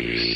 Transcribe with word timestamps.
Letzte 0.00 0.27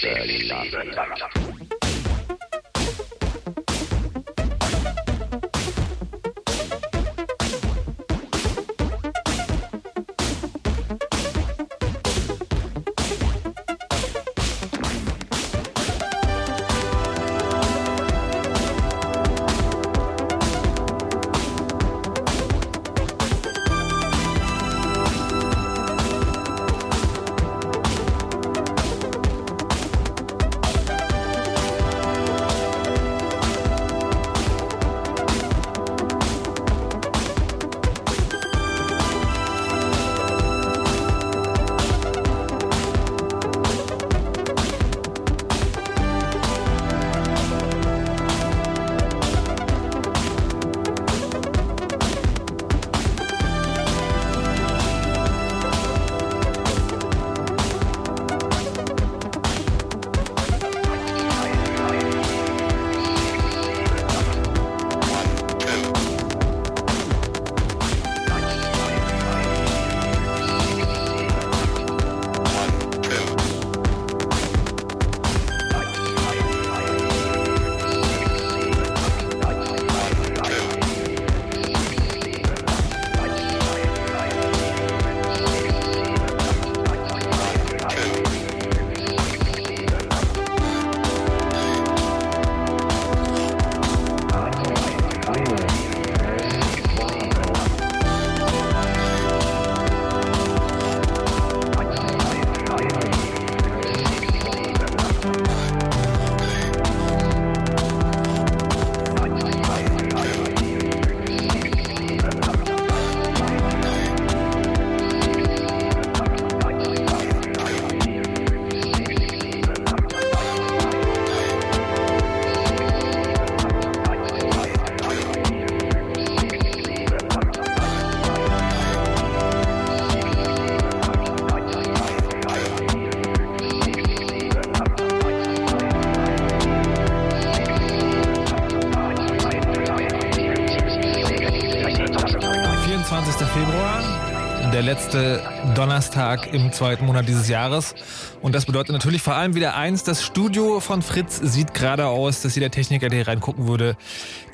Donnerstag 145.83 146.55
im 146.55 146.73
zweiten 146.73 147.07
Monat 147.07 147.27
dieses 147.27 147.49
Jahres. 147.49 147.97
Und 148.41 148.55
das 148.55 148.67
bedeutet 148.67 148.93
natürlich 148.93 149.21
vor 149.21 149.35
allem 149.35 149.57
wieder 149.57 149.75
eins, 149.75 150.05
das 150.05 150.23
Studio 150.23 150.79
von 150.79 151.03
Fritz 151.03 151.41
sieht 151.43 151.75
gerade 151.75 152.07
aus, 152.07 152.41
dass 152.41 152.55
jeder 152.55 152.71
Techniker, 152.71 153.09
der 153.09 153.19
hier 153.19 153.27
reingucken 153.27 153.67
würde, 153.67 153.97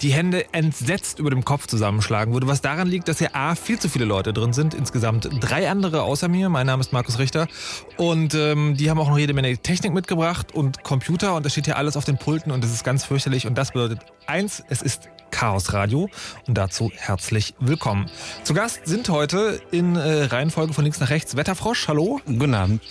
die 0.01 0.11
Hände 0.11 0.47
entsetzt 0.55 1.19
über 1.19 1.29
dem 1.29 1.45
Kopf 1.45 1.67
zusammenschlagen 1.67 2.33
würde. 2.33 2.47
Was 2.47 2.63
daran 2.63 2.89
liegt, 2.89 3.09
dass 3.09 3.19
hier 3.19 3.37
A, 3.37 3.57
viel 3.57 3.79
zu 3.79 3.91
viele 3.91 4.07
Leute 4.07 4.33
drin 4.33 4.55
sind. 4.55 4.73
Insgesamt 4.73 5.29
drei 5.39 5.71
andere 5.71 6.03
außer 6.03 6.29
mir. 6.29 6.49
Mein 6.49 6.67
Name 6.67 6.81
ist 6.81 6.95
Markus 6.95 7.19
Richter. 7.19 7.47
Und 7.99 8.33
ähm, 8.33 8.79
die 8.79 8.89
haben 8.89 8.99
auch 8.99 9.11
noch 9.11 9.19
jede 9.19 9.35
Menge 9.35 9.55
Technik 9.59 9.93
mitgebracht 9.93 10.55
und 10.55 10.83
Computer. 10.83 11.35
Und 11.35 11.45
das 11.45 11.53
steht 11.53 11.67
hier 11.67 11.77
alles 11.77 11.99
auf 11.99 12.07
den 12.07 12.17
Pulten 12.17 12.51
und 12.53 12.65
das 12.65 12.73
ist 12.73 12.85
ganz 12.85 13.05
fürchterlich. 13.05 13.47
Und 13.47 13.59
das 13.59 13.73
bedeutet 13.73 14.01
eins, 14.27 14.65
es 14.71 14.81
ist 14.81 15.11
Chaos 15.31 15.73
Radio 15.73 16.09
und 16.47 16.59
dazu 16.59 16.91
herzlich 16.95 17.55
willkommen. 17.61 18.11
Zu 18.45 18.55
Gast 18.55 18.87
sind 18.87 19.09
heute 19.09 19.61
in 19.71 19.97
äh, 19.97 20.25
Reihenfolge 20.25 20.73
von 20.73 20.85
links 20.85 21.01
nach 21.01 21.11
rechts 21.11 21.37
Wetterfrosch, 21.37 21.89
hallo. 21.89 22.21
Guten 22.27 22.55
Abend. 22.55 22.83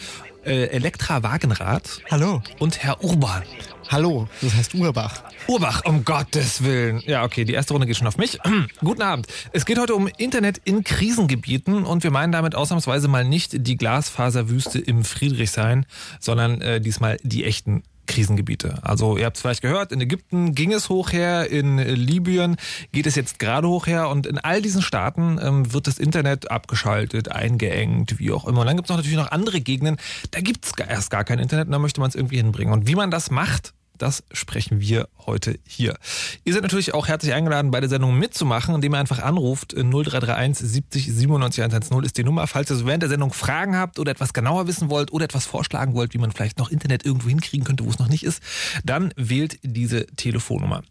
Äh, 0.46 0.68
Elektra 0.68 1.24
Wagenrad. 1.24 2.02
Hallo. 2.10 2.42
Und 2.60 2.84
Herr 2.84 3.04
Urban. 3.04 3.44
Hallo, 3.90 4.28
das 4.42 4.54
heißt 4.54 4.76
Urbach. 4.76 5.24
Urbach, 5.48 5.84
um 5.86 6.04
Gottes 6.04 6.64
Willen. 6.64 7.02
Ja, 7.06 7.24
okay, 7.24 7.46
die 7.46 7.54
erste 7.54 7.74
Runde 7.74 7.88
geht 7.88 7.96
schon 7.96 8.08
auf 8.08 8.18
mich. 8.18 8.38
Guten 8.82 9.02
Abend. 9.02 9.28
Es 9.54 9.66
geht 9.66 9.80
heute 9.80 9.96
um 9.96 10.08
Internet 10.18 10.60
in 10.66 10.84
Krisengebieten 10.84 11.86
und 11.86 12.04
wir 12.04 12.12
meinen 12.12 12.34
damit 12.34 12.54
ausnahmsweise 12.54 13.08
mal 13.08 13.24
nicht 13.24 13.66
die 13.66 13.78
Glasfaserwüste 13.78 14.80
im 14.80 15.06
Friedrichshain, 15.06 15.86
sondern 16.20 16.60
äh, 16.60 16.82
diesmal 16.82 17.18
die 17.24 17.46
echten 17.46 17.84
Krisengebiete. 18.08 18.80
Also 18.82 19.18
ihr 19.18 19.26
habt 19.26 19.38
es 19.38 19.42
vielleicht 19.42 19.62
gehört, 19.62 19.92
in 19.92 20.02
Ägypten 20.02 20.56
ging 20.56 20.74
es 20.74 20.90
hoch 20.90 21.12
her, 21.12 21.50
in 21.50 21.78
Libyen 21.78 22.56
geht 22.92 23.06
es 23.06 23.16
jetzt 23.16 23.40
gerade 23.40 23.68
hoch 23.68 23.88
her 23.88 24.10
und 24.10 24.26
in 24.26 24.38
all 24.40 24.62
diesen 24.62 24.82
Staaten 24.82 25.40
ähm, 25.42 25.74
wird 25.74 25.88
das 25.88 26.00
Internet 26.00 26.50
abgeschaltet, 26.50 27.32
eingeengt, 27.32 28.20
wie 28.20 28.32
auch 28.32 28.46
immer. 28.48 28.62
Und 28.62 28.68
dann 28.68 28.78
gibt 28.78 28.90
es 28.90 28.96
natürlich 28.96 29.18
noch 29.18 29.32
andere 29.32 29.62
Gegenden, 29.62 29.98
da 30.32 30.42
gibt 30.42 30.66
es 30.66 30.72
erst 30.78 31.12
gar 31.12 31.24
kein 31.24 31.40
Internet 31.40 31.68
und 31.68 31.74
da 31.74 31.80
möchte 31.80 32.00
man 32.00 32.10
es 32.10 32.16
irgendwie 32.16 32.38
hinbringen. 32.38 32.74
Und 32.74 32.88
wie 32.88 32.96
man 32.96 33.12
das 33.12 33.30
macht, 33.30 33.74
das 33.98 34.24
sprechen 34.32 34.80
wir 34.80 35.08
heute 35.26 35.60
hier. 35.66 35.98
Ihr 36.44 36.54
seid 36.54 36.64
natürlich 36.64 36.94
auch 36.94 37.08
herzlich 37.08 37.34
eingeladen, 37.34 37.72
bei 37.72 37.80
der 37.80 37.90
Sendung 37.90 38.18
mitzumachen, 38.18 38.76
indem 38.76 38.96
ihr 38.96 39.00
einfach 39.00 39.20
anruft. 39.20 39.74
0331 39.74 40.68
70 40.68 41.14
97 41.14 41.64
110 41.64 42.04
ist 42.04 42.18
die 42.18 42.24
Nummer. 42.24 42.48
Falls 42.48 42.72
ihr 42.72 42.86
während 42.86 43.04
der 43.04 43.10
Sendung 43.10 43.34
Fragen 43.34 43.76
habt 43.76 44.00
oder 44.00 44.12
etwas 44.12 44.34
genauer 44.34 44.68
wissen 44.68 44.90
wollt 44.90 45.12
oder 45.12 45.26
etwas 45.26 45.46
vorschlagen 45.46 45.94
wollt, 45.94 46.14
wie 46.14 46.18
man 46.18 46.32
vielleicht 46.32 46.58
noch 46.60 46.70
Internet 46.70 47.06
irgendwo 47.06 47.30
hinkriegen 47.30 47.66
könnte, 47.66 47.86
wo 47.86 47.90
es 47.90 48.00
noch 48.00 48.08
nicht 48.08 48.24
ist, 48.24 48.42
dann 48.86 49.14
wählt 49.18 49.60
diese 49.64 50.06
Telefonnummer. 50.08 50.84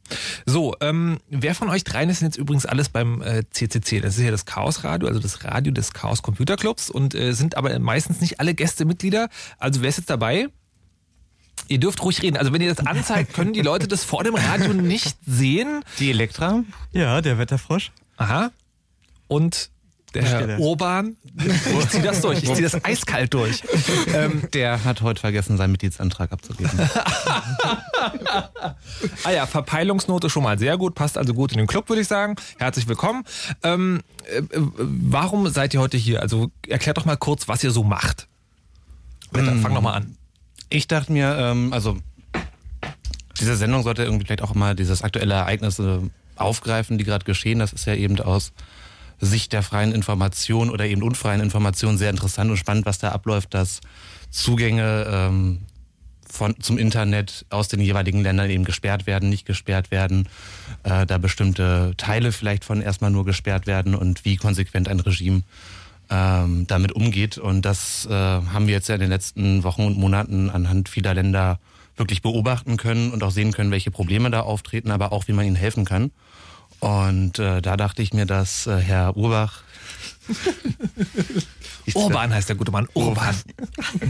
So, 0.44 0.74
ähm, 0.80 1.18
wer 1.28 1.54
von 1.54 1.70
euch 1.70 1.84
dreien 1.84 2.10
ist 2.10 2.22
jetzt 2.22 2.36
übrigens 2.36 2.66
alles 2.66 2.88
beim 2.88 3.22
äh, 3.22 3.44
CCC? 3.50 4.00
Das 4.00 4.18
ist 4.18 4.24
ja 4.24 4.30
das 4.30 4.44
Chaos 4.44 4.84
Radio, 4.84 5.08
also 5.08 5.20
das 5.20 5.44
Radio 5.44 5.72
des 5.72 5.92
Chaos 5.92 6.22
Computer 6.22 6.56
Clubs 6.56 6.90
und 6.90 7.14
äh, 7.14 7.32
sind 7.32 7.56
aber 7.56 7.78
meistens 7.78 8.20
nicht 8.20 8.40
alle 8.40 8.54
Gäste 8.54 8.84
Mitglieder. 8.84 9.28
Also 9.58 9.82
wer 9.82 9.88
ist 9.88 9.98
jetzt 9.98 10.10
dabei? 10.10 10.48
Ihr 11.68 11.78
dürft 11.78 12.02
ruhig 12.02 12.22
reden. 12.22 12.36
Also 12.36 12.52
wenn 12.52 12.60
ihr 12.60 12.72
das 12.72 12.86
anzeigt, 12.86 13.34
können 13.34 13.52
die 13.52 13.62
Leute 13.62 13.88
das 13.88 14.04
vor 14.04 14.24
dem 14.24 14.34
Radio 14.34 14.72
nicht 14.72 15.16
sehen. 15.26 15.84
Die 15.98 16.10
Elektra? 16.10 16.62
Ja, 16.92 17.20
der 17.20 17.38
Wetterfrosch. 17.38 17.90
Aha. 18.16 18.50
Und 19.28 19.70
der. 20.14 20.24
Herr 20.24 20.60
Urban, 20.60 21.16
ich 21.36 21.88
zieh 21.90 22.02
das 22.02 22.20
durch, 22.22 22.42
ich 22.42 22.54
zieh 22.54 22.62
das 22.62 22.82
eiskalt 22.84 23.34
durch. 23.34 23.62
Ähm, 24.14 24.42
der 24.54 24.84
hat 24.84 25.02
heute 25.02 25.20
vergessen, 25.20 25.56
seinen 25.56 25.72
Mitgliedsantrag 25.72 26.32
abzugeben. 26.32 26.70
Ah 29.24 29.30
ja, 29.30 29.46
Verpeilungsnote 29.46 30.30
schon 30.30 30.42
mal 30.42 30.58
sehr 30.58 30.78
gut, 30.78 30.94
passt 30.94 31.18
also 31.18 31.34
gut 31.34 31.52
in 31.52 31.58
den 31.58 31.66
Club, 31.66 31.88
würde 31.88 32.02
ich 32.02 32.08
sagen. 32.08 32.36
Herzlich 32.58 32.88
willkommen. 32.88 33.24
Ähm, 33.62 34.02
äh, 34.24 34.38
äh, 34.38 34.44
warum 34.54 35.48
seid 35.48 35.74
ihr 35.74 35.80
heute 35.80 35.96
hier? 35.96 36.22
Also 36.22 36.50
erklärt 36.66 36.96
doch 36.96 37.04
mal 37.04 37.16
kurz, 37.16 37.48
was 37.48 37.62
ihr 37.64 37.70
so 37.70 37.82
macht. 37.82 38.28
Wetter, 39.32 39.56
fang 39.56 39.74
doch 39.74 39.82
mal 39.82 39.94
an. 39.94 40.15
Ich 40.68 40.88
dachte 40.88 41.12
mir, 41.12 41.36
ähm, 41.38 41.72
also 41.72 41.98
diese 43.40 43.56
Sendung 43.56 43.82
sollte 43.82 44.02
irgendwie 44.02 44.26
vielleicht 44.26 44.42
auch 44.42 44.54
mal 44.54 44.74
dieses 44.74 45.02
aktuelle 45.02 45.34
Ereignis 45.34 45.78
äh, 45.78 45.98
aufgreifen, 46.36 46.98
die 46.98 47.04
gerade 47.04 47.24
geschehen. 47.24 47.58
Das 47.58 47.72
ist 47.72 47.86
ja 47.86 47.94
eben 47.94 48.18
aus 48.20 48.52
Sicht 49.20 49.52
der 49.52 49.62
freien 49.62 49.92
Information 49.92 50.70
oder 50.70 50.86
eben 50.86 51.02
unfreien 51.02 51.40
Information 51.40 51.98
sehr 51.98 52.10
interessant 52.10 52.50
und 52.50 52.56
spannend, 52.56 52.86
was 52.86 52.98
da 52.98 53.12
abläuft, 53.12 53.54
dass 53.54 53.80
Zugänge 54.30 55.06
ähm, 55.08 55.58
von, 56.28 56.60
zum 56.60 56.76
Internet 56.76 57.46
aus 57.50 57.68
den 57.68 57.80
jeweiligen 57.80 58.22
Ländern 58.22 58.50
eben 58.50 58.64
gesperrt 58.64 59.06
werden, 59.06 59.28
nicht 59.30 59.46
gesperrt 59.46 59.90
werden, 59.90 60.28
äh, 60.82 61.06
da 61.06 61.18
bestimmte 61.18 61.94
Teile 61.96 62.32
vielleicht 62.32 62.64
von 62.64 62.82
erstmal 62.82 63.10
nur 63.10 63.24
gesperrt 63.24 63.66
werden 63.66 63.94
und 63.94 64.24
wie 64.24 64.36
konsequent 64.36 64.88
ein 64.88 65.00
Regime 65.00 65.42
ähm, 66.10 66.66
damit 66.66 66.92
umgeht. 66.92 67.38
Und 67.38 67.62
das 67.62 68.06
äh, 68.06 68.12
haben 68.12 68.66
wir 68.66 68.74
jetzt 68.74 68.88
ja 68.88 68.94
in 68.94 69.00
den 69.00 69.10
letzten 69.10 69.64
Wochen 69.64 69.84
und 69.84 69.98
Monaten 69.98 70.50
anhand 70.50 70.88
vieler 70.88 71.14
Länder 71.14 71.58
wirklich 71.96 72.22
beobachten 72.22 72.76
können 72.76 73.10
und 73.10 73.22
auch 73.22 73.30
sehen 73.30 73.52
können, 73.52 73.70
welche 73.70 73.90
Probleme 73.90 74.30
da 74.30 74.40
auftreten, 74.40 74.90
aber 74.90 75.12
auch, 75.12 75.28
wie 75.28 75.32
man 75.32 75.46
ihnen 75.46 75.56
helfen 75.56 75.84
kann. 75.84 76.10
Und 76.80 77.38
äh, 77.38 77.62
da 77.62 77.76
dachte 77.76 78.02
ich 78.02 78.12
mir, 78.12 78.26
dass 78.26 78.66
äh, 78.66 78.78
Herr 78.78 79.16
Urbach. 79.16 79.62
Ich- 81.86 81.96
Urban 81.96 82.34
heißt 82.34 82.48
der 82.48 82.56
gute 82.56 82.72
Mann. 82.72 82.88
Urban. 82.94 83.34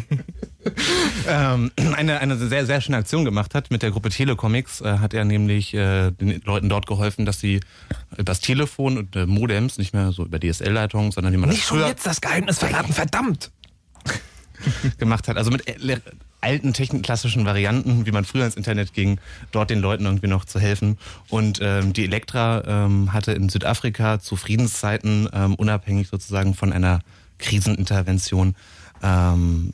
ähm, 1.28 1.70
eine, 1.76 2.20
eine 2.20 2.36
sehr, 2.36 2.66
sehr 2.66 2.80
schöne 2.80 2.96
Aktion 2.96 3.24
gemacht 3.24 3.54
hat. 3.54 3.70
Mit 3.70 3.82
der 3.82 3.90
Gruppe 3.90 4.10
Telecomics 4.10 4.80
äh, 4.80 4.98
hat 4.98 5.14
er 5.14 5.24
nämlich 5.24 5.74
äh, 5.74 6.10
den 6.10 6.40
Leuten 6.44 6.68
dort 6.68 6.86
geholfen, 6.86 7.24
dass 7.26 7.40
sie 7.40 7.60
das 8.16 8.40
Telefon 8.40 8.98
und 8.98 9.16
äh, 9.16 9.26
Modems 9.26 9.78
nicht 9.78 9.94
mehr 9.94 10.12
so 10.12 10.24
über 10.24 10.40
DSL-Leitungen, 10.40 11.12
sondern 11.12 11.32
wie 11.32 11.36
man 11.36 11.50
Nicht 11.50 11.62
das 11.62 11.68
schon 11.68 11.78
früher 11.78 11.88
jetzt 11.88 12.06
das 12.06 12.20
Geheimnis 12.20 12.58
verraten, 12.58 12.92
verdammt. 12.92 13.50
gemacht 14.98 15.28
hat. 15.28 15.36
Also 15.36 15.50
mit 15.50 15.66
äh, 15.68 16.00
alten 16.40 16.72
techn 16.72 17.02
klassischen 17.02 17.44
Varianten, 17.44 18.06
wie 18.06 18.12
man 18.12 18.24
früher 18.24 18.44
ins 18.44 18.56
Internet 18.56 18.92
ging, 18.94 19.18
dort 19.52 19.70
den 19.70 19.80
Leuten 19.80 20.04
irgendwie 20.04 20.28
noch 20.28 20.44
zu 20.44 20.60
helfen. 20.60 20.98
Und 21.28 21.60
ähm, 21.62 21.92
die 21.92 22.04
Elektra 22.04 22.62
ähm, 22.66 23.12
hatte 23.12 23.32
in 23.32 23.48
Südafrika 23.48 24.20
zu 24.20 24.36
Friedenszeiten, 24.36 25.28
ähm, 25.32 25.54
unabhängig 25.54 26.08
sozusagen 26.08 26.54
von 26.54 26.72
einer 26.72 27.00
Krisenintervention, 27.38 28.54
ähm, 29.02 29.72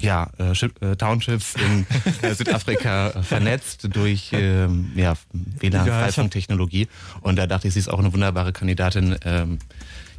ja, 0.00 0.30
äh, 0.38 0.54
Ship, 0.54 0.72
äh, 0.82 0.96
Townships 0.96 1.54
in 1.54 1.86
äh, 2.22 2.34
Südafrika 2.34 3.10
äh, 3.10 3.22
vernetzt 3.22 3.88
durch 3.90 4.30
ähm, 4.32 4.92
ja, 4.94 5.14
WLAN-Freifunk-Technologie. 5.32 6.88
Und 7.20 7.36
da 7.36 7.46
dachte 7.46 7.68
ich, 7.68 7.74
sie 7.74 7.80
ist 7.80 7.88
auch 7.88 7.98
eine 7.98 8.12
wunderbare 8.12 8.52
Kandidatin, 8.52 9.16
ähm, 9.24 9.58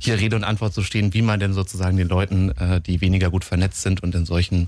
hier 0.03 0.19
Rede 0.19 0.35
und 0.35 0.43
Antwort 0.43 0.73
zu 0.73 0.83
stehen, 0.83 1.13
wie 1.13 1.21
man 1.21 1.39
denn 1.39 1.53
sozusagen 1.53 1.97
den 1.97 2.07
Leuten, 2.07 2.49
äh, 2.57 2.81
die 2.81 3.01
weniger 3.01 3.29
gut 3.29 3.45
vernetzt 3.45 3.81
sind 3.81 4.01
und 4.03 4.15
in 4.15 4.25
solchen 4.25 4.67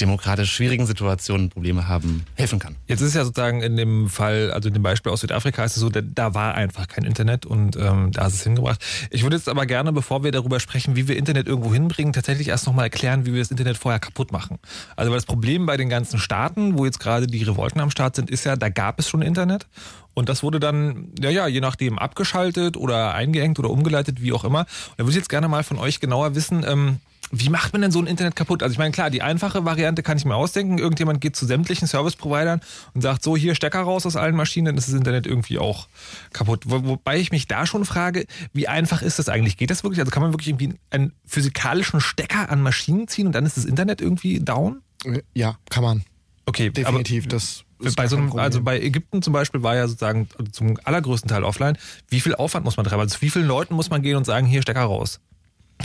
demokratisch 0.00 0.52
schwierigen 0.52 0.86
Situationen 0.86 1.50
Probleme 1.50 1.88
haben, 1.88 2.24
helfen 2.34 2.58
kann. 2.58 2.76
Jetzt 2.86 3.00
ist 3.00 3.14
ja 3.14 3.24
sozusagen 3.24 3.62
in 3.62 3.76
dem 3.76 4.08
Fall, 4.08 4.50
also 4.50 4.68
in 4.68 4.74
dem 4.74 4.82
Beispiel 4.82 5.12
aus 5.12 5.20
Südafrika 5.20 5.64
ist 5.64 5.76
es 5.76 5.80
so, 5.80 5.88
da, 5.88 6.00
da 6.00 6.34
war 6.34 6.54
einfach 6.54 6.88
kein 6.88 7.04
Internet 7.04 7.46
und 7.46 7.76
ähm, 7.76 8.10
da 8.12 8.26
ist 8.26 8.34
es 8.34 8.42
hingebracht. 8.42 8.84
Ich 9.10 9.22
würde 9.22 9.36
jetzt 9.36 9.48
aber 9.48 9.66
gerne, 9.66 9.92
bevor 9.92 10.24
wir 10.24 10.32
darüber 10.32 10.60
sprechen, 10.60 10.96
wie 10.96 11.08
wir 11.08 11.16
Internet 11.16 11.46
irgendwo 11.46 11.72
hinbringen, 11.72 12.12
tatsächlich 12.12 12.48
erst 12.48 12.66
nochmal 12.66 12.86
erklären, 12.86 13.26
wie 13.26 13.32
wir 13.32 13.40
das 13.40 13.50
Internet 13.50 13.76
vorher 13.76 14.00
kaputt 14.00 14.32
machen. 14.32 14.58
Also 14.96 15.10
weil 15.10 15.18
das 15.18 15.26
Problem 15.26 15.66
bei 15.66 15.76
den 15.76 15.88
ganzen 15.88 16.18
Staaten, 16.18 16.78
wo 16.78 16.84
jetzt 16.84 17.00
gerade 17.00 17.26
die 17.26 17.42
Revolten 17.42 17.80
am 17.80 17.90
Start 17.90 18.16
sind, 18.16 18.30
ist 18.30 18.44
ja, 18.44 18.56
da 18.56 18.68
gab 18.68 18.98
es 18.98 19.08
schon 19.08 19.22
Internet 19.22 19.66
und 20.14 20.28
das 20.28 20.42
wurde 20.42 20.60
dann, 20.60 21.08
ja, 21.20 21.30
ja, 21.30 21.46
je 21.46 21.60
nachdem 21.60 21.98
abgeschaltet 21.98 22.76
oder 22.76 23.14
eingeengt 23.14 23.58
oder 23.58 23.70
umgeleitet, 23.70 24.20
wie 24.20 24.32
auch 24.32 24.44
immer. 24.44 24.60
Und 24.60 24.98
da 24.98 25.04
würde 25.04 25.10
ich 25.10 25.16
jetzt 25.16 25.28
gerne 25.28 25.48
mal 25.48 25.64
von 25.64 25.78
euch 25.78 26.00
genauer 26.00 26.34
wissen, 26.34 26.64
ähm, 26.66 26.98
wie 27.34 27.48
macht 27.48 27.72
man 27.72 27.80
denn 27.80 27.90
so 27.90 27.98
ein 27.98 28.06
Internet 28.06 28.36
kaputt? 28.36 28.62
Also 28.62 28.72
ich 28.74 28.78
meine, 28.78 28.92
klar, 28.92 29.08
die 29.08 29.22
einfache 29.22 29.64
Variante 29.64 30.02
kann 30.02 30.18
ich 30.18 30.26
mir 30.26 30.34
ausdenken. 30.36 30.76
Irgendjemand 30.76 31.22
geht 31.22 31.34
zu 31.34 31.46
sämtlichen 31.46 31.88
Service-Providern 31.88 32.60
und 32.92 33.00
sagt, 33.00 33.22
so 33.22 33.38
hier 33.38 33.54
Stecker 33.54 33.80
raus 33.80 34.04
aus 34.04 34.16
allen 34.16 34.36
Maschinen, 34.36 34.66
dann 34.66 34.76
ist 34.76 34.88
das 34.88 34.94
Internet 34.94 35.26
irgendwie 35.26 35.58
auch 35.58 35.88
kaputt. 36.34 36.64
Wo, 36.66 36.84
wobei 36.84 37.18
ich 37.18 37.32
mich 37.32 37.48
da 37.48 37.64
schon 37.64 37.86
frage, 37.86 38.26
wie 38.52 38.68
einfach 38.68 39.00
ist 39.00 39.18
das 39.18 39.30
eigentlich? 39.30 39.56
Geht 39.56 39.70
das 39.70 39.82
wirklich? 39.82 40.00
Also 40.00 40.10
kann 40.10 40.22
man 40.22 40.34
wirklich 40.34 40.48
irgendwie 40.48 40.74
einen 40.90 41.14
physikalischen 41.24 42.02
Stecker 42.02 42.50
an 42.50 42.60
Maschinen 42.60 43.08
ziehen 43.08 43.26
und 43.26 43.32
dann 43.32 43.46
ist 43.46 43.56
das 43.56 43.64
Internet 43.64 44.02
irgendwie 44.02 44.40
down? 44.40 44.82
Ja, 45.32 45.56
kann 45.70 45.84
man. 45.84 46.04
Okay, 46.46 46.70
Definitiv. 46.70 47.28
das 47.28 47.64
bei 47.96 48.06
so 48.06 48.16
einem, 48.16 48.32
also 48.38 48.62
bei 48.62 48.80
Ägypten 48.80 49.22
zum 49.22 49.32
Beispiel 49.32 49.62
war 49.62 49.74
ja 49.74 49.88
sozusagen 49.88 50.28
zum 50.52 50.78
allergrößten 50.84 51.28
Teil 51.28 51.44
offline. 51.44 51.76
Wie 52.08 52.20
viel 52.20 52.34
Aufwand 52.34 52.64
muss 52.64 52.76
man 52.76 52.86
treiben? 52.86 53.00
Also 53.00 53.16
zu 53.16 53.22
wie 53.22 53.30
vielen 53.30 53.46
Leuten 53.46 53.74
muss 53.74 53.90
man 53.90 54.02
gehen 54.02 54.16
und 54.16 54.24
sagen, 54.24 54.46
hier 54.46 54.62
Stecker 54.62 54.82
raus? 54.82 55.20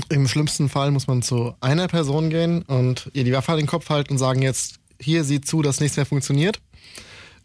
Im 0.09 0.27
schlimmsten 0.27 0.69
Fall 0.69 0.92
muss 0.92 1.07
man 1.07 1.21
zu 1.21 1.56
einer 1.59 1.88
Person 1.88 2.30
gehen 2.30 2.62
und 2.63 3.09
ihr 3.13 3.24
die 3.24 3.33
Waffe 3.33 3.51
an 3.51 3.57
den 3.57 3.68
Kopf 3.68 3.89
halten 3.89 4.13
und 4.13 4.18
sagen 4.19 4.42
jetzt, 4.42 4.75
hier 5.00 5.24
sieht 5.24 5.48
zu, 5.48 5.62
dass 5.62 5.80
nichts 5.80 5.98
mehr 5.98 6.06
funktioniert. 6.06 6.60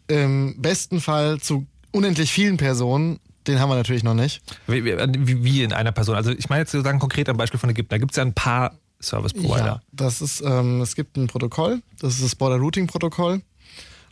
Im 0.07 0.61
besten 0.61 1.01
Fall 1.01 1.39
zu 1.39 1.65
unendlich 1.91 2.31
vielen 2.31 2.57
Personen, 2.57 3.19
den 3.47 3.59
haben 3.59 3.69
wir 3.69 3.75
natürlich 3.75 4.03
noch 4.03 4.13
nicht. 4.13 4.41
Wie, 4.67 4.85
wie, 4.85 5.43
wie 5.43 5.63
in 5.63 5.73
einer 5.73 5.91
Person? 5.91 6.15
Also 6.15 6.31
ich 6.31 6.49
meine 6.49 6.61
jetzt 6.61 6.71
sozusagen 6.71 6.99
konkret 6.99 7.27
am 7.29 7.37
Beispiel 7.37 7.59
von 7.59 7.69
Ägypten. 7.69 7.89
Da 7.89 7.97
gibt 7.97 8.11
es 8.11 8.17
ja 8.17 8.23
ein 8.23 8.33
paar 8.33 8.77
Service 9.03 9.33
Provider. 9.33 9.65
Ja, 9.65 9.81
das 9.91 10.21
ist, 10.21 10.41
ähm, 10.41 10.81
es 10.81 10.95
gibt 10.95 11.17
ein 11.17 11.27
Protokoll, 11.27 11.81
das 11.99 12.15
ist 12.15 12.23
das 12.23 12.35
Border 12.35 12.57
Routing 12.57 12.87
Protokoll. 12.87 13.41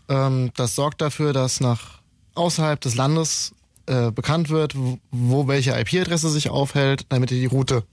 Ähm, 0.09 0.51
das 0.55 0.75
sorgt 0.75 1.01
dafür, 1.01 1.33
dass 1.33 1.59
nach 1.59 2.01
außerhalb 2.35 2.79
des 2.79 2.95
Landes 2.95 3.53
äh, 3.87 4.11
bekannt 4.11 4.49
wird, 4.49 4.77
wo, 4.77 4.99
wo 5.11 5.47
welche 5.47 5.71
IP-Adresse 5.71 6.29
sich 6.29 6.49
aufhält, 6.49 7.05
damit 7.09 7.29
die 7.29 7.45
Route 7.45 7.83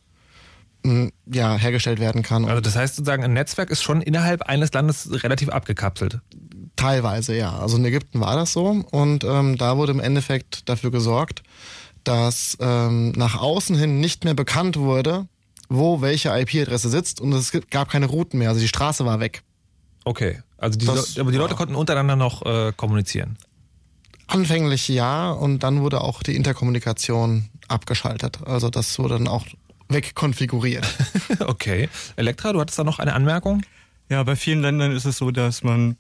mh, 0.85 1.11
ja, 1.27 1.57
hergestellt 1.57 2.01
werden 2.01 2.23
kann. 2.23 2.45
Also 2.45 2.61
das 2.61 2.77
heißt 2.77 2.97
sozusagen, 2.97 3.25
ein 3.25 3.33
Netzwerk 3.33 3.71
ist 3.71 3.83
schon 3.83 4.03
innerhalb 4.03 4.43
eines 4.43 4.73
Landes 4.73 5.23
relativ 5.25 5.49
abgekapselt. 5.49 6.21
Teilweise, 6.77 7.37
ja. 7.37 7.59
Also 7.59 7.77
in 7.77 7.85
Ägypten 7.85 8.21
war 8.21 8.37
das 8.37 8.53
so 8.53 8.85
und 8.91 9.25
ähm, 9.25 9.57
da 9.57 9.77
wurde 9.77 9.93
im 9.93 10.01
Endeffekt 10.01 10.69
dafür 10.69 10.91
gesorgt, 10.91 11.43
dass 12.05 12.57
ähm, 12.61 13.13
nach 13.13 13.41
außen 13.41 13.77
hin 13.77 14.01
nicht 14.01 14.25
mehr 14.25 14.35
bekannt 14.35 14.77
wurde, 14.77 15.27
wo 15.69 16.01
welche 16.01 16.31
IP-Adresse 16.31 16.89
sitzt 16.89 17.21
und 17.21 17.33
es 17.33 17.53
gab 17.71 17.91
keine 17.91 18.07
Routen 18.07 18.39
mehr. 18.39 18.49
Also 18.49 18.61
die 18.61 18.69
Straße 18.69 19.05
war 19.05 19.21
weg. 19.21 19.43
Okay. 20.05 20.43
Also 20.57 20.79
die, 20.79 20.87
Das- 20.87 21.19
aber 21.19 21.31
die 21.31 21.39
Leute 21.39 21.53
ja. 21.53 21.57
konnten 21.59 21.75
untereinander 21.75 22.17
noch 22.17 22.45
äh, 22.45 22.73
kommunizieren. 22.77 23.37
Anfänglich 24.27 24.89
ja 24.89 25.31
und 25.31 25.63
dann 25.63 25.81
wurde 25.81 26.01
auch 26.03 26.23
die 26.23 26.37
Interkommunikation 26.37 27.49
abgeschaltet. 27.69 28.41
Also 28.47 28.69
das 28.69 28.99
wurde 28.99 29.15
dann 29.15 29.29
auch 29.29 29.47
wegkonfiguriert. 29.89 30.87
okay. 31.47 31.89
Elektra, 32.17 32.53
du 32.53 32.61
hattest 32.61 32.79
da 32.79 32.85
noch 32.85 32.99
eine 32.99 33.15
Anmerkung? 33.15 33.63
Ja, 34.11 34.23
bei 34.23 34.37
vielen 34.37 34.61
Ländern 34.63 34.93
ist 34.93 35.05
es 35.07 35.19
so, 35.19 35.31
dass 35.31 35.63
man 35.63 35.97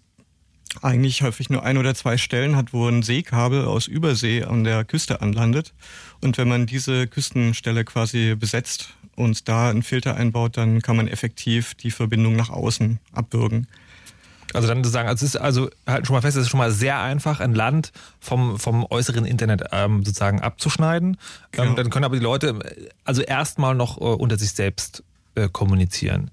eigentlich 0.83 1.23
häufig 1.23 1.49
nur 1.49 1.63
ein 1.63 1.79
oder 1.79 1.95
zwei 1.95 2.19
Stellen 2.19 2.57
hat, 2.57 2.73
wo 2.73 2.87
ein 2.89 3.03
Seekabel 3.03 3.65
aus 3.65 3.87
Übersee 3.87 4.45
an 4.45 4.65
der 4.65 4.85
Küste 4.85 5.23
anlandet. 5.23 5.73
Und 6.21 6.37
wenn 6.37 6.49
man 6.49 6.67
diese 6.67 7.07
Küstenstelle 7.07 7.85
quasi 7.85 8.35
besetzt 8.35 8.91
und 9.19 9.49
da 9.49 9.69
einen 9.71 9.83
Filter 9.83 10.17
einbaut, 10.17 10.57
dann 10.57 10.81
kann 10.83 10.97
man 10.97 11.09
effektiv 11.09 11.75
die 11.75 11.91
Verbindung 11.91 12.37
nach 12.37 12.51
außen 12.51 12.99
abwürgen. 13.13 13.67
Also 14.55 14.67
dann 14.67 14.83
zu 14.83 14.89
sagen, 14.89 15.09
also 15.09 15.27
es 15.27 15.35
ist 15.35 15.41
also 15.41 15.69
halt 15.87 16.07
schon 16.07 16.15
mal 16.15 16.23
fest, 16.23 16.39
es 16.39 16.45
ist 16.45 16.49
schon 16.51 16.59
mal 16.59 16.71
sehr 16.71 16.99
einfach, 17.01 17.41
ein 17.41 17.55
Land 17.55 17.93
vom, 18.19 18.59
vom 18.59 18.87
äußeren 18.89 19.27
Internet 19.27 19.65
ähm, 19.73 20.03
sozusagen 20.07 20.41
abzuschneiden. 20.41 21.11
Ähm, 21.11 21.17
Genau. 21.53 21.75
dann 21.75 21.91
können 21.91 22.07
aber 22.07 22.17
die 22.17 22.23
Leute 22.23 22.59
also 23.05 23.21
erstmal 23.21 23.75
noch 23.75 23.99
äh, 24.01 24.05
unter 24.05 24.39
sich 24.39 24.53
selbst 24.53 25.03
äh, 25.35 25.49
kommunizieren. 25.51 26.31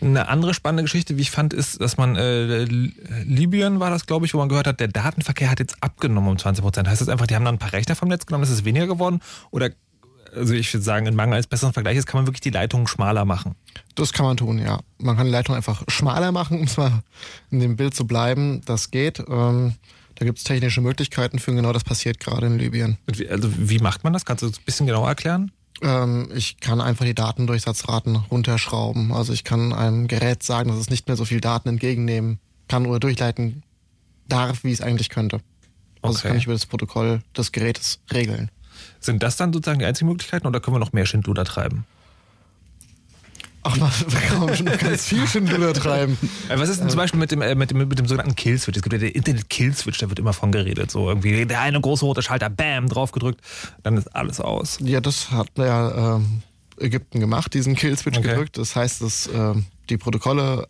Eine 0.00 0.28
andere 0.28 0.54
spannende 0.54 0.84
Geschichte, 0.84 1.16
wie 1.16 1.22
ich 1.22 1.32
fand, 1.32 1.52
ist, 1.52 1.80
dass 1.80 1.96
man 1.96 2.14
äh, 2.14 2.62
Li- 2.62 2.94
Libyen 3.24 3.80
war 3.80 3.90
das, 3.90 4.06
glaube 4.06 4.24
ich, 4.24 4.34
wo 4.34 4.38
man 4.38 4.48
gehört 4.48 4.68
hat, 4.68 4.78
der 4.78 4.86
Datenverkehr 4.86 5.50
hat 5.50 5.58
jetzt 5.58 5.82
abgenommen 5.82 6.30
um 6.30 6.38
20 6.38 6.62
Prozent. 6.62 6.86
Heißt 6.88 7.00
das 7.00 7.08
einfach, 7.08 7.26
die 7.26 7.34
haben 7.34 7.44
dann 7.44 7.56
ein 7.56 7.58
paar 7.58 7.72
Rechner 7.72 7.96
vom 7.96 8.08
Netz 8.08 8.24
genommen, 8.26 8.44
ist 8.44 8.50
es 8.50 8.64
weniger 8.64 8.86
geworden? 8.86 9.20
Oder 9.50 9.70
also 10.34 10.54
ich 10.54 10.72
würde 10.72 10.84
sagen, 10.84 11.06
in 11.06 11.14
Mangel 11.14 11.34
eines 11.34 11.46
besseren 11.46 11.72
Vergleiches 11.72 12.06
kann 12.06 12.18
man 12.20 12.26
wirklich 12.26 12.40
die 12.40 12.50
Leitungen 12.50 12.86
schmaler 12.86 13.24
machen. 13.24 13.54
Das 13.94 14.12
kann 14.12 14.26
man 14.26 14.36
tun, 14.36 14.58
ja. 14.58 14.80
Man 14.98 15.16
kann 15.16 15.26
die 15.26 15.32
Leitung 15.32 15.54
einfach 15.54 15.82
schmaler 15.88 16.32
machen, 16.32 16.58
um 16.58 16.64
es 16.64 16.76
mal 16.76 17.02
in 17.50 17.60
dem 17.60 17.76
Bild 17.76 17.94
zu 17.94 18.06
bleiben. 18.06 18.60
Das 18.64 18.90
geht. 18.90 19.20
Ähm, 19.28 19.74
da 20.16 20.24
gibt 20.24 20.38
es 20.38 20.44
technische 20.44 20.80
Möglichkeiten 20.80 21.38
für 21.38 21.50
und 21.52 21.58
genau 21.58 21.72
das 21.72 21.84
passiert 21.84 22.18
gerade 22.18 22.46
in 22.46 22.58
Libyen. 22.58 22.98
Wie, 23.06 23.28
also 23.28 23.48
wie 23.56 23.78
macht 23.78 24.02
man 24.04 24.12
das? 24.12 24.24
Kannst 24.24 24.42
du 24.42 24.48
das 24.48 24.58
ein 24.58 24.64
bisschen 24.64 24.86
genauer 24.86 25.08
erklären? 25.08 25.52
Ähm, 25.80 26.28
ich 26.34 26.58
kann 26.58 26.80
einfach 26.80 27.04
die 27.04 27.14
Datendurchsatzraten 27.14 28.16
runterschrauben. 28.16 29.12
Also 29.12 29.32
ich 29.32 29.44
kann 29.44 29.72
einem 29.72 30.08
Gerät 30.08 30.42
sagen, 30.42 30.70
dass 30.70 30.78
es 30.78 30.90
nicht 30.90 31.06
mehr 31.06 31.16
so 31.16 31.24
viel 31.24 31.40
Daten 31.40 31.68
entgegennehmen 31.68 32.40
kann 32.66 32.84
oder 32.86 32.98
durchleiten 32.98 33.62
darf, 34.26 34.64
wie 34.64 34.72
es 34.72 34.80
eigentlich 34.80 35.08
könnte. 35.08 35.36
Also 36.02 36.14
das 36.14 36.16
Okay. 36.20 36.28
kann 36.28 36.36
ich 36.38 36.44
über 36.44 36.52
das 36.52 36.66
Protokoll 36.66 37.20
des 37.36 37.52
Gerätes 37.52 38.00
regeln. 38.12 38.50
Sind 39.00 39.22
das 39.22 39.36
dann 39.36 39.52
sozusagen 39.52 39.78
die 39.78 39.84
einzigen 39.84 40.08
Möglichkeiten 40.08 40.46
oder 40.46 40.60
können 40.60 40.76
wir 40.76 40.80
noch 40.80 40.92
mehr 40.92 41.06
Schindluder 41.06 41.44
treiben? 41.44 41.84
Ach 43.64 43.76
man, 43.76 43.90
kann 44.28 44.56
schon 44.56 44.66
ganz 44.66 45.06
viel 45.06 45.26
Schindluder 45.26 45.72
treiben. 45.74 46.16
Äh, 46.48 46.58
Was 46.58 46.68
ist 46.68 46.80
denn 46.80 46.88
zum 46.88 46.96
Beispiel 46.96 47.18
mit 47.20 47.30
dem, 47.32 47.42
äh, 47.42 47.54
mit 47.54 47.70
dem, 47.70 47.78
mit 47.78 47.98
dem 47.98 48.06
sogenannten 48.06 48.36
Kill-Switch? 48.36 48.76
Es 48.76 48.82
gibt 48.82 48.92
ja 48.92 48.98
den 48.98 49.10
Internet-Kill-Switch, 49.10 49.98
da 49.98 50.08
wird 50.08 50.18
immer 50.18 50.32
von 50.32 50.52
geredet. 50.52 50.90
So 50.90 51.08
irgendwie 51.08 51.44
der 51.44 51.60
eine 51.60 51.80
große 51.80 52.04
rote 52.04 52.22
Schalter, 52.22 52.48
bam, 52.50 52.88
drauf 52.88 53.12
gedrückt, 53.12 53.40
dann 53.82 53.96
ist 53.96 54.06
alles 54.14 54.40
aus. 54.40 54.78
Ja, 54.80 55.00
das 55.00 55.30
hat 55.32 55.50
ja 55.58 56.16
ähm, 56.16 56.42
Ägypten 56.78 57.20
gemacht, 57.20 57.52
diesen 57.52 57.74
Kill-Switch 57.74 58.18
Okay. 58.18 58.28
gedrückt. 58.28 58.56
Das 58.58 58.74
heißt, 58.76 59.02
dass 59.02 59.28
ähm, 59.34 59.66
die 59.90 59.98
Protokolle 59.98 60.66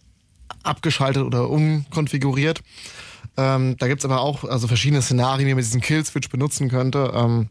abgeschaltet 0.63 1.23
oder 1.23 1.51
umkonfiguriert. 1.51 2.63
Ähm, 3.37 3.77
da 3.79 3.87
gibt's 3.87 4.05
aber 4.07 4.21
auch 4.21 4.45
also 4.45 4.67
verschiedene 4.67 5.03
Szenarien, 5.03 5.47
wie 5.47 5.55
man 5.55 5.63
diesen 5.63 5.81
Kill-Switch 5.83 6.31
benutzen 6.31 6.69
könnte. 6.69 7.13
Ähm, 7.15 7.49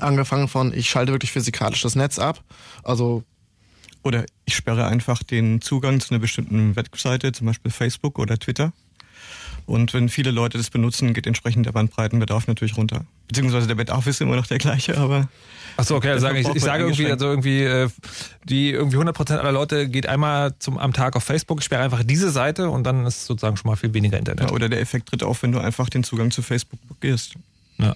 angefangen 0.00 0.48
von, 0.48 0.72
ich 0.72 0.88
schalte 0.88 1.12
wirklich 1.12 1.32
physikalisch 1.32 1.82
das 1.82 1.94
Netz 1.94 2.18
ab. 2.18 2.42
Also 2.82 3.24
Oder 4.02 4.24
ich 4.44 4.56
sperre 4.56 4.86
einfach 4.86 5.22
den 5.22 5.60
Zugang 5.60 6.00
zu 6.00 6.10
einer 6.10 6.20
bestimmten 6.20 6.76
Webseite, 6.76 7.32
zum 7.32 7.46
Beispiel 7.46 7.70
Facebook 7.70 8.18
oder 8.18 8.38
Twitter. 8.38 8.72
Und 9.66 9.94
wenn 9.94 10.08
viele 10.08 10.30
Leute 10.30 10.58
das 10.58 10.70
benutzen, 10.70 11.14
geht 11.14 11.26
entsprechend 11.26 11.66
der 11.66 11.72
Bandbreitenbedarf 11.72 12.48
natürlich 12.48 12.76
runter. 12.76 13.04
Beziehungsweise 13.28 13.68
der 13.68 13.76
Bedarf 13.76 14.06
ist 14.06 14.20
immer 14.20 14.36
noch 14.36 14.46
der 14.46 14.58
gleiche, 14.58 14.98
aber 14.98 15.28
Achso, 15.76 15.96
okay, 15.96 16.10
also 16.10 16.28
ich, 16.30 16.46
ich 16.46 16.62
sage 16.62 16.84
irgendwie, 16.84 17.10
also 17.10 17.26
irgendwie, 17.26 17.62
äh, 17.62 17.88
die 18.44 18.70
irgendwie 18.70 18.98
100% 18.98 19.38
aller 19.38 19.52
Leute 19.52 19.88
geht 19.88 20.06
einmal 20.06 20.54
zum, 20.58 20.78
am 20.78 20.92
Tag 20.92 21.16
auf 21.16 21.24
Facebook, 21.24 21.60
ich 21.60 21.64
sperre 21.64 21.82
einfach 21.82 22.02
diese 22.04 22.30
Seite 22.30 22.68
und 22.68 22.84
dann 22.84 23.06
ist 23.06 23.24
sozusagen 23.24 23.56
schon 23.56 23.70
mal 23.70 23.76
viel 23.76 23.94
weniger 23.94 24.18
Internet. 24.18 24.50
ja, 24.50 24.54
oder 24.54 24.68
der 24.68 24.80
Effekt 24.80 25.08
tritt 25.08 25.22
auf, 25.22 25.42
wenn 25.42 25.52
du 25.52 25.60
einfach 25.60 25.88
den 25.88 26.04
Zugang 26.04 26.30
zu 26.30 26.42
Facebook 26.42 26.80
blockierst. 26.86 27.34
Ja. 27.78 27.94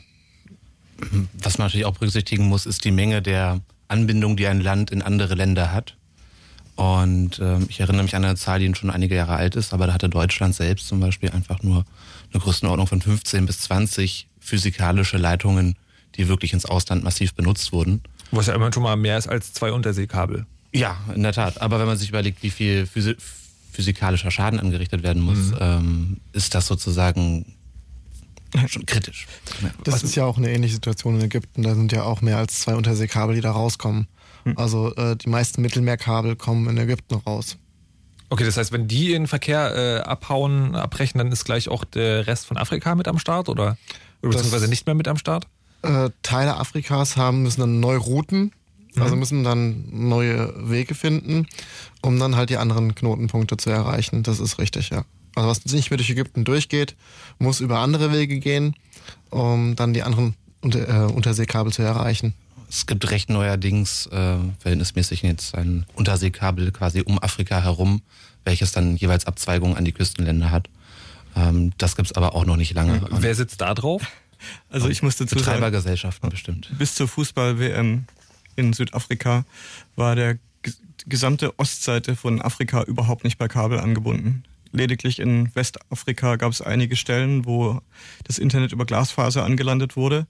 Was 1.43 1.59
man 1.59 1.67
natürlich 1.67 1.87
auch 1.87 1.95
berücksichtigen 1.95 2.47
muss, 2.47 2.67
ist 2.67 2.85
die 2.85 2.91
Menge 2.91 3.23
der 3.23 3.61
Anbindung, 3.89 4.37
die 4.37 4.47
ein 4.47 4.61
Land 4.61 4.91
in 4.91 5.03
andere 5.03 5.35
Länder 5.35 5.73
hat. 5.73 5.97
Und 6.75 7.39
ähm, 7.39 7.67
ich 7.69 7.81
erinnere 7.81 8.03
mich 8.03 8.15
an 8.15 8.25
eine 8.25 8.37
Zahl, 8.37 8.61
die 8.61 8.75
schon 8.75 8.91
einige 8.91 9.15
Jahre 9.15 9.37
alt 9.37 9.57
ist, 9.57 9.73
aber 9.73 9.87
da 9.87 9.95
hatte 9.95 10.09
Deutschland 10.09 10.55
selbst 10.55 10.87
zum 10.89 11.01
Beispiel 11.01 11.31
einfach 11.31 11.63
nur 11.63 11.87
eine 12.33 12.43
Größenordnung 12.43 12.87
von 12.87 13.01
15 13.01 13.47
bis 13.47 13.61
20 13.61 14.29
physikalische 14.39 15.17
Leitungen, 15.17 15.77
die 16.17 16.29
wirklich 16.29 16.53
ins 16.53 16.67
Ausland 16.67 17.03
massiv 17.03 17.35
benutzt 17.35 17.73
wurden. 17.73 18.03
Was 18.31 18.47
ja 18.47 18.55
immerhin 18.55 18.75
schon 18.75 18.83
mal 18.83 18.97
mehr 18.97 19.17
ist 19.17 19.27
als 19.29 19.55
zwei 19.55 19.73
Unterseekabel. 19.73 20.45
Ja, 20.73 20.99
in 21.15 21.23
der 21.23 21.33
Tat. 21.33 21.63
Aber 21.63 21.79
wenn 21.79 21.87
man 21.87 21.97
sich 21.97 22.11
überlegt, 22.11 22.43
wie 22.43 22.51
viel 22.51 22.87
physi 22.87 23.17
physikalischer 23.73 24.31
Schaden 24.31 24.59
angerichtet 24.59 25.03
werden 25.03 25.21
muss, 25.21 25.53
ähm, 25.61 26.17
ist 26.33 26.55
das 26.55 26.67
sozusagen 26.67 27.56
schon 28.69 28.87
kritisch. 28.87 29.27
Das 29.85 30.03
ist 30.03 30.15
ja 30.15 30.25
auch 30.25 30.37
eine 30.37 30.51
ähnliche 30.51 30.75
Situation 30.75 31.17
in 31.17 31.23
Ägypten. 31.23 31.63
Da 31.63 31.75
sind 31.75 31.93
ja 31.93 32.05
auch 32.05 32.21
mehr 32.21 32.39
als 32.39 32.61
zwei 32.61 32.75
Unterseekabel, 32.75 33.35
die 33.35 33.41
da 33.41 33.53
rauskommen. 33.53 34.09
Also 34.55 34.95
äh, 34.95 35.17
die 35.17 35.29
meisten 35.29 35.61
Mittelmeerkabel 35.63 36.37
kommen 36.37 36.69
in 36.69 36.79
Ägypten 36.79 37.15
raus. 37.15 37.59
Okay, 38.29 38.45
das 38.45 38.57
heißt, 38.57 38.73
wenn 38.73 38.87
die 38.89 39.13
in 39.13 39.23
den 39.23 39.27
Verkehr 39.27 39.75
äh, 39.75 40.01
abhauen, 40.01 40.75
abbrechen, 40.75 41.19
dann 41.19 41.33
ist 41.33 41.45
gleich 41.45 41.69
auch 41.69 41.85
der 41.85 42.27
Rest 42.27 42.47
von 42.47 42.57
Afrika 42.57 42.95
mit 42.95 43.09
am 43.09 43.19
Start 43.19 43.49
oder, 43.49 43.77
oder 44.23 44.33
beziehungsweise 44.33 44.69
nicht 44.69 44.87
mehr 44.87 44.95
mit 44.95 45.09
am 45.09 45.17
Start? 45.17 45.47
Äh, 45.83 46.11
Teile 46.23 46.57
Afrikas 46.57 47.17
haben 47.17 47.43
müssen 47.43 47.61
dann 47.61 47.81
neue 47.81 47.99
Routen, 47.99 48.53
also 48.99 49.15
müssen 49.15 49.45
dann 49.45 49.85
neue 49.91 50.53
Wege 50.71 50.95
finden, 50.95 51.47
um 52.03 52.19
dann 52.19 52.35
halt 52.35 52.51
die 52.51 52.57
anderen 52.57 52.95
Knotenpunkte 52.95 53.57
zu 53.57 53.71
erreichen. 53.71 54.23
Das 54.23 54.41
ist 54.41 54.59
richtig, 54.59 54.91
ja. 54.91 55.05
Also 55.37 55.49
was 55.49 55.65
nicht 55.67 55.91
mehr 55.91 55.99
durch 55.99 56.11
Ägypten 56.11 56.45
durchgeht, 56.45 56.97
muss 57.39 57.61
über 57.61 57.79
andere 57.79 58.11
Wege 58.13 58.41
gehen, 58.41 58.75
um 59.31 59.77
dann 59.77 59.95
die 59.95 60.03
anderen 60.03 60.35
unter, 60.63 60.89
äh, 60.89 61.13
Unterseekabel 61.13 61.73
zu 61.73 61.83
erreichen. 61.83 62.35
Es 62.69 62.87
gibt 62.87 63.09
recht 63.13 63.31
neuerdings 63.31 64.07
äh, 64.07 64.39
verhältnismäßig 64.59 65.23
jetzt 65.23 65.55
ein 65.55 65.87
Unterseekabel 65.95 66.73
quasi 66.73 67.03
um 67.03 67.23
Afrika 67.23 67.63
herum, 67.63 68.03
welches 68.45 68.73
dann 68.73 68.97
jeweils 68.97 69.27
Abzweigungen 69.27 69.77
an 69.77 69.85
die 69.85 69.93
Küstenländer 69.93 70.51
hat. 70.51 70.69
Ähm, 71.37 71.73
das 71.79 71.95
gibt's 71.95 72.13
aber 72.13 72.35
auch 72.35 72.45
noch 72.45 72.57
nicht 72.57 72.75
lange. 72.75 73.01
Und 73.07 73.23
Wer 73.23 73.35
sitzt 73.37 73.61
da 73.61 73.75
drauf? 73.75 74.03
Also 74.69 74.91
ich 74.91 75.03
muss 75.03 75.17
dazu 75.17 75.35
sagen, 75.39 75.45
Betreibergesellschaften 75.47 76.29
bestimmt. 76.29 76.69
bis 76.77 76.95
zur 76.95 77.09
Fußball-WM 77.09 78.05
in 78.55 78.73
Südafrika 78.75 79.47
war 79.97 80.15
der 80.15 80.35
ges- 80.63 80.77
gesamte 81.07 81.59
Ostseite 81.59 82.17
von 82.17 82.43
Afrika 82.43 82.83
überhaupt 82.83 83.25
nicht 83.25 83.39
per 83.39 83.49
Kabel 83.49 83.81
angebunden. 83.81 84.45
Lediglich 84.77 85.21
in 85.21 85.55
Westafrika 85.55 86.37
gab 86.37 86.53
es 86.53 86.61
einige 86.61 86.97
Stellen, 86.97 87.47
wo 87.47 87.81
das 88.25 88.37
Internet 88.37 88.73
über 88.73 88.85
Glasfaser 88.85 89.43
angelandet 89.43 89.97
wurde 89.97 90.27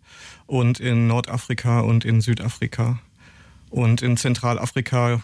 und 0.46 0.78
in 0.78 1.08
Nordafrika 1.08 1.80
und 1.80 2.04
in 2.04 2.20
Südafrika. 2.20 3.00
Und 3.70 4.02
in 4.02 4.16
Zentralafrika, 4.16 5.20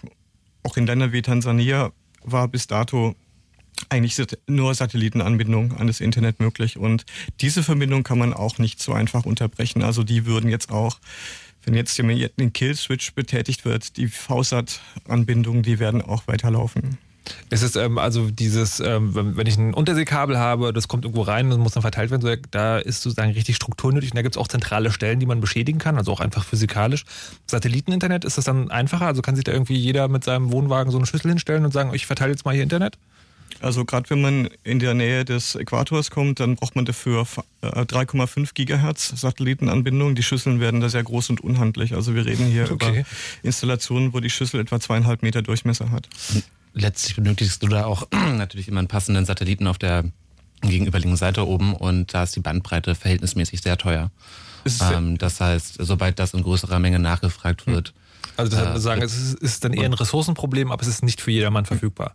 auch 0.64 0.76
in 0.76 0.87
Ländern 0.87 1.12
wie 1.12 1.23
Tansania, 1.23 1.93
war 2.25 2.49
bis 2.49 2.67
dato 2.67 3.14
eigentlich 3.91 4.21
nur 4.49 4.75
Satellitenanbindung 4.75 5.76
an 5.76 5.87
das 5.87 6.00
Internet 6.00 6.41
möglich. 6.41 6.76
Und 6.76 7.05
diese 7.41 7.62
Verbindung 7.62 8.02
kann 8.02 8.19
man 8.19 8.35
auch 8.35 8.59
nicht 8.59 8.81
so 8.81 8.93
einfach 8.93 9.25
unterbrechen. 9.25 9.83
Also 9.83 10.02
die 10.02 10.26
würden 10.26 10.50
jetzt 10.50 10.73
auch, 10.73 10.99
wenn 11.62 11.75
jetzt 11.75 11.97
ein 12.00 12.52
Kill-Switch 12.52 13.14
betätigt 13.14 13.64
wird, 13.64 13.97
die 13.97 14.09
VSAT-Anbindungen, 14.09 15.62
die 15.62 15.79
werden 15.79 16.02
auch 16.02 16.26
weiterlaufen. 16.26 16.99
Es 17.50 17.62
ist 17.62 17.76
ähm, 17.76 17.99
also 17.99 18.31
dieses, 18.31 18.81
ähm, 18.81 19.37
wenn 19.37 19.47
ich 19.47 19.57
ein 19.57 19.75
Unterseekabel 19.75 20.38
habe, 20.38 20.73
das 20.73 20.88
kommt 20.88 21.05
irgendwo 21.05 21.23
rein 21.23 21.52
und 21.52 21.61
muss 21.61 21.73
dann 21.73 21.83
verteilt 21.83 22.11
werden, 22.11 22.23
so, 22.23 22.35
da 22.50 22.79
ist 22.79 23.02
sozusagen 23.02 23.33
richtig 23.33 23.57
Struktur 23.57 23.93
nötig 23.93 24.11
und 24.11 24.17
da 24.17 24.23
gibt 24.23 24.37
es 24.37 24.41
auch 24.41 24.49
zentrale 24.49 24.91
Stellen, 24.91 25.21
die 25.21 25.26
man 25.26 25.41
beschädigen 25.41 25.79
kann, 25.79 25.97
also 25.99 26.12
auch 26.12 26.21
einfach 26.21 26.45
physikalisch. 26.45 27.05
Satelliteninternet, 27.47 28.25
ist 28.25 28.38
das 28.38 28.45
dann 28.45 28.71
einfacher? 28.71 29.07
Also 29.07 29.23
kann 29.23 29.37
sich 29.37 29.45
da 29.45 29.52
irgendwie 29.52 29.76
jeder 29.76 30.09
mit 30.09 30.25
seinem 30.25 30.50
Wohnwagen 30.52 30.91
so 30.91 30.99
eine 30.99 31.07
Schüssel 31.07 31.31
hinstellen 31.31 31.64
und 31.64 31.73
sagen, 31.73 31.93
ich 31.95 32.07
verteile 32.07 32.33
jetzt 32.33 32.45
mal 32.45 32.55
hier 32.55 32.62
Internet? 32.62 32.99
Also 33.61 33.85
gerade 33.85 34.11
wenn 34.11 34.21
man 34.21 34.49
in 34.64 34.79
der 34.79 34.95
Nähe 34.95 35.25
des 35.25 35.55
Äquators 35.55 36.11
kommt, 36.11 36.41
dann 36.41 36.57
braucht 36.57 36.75
man 36.75 36.85
dafür 36.85 37.26
äh, 37.61 37.67
3,5 37.67 38.55
Gigahertz 38.55 39.12
Satellitenanbindung. 39.21 40.14
Die 40.14 40.23
Schüsseln 40.23 40.59
werden 40.59 40.81
da 40.81 40.88
sehr 40.88 41.02
groß 41.02 41.31
und 41.31 41.41
unhandlich. 41.41 41.95
Also 41.95 42.14
wir 42.14 42.26
reden 42.26 42.47
hier 42.47 42.62
Okay. 42.73 43.00
über 43.00 43.07
Installationen, 43.43 44.14
wo 44.14 44.21
die 44.21 44.31
Schüssel 44.31 44.61
etwa 44.61 44.81
zweieinhalb 44.81 45.23
Meter 45.23 45.43
Durchmesser 45.43 45.91
hat. 45.91 46.09
Letztlich 46.75 47.17
benötigst 47.17 47.62
du 47.62 47.69
da 47.69 47.85
auch 47.85 48.09
natürlich 48.12 48.69
immer 48.69 48.79
einen 48.79 48.88
passenden 48.88 49.25
Satelliten 49.25 49.67
auf 49.67 49.79
der 49.79 50.05
gegenüberliegenden 50.62 51.17
Seite 51.19 51.47
oben 51.47 51.75
und 51.75 52.14
da 52.14 52.23
ist 52.23 52.37
die 52.37 52.41
Bandbreite 52.41 52.95
verhältnismäßig 52.95 53.62
sehr 53.62 53.76
teuer. 53.76 54.11
Ähm, 54.93 55.19
das 55.19 55.41
heißt, 55.41 55.76
sobald 55.81 56.19
das 56.19 56.35
in 56.35 56.43
größerer 56.43 56.79
Menge 56.79 56.99
nachgefragt 57.00 57.67
wird, 57.67 57.93
Also 58.37 58.50
deshalb 58.57 58.76
Äh, 58.76 58.81
sagen, 58.81 59.02
es 59.02 59.17
ist, 59.19 59.35
ist 59.35 59.64
dann 59.64 59.73
eher 59.73 59.87
ein 59.87 59.93
Ressourcenproblem, 59.93 60.71
aber 60.71 60.83
es 60.83 60.88
ist 60.88 61.02
nicht 61.02 61.21
für 61.21 61.33
jedermann 61.33 61.64
verfügbar. 61.67 62.14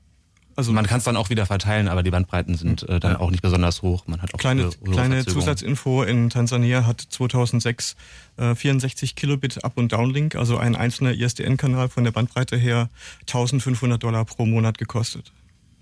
Also 0.57 0.73
man 0.73 0.87
kann 0.87 0.97
es 0.97 1.03
dann 1.03 1.15
auch 1.17 1.29
wieder 1.29 1.45
verteilen, 1.45 1.87
aber 1.87 2.01
die 2.01 2.09
Bandbreiten 2.09 2.55
sind 2.57 2.81
äh, 2.89 2.99
dann 2.99 3.15
auch 3.15 3.29
nicht 3.29 3.43
besonders 3.43 3.83
hoch. 3.83 4.07
Man 4.07 4.23
hat 4.23 4.33
auch 4.33 4.39
Kleine, 4.39 4.71
kleine. 4.91 5.23
Zusatzinfo, 5.23 6.01
in 6.01 6.31
Tansania 6.31 6.87
hat 6.87 6.99
2006 6.99 7.95
äh, 8.37 8.55
64 8.55 9.15
Kilobit 9.15 9.63
Up- 9.63 9.77
und 9.77 9.91
Downlink, 9.91 10.35
also 10.35 10.57
ein 10.57 10.75
einzelner 10.75 11.13
ISDN-Kanal 11.13 11.89
von 11.89 12.03
der 12.03 12.11
Bandbreite 12.11 12.57
her, 12.57 12.89
1500 13.27 14.01
Dollar 14.01 14.25
pro 14.25 14.47
Monat 14.47 14.79
gekostet. 14.79 15.31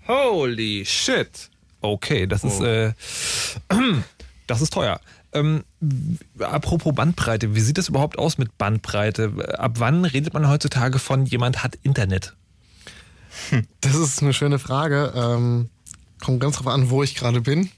Holy 0.06 0.84
shit. 0.84 1.48
Okay, 1.80 2.26
das 2.26 2.44
ist 2.44 2.60
äh, 2.60 2.92
das 4.46 4.60
ist 4.60 4.74
teuer. 4.74 5.00
Ähm, 5.32 5.64
apropos 6.38 6.94
Bandbreite, 6.94 7.54
wie 7.54 7.60
sieht 7.60 7.78
das 7.78 7.88
überhaupt 7.88 8.18
aus 8.18 8.36
mit 8.36 8.58
Bandbreite? 8.58 9.58
Ab 9.58 9.76
wann 9.78 10.04
redet 10.04 10.34
man 10.34 10.46
heutzutage 10.50 10.98
von 10.98 11.24
jemand 11.24 11.64
hat 11.64 11.78
Internet? 11.82 12.36
Das 13.80 13.94
ist 13.94 14.22
eine 14.22 14.32
schöne 14.32 14.58
Frage. 14.58 15.12
Ähm, 15.14 15.68
kommt 16.24 16.40
ganz 16.40 16.56
drauf 16.56 16.66
an, 16.66 16.90
wo 16.90 17.02
ich 17.02 17.14
gerade 17.14 17.40
bin. 17.40 17.70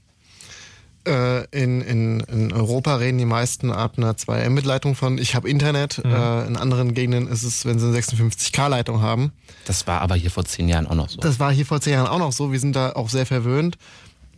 Äh, 1.07 1.45
in, 1.51 1.81
in, 1.81 2.19
in 2.21 2.51
Europa 2.51 2.95
reden 2.95 3.17
die 3.17 3.25
meisten 3.25 3.71
ab 3.71 3.93
einer 3.97 4.13
2M-Leitung 4.13 4.95
von 4.95 5.17
ich 5.17 5.33
habe 5.33 5.49
Internet. 5.49 5.99
Äh, 5.99 6.47
in 6.47 6.57
anderen 6.57 6.93
Gegenden 6.93 7.27
ist 7.27 7.43
es, 7.43 7.65
wenn 7.65 7.79
sie 7.79 7.87
eine 7.87 7.97
56K-Leitung 7.97 9.01
haben. 9.01 9.31
Das 9.65 9.87
war 9.87 10.01
aber 10.01 10.15
hier 10.15 10.29
vor 10.29 10.45
zehn 10.45 10.67
Jahren 10.67 10.87
auch 10.87 10.95
noch 10.95 11.09
so. 11.09 11.19
Das 11.21 11.39
war 11.39 11.51
hier 11.51 11.65
vor 11.65 11.79
zehn 11.79 11.93
Jahren 11.93 12.07
auch 12.07 12.19
noch 12.19 12.33
so. 12.33 12.51
Wir 12.51 12.59
sind 12.59 12.75
da 12.75 12.91
auch 12.91 13.09
sehr 13.09 13.25
verwöhnt. 13.25 13.77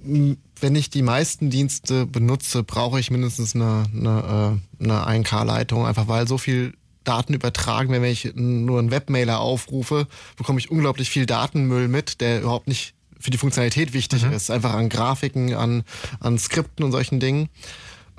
Wenn 0.04 0.75
ich 0.75 0.90
die 0.90 1.01
meisten 1.01 1.50
Dienste 1.50 2.06
benutze, 2.06 2.63
brauche 2.63 3.00
ich 3.00 3.12
mindestens 3.12 3.56
eine, 3.56 3.86
eine, 3.96 4.60
äh, 4.80 4.84
eine 4.84 5.24
1K-Leitung, 5.24 5.86
einfach 5.86 6.08
weil 6.08 6.28
so 6.28 6.38
viel 6.38 6.74
Daten 7.03 7.34
übertragen. 7.34 7.91
Wenn 7.91 8.03
ich 8.03 8.31
nur 8.36 8.79
einen 8.79 8.91
Webmailer 8.91 9.39
aufrufe, 9.39 10.08
bekomme 10.38 10.60
ich 10.60 10.72
unglaublich 10.72 11.10
viel 11.10 11.25
Datenmüll 11.25 11.88
mit, 11.88 12.22
der 12.22 12.41
überhaupt 12.41 12.67
nicht 12.67 12.93
für 13.20 13.31
die 13.31 13.38
Funktionalität 13.38 13.93
wichtig 13.93 14.24
ist. 14.24 14.50
Einfach 14.50 14.74
an 14.74 14.89
Grafiken, 14.89 15.53
an, 15.53 15.84
an 16.20 16.38
Skripten 16.38 16.84
und 16.84 16.91
solchen 16.91 17.20
Dingen. 17.20 17.50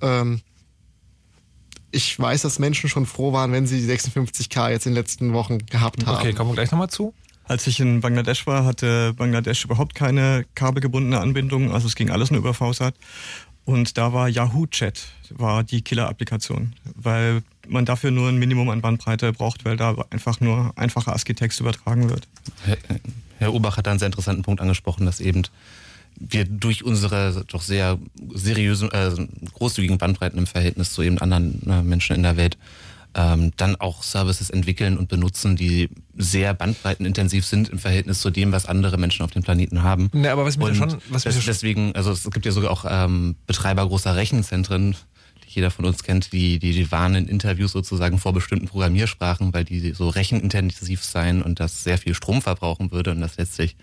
Ähm, 0.00 0.40
ich 1.90 2.18
weiß, 2.18 2.42
dass 2.42 2.58
Menschen 2.58 2.88
schon 2.88 3.04
froh 3.06 3.32
waren, 3.32 3.52
wenn 3.52 3.66
sie 3.66 3.80
die 3.80 3.92
56K 3.92 4.70
jetzt 4.70 4.86
in 4.86 4.92
den 4.92 4.96
letzten 4.96 5.32
Wochen 5.34 5.58
gehabt 5.66 6.06
haben. 6.06 6.18
Okay, 6.18 6.32
kommen 6.32 6.50
wir 6.50 6.54
gleich 6.54 6.70
nochmal 6.70 6.88
zu. 6.88 7.14
Als 7.44 7.66
ich 7.66 7.80
in 7.80 8.00
Bangladesch 8.00 8.46
war, 8.46 8.64
hatte 8.64 9.12
Bangladesch 9.14 9.64
überhaupt 9.64 9.94
keine 9.94 10.46
kabelgebundene 10.54 11.20
Anbindung, 11.20 11.72
also 11.72 11.86
es 11.86 11.96
ging 11.96 12.10
alles 12.10 12.30
nur 12.30 12.38
über 12.38 12.54
VSAT. 12.54 12.94
Und 13.64 13.96
da 13.96 14.12
war 14.12 14.28
Yahoo 14.28 14.66
Chat, 14.66 15.04
war 15.30 15.62
die 15.62 15.82
Killer-Applikation, 15.82 16.74
weil 16.96 17.42
man 17.68 17.84
dafür 17.84 18.10
nur 18.10 18.28
ein 18.28 18.38
Minimum 18.38 18.70
an 18.70 18.80
Bandbreite 18.80 19.32
braucht, 19.32 19.64
weil 19.64 19.76
da 19.76 19.94
einfach 20.10 20.40
nur 20.40 20.72
einfacher 20.76 21.12
ASCII-Text 21.12 21.60
übertragen 21.60 22.10
wird. 22.10 22.26
Herr, 23.38 23.54
Ubach 23.54 23.76
hat 23.76 23.86
da 23.86 23.90
einen 23.90 24.00
sehr 24.00 24.06
interessanten 24.06 24.42
Punkt 24.42 24.60
angesprochen, 24.60 25.06
dass 25.06 25.20
eben 25.20 25.42
wir 26.16 26.44
durch 26.44 26.84
unsere 26.84 27.44
doch 27.48 27.62
sehr 27.62 27.98
seriösen, 28.34 28.90
äh, 28.90 29.10
großzügigen 29.54 29.98
Bandbreiten 29.98 30.38
im 30.38 30.46
Verhältnis 30.46 30.92
zu 30.92 31.02
eben 31.02 31.18
anderen 31.18 31.62
äh, 31.68 31.82
Menschen 31.82 32.16
in 32.16 32.22
der 32.22 32.36
Welt 32.36 32.58
ähm, 33.14 33.52
dann 33.56 33.76
auch 33.76 34.02
Services 34.02 34.50
entwickeln 34.50 34.96
und 34.96 35.08
benutzen, 35.08 35.56
die 35.56 35.90
sehr 36.16 36.54
bandbreitenintensiv 36.54 37.44
sind 37.44 37.68
im 37.68 37.78
Verhältnis 37.78 38.20
zu 38.20 38.30
dem, 38.30 38.52
was 38.52 38.66
andere 38.66 38.98
Menschen 38.98 39.22
auf 39.22 39.30
dem 39.30 39.42
Planeten 39.42 39.82
haben. 39.82 40.10
Ne, 40.12 40.30
aber 40.30 40.44
was 40.44 40.56
mir 40.56 40.66
und 40.66 40.76
schon, 40.76 40.98
was 41.08 41.24
das, 41.24 41.44
deswegen, 41.44 41.94
also 41.94 42.12
es 42.12 42.28
gibt 42.30 42.46
ja 42.46 42.52
sogar 42.52 42.70
auch 42.70 42.84
ähm, 42.88 43.36
Betreiber 43.46 43.86
großer 43.86 44.16
Rechenzentren, 44.16 44.96
die 45.44 45.50
jeder 45.50 45.70
von 45.70 45.84
uns 45.84 46.02
kennt, 46.02 46.32
die, 46.32 46.58
die, 46.58 46.72
die 46.72 46.90
waren 46.90 47.14
in 47.14 47.28
Interviews 47.28 47.72
sozusagen 47.72 48.18
vor 48.18 48.32
bestimmten 48.32 48.68
Programmiersprachen, 48.68 49.52
weil 49.52 49.64
die 49.64 49.92
so 49.92 50.08
rechenintensiv 50.08 51.04
seien 51.04 51.42
und 51.42 51.60
das 51.60 51.84
sehr 51.84 51.98
viel 51.98 52.14
Strom 52.14 52.40
verbrauchen 52.40 52.92
würde 52.92 53.10
und 53.10 53.20
das 53.20 53.36
letztlich 53.36 53.76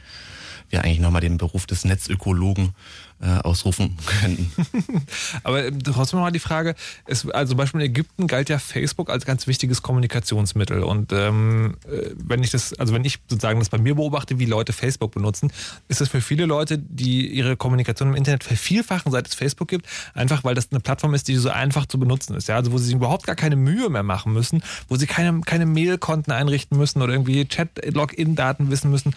wir 0.70 0.84
eigentlich 0.84 1.00
nochmal 1.00 1.22
den 1.22 1.38
Beruf 1.38 1.66
des 1.66 1.84
Netzökologen 1.84 2.74
äh, 3.22 3.40
ausrufen 3.40 3.98
könnten. 4.06 4.52
Aber 5.44 5.66
äh, 5.66 5.72
trotzdem 5.72 6.18
nochmal 6.18 6.32
die 6.32 6.40
Frage, 6.40 6.76
es, 7.06 7.30
also 7.30 7.52
zum 7.52 7.58
Beispiel 7.58 7.82
in 7.82 7.88
Ägypten 7.88 8.28
galt 8.28 8.50
ja 8.50 8.60
Facebook 8.60 9.10
als 9.10 9.26
ganz 9.26 9.48
wichtiges 9.48 9.82
Kommunikationsmittel. 9.82 10.84
Und 10.84 11.12
ähm, 11.12 11.76
äh, 11.86 12.12
wenn 12.16 12.44
ich 12.44 12.52
das, 12.52 12.74
also 12.74 12.94
wenn 12.94 13.04
ich 13.04 13.20
sozusagen 13.28 13.60
das 13.60 13.70
bei 13.70 13.78
mir 13.78 13.96
beobachte, 13.96 14.40
wie 14.40 14.46
Leute 14.46 14.74
Facebook 14.74 15.12
benutzen, 15.12 15.52
ist 15.88 16.02
das 16.02 16.10
für 16.10 16.22
viele 16.22 16.46
Leute, 16.46 16.78
die 16.78 17.28
ihre 17.28 17.58
Kommunikation 17.58 18.10
im 18.10 18.16
Internet 18.16 18.44
vervielfachen, 18.44 19.12
seit 19.12 19.28
es 19.28 19.36
Facebook 19.36 19.68
gibt, 19.68 19.86
einfach 20.14 20.44
weil 20.44 20.56
das 20.56 20.70
eine 20.72 20.80
Plattform 20.80 21.14
ist, 21.14 21.28
die 21.28 21.36
so 21.36 21.50
einfach 21.50 21.86
zu 21.86 22.00
benutzen 22.00 22.36
ist. 22.36 22.48
Ja, 22.48 22.56
also 22.56 22.72
wo 22.72 22.78
sie 22.78 22.86
sich 22.86 22.96
überhaupt 22.96 23.26
gar 23.26 23.36
keine 23.36 23.56
Mühe 23.56 23.90
mehr 23.90 24.04
machen 24.04 24.34
müssen, 24.34 24.64
wo 24.88 24.96
sie 24.96 25.08
keine, 25.08 25.42
keine 25.42 25.66
Mailkonten 25.66 26.32
einrichten 26.32 26.78
müssen 26.78 27.02
oder 27.02 27.14
irgendwie 27.14 27.46
Chat-Login-Daten 27.46 28.72
wissen 28.72 28.90
müssen. 28.90 29.14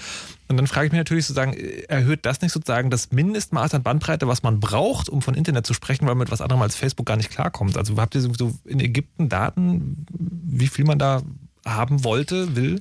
Und 0.49 0.57
dann 0.59 0.67
frage 0.67 0.87
ich 0.87 0.93
mich 0.93 0.99
natürlich 0.99 1.27
sozusagen, 1.27 1.55
erhöht 1.55 2.27
das 2.27 2.43
nicht 2.43 2.53
sozusagen 2.53 2.91
das 2.91 3.11
Mindestmaß 3.11 3.75
an 3.75 3.83
Bandbreite, 3.93 4.27
was 4.27 4.43
man 4.43 4.59
braucht, 4.59 5.11
um 5.11 5.21
von 5.21 5.35
Internet 5.35 5.67
zu 5.67 5.75
sprechen, 5.75 6.07
weil 6.07 6.15
man 6.15 6.25
mit 6.25 6.31
was 6.31 6.41
anderem 6.41 6.63
als 6.63 6.77
Facebook 6.77 7.05
gar 7.05 7.19
nicht 7.19 7.31
klarkommt? 7.31 7.77
Also 7.77 7.95
habt 7.99 8.15
ihr 8.15 8.23
so 8.23 8.55
in 8.65 8.81
Ägypten 8.81 9.29
Daten, 9.29 10.07
wie 10.09 10.69
viel 10.69 10.87
man 10.87 10.99
da 10.99 11.21
haben 11.67 12.03
wollte, 12.03 12.57
will? 12.57 12.81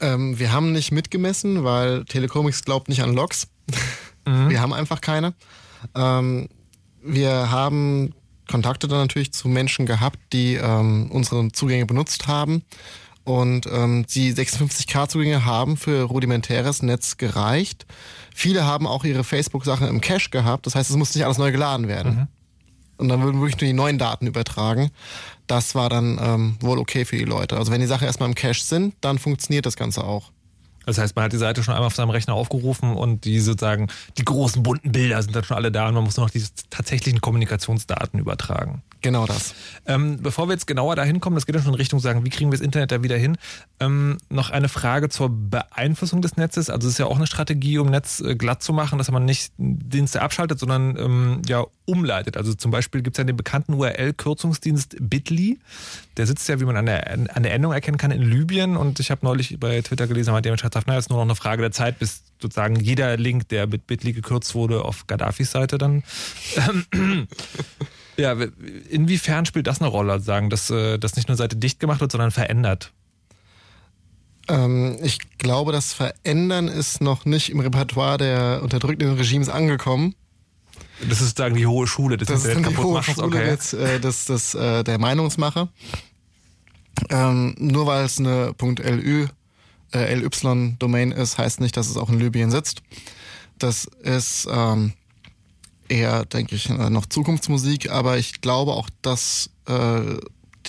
Ähm, 0.00 0.38
wir 0.38 0.52
haben 0.52 0.72
nicht 0.72 0.92
mitgemessen, 0.92 1.64
weil 1.64 2.04
Telecomics 2.04 2.64
glaubt 2.64 2.88
nicht 2.90 3.02
an 3.02 3.14
Logs. 3.14 3.48
Mhm. 4.26 4.50
Wir 4.50 4.60
haben 4.60 4.72
einfach 4.72 5.00
keine. 5.00 5.34
Ähm, 5.94 6.48
wir 7.02 7.50
haben 7.50 8.14
Kontakte 8.48 8.88
dann 8.88 9.00
natürlich 9.00 9.32
zu 9.32 9.48
Menschen 9.48 9.86
gehabt, 9.86 10.18
die 10.32 10.54
ähm, 10.54 11.10
unsere 11.10 11.50
Zugänge 11.50 11.86
benutzt 11.86 12.26
haben 12.28 12.62
und 13.24 13.66
ähm, 13.66 14.04
die 14.06 14.34
56K-Zugänge 14.34 15.44
haben 15.44 15.76
für 15.76 16.02
rudimentäres 16.02 16.82
Netz 16.82 17.16
gereicht. 17.16 17.86
Viele 18.34 18.64
haben 18.64 18.86
auch 18.86 19.04
ihre 19.04 19.24
Facebook-Sachen 19.24 19.88
im 19.88 20.00
Cache 20.00 20.30
gehabt, 20.30 20.66
das 20.66 20.74
heißt, 20.74 20.90
es 20.90 20.96
muss 20.96 21.14
nicht 21.14 21.24
alles 21.24 21.38
neu 21.38 21.52
geladen 21.52 21.88
werden. 21.88 22.14
Mhm. 22.14 22.28
Und 22.98 23.08
dann 23.08 23.22
würden 23.22 23.40
wirklich 23.40 23.60
nur 23.60 23.66
die 23.66 23.72
neuen 23.72 23.98
Daten 23.98 24.26
übertragen. 24.26 24.90
Das 25.46 25.74
war 25.74 25.88
dann 25.88 26.20
ähm, 26.22 26.56
wohl 26.60 26.78
okay 26.78 27.04
für 27.04 27.16
die 27.16 27.24
Leute. 27.24 27.56
Also 27.56 27.72
wenn 27.72 27.80
die 27.80 27.86
Sachen 27.86 28.06
erstmal 28.06 28.28
im 28.28 28.34
Cache 28.34 28.62
sind, 28.62 28.94
dann 29.00 29.18
funktioniert 29.18 29.66
das 29.66 29.76
Ganze 29.76 30.04
auch. 30.04 30.30
Das 30.86 30.98
heißt, 30.98 31.14
man 31.14 31.24
hat 31.24 31.32
die 31.32 31.38
Seite 31.38 31.62
schon 31.62 31.74
einmal 31.74 31.86
auf 31.86 31.94
seinem 31.94 32.10
Rechner 32.10 32.34
aufgerufen 32.34 32.94
und 32.94 33.24
die 33.24 33.38
sozusagen, 33.40 33.88
die 34.18 34.24
großen 34.24 34.62
bunten 34.62 34.92
Bilder 34.92 35.22
sind 35.22 35.34
dann 35.34 35.44
schon 35.44 35.56
alle 35.56 35.70
da 35.70 35.88
und 35.88 35.94
man 35.94 36.04
muss 36.04 36.16
nur 36.16 36.26
noch 36.26 36.30
die 36.30 36.44
tatsächlichen 36.70 37.20
Kommunikationsdaten 37.20 38.18
übertragen. 38.18 38.82
Genau 39.02 39.26
das. 39.26 39.54
Ähm, 39.84 40.18
bevor 40.22 40.48
wir 40.48 40.52
jetzt 40.52 40.68
genauer 40.68 40.94
dahin 40.94 41.20
kommen, 41.20 41.34
das 41.34 41.44
geht 41.44 41.56
dann 41.56 41.62
schon 41.62 41.72
in 41.72 41.78
Richtung 41.78 41.98
sagen, 41.98 42.24
wie 42.24 42.30
kriegen 42.30 42.52
wir 42.52 42.56
das 42.56 42.64
Internet 42.64 42.92
da 42.92 43.02
wieder 43.02 43.16
hin? 43.16 43.36
Ähm, 43.80 44.18
noch 44.30 44.50
eine 44.50 44.68
Frage 44.68 45.08
zur 45.08 45.28
Beeinflussung 45.28 46.22
des 46.22 46.36
Netzes. 46.36 46.70
Also 46.70 46.86
es 46.86 46.94
ist 46.94 46.98
ja 46.98 47.06
auch 47.06 47.16
eine 47.16 47.26
Strategie, 47.26 47.78
um 47.78 47.90
Netz 47.90 48.20
äh, 48.20 48.36
glatt 48.36 48.62
zu 48.62 48.72
machen, 48.72 48.98
dass 48.98 49.10
man 49.10 49.24
nicht 49.24 49.52
Dienste 49.58 50.22
abschaltet, 50.22 50.60
sondern 50.60 50.96
ähm, 50.96 51.42
ja 51.46 51.64
umleitet. 51.84 52.36
Also 52.36 52.54
zum 52.54 52.70
Beispiel 52.70 53.02
gibt 53.02 53.16
es 53.16 53.18
ja 53.18 53.24
den 53.24 53.36
bekannten 53.36 53.74
URL-Kürzungsdienst 53.74 54.96
Bitly. 55.00 55.58
Der 56.16 56.26
sitzt 56.26 56.48
ja, 56.48 56.60
wie 56.60 56.64
man 56.64 56.76
an 56.76 56.86
der, 56.86 57.10
an 57.12 57.42
der 57.42 57.52
Endung 57.52 57.72
erkennen 57.72 57.98
kann, 57.98 58.12
in 58.12 58.22
Libyen. 58.22 58.76
Und 58.76 59.00
ich 59.00 59.10
habe 59.10 59.26
neulich 59.26 59.58
bei 59.58 59.80
Twitter 59.82 60.06
gelesen, 60.06 60.32
hat 60.32 60.44
jemand 60.44 60.62
gesagt, 60.62 60.86
naja, 60.86 61.00
ist 61.00 61.10
nur 61.10 61.18
noch 61.18 61.24
eine 61.24 61.34
Frage 61.34 61.62
der 61.62 61.72
Zeit, 61.72 61.98
bis 61.98 62.22
sozusagen 62.40 62.76
jeder 62.76 63.16
Link, 63.16 63.48
der 63.48 63.66
mit 63.66 63.88
Bitly 63.88 64.12
gekürzt 64.12 64.54
wurde, 64.54 64.84
auf 64.84 65.08
Gaddafis 65.08 65.50
Seite 65.50 65.78
dann 65.78 66.04
Ja, 68.16 68.36
inwiefern 68.90 69.46
spielt 69.46 69.66
das 69.66 69.80
eine 69.80 69.88
Rolle, 69.88 70.20
sagen, 70.20 70.50
dass 70.50 70.70
äh, 70.70 70.98
das 70.98 71.16
nicht 71.16 71.28
nur 71.28 71.36
Seite 71.36 71.56
dicht 71.56 71.80
gemacht 71.80 72.00
wird, 72.00 72.12
sondern 72.12 72.30
verändert? 72.30 72.92
Ähm, 74.48 74.98
ich 75.02 75.18
glaube, 75.38 75.72
das 75.72 75.92
Verändern 75.92 76.68
ist 76.68 77.00
noch 77.00 77.24
nicht 77.24 77.50
im 77.50 77.60
Repertoire 77.60 78.18
der 78.18 78.60
unterdrückenden 78.62 79.16
Regimes 79.16 79.48
angekommen. 79.48 80.14
Das 81.08 81.20
ist 81.20 81.38
sagen 81.38 81.56
die 81.56 81.66
hohe 81.66 81.86
Schule 81.86 82.16
des 82.16 82.28
Das 82.28 82.44
ist 82.44 82.54
dann 82.54 82.62
die 82.62 82.76
hohe 82.76 83.02
Schule 83.02 83.26
okay. 83.26 83.56
des, 83.56 83.72
äh, 83.72 83.98
des, 83.98 84.26
des, 84.26 84.54
äh, 84.54 84.84
der 84.84 84.98
Meinungsmacher. 84.98 85.68
Ähm, 87.08 87.54
nur 87.58 87.86
weil 87.86 88.04
es 88.04 88.18
eine 88.18 88.54
.lu, 88.60 89.26
äh, 89.94 90.14
LY-Domain 90.14 91.12
ist, 91.12 91.38
heißt 91.38 91.60
nicht, 91.60 91.76
dass 91.76 91.88
es 91.88 91.96
auch 91.96 92.08
in 92.08 92.20
Libyen 92.20 92.50
sitzt. 92.50 92.82
Das 93.58 93.84
ist 94.02 94.46
ähm, 94.50 94.92
eher, 95.92 96.24
denke 96.24 96.56
ich, 96.56 96.70
äh, 96.70 96.90
noch 96.90 97.06
Zukunftsmusik, 97.06 97.90
aber 97.90 98.18
ich 98.18 98.40
glaube 98.40 98.72
auch, 98.72 98.88
dass 99.02 99.50
äh, 99.66 100.00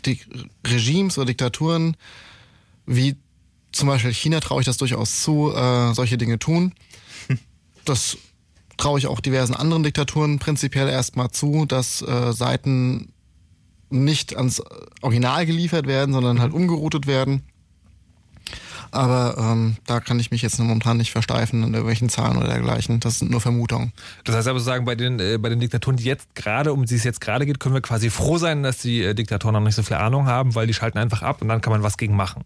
die 0.06 0.20
Regimes 0.66 1.18
oder 1.18 1.28
Diktaturen 1.28 1.96
wie 2.86 3.16
zum 3.72 3.88
Beispiel 3.88 4.14
China 4.14 4.40
traue 4.40 4.62
ich 4.62 4.66
das 4.66 4.78
durchaus 4.78 5.22
zu, 5.22 5.54
äh, 5.56 5.94
solche 5.94 6.18
Dinge 6.18 6.40
tun. 6.40 6.74
Das 7.86 8.18
traue 8.78 8.98
ich 8.98 9.08
auch 9.08 9.20
diversen 9.20 9.54
anderen 9.54 9.84
Diktaturen 9.84 10.40
prinzipiell 10.40 10.88
erstmal 10.88 11.32
zu, 11.32 11.66
dass 11.66 12.02
äh, 12.02 12.32
Seiten 12.32 13.12
nicht 13.90 14.38
ans 14.38 14.64
Original 15.02 15.46
geliefert 15.46 15.86
werden, 15.86 16.14
sondern 16.14 16.40
halt 16.40 16.54
umgeroutet 16.54 17.08
werden. 17.08 17.44
Aber 18.94 19.36
ähm, 19.40 19.78
da 19.88 20.00
kann 20.00 20.20
ich 20.20 20.30
mich 20.30 20.44
jetzt 20.44 20.60
momentan 20.60 20.98
nicht 20.98 21.12
versteifen 21.12 21.64
in 21.64 21.74
irgendwelchen 21.74 22.10
Zahlen 22.10 22.38
oder 22.38 22.48
dergleichen. 22.48 23.00
Das 23.00 23.18
sind 23.18 23.32
nur 23.32 23.42
Vermutungen. 23.42 23.92
Das 24.24 24.36
heißt 24.36 24.48
aber 24.48 24.60
sozusagen, 24.60 24.86
bei 24.86 24.94
den, 24.94 25.20
äh, 25.20 25.40
bei 25.40 25.50
den 25.50 25.60
Diktaturen, 25.60 25.98
die 25.98 26.04
jetzt 26.04 26.36
gerade, 26.36 26.72
um 26.72 26.86
die 26.86 26.94
es 26.94 27.04
jetzt 27.04 27.20
gerade 27.20 27.48
geht, 27.48 27.60
können 27.60 27.74
wir 27.74 27.82
quasi 27.82 28.12
froh 28.12 28.38
sein, 28.38 28.62
dass 28.62 28.78
die 28.78 29.02
äh, 29.02 29.16
Diktatoren 29.16 29.54
noch 29.54 29.62
nicht 29.62 29.74
so 29.74 29.82
viel 29.82 29.98
Ahnung 29.98 30.28
haben, 30.28 30.54
weil 30.54 30.68
die 30.68 30.76
schalten 30.76 31.00
einfach 31.00 31.24
ab 31.24 31.42
und 31.42 31.48
dann 31.48 31.60
kann 31.60 31.74
man 31.74 31.82
was 31.82 31.98
gegen 31.98 32.16
machen. 32.16 32.44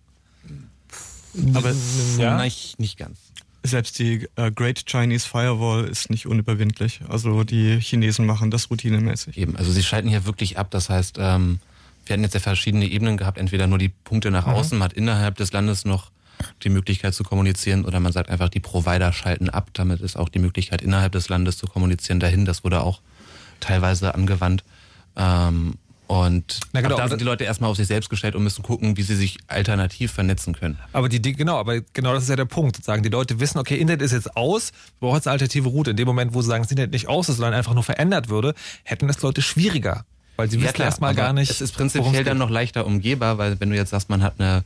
Aber 1.54 1.74
ja? 2.18 2.42
nicht, 2.42 2.80
nicht 2.80 2.98
ganz. 2.98 3.18
Selbst 3.64 4.00
die 4.00 4.30
uh, 4.40 4.50
Great 4.50 4.86
Chinese 4.86 5.28
Firewall 5.28 5.84
ist 5.84 6.10
nicht 6.10 6.28
unüberwindlich. 6.28 7.02
Also 7.10 7.44
die 7.44 7.78
Chinesen 7.82 8.26
machen 8.26 8.52
das 8.52 8.72
routinemäßig. 8.72 9.38
Eben, 9.38 9.58
also 9.58 9.72
sie 9.74 9.84
schalten 9.84 10.08
hier 10.08 10.26
wirklich 10.26 10.58
ab. 10.58 10.72
Das 10.72 10.90
heißt, 10.90 11.18
ähm, 11.20 11.60
wir 12.06 12.14
hatten 12.14 12.24
jetzt 12.24 12.36
ja 12.36 12.40
verschiedene 12.40 12.86
Ebenen 12.86 13.18
gehabt. 13.18 13.38
Entweder 13.38 13.68
nur 13.68 13.78
die 13.78 13.90
Punkte 13.90 14.32
nach 14.32 14.48
mhm. 14.48 14.54
außen, 14.54 14.78
man 14.78 14.86
hat 14.86 14.94
innerhalb 14.94 15.36
des 15.36 15.52
Landes 15.52 15.84
noch 15.84 16.12
die 16.64 16.70
Möglichkeit 16.70 17.14
zu 17.14 17.24
kommunizieren 17.24 17.86
oder 17.86 18.00
man 18.00 18.12
sagt 18.12 18.30
einfach, 18.30 18.50
die 18.50 18.60
Provider 18.60 19.14
schalten 19.14 19.50
ab. 19.50 19.70
Damit 19.74 20.02
ist 20.02 20.18
auch 20.18 20.30
die 20.30 20.40
Möglichkeit 20.40 20.82
innerhalb 20.82 21.12
des 21.12 21.30
Landes 21.30 21.58
zu 21.58 21.68
kommunizieren 21.68 22.20
dahin. 22.20 22.46
Das 22.46 22.64
wurde 22.64 22.82
auch 22.82 23.02
teilweise 23.60 24.16
angewandt. 24.16 24.64
Ähm, 25.16 25.76
und 26.08 26.62
Na 26.72 26.80
genau, 26.80 26.96
da 26.96 27.10
sind 27.10 27.20
die 27.20 27.26
Leute 27.26 27.44
erstmal 27.44 27.70
auf 27.70 27.76
sich 27.76 27.88
selbst 27.88 28.10
gestellt 28.10 28.34
und 28.34 28.44
müssen 28.44 28.64
gucken, 28.64 28.96
wie 28.96 29.02
sie 29.04 29.16
sich 29.16 29.38
alternativ 29.48 30.14
vernetzen 30.14 30.54
können. 30.54 30.78
Aber 30.94 31.10
die, 31.10 31.22
genau, 31.22 31.58
aber 31.58 31.82
genau 31.82 32.14
das 32.14 32.24
ist 32.24 32.30
ja 32.30 32.38
der 32.38 32.46
Punkt. 32.46 32.78
Sozusagen, 32.78 33.04
die 33.04 33.10
Leute 33.10 33.42
wissen, 33.42 33.60
okay, 33.60 33.76
Internet 33.76 34.02
ist 34.02 34.14
jetzt 34.14 34.38
aus, 34.38 34.72
wir 35.00 35.08
brauchen 35.08 35.18
jetzt 35.18 35.28
eine 35.28 35.34
alternative 35.34 35.68
Route. 35.68 35.92
In 35.92 35.98
dem 35.98 36.08
Moment, 36.08 36.34
wo 36.34 36.42
sie 36.42 36.48
sagen, 36.48 36.64
das 36.64 36.72
Internet 36.72 36.94
nicht 36.94 37.10
aus 37.10 37.28
ist, 37.28 37.36
sondern 37.36 37.54
einfach 37.54 37.74
nur 37.74 37.84
verändert 37.84 38.30
würde, 38.30 38.54
hätten 38.84 39.08
das 39.08 39.22
Leute 39.22 39.42
schwieriger. 39.42 40.06
Weil 40.38 40.50
sie 40.50 40.58
ja, 40.58 40.70
wissen 40.70 40.82
erstmal 40.82 41.14
gar 41.14 41.34
nicht. 41.34 41.52
Es 41.52 41.60
ist 41.60 41.74
prinzipiell 41.74 42.24
dann 42.24 42.38
noch 42.38 42.50
leichter 42.50 42.86
umgehbar, 42.86 43.38
weil 43.38 43.60
wenn 43.60 43.70
du 43.70 43.76
jetzt 43.76 43.90
sagst, 43.90 44.10
man 44.10 44.24
hat 44.24 44.40
eine 44.40 44.64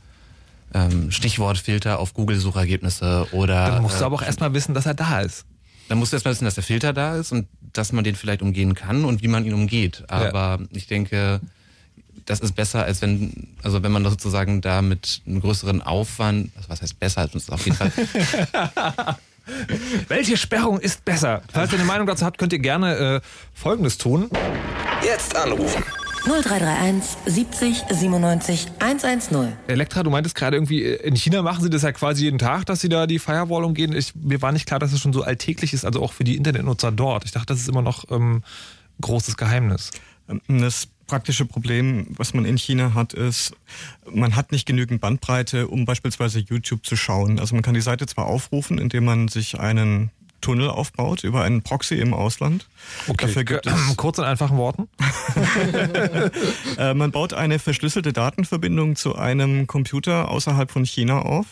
ähm, 0.74 1.10
Stichwortfilter 1.10 1.98
auf 1.98 2.14
Google-Suchergebnisse 2.14 3.28
oder. 3.32 3.70
Dann 3.70 3.82
musst 3.82 4.00
du 4.00 4.04
aber 4.04 4.16
auch 4.16 4.22
erstmal 4.22 4.54
wissen, 4.54 4.74
dass 4.74 4.86
er 4.86 4.94
da 4.94 5.20
ist. 5.20 5.44
Dann 5.88 5.98
musst 5.98 6.12
du 6.12 6.16
erstmal 6.16 6.32
wissen, 6.32 6.44
dass 6.44 6.54
der 6.54 6.64
Filter 6.64 6.92
da 6.92 7.16
ist 7.16 7.32
und 7.32 7.46
dass 7.72 7.92
man 7.92 8.04
den 8.04 8.14
vielleicht 8.14 8.42
umgehen 8.42 8.74
kann 8.74 9.04
und 9.04 9.22
wie 9.22 9.28
man 9.28 9.44
ihn 9.44 9.54
umgeht. 9.54 10.04
Aber 10.08 10.58
ja. 10.60 10.66
ich 10.70 10.86
denke, 10.86 11.40
das 12.26 12.40
ist 12.40 12.52
besser, 12.52 12.84
als 12.84 13.02
wenn, 13.02 13.48
also 13.62 13.82
wenn 13.82 13.92
man 13.92 14.04
sozusagen 14.04 14.60
da 14.60 14.82
mit 14.82 15.22
einem 15.26 15.40
größeren 15.40 15.82
Aufwand, 15.82 16.50
was 16.68 16.82
heißt 16.82 16.98
besser, 16.98 17.22
als 17.22 17.50
auf 17.50 17.64
jeden 17.64 17.76
Fall. 17.76 17.92
Welche 20.08 20.36
Sperrung 20.36 20.78
ist 20.78 21.04
besser? 21.04 21.42
Falls 21.52 21.72
ihr 21.72 21.78
eine 21.78 21.86
Meinung 21.86 22.06
dazu 22.06 22.24
habt, 22.24 22.38
könnt 22.38 22.52
ihr 22.52 22.60
gerne 22.60 22.96
äh, 22.96 23.20
Folgendes 23.52 23.98
tun. 23.98 24.30
Jetzt 25.04 25.34
anrufen. 25.34 25.82
0331 26.24 27.16
70 27.26 27.84
97 27.90 28.66
110. 28.78 29.52
Elektra, 29.66 30.02
du 30.02 30.10
meintest 30.10 30.34
gerade 30.34 30.56
irgendwie, 30.56 30.82
äh, 30.84 31.06
in 31.06 31.16
China 31.16 31.42
machen 31.42 31.62
sie 31.62 31.70
das 31.70 31.82
ja 31.82 31.92
quasi 31.92 32.24
jeden 32.24 32.38
Tag, 32.38 32.66
dass 32.66 32.80
sie 32.80 32.88
da 32.88 33.06
die 33.06 33.18
Firewall 33.18 33.64
umgehen. 33.64 33.92
Ich, 33.92 34.14
mir 34.14 34.40
war 34.40 34.52
nicht 34.52 34.66
klar, 34.66 34.78
dass 34.78 34.92
es 34.92 35.00
schon 35.00 35.12
so 35.12 35.22
alltäglich 35.22 35.72
ist, 35.72 35.84
also 35.84 36.02
auch 36.02 36.12
für 36.12 36.24
die 36.24 36.36
Internetnutzer 36.36 36.92
dort. 36.92 37.24
Ich 37.24 37.32
dachte, 37.32 37.46
das 37.46 37.60
ist 37.60 37.68
immer 37.68 37.82
noch 37.82 38.10
ähm, 38.10 38.42
großes 39.00 39.36
Geheimnis. 39.36 39.90
Das 40.48 40.88
praktische 41.06 41.44
Problem, 41.44 42.06
was 42.10 42.34
man 42.34 42.44
in 42.44 42.56
China 42.56 42.94
hat, 42.94 43.12
ist, 43.12 43.54
man 44.10 44.36
hat 44.36 44.52
nicht 44.52 44.64
genügend 44.64 45.00
Bandbreite, 45.00 45.68
um 45.68 45.84
beispielsweise 45.84 46.38
YouTube 46.38 46.86
zu 46.86 46.96
schauen. 46.96 47.38
Also 47.40 47.54
man 47.54 47.62
kann 47.62 47.74
die 47.74 47.80
Seite 47.80 48.06
zwar 48.06 48.26
aufrufen, 48.26 48.78
indem 48.78 49.04
man 49.04 49.28
sich 49.28 49.58
einen 49.58 50.10
Tunnel 50.42 50.68
aufbaut 50.68 51.24
über 51.24 51.42
einen 51.42 51.62
Proxy 51.62 51.94
im 51.94 52.12
Ausland. 52.12 52.68
Okay, 53.08 53.26
Dafür 53.26 53.44
gibt 53.44 53.66
es, 53.66 53.96
kurz 53.96 54.18
in 54.18 54.24
einfachen 54.24 54.58
Worten. 54.58 54.88
äh, 56.78 56.94
man 56.94 57.10
baut 57.10 57.32
eine 57.32 57.58
verschlüsselte 57.58 58.12
Datenverbindung 58.12 58.96
zu 58.96 59.16
einem 59.16 59.66
Computer 59.66 60.28
außerhalb 60.28 60.70
von 60.70 60.84
China 60.84 61.20
auf. 61.22 61.46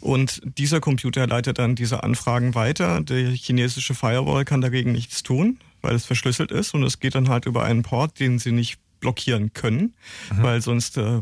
Und 0.00 0.40
dieser 0.44 0.80
Computer 0.80 1.26
leitet 1.26 1.58
dann 1.58 1.74
diese 1.74 2.02
Anfragen 2.04 2.54
weiter. 2.54 3.00
Der 3.00 3.30
chinesische 3.32 3.94
Firewall 3.94 4.44
kann 4.44 4.60
dagegen 4.60 4.92
nichts 4.92 5.22
tun, 5.22 5.58
weil 5.82 5.94
es 5.96 6.04
verschlüsselt 6.06 6.52
ist. 6.52 6.72
Und 6.74 6.84
es 6.84 7.00
geht 7.00 7.14
dann 7.16 7.28
halt 7.28 7.46
über 7.46 7.64
einen 7.64 7.82
Port, 7.82 8.20
den 8.20 8.38
sie 8.38 8.52
nicht 8.52 8.78
blockieren 9.00 9.52
können, 9.52 9.94
Mhm. 10.32 10.42
weil 10.42 10.62
sonst 10.62 10.96
äh, 10.98 11.20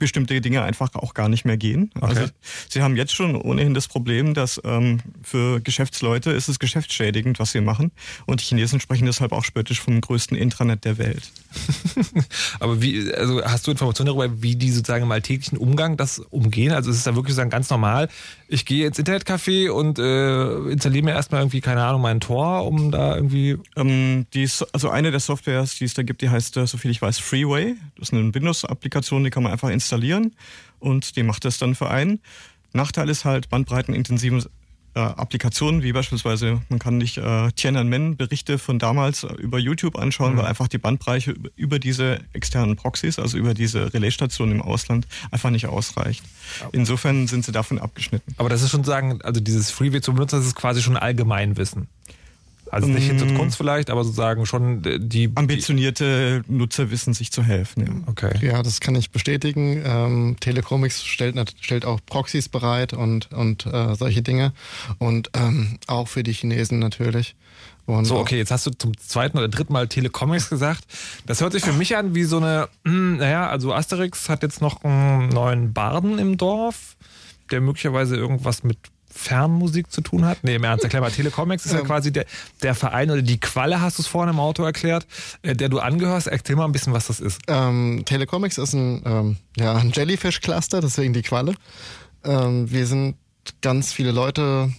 bestimmte 0.00 0.40
Dinge 0.40 0.62
einfach 0.62 0.92
auch 0.94 1.14
gar 1.14 1.28
nicht 1.28 1.44
mehr 1.44 1.56
gehen. 1.56 1.92
Also 2.00 2.24
sie 2.68 2.82
haben 2.82 2.96
jetzt 2.96 3.14
schon 3.14 3.36
ohnehin 3.36 3.74
das 3.74 3.86
Problem, 3.86 4.34
dass 4.34 4.60
ähm, 4.64 4.98
für 5.22 5.60
Geschäftsleute 5.60 6.32
ist 6.32 6.48
es 6.48 6.58
geschäftsschädigend, 6.58 7.38
was 7.38 7.52
sie 7.52 7.60
machen. 7.60 7.92
Und 8.26 8.40
die 8.40 8.46
Chinesen 8.46 8.80
sprechen 8.80 9.06
deshalb 9.06 9.30
auch 9.30 9.44
spöttisch 9.44 9.80
vom 9.80 10.00
größten 10.00 10.36
Intranet 10.36 10.84
der 10.84 10.98
Welt. 10.98 11.30
Aber 12.60 12.80
wie, 12.80 13.12
also 13.12 13.42
hast 13.44 13.66
du 13.66 13.70
Informationen 13.70 14.06
darüber, 14.06 14.42
wie 14.42 14.56
die 14.56 14.70
sozusagen 14.70 15.04
im 15.04 15.12
alltäglichen 15.12 15.58
Umgang 15.58 15.96
das 15.96 16.18
umgehen? 16.18 16.72
Also 16.72 16.90
ist 16.90 16.98
es 16.98 17.04
da 17.04 17.14
wirklich 17.14 17.34
sozusagen 17.34 17.50
ganz 17.50 17.70
normal? 17.70 18.08
Ich 18.48 18.64
gehe 18.64 18.86
ins 18.86 18.98
Internetcafé 18.98 19.70
und 19.70 19.98
äh, 19.98 20.70
installiere 20.70 21.04
mir 21.04 21.12
erstmal 21.12 21.40
irgendwie, 21.40 21.60
keine 21.60 21.82
Ahnung, 21.82 22.02
mein 22.02 22.20
Tor, 22.20 22.66
um 22.66 22.90
da 22.90 23.16
irgendwie. 23.16 23.58
Ähm, 23.76 24.26
die 24.34 24.44
ist, 24.44 24.62
also 24.72 24.90
eine 24.90 25.10
der 25.10 25.20
Softwares, 25.20 25.76
die 25.76 25.84
es 25.84 25.94
da 25.94 26.02
gibt, 26.02 26.22
die 26.22 26.30
heißt, 26.30 26.56
äh, 26.56 26.66
soviel 26.66 26.90
ich 26.90 27.02
weiß, 27.02 27.18
Freeway. 27.18 27.76
Das 27.96 28.08
ist 28.08 28.14
eine 28.14 28.32
Windows-Applikation, 28.32 29.24
die 29.24 29.30
kann 29.30 29.42
man 29.42 29.52
einfach 29.52 29.70
installieren 29.70 30.34
und 30.78 31.16
die 31.16 31.22
macht 31.22 31.44
das 31.44 31.58
dann 31.58 31.74
für 31.74 31.90
einen. 31.90 32.20
Nachteil 32.72 33.08
ist 33.08 33.24
halt 33.24 33.48
bandbreitenintensive 33.48 34.48
äh, 34.94 35.00
Applikationen, 35.00 35.82
wie 35.82 35.92
beispielsweise, 35.92 36.60
man 36.68 36.78
kann 36.78 36.98
nicht 36.98 37.16
äh, 37.16 37.52
Tiananmen-Berichte 37.52 38.58
von 38.58 38.78
damals 38.78 39.24
äh, 39.24 39.32
über 39.34 39.58
YouTube 39.58 39.96
anschauen, 39.96 40.36
weil 40.36 40.46
einfach 40.46 40.68
die 40.68 40.78
Bandbreite 40.78 41.34
über, 41.56 41.78
diese 41.78 42.18
externen 42.32 42.76
Proxys, 42.76 43.18
also 43.18 43.38
über 43.38 43.54
diese 43.54 43.94
Relaisstationen 43.94 44.56
im 44.56 44.62
Ausland, 44.62 45.06
einfach 45.30 45.50
nicht 45.50 45.66
ausreicht. 45.66 46.24
Insofern 46.72 47.28
sind 47.28 47.44
sie 47.44 47.52
davon 47.52 47.78
abgeschnitten. 47.78 48.34
Aber 48.36 48.48
das 48.48 48.62
ist 48.62 48.70
schon 48.70 48.84
sagen, 48.84 49.20
also 49.22 49.40
dieses 49.40 49.70
Freeway 49.70 50.00
zu 50.00 50.12
benutzen, 50.12 50.40
das 50.40 50.46
ist 50.46 50.56
quasi 50.56 50.82
schon 50.82 50.96
Allgemeinwissen. 50.96 51.86
Also 52.70 52.86
nicht 52.86 53.06
Hinz 53.06 53.22
und 53.22 53.34
Kunst 53.34 53.56
vielleicht, 53.56 53.90
aber 53.90 54.04
sozusagen 54.04 54.46
schon 54.46 54.82
die. 54.82 55.30
Ambitionierte 55.34 56.42
Nutzer 56.46 56.90
wissen 56.90 57.14
sich 57.14 57.32
zu 57.32 57.42
helfen. 57.42 57.86
Ja. 57.86 57.92
Okay. 58.10 58.46
Ja, 58.46 58.62
das 58.62 58.80
kann 58.80 58.94
ich 58.94 59.10
bestätigen. 59.10 59.82
Ähm, 59.84 60.36
Telecomics 60.40 61.04
stellt, 61.04 61.36
stellt 61.60 61.84
auch 61.84 62.00
Proxys 62.06 62.48
bereit 62.48 62.92
und, 62.92 63.32
und 63.32 63.66
äh, 63.66 63.94
solche 63.94 64.22
Dinge. 64.22 64.52
Und 64.98 65.30
ähm, 65.34 65.78
auch 65.86 66.08
für 66.08 66.22
die 66.22 66.32
Chinesen 66.32 66.78
natürlich. 66.78 67.34
Und 67.86 68.04
So, 68.04 68.18
okay, 68.18 68.36
jetzt 68.36 68.50
hast 68.50 68.66
du 68.66 68.70
zum 68.70 68.96
zweiten 68.96 69.38
oder 69.38 69.48
dritten 69.48 69.72
Mal 69.72 69.88
Telecomics 69.88 70.48
gesagt. 70.48 70.84
Das 71.26 71.40
hört 71.40 71.52
sich 71.52 71.64
für 71.64 71.72
mich 71.72 71.96
an 71.96 72.14
wie 72.14 72.24
so 72.24 72.36
eine, 72.36 72.68
hm, 72.84 73.16
naja, 73.16 73.48
also 73.48 73.74
Asterix 73.74 74.28
hat 74.28 74.42
jetzt 74.42 74.60
noch 74.60 74.84
einen 74.84 75.28
neuen 75.30 75.72
Barden 75.72 76.18
im 76.18 76.36
Dorf, 76.36 76.96
der 77.50 77.60
möglicherweise 77.60 78.16
irgendwas 78.16 78.62
mit 78.62 78.78
Fernmusik 79.12 79.90
zu 79.90 80.00
tun 80.00 80.24
hat. 80.24 80.38
Nee, 80.42 80.54
im 80.54 80.64
Ernst, 80.64 80.84
erklär 80.84 81.02
mal, 81.02 81.10
Telecomics 81.10 81.66
ist 81.66 81.72
ja 81.72 81.80
Ähm. 81.80 81.86
quasi 81.86 82.12
der, 82.12 82.26
der 82.62 82.74
Verein 82.74 83.10
oder 83.10 83.22
die 83.22 83.40
Qualle, 83.40 83.80
hast 83.80 83.98
du 83.98 84.02
es 84.02 84.06
vorhin 84.06 84.32
im 84.32 84.40
Auto 84.40 84.62
erklärt, 84.62 85.06
äh, 85.42 85.54
der 85.54 85.68
du 85.68 85.78
angehörst. 85.80 86.26
Erzähl 86.28 86.56
mal 86.56 86.64
ein 86.64 86.72
bisschen, 86.72 86.92
was 86.92 87.06
das 87.08 87.20
ist. 87.20 87.40
Ähm, 87.48 88.02
Telecomics 88.06 88.58
ist 88.58 88.72
ein, 88.72 89.02
ähm, 89.04 89.36
ja, 89.56 89.74
ein 89.74 89.90
Jellyfish-Cluster, 89.90 90.80
deswegen 90.80 91.12
die 91.12 91.22
Qualle. 91.22 91.54
Ähm, 92.24 92.70
wir 92.70 92.86
sind 92.86 93.16
ganz 93.62 93.92
viele 93.92 94.12
Leute 94.12 94.72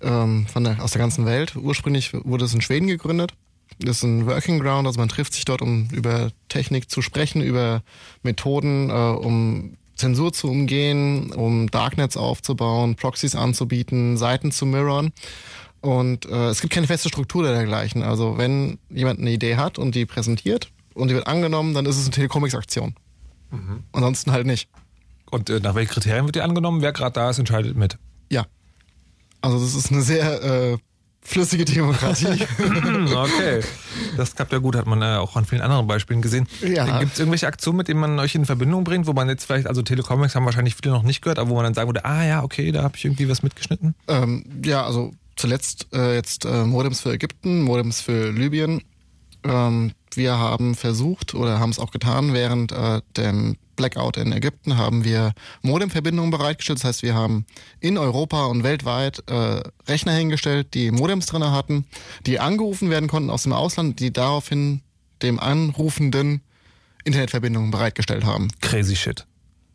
ähm, 0.00 0.46
von 0.46 0.64
der, 0.64 0.82
aus 0.82 0.92
der 0.92 1.00
ganzen 1.00 1.26
Welt. 1.26 1.54
Ursprünglich 1.56 2.12
wurde 2.12 2.44
es 2.44 2.54
in 2.54 2.60
Schweden 2.60 2.86
gegründet. 2.86 3.32
Das 3.78 3.98
ist 3.98 4.02
ein 4.04 4.26
Working 4.26 4.58
Ground, 4.58 4.86
also 4.86 4.98
man 4.98 5.08
trifft 5.08 5.34
sich 5.34 5.44
dort, 5.44 5.60
um 5.60 5.88
über 5.92 6.30
Technik 6.48 6.90
zu 6.90 7.02
sprechen, 7.02 7.42
über 7.42 7.82
Methoden, 8.22 8.88
äh, 8.88 8.92
um 8.92 9.76
Zensur 9.96 10.32
zu 10.32 10.48
umgehen, 10.48 11.32
um 11.32 11.70
Darknets 11.70 12.16
aufzubauen, 12.16 12.96
Proxys 12.96 13.34
anzubieten, 13.34 14.16
Seiten 14.16 14.52
zu 14.52 14.66
mirrorn. 14.66 15.12
Und 15.80 16.26
äh, 16.26 16.48
es 16.48 16.60
gibt 16.60 16.72
keine 16.72 16.86
feste 16.86 17.08
Struktur 17.08 17.42
dergleichen. 17.42 18.02
Also 18.02 18.38
wenn 18.38 18.78
jemand 18.90 19.20
eine 19.20 19.30
Idee 19.30 19.56
hat 19.56 19.78
und 19.78 19.94
die 19.94 20.06
präsentiert 20.06 20.70
und 20.94 21.08
die 21.08 21.14
wird 21.14 21.26
angenommen, 21.26 21.74
dann 21.74 21.86
ist 21.86 21.96
es 21.96 22.04
eine 22.04 22.12
Telecomics-Aktion. 22.12 22.94
Ansonsten 23.92 24.32
halt 24.32 24.46
nicht. 24.46 24.68
Und 25.30 25.50
äh, 25.50 25.60
nach 25.60 25.74
welchen 25.74 25.92
Kriterien 25.92 26.24
wird 26.24 26.36
die 26.36 26.40
angenommen? 26.40 26.82
Wer 26.82 26.92
gerade 26.92 27.12
da 27.12 27.30
ist, 27.30 27.38
entscheidet 27.38 27.76
mit. 27.76 27.98
Ja. 28.30 28.46
Also 29.40 29.58
das 29.58 29.74
ist 29.74 29.92
eine 29.92 30.02
sehr 30.02 30.42
äh, 30.42 30.78
flüssige 31.26 31.64
Demokratie. 31.64 32.26
Okay. 33.16 33.60
Das 34.16 34.34
klappt 34.34 34.52
ja 34.52 34.58
gut, 34.58 34.76
hat 34.76 34.86
man 34.86 35.02
äh, 35.02 35.16
auch 35.16 35.36
an 35.36 35.44
vielen 35.44 35.62
anderen 35.62 35.86
Beispielen 35.86 36.22
gesehen. 36.22 36.46
Ja. 36.62 36.98
Gibt 37.00 37.14
es 37.14 37.18
irgendwelche 37.18 37.46
Aktionen, 37.46 37.78
mit 37.78 37.88
denen 37.88 38.00
man 38.00 38.18
euch 38.18 38.34
in 38.34 38.44
Verbindung 38.44 38.84
bringt, 38.84 39.06
wo 39.06 39.12
man 39.12 39.28
jetzt 39.28 39.44
vielleicht, 39.44 39.66
also 39.66 39.82
Telecomics 39.82 40.34
haben 40.34 40.44
wahrscheinlich 40.44 40.74
viele 40.74 40.94
noch 40.94 41.02
nicht 41.02 41.22
gehört, 41.22 41.38
aber 41.38 41.50
wo 41.50 41.54
man 41.54 41.64
dann 41.64 41.74
sagen 41.74 41.88
würde, 41.88 42.04
ah 42.04 42.24
ja, 42.24 42.42
okay, 42.42 42.72
da 42.72 42.82
habe 42.82 42.96
ich 42.96 43.04
irgendwie 43.04 43.28
was 43.28 43.42
mitgeschnitten? 43.42 43.94
ähm, 44.08 44.44
ja, 44.64 44.84
also 44.84 45.12
zuletzt 45.36 45.88
äh, 45.92 46.14
jetzt 46.14 46.44
äh, 46.44 46.64
Modems 46.64 47.00
für 47.00 47.12
Ägypten, 47.12 47.62
Modems 47.62 48.00
für 48.00 48.30
Libyen. 48.30 48.82
Ähm, 49.44 49.92
wir 50.14 50.38
haben 50.38 50.74
versucht 50.74 51.34
oder 51.34 51.60
haben 51.60 51.70
es 51.70 51.78
auch 51.78 51.90
getan, 51.90 52.32
während 52.32 52.72
äh, 52.72 53.00
dem 53.16 53.56
Blackout 53.76 54.16
in 54.16 54.32
Ägypten 54.32 54.76
haben 54.76 55.04
wir 55.04 55.32
Modemverbindungen 55.62 56.30
bereitgestellt. 56.30 56.80
Das 56.80 56.84
heißt, 56.84 57.02
wir 57.02 57.14
haben 57.14 57.46
in 57.80 57.98
Europa 57.98 58.46
und 58.46 58.62
weltweit 58.62 59.22
äh, 59.28 59.62
Rechner 59.88 60.12
hingestellt, 60.12 60.74
die 60.74 60.90
Modems 60.90 61.26
drin 61.26 61.44
hatten, 61.44 61.86
die 62.26 62.40
angerufen 62.40 62.90
werden 62.90 63.08
konnten 63.08 63.30
aus 63.30 63.44
dem 63.44 63.52
Ausland, 63.52 64.00
die 64.00 64.12
daraufhin 64.12 64.82
dem 65.22 65.38
Anrufenden 65.38 66.42
Internetverbindungen 67.04 67.70
bereitgestellt 67.70 68.24
haben. 68.24 68.48
Crazy 68.60 68.96
shit. 68.96 69.26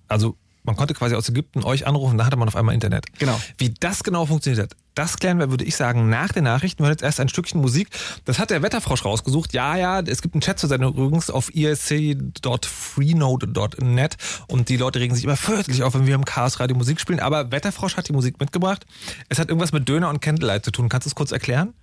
Also 0.07 0.35
man 0.63 0.75
konnte 0.75 0.93
quasi 0.93 1.15
aus 1.15 1.27
Ägypten 1.29 1.63
euch 1.63 1.87
anrufen, 1.87 2.17
da 2.17 2.25
hatte 2.25 2.37
man 2.37 2.47
auf 2.47 2.55
einmal 2.55 2.75
Internet. 2.75 3.05
Genau. 3.17 3.39
Wie 3.57 3.73
das 3.79 4.03
genau 4.03 4.25
funktioniert 4.25 4.63
hat, 4.63 4.77
das 4.95 5.17
klären 5.17 5.37
wir, 5.39 5.49
würde 5.49 5.63
ich 5.63 5.75
sagen, 5.75 6.09
nach 6.09 6.33
den 6.33 6.43
Nachrichten. 6.43 6.79
Wir 6.79 6.87
hören 6.87 6.93
jetzt 6.93 7.03
erst 7.03 7.21
ein 7.21 7.29
Stückchen 7.29 7.61
Musik. 7.61 7.87
Das 8.25 8.39
hat 8.39 8.49
der 8.49 8.61
Wetterfrosch 8.61 9.05
rausgesucht. 9.05 9.53
Ja, 9.53 9.77
ja, 9.77 10.01
es 10.01 10.21
gibt 10.21 10.35
einen 10.35 10.41
Chat 10.41 10.59
zur 10.59 10.67
Sendung 10.69 10.93
übrigens 10.93 11.29
auf 11.29 11.55
isc.freenode.net 11.55 14.17
und 14.47 14.67
die 14.69 14.77
Leute 14.77 14.99
regen 14.99 15.15
sich 15.15 15.23
immer 15.23 15.37
fürchterlich 15.37 15.83
auf, 15.83 15.93
wenn 15.93 16.07
wir 16.07 16.15
im 16.15 16.25
Chaos 16.25 16.59
Radio 16.59 16.75
Musik 16.75 16.99
spielen. 16.99 17.21
Aber 17.21 17.51
Wetterfrosch 17.51 17.95
hat 17.95 18.09
die 18.09 18.13
Musik 18.13 18.37
mitgebracht. 18.39 18.87
Es 19.29 19.37
hat 19.39 19.47
irgendwas 19.47 19.71
mit 19.71 19.87
Döner 19.87 20.09
und 20.09 20.21
Candlelight 20.21 20.65
zu 20.65 20.71
tun. 20.71 20.89
Kannst 20.89 21.05
du 21.05 21.09
es 21.09 21.15
kurz 21.15 21.31
erklären? 21.31 21.73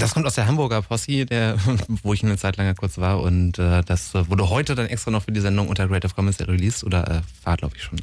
Das 0.00 0.14
kommt 0.14 0.26
aus 0.26 0.34
der 0.34 0.46
Hamburger 0.46 0.82
Posse, 0.82 1.26
der, 1.26 1.56
wo 2.02 2.14
ich 2.14 2.24
eine 2.24 2.36
Zeit 2.36 2.56
lang 2.56 2.74
kurz 2.74 2.98
war. 2.98 3.20
Und 3.20 3.58
äh, 3.58 3.82
das 3.84 4.14
wurde 4.14 4.48
heute 4.48 4.74
dann 4.74 4.86
extra 4.86 5.10
noch 5.10 5.24
für 5.24 5.32
die 5.32 5.40
Sendung 5.40 5.68
unter 5.68 5.86
Creative 5.86 6.14
Commons 6.14 6.40
released. 6.40 6.84
Oder 6.84 7.08
äh, 7.08 7.20
war, 7.44 7.56
glaube 7.56 7.76
ich, 7.76 7.82
schon. 7.82 7.98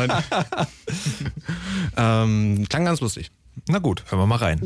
Und, 0.00 0.12
ähm, 1.96 2.66
klang 2.68 2.84
ganz 2.84 3.00
lustig. 3.00 3.30
Na 3.68 3.78
gut, 3.78 4.04
hören 4.08 4.18
wir 4.18 4.26
mal 4.26 4.36
rein. 4.36 4.60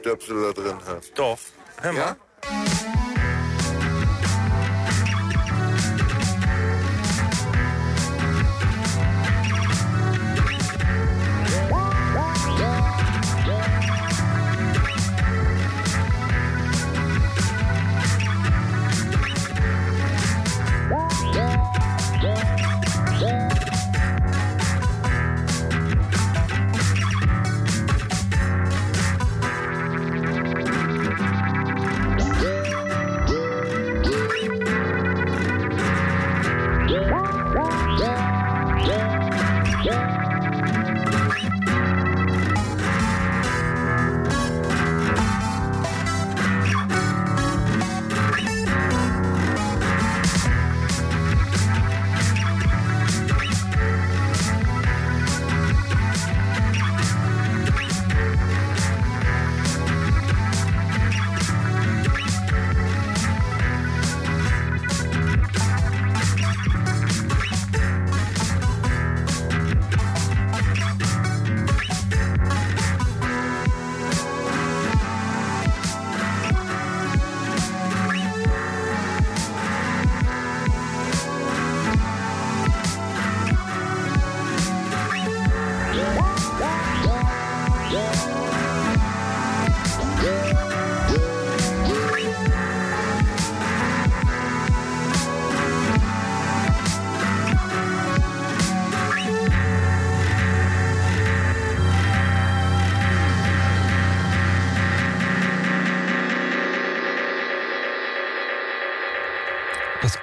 Stöpsel 0.00 0.42
da 0.42 0.52
drin. 0.52 0.76
Doch. 1.16 1.38
Hör 1.76 1.92
mal. 1.92 1.98
Ja? 1.98 2.16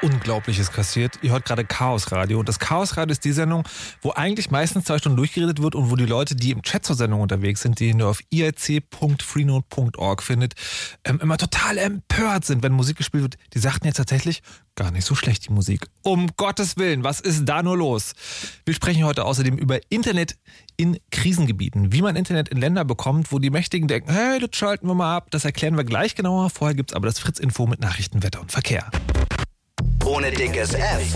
Unglaubliches 0.07 0.71
kassiert. 0.71 1.19
Ihr 1.21 1.31
hört 1.31 1.43
gerade 1.43 1.65
Chaos 1.65 2.13
Radio. 2.13 2.39
Und 2.39 2.47
das 2.47 2.59
Chaos 2.59 2.95
Radio 2.95 3.11
ist 3.11 3.25
die 3.25 3.33
Sendung, 3.33 3.67
wo 4.01 4.11
eigentlich 4.11 4.49
meistens 4.51 4.85
zwei 4.85 4.99
Stunden 4.99 5.17
durchgeredet 5.17 5.61
wird 5.61 5.75
und 5.75 5.91
wo 5.91 5.97
die 5.97 6.05
Leute, 6.05 6.33
die 6.33 6.51
im 6.51 6.61
Chat 6.61 6.85
zur 6.85 6.95
Sendung 6.95 7.19
unterwegs 7.19 7.61
sind, 7.61 7.81
die 7.81 7.89
ihr 7.89 8.07
auf 8.07 8.21
iic.freenode.org 8.31 10.23
findet, 10.23 10.53
ähm, 11.03 11.19
immer 11.21 11.37
total 11.37 11.77
empört 11.77 12.45
sind, 12.45 12.63
wenn 12.63 12.71
Musik 12.71 12.95
gespielt 12.95 13.23
wird. 13.23 13.37
Die 13.53 13.59
sagten 13.59 13.85
jetzt 13.85 13.97
tatsächlich, 13.97 14.43
gar 14.75 14.91
nicht 14.91 15.03
so 15.03 15.13
schlecht 15.13 15.49
die 15.49 15.51
Musik. 15.51 15.87
Um 16.03 16.29
Gottes 16.37 16.77
Willen, 16.77 17.03
was 17.03 17.19
ist 17.19 17.43
da 17.43 17.61
nur 17.61 17.75
los? 17.75 18.13
Wir 18.63 18.75
sprechen 18.75 19.03
heute 19.03 19.25
außerdem 19.25 19.57
über 19.57 19.79
Internet 19.89 20.37
in 20.77 20.99
Krisengebieten. 21.11 21.91
Wie 21.91 22.01
man 22.01 22.15
Internet 22.15 22.47
in 22.47 22.59
Länder 22.59 22.85
bekommt, 22.85 23.33
wo 23.33 23.39
die 23.39 23.49
Mächtigen 23.49 23.89
denken, 23.89 24.09
hey, 24.13 24.39
das 24.39 24.51
schalten 24.53 24.87
wir 24.87 24.95
mal 24.95 25.17
ab. 25.17 25.27
Das 25.31 25.43
erklären 25.43 25.75
wir 25.75 25.83
gleich 25.83 26.15
genauer. 26.15 26.49
Vorher 26.49 26.75
gibt's 26.75 26.93
aber 26.93 27.07
das 27.07 27.19
Fritz-Info 27.19 27.67
mit 27.67 27.81
Nachrichten, 27.81 28.23
Wetter 28.23 28.39
und 28.39 28.53
Verkehr. 28.53 28.89
Ohne 30.05 30.31
dickes 30.31 30.73
F 30.73 31.15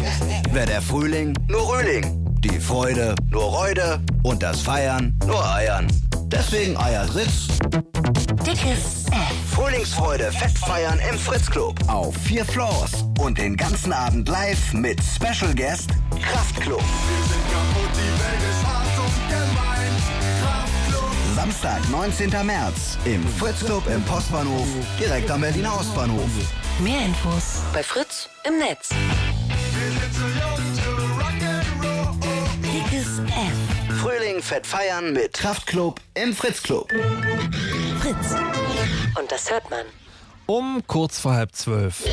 wäre 0.52 0.65
der 0.65 0.82
Frühling 0.82 1.34
nur 1.48 1.74
Rühling. 1.74 2.26
Die 2.39 2.60
Freude 2.60 3.15
nur 3.30 3.44
Reude 3.44 4.02
und 4.24 4.41
das 4.41 4.62
Feiern 4.62 5.17
nur 5.26 5.44
Eiern. 5.54 5.88
Deswegen 6.26 6.78
eiert 6.78 7.13
Ritz. 7.13 7.48
Dickes 8.46 9.06
F. 9.12 9.56
Frühlingsfreude 9.56 10.32
Festfeiern 10.32 11.00
im 11.10 11.17
Fritz 11.17 11.50
Club. 11.50 11.76
Auf 11.88 12.15
vier 12.15 12.46
Floors 12.46 13.06
und 13.20 13.38
den 13.38 13.58
ganzen 13.58 13.91
Abend 13.91 14.28
live 14.28 14.74
mit 14.74 15.00
Special 15.04 15.54
Guest 15.54 15.89
Kraftklub. 16.22 16.84
Samstag, 21.41 21.89
19. 21.89 22.30
März 22.45 22.99
im 23.04 23.27
Fritz 23.27 23.65
Club 23.65 23.82
im 23.88 24.04
Postbahnhof, 24.04 24.67
direkt 24.99 25.32
am 25.32 25.41
Berliner 25.41 25.75
Ostbahnhof. 25.75 26.30
Mehr 26.77 27.04
Infos 27.04 27.63
bei 27.73 27.82
Fritz 27.82 28.30
im 28.43 28.60
Netz. 28.60 28.89
Dickes 32.62 33.17
F. 33.25 33.97
Frühling 34.04 34.39
fett 34.43 34.67
feiern 34.67 35.13
mit 35.13 35.34
Kraftklub 35.34 35.99
im 36.13 36.36
Fritz 36.36 36.62
Club. 36.62 36.91
Fritz. 38.01 38.36
Und 39.19 39.32
das 39.32 39.49
hört 39.49 39.67
man. 39.71 39.88
Um 40.45 40.84
kurz 40.86 41.17
vor 41.17 41.34
halb 41.34 41.56
zwölf. 41.56 42.04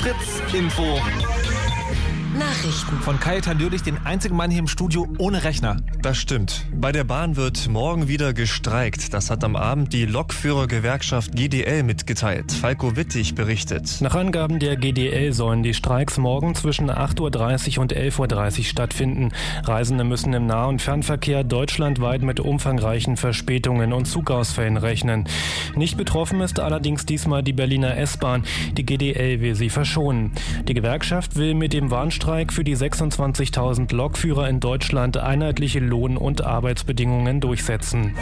Fritz-Info. 0.00 1.00
Nachrichten. 2.38 2.98
Von 2.98 3.20
Kajetan 3.20 3.58
Dürlich, 3.58 3.82
den 3.82 4.04
einzigen 4.04 4.36
Mann 4.36 4.50
hier 4.50 4.58
im 4.58 4.66
Studio 4.66 5.06
ohne 5.18 5.44
Rechner. 5.44 5.76
Das 6.02 6.18
stimmt. 6.18 6.66
Bei 6.74 6.90
der 6.90 7.04
Bahn 7.04 7.36
wird 7.36 7.68
morgen 7.68 8.08
wieder 8.08 8.32
gestreikt. 8.32 9.14
Das 9.14 9.30
hat 9.30 9.44
am 9.44 9.54
Abend 9.54 9.92
die 9.92 10.04
Lokführergewerkschaft 10.04 11.36
GDL 11.36 11.84
mitgeteilt. 11.84 12.50
Falco 12.50 12.96
Wittig 12.96 13.36
berichtet. 13.36 14.00
Nach 14.00 14.16
Angaben 14.16 14.58
der 14.58 14.76
GDL 14.76 15.32
sollen 15.32 15.62
die 15.62 15.74
Streiks 15.74 16.18
morgen 16.18 16.56
zwischen 16.56 16.90
8.30 16.90 17.76
Uhr 17.76 17.82
und 17.82 17.94
11.30 17.94 18.58
Uhr 18.58 18.64
stattfinden. 18.64 19.30
Reisende 19.62 20.02
müssen 20.02 20.32
im 20.32 20.46
Nah- 20.46 20.66
und 20.66 20.82
Fernverkehr 20.82 21.44
deutschlandweit 21.44 22.22
mit 22.22 22.40
umfangreichen 22.40 23.16
Verspätungen 23.16 23.92
und 23.92 24.06
Zugausfällen 24.06 24.76
rechnen. 24.76 25.28
Nicht 25.76 25.96
betroffen 25.96 26.40
ist 26.40 26.58
allerdings 26.58 27.06
diesmal 27.06 27.44
die 27.44 27.52
Berliner 27.52 27.96
S-Bahn. 27.96 28.42
Die 28.76 28.84
GDL 28.84 29.40
will 29.40 29.54
sie 29.54 29.70
verschonen. 29.70 30.32
Die 30.66 30.74
Gewerkschaft 30.74 31.36
will 31.36 31.54
mit 31.54 31.72
dem 31.72 31.92
Warnstreik 31.92 32.23
für 32.24 32.64
die 32.64 32.74
26.000 32.74 33.94
Lokführer 33.94 34.48
in 34.48 34.58
Deutschland 34.58 35.18
einheitliche 35.18 35.78
Lohn- 35.78 36.16
und 36.16 36.42
Arbeitsbedingungen 36.42 37.42
durchsetzen. 37.42 38.14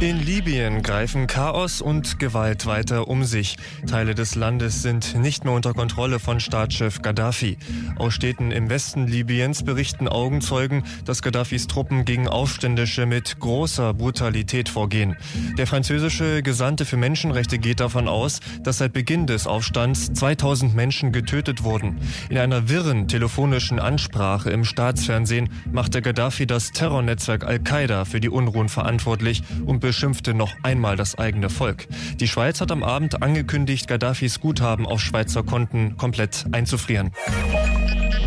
In 0.00 0.24
Libyen 0.24 0.84
greifen 0.84 1.26
Chaos 1.26 1.80
und 1.80 2.20
Gewalt 2.20 2.66
weiter 2.66 3.08
um 3.08 3.24
sich. 3.24 3.56
Teile 3.88 4.14
des 4.14 4.36
Landes 4.36 4.80
sind 4.80 5.16
nicht 5.16 5.44
mehr 5.44 5.52
unter 5.52 5.74
Kontrolle 5.74 6.20
von 6.20 6.38
Staatschef 6.38 7.02
Gaddafi. 7.02 7.58
Aus 7.96 8.14
Städten 8.14 8.52
im 8.52 8.70
Westen 8.70 9.08
Libyens 9.08 9.64
berichten 9.64 10.06
Augenzeugen, 10.06 10.84
dass 11.04 11.20
Gaddafis 11.20 11.66
Truppen 11.66 12.04
gegen 12.04 12.28
Aufständische 12.28 13.06
mit 13.06 13.40
großer 13.40 13.92
Brutalität 13.92 14.68
vorgehen. 14.68 15.16
Der 15.58 15.66
französische 15.66 16.44
Gesandte 16.44 16.84
für 16.84 16.96
Menschenrechte 16.96 17.58
geht 17.58 17.80
davon 17.80 18.06
aus, 18.06 18.38
dass 18.62 18.78
seit 18.78 18.92
Beginn 18.92 19.26
des 19.26 19.48
Aufstands 19.48 20.12
2000 20.12 20.76
Menschen 20.76 21.10
getötet 21.10 21.64
wurden. 21.64 21.98
In 22.30 22.38
einer 22.38 22.68
wirren 22.68 22.87
telefonischen 22.88 23.78
Ansprache 23.78 24.50
im 24.50 24.64
Staatsfernsehen 24.64 25.50
machte 25.70 26.00
Gaddafi 26.00 26.46
das 26.46 26.70
Terrornetzwerk 26.72 27.44
Al-Qaida 27.44 28.04
für 28.04 28.18
die 28.18 28.30
Unruhen 28.30 28.68
verantwortlich 28.68 29.42
und 29.66 29.80
beschimpfte 29.80 30.32
noch 30.32 30.54
einmal 30.62 30.96
das 30.96 31.18
eigene 31.18 31.50
Volk. 31.50 31.86
Die 32.18 32.28
Schweiz 32.28 32.60
hat 32.62 32.72
am 32.72 32.82
Abend 32.82 33.22
angekündigt, 33.22 33.88
Gaddafis 33.88 34.40
Guthaben 34.40 34.86
auf 34.86 35.00
Schweizer 35.00 35.42
Konten 35.42 35.96
komplett 35.98 36.46
einzufrieren. 36.52 37.10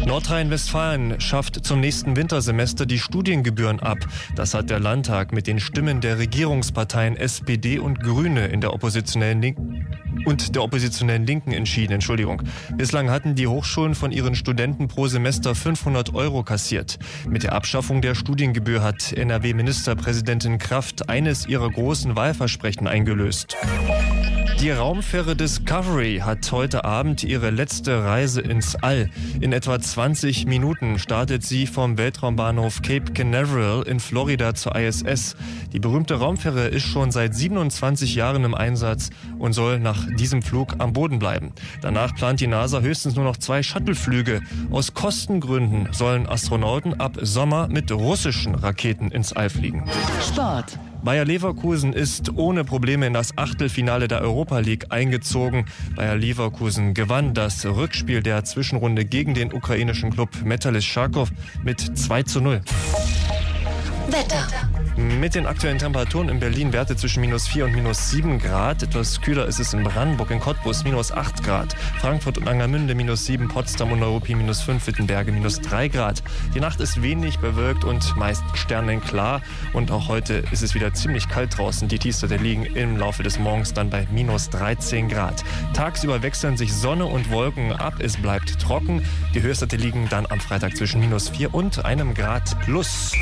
Nordrhein-Westfalen 0.06 1.22
schafft 1.22 1.66
zum 1.66 1.80
nächsten 1.80 2.16
Wintersemester 2.16 2.86
die 2.86 3.00
Studiengebühren 3.00 3.80
ab. 3.80 4.00
Das 4.36 4.54
hat 4.54 4.70
der 4.70 4.80
Landtag 4.80 5.32
mit 5.32 5.48
den 5.48 5.60
Stimmen 5.60 6.02
der 6.02 6.18
Regierungsparteien 6.18 7.16
SPD 7.16 7.80
und 7.80 8.02
Grüne 8.02 8.48
in 8.48 8.62
der 8.62 8.74
oppositionellen 8.74 9.42
Linken 9.42 9.88
und 10.26 10.56
der 10.56 10.64
oppositionellen 10.64 11.26
Linken 11.26 11.52
entschieden. 11.52 11.94
Entschuldigung. 11.94 12.42
Bislang 12.76 13.10
hatten 13.10 13.36
die 13.36 13.48
Hochschulen 13.48 13.96
von 13.96 14.12
ihren 14.12 14.36
Studenten 14.36 14.88
pro 14.88 15.08
Semester 15.08 15.56
500 15.56 16.14
Euro 16.14 16.44
kassiert. 16.44 17.00
Mit 17.28 17.44
der 17.44 17.54
Abschaffung 17.54 18.02
der 18.02 18.16
Studiengebühr 18.16 18.84
hat 18.84 19.14
NRW-Ministerpräsidentin 19.14 20.58
Kraft 20.58 21.10
eines 21.10 21.48
ihrer 21.48 21.70
großen 21.70 22.16
Wahlversprechen 22.16 22.88
eingelöst. 22.88 23.56
Die 24.62 24.70
Raumfähre 24.70 25.36
Discovery 25.36 26.22
hat 26.24 26.52
heute 26.52 26.86
Abend 26.86 27.24
ihre 27.24 27.50
letzte 27.50 28.04
Reise 28.04 28.42
ins 28.42 28.76
All. 28.76 29.10
In 29.40 29.54
etwa 29.54 29.80
20 29.80 30.46
Minuten 30.46 31.00
startet 31.00 31.44
sie 31.44 31.66
vom 31.66 31.98
Weltraumbahnhof 31.98 32.84
Cape 32.84 33.12
Canaveral 33.12 33.82
in 33.82 34.00
Florida 34.00 34.54
zur 34.54 34.76
ISS. 34.76 35.36
Die 35.74 35.80
berühmte 35.80 36.14
Raumfähre 36.14 36.68
ist 36.68 36.86
schon 36.86 37.12
seit 37.12 37.34
27 37.34 38.14
Jahren 38.14 38.44
im 38.44 38.54
Einsatz 38.54 39.10
und 39.40 39.54
soll 39.54 39.80
nach 39.80 40.06
diesem 40.16 40.44
Flug 40.44 40.76
am 40.78 40.94
Boden 40.94 41.18
bleiben. 41.18 41.54
Danach 41.82 42.14
plant 42.14 42.40
die 42.40 42.46
NASA 42.46 42.82
höchstens 42.82 43.16
nur 43.16 43.26
noch 43.26 43.38
zwei 43.38 43.64
Shuttleflüge. 43.64 44.42
Aus 44.70 44.94
Kostengründen 44.94 45.92
sollen 45.92 46.30
Astronauten 46.30 47.00
ab 47.00 47.18
Sommer 47.20 47.68
mit 47.68 47.92
russischen 47.92 48.54
Raketen 48.54 49.10
ins 49.10 49.34
All 49.34 49.50
fliegen. 49.50 49.90
Sport. 50.22 50.78
Bayer 51.04 51.26
Leverkusen 51.26 51.94
ist 51.94 52.38
ohne 52.38 52.64
Probleme 52.64 53.08
in 53.08 53.14
das 53.14 53.36
Achtelfinale 53.36 54.08
der 54.08 54.22
Europa 54.22 54.60
League 54.60 54.86
eingezogen. 54.90 55.66
Bayer 55.96 56.16
Leverkusen 56.16 56.94
gewann 56.94 57.34
das 57.34 57.66
Rückspiel 57.66 58.22
der 58.22 58.44
Zwischenrunde 58.44 59.04
gegen 59.04 59.34
den 59.34 59.52
ukrainischen 59.52 60.12
Club 60.12 60.30
Metalist 60.44 60.88
Charkow 60.88 61.30
mit 61.64 61.80
2 61.98 62.24
zu 62.24 62.42
0. 62.42 62.62
Wetter. 64.10 64.48
Mit 65.02 65.34
den 65.34 65.48
aktuellen 65.48 65.80
Temperaturen 65.80 66.30
in 66.30 66.40
Berlin 66.40 66.74
Werte 66.74 66.96
zwischen 66.96 67.22
minus 67.22 67.48
4 67.48 67.66
und 67.66 67.74
minus 67.74 68.12
7 68.12 68.38
Grad. 68.38 68.84
Etwas 68.84 69.20
kühler 69.20 69.48
ist 69.48 69.60
es 69.60 69.74
in 69.74 69.84
Brandenburg, 69.84 70.30
in 70.30 70.40
Cottbus 70.40 70.84
minus 70.84 71.12
8 71.12 71.44
Grad. 71.44 71.74
Frankfurt 72.00 72.38
und 72.38 72.48
Angermünde 72.48 72.94
minus 72.94 73.26
7, 73.26 73.48
Potsdam 73.48 73.92
und 73.92 74.00
Neuruppin 74.00 74.38
minus 74.38 74.62
5, 74.62 74.86
Wittenberge 74.86 75.32
minus 75.32 75.60
3 75.62 75.88
Grad. 75.88 76.22
Die 76.54 76.60
Nacht 76.60 76.80
ist 76.82 77.02
wenig 77.02 77.40
bewölkt 77.40 77.84
und 77.84 78.16
meist 78.16 78.44
sternenklar. 78.54 79.42
Und 79.74 79.90
auch 79.90 80.08
heute 80.08 80.44
ist 80.52 80.62
es 80.62 80.76
wieder 80.76 80.94
ziemlich 80.94 81.28
kalt 81.28 81.58
draußen. 81.58 81.88
Die 81.88 81.98
Tiefstwerte 81.98 82.38
liegen 82.38 82.66
im 82.66 82.98
Laufe 82.98 83.24
des 83.24 83.40
Morgens 83.40 83.74
dann 83.74 83.90
bei 83.90 84.08
minus 84.12 84.52
13 84.52 85.10
Grad. 85.10 85.44
Tagsüber 85.74 86.22
wechseln 86.22 86.58
sich 86.58 86.74
Sonne 86.74 87.06
und 87.06 87.32
Wolken 87.32 87.74
ab. 87.74 87.96
Es 88.00 88.18
bleibt 88.18 88.60
trocken. 88.60 89.04
Die 89.34 89.42
Höchstwerte 89.42 89.78
liegen 89.78 90.08
dann 90.10 90.28
am 90.28 90.40
Freitag 90.40 90.78
zwischen 90.78 91.02
minus 91.02 91.30
4 91.30 91.56
und 91.56 91.86
einem 91.86 92.14
Grad 92.14 92.60
plus. 92.62 93.14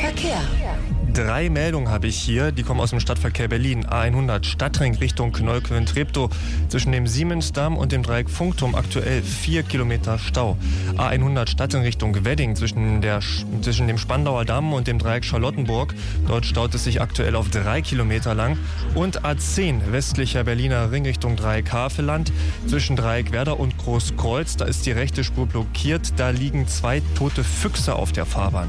Verkehr. 0.00 0.40
Yeah. 0.66 0.95
Drei 1.16 1.48
Meldungen 1.48 1.88
habe 1.88 2.08
ich 2.08 2.18
hier, 2.18 2.52
die 2.52 2.62
kommen 2.62 2.78
aus 2.78 2.90
dem 2.90 3.00
Stadtverkehr 3.00 3.48
Berlin. 3.48 3.86
A100 3.86 4.44
Stadtring 4.44 4.96
Richtung 4.96 5.32
Kneukölln-Treptow. 5.32 6.28
Zwischen 6.68 6.92
dem 6.92 7.06
Siemensdamm 7.06 7.78
und 7.78 7.90
dem 7.90 8.02
Dreieck 8.02 8.28
Funkturm 8.28 8.74
aktuell 8.74 9.22
vier 9.22 9.62
Kilometer 9.62 10.18
Stau. 10.18 10.58
A100 10.98 11.48
Stadtring 11.48 11.84
Richtung 11.84 12.22
Wedding 12.26 12.54
zwischen, 12.54 13.00
der, 13.00 13.20
zwischen 13.62 13.86
dem 13.86 13.96
Spandauer 13.96 14.44
Damm 14.44 14.74
und 14.74 14.88
dem 14.88 14.98
Dreieck 14.98 15.24
Charlottenburg. 15.24 15.94
Dort 16.28 16.44
staut 16.44 16.74
es 16.74 16.84
sich 16.84 17.00
aktuell 17.00 17.34
auf 17.34 17.48
drei 17.48 17.80
Kilometer 17.80 18.34
lang. 18.34 18.58
Und 18.94 19.24
A10 19.24 19.92
westlicher 19.92 20.44
Berliner 20.44 20.92
Ring 20.92 21.06
Richtung 21.06 21.34
Dreieck 21.34 21.72
Havelland. 21.72 22.30
Zwischen 22.66 22.94
Dreieck 22.94 23.32
Werder 23.32 23.58
und 23.58 23.78
Großkreuz. 23.78 24.58
Da 24.58 24.66
ist 24.66 24.84
die 24.84 24.92
rechte 24.92 25.24
Spur 25.24 25.46
blockiert. 25.46 26.12
Da 26.18 26.28
liegen 26.28 26.68
zwei 26.68 27.00
tote 27.14 27.42
Füchse 27.42 27.94
auf 27.94 28.12
der 28.12 28.26
Fahrbahn. 28.26 28.68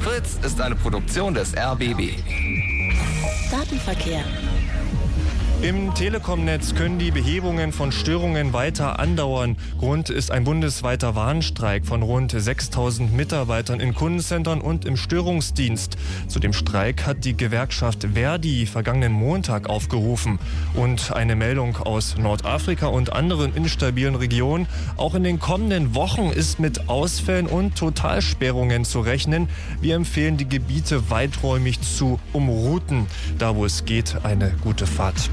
Fritz 0.00 0.38
ist 0.42 0.60
eine 0.60 0.74
Produktion 0.74 1.27
des 1.32 1.54
RBB. 1.54 2.16
Datenverkehr. 3.50 4.24
Im 5.60 5.92
Telekom-Netz 5.92 6.76
können 6.76 7.00
die 7.00 7.10
Behebungen 7.10 7.72
von 7.72 7.90
Störungen 7.90 8.52
weiter 8.52 9.00
andauern. 9.00 9.56
Grund 9.80 10.08
ist 10.08 10.30
ein 10.30 10.44
bundesweiter 10.44 11.16
Warnstreik 11.16 11.84
von 11.84 12.02
rund 12.02 12.30
6000 12.30 13.12
Mitarbeitern 13.12 13.80
in 13.80 13.92
Kundencentern 13.92 14.60
und 14.60 14.84
im 14.84 14.96
Störungsdienst. 14.96 15.96
Zu 16.28 16.38
dem 16.38 16.52
Streik 16.52 17.06
hat 17.06 17.24
die 17.24 17.36
Gewerkschaft 17.36 18.06
Verdi 18.14 18.66
vergangenen 18.66 19.10
Montag 19.10 19.68
aufgerufen. 19.68 20.38
Und 20.74 21.10
eine 21.10 21.34
Meldung 21.34 21.76
aus 21.78 22.16
Nordafrika 22.16 22.86
und 22.86 23.12
anderen 23.12 23.52
instabilen 23.56 24.14
Regionen. 24.14 24.68
Auch 24.96 25.16
in 25.16 25.24
den 25.24 25.40
kommenden 25.40 25.92
Wochen 25.96 26.30
ist 26.30 26.60
mit 26.60 26.88
Ausfällen 26.88 27.48
und 27.48 27.76
Totalsperrungen 27.76 28.84
zu 28.84 29.00
rechnen. 29.00 29.48
Wir 29.80 29.96
empfehlen 29.96 30.36
die 30.36 30.48
Gebiete 30.48 31.10
weiträumig 31.10 31.80
zu 31.80 32.20
umrouten. 32.32 33.08
Da 33.38 33.56
wo 33.56 33.64
es 33.64 33.84
geht, 33.84 34.18
eine 34.22 34.52
gute 34.62 34.86
Fahrt. 34.86 35.28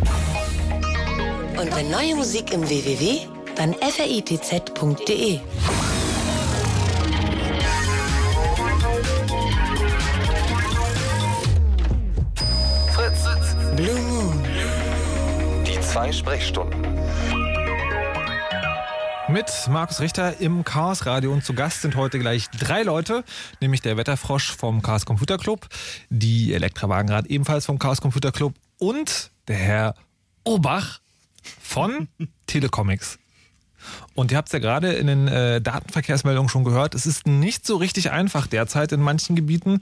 Und 1.57 1.75
wenn 1.75 1.89
neue 1.89 2.15
Musik 2.15 2.51
im 2.51 2.67
www, 2.67 3.27
dann 3.55 3.73
fritz.de. 3.73 5.39
Fritz. 12.91 13.25
Blue 13.75 13.99
Moon. 14.01 14.43
Die 15.65 15.79
zwei 15.81 16.11
Sprechstunden. 16.11 16.85
Mit 19.27 19.51
Markus 19.69 20.01
Richter 20.01 20.39
im 20.39 20.63
Chaos 20.63 21.07
Radio 21.07 21.33
und 21.33 21.43
zu 21.43 21.53
Gast 21.53 21.81
sind 21.81 21.95
heute 21.95 22.19
gleich 22.19 22.47
drei 22.51 22.83
Leute, 22.83 23.23
nämlich 23.59 23.81
der 23.81 23.97
Wetterfrosch 23.97 24.55
vom 24.55 24.83
Chaos 24.83 25.05
Computer 25.05 25.39
Club, 25.39 25.67
die 26.09 26.53
Elektrawagenrad 26.53 27.25
ebenfalls 27.25 27.65
vom 27.65 27.79
Chaos 27.79 28.01
Computer 28.01 28.31
Club 28.31 28.53
und 28.77 29.31
der 29.47 29.55
Herr 29.55 29.95
Obach 30.45 30.99
von 31.61 32.07
Telecomics. 32.47 33.19
Und 34.13 34.31
ihr 34.31 34.37
habt 34.37 34.47
es 34.47 34.53
ja 34.53 34.59
gerade 34.59 34.93
in 34.93 35.07
den 35.07 35.27
äh, 35.27 35.61
Datenverkehrsmeldungen 35.61 36.49
schon 36.49 36.63
gehört, 36.63 36.95
es 36.95 37.05
ist 37.05 37.27
nicht 37.27 37.65
so 37.65 37.75
richtig 37.75 38.11
einfach 38.11 38.47
derzeit 38.47 38.91
in 38.91 39.01
manchen 39.01 39.35
Gebieten. 39.35 39.81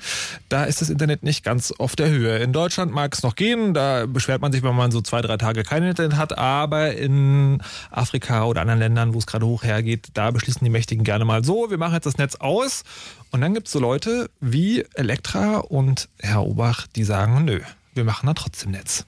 Da 0.49 0.63
ist 0.63 0.81
das 0.81 0.89
Internet 0.89 1.23
nicht 1.23 1.43
ganz 1.43 1.71
auf 1.71 1.95
der 1.95 2.09
Höhe. 2.09 2.39
In 2.39 2.51
Deutschland 2.51 2.91
mag 2.91 3.13
es 3.13 3.23
noch 3.23 3.35
gehen, 3.35 3.73
da 3.73 4.05
beschwert 4.07 4.41
man 4.41 4.51
sich, 4.51 4.63
wenn 4.63 4.75
man 4.75 4.91
so 4.91 5.01
zwei, 5.01 5.21
drei 5.21 5.37
Tage 5.37 5.63
kein 5.63 5.83
Internet 5.83 6.17
hat, 6.17 6.37
aber 6.37 6.95
in 6.95 7.61
Afrika 7.91 8.45
oder 8.45 8.61
anderen 8.61 8.79
Ländern, 8.79 9.13
wo 9.13 9.19
es 9.19 9.27
gerade 9.27 9.45
hoch 9.45 9.63
hergeht, 9.63 10.07
da 10.15 10.31
beschließen 10.31 10.63
die 10.63 10.71
Mächtigen 10.71 11.03
gerne 11.03 11.25
mal 11.25 11.43
so, 11.43 11.69
wir 11.69 11.77
machen 11.77 11.93
jetzt 11.93 12.05
das 12.05 12.17
Netz 12.17 12.35
aus. 12.35 12.83
Und 13.31 13.41
dann 13.41 13.53
gibt 13.53 13.67
es 13.67 13.73
so 13.73 13.79
Leute 13.79 14.29
wie 14.39 14.85
Elektra 14.95 15.57
und 15.57 16.09
Herr 16.19 16.43
Obach, 16.43 16.87
die 16.87 17.03
sagen, 17.03 17.45
nö, 17.45 17.61
wir 17.93 18.03
machen 18.03 18.27
da 18.27 18.33
trotzdem 18.33 18.71
Netz. 18.71 19.05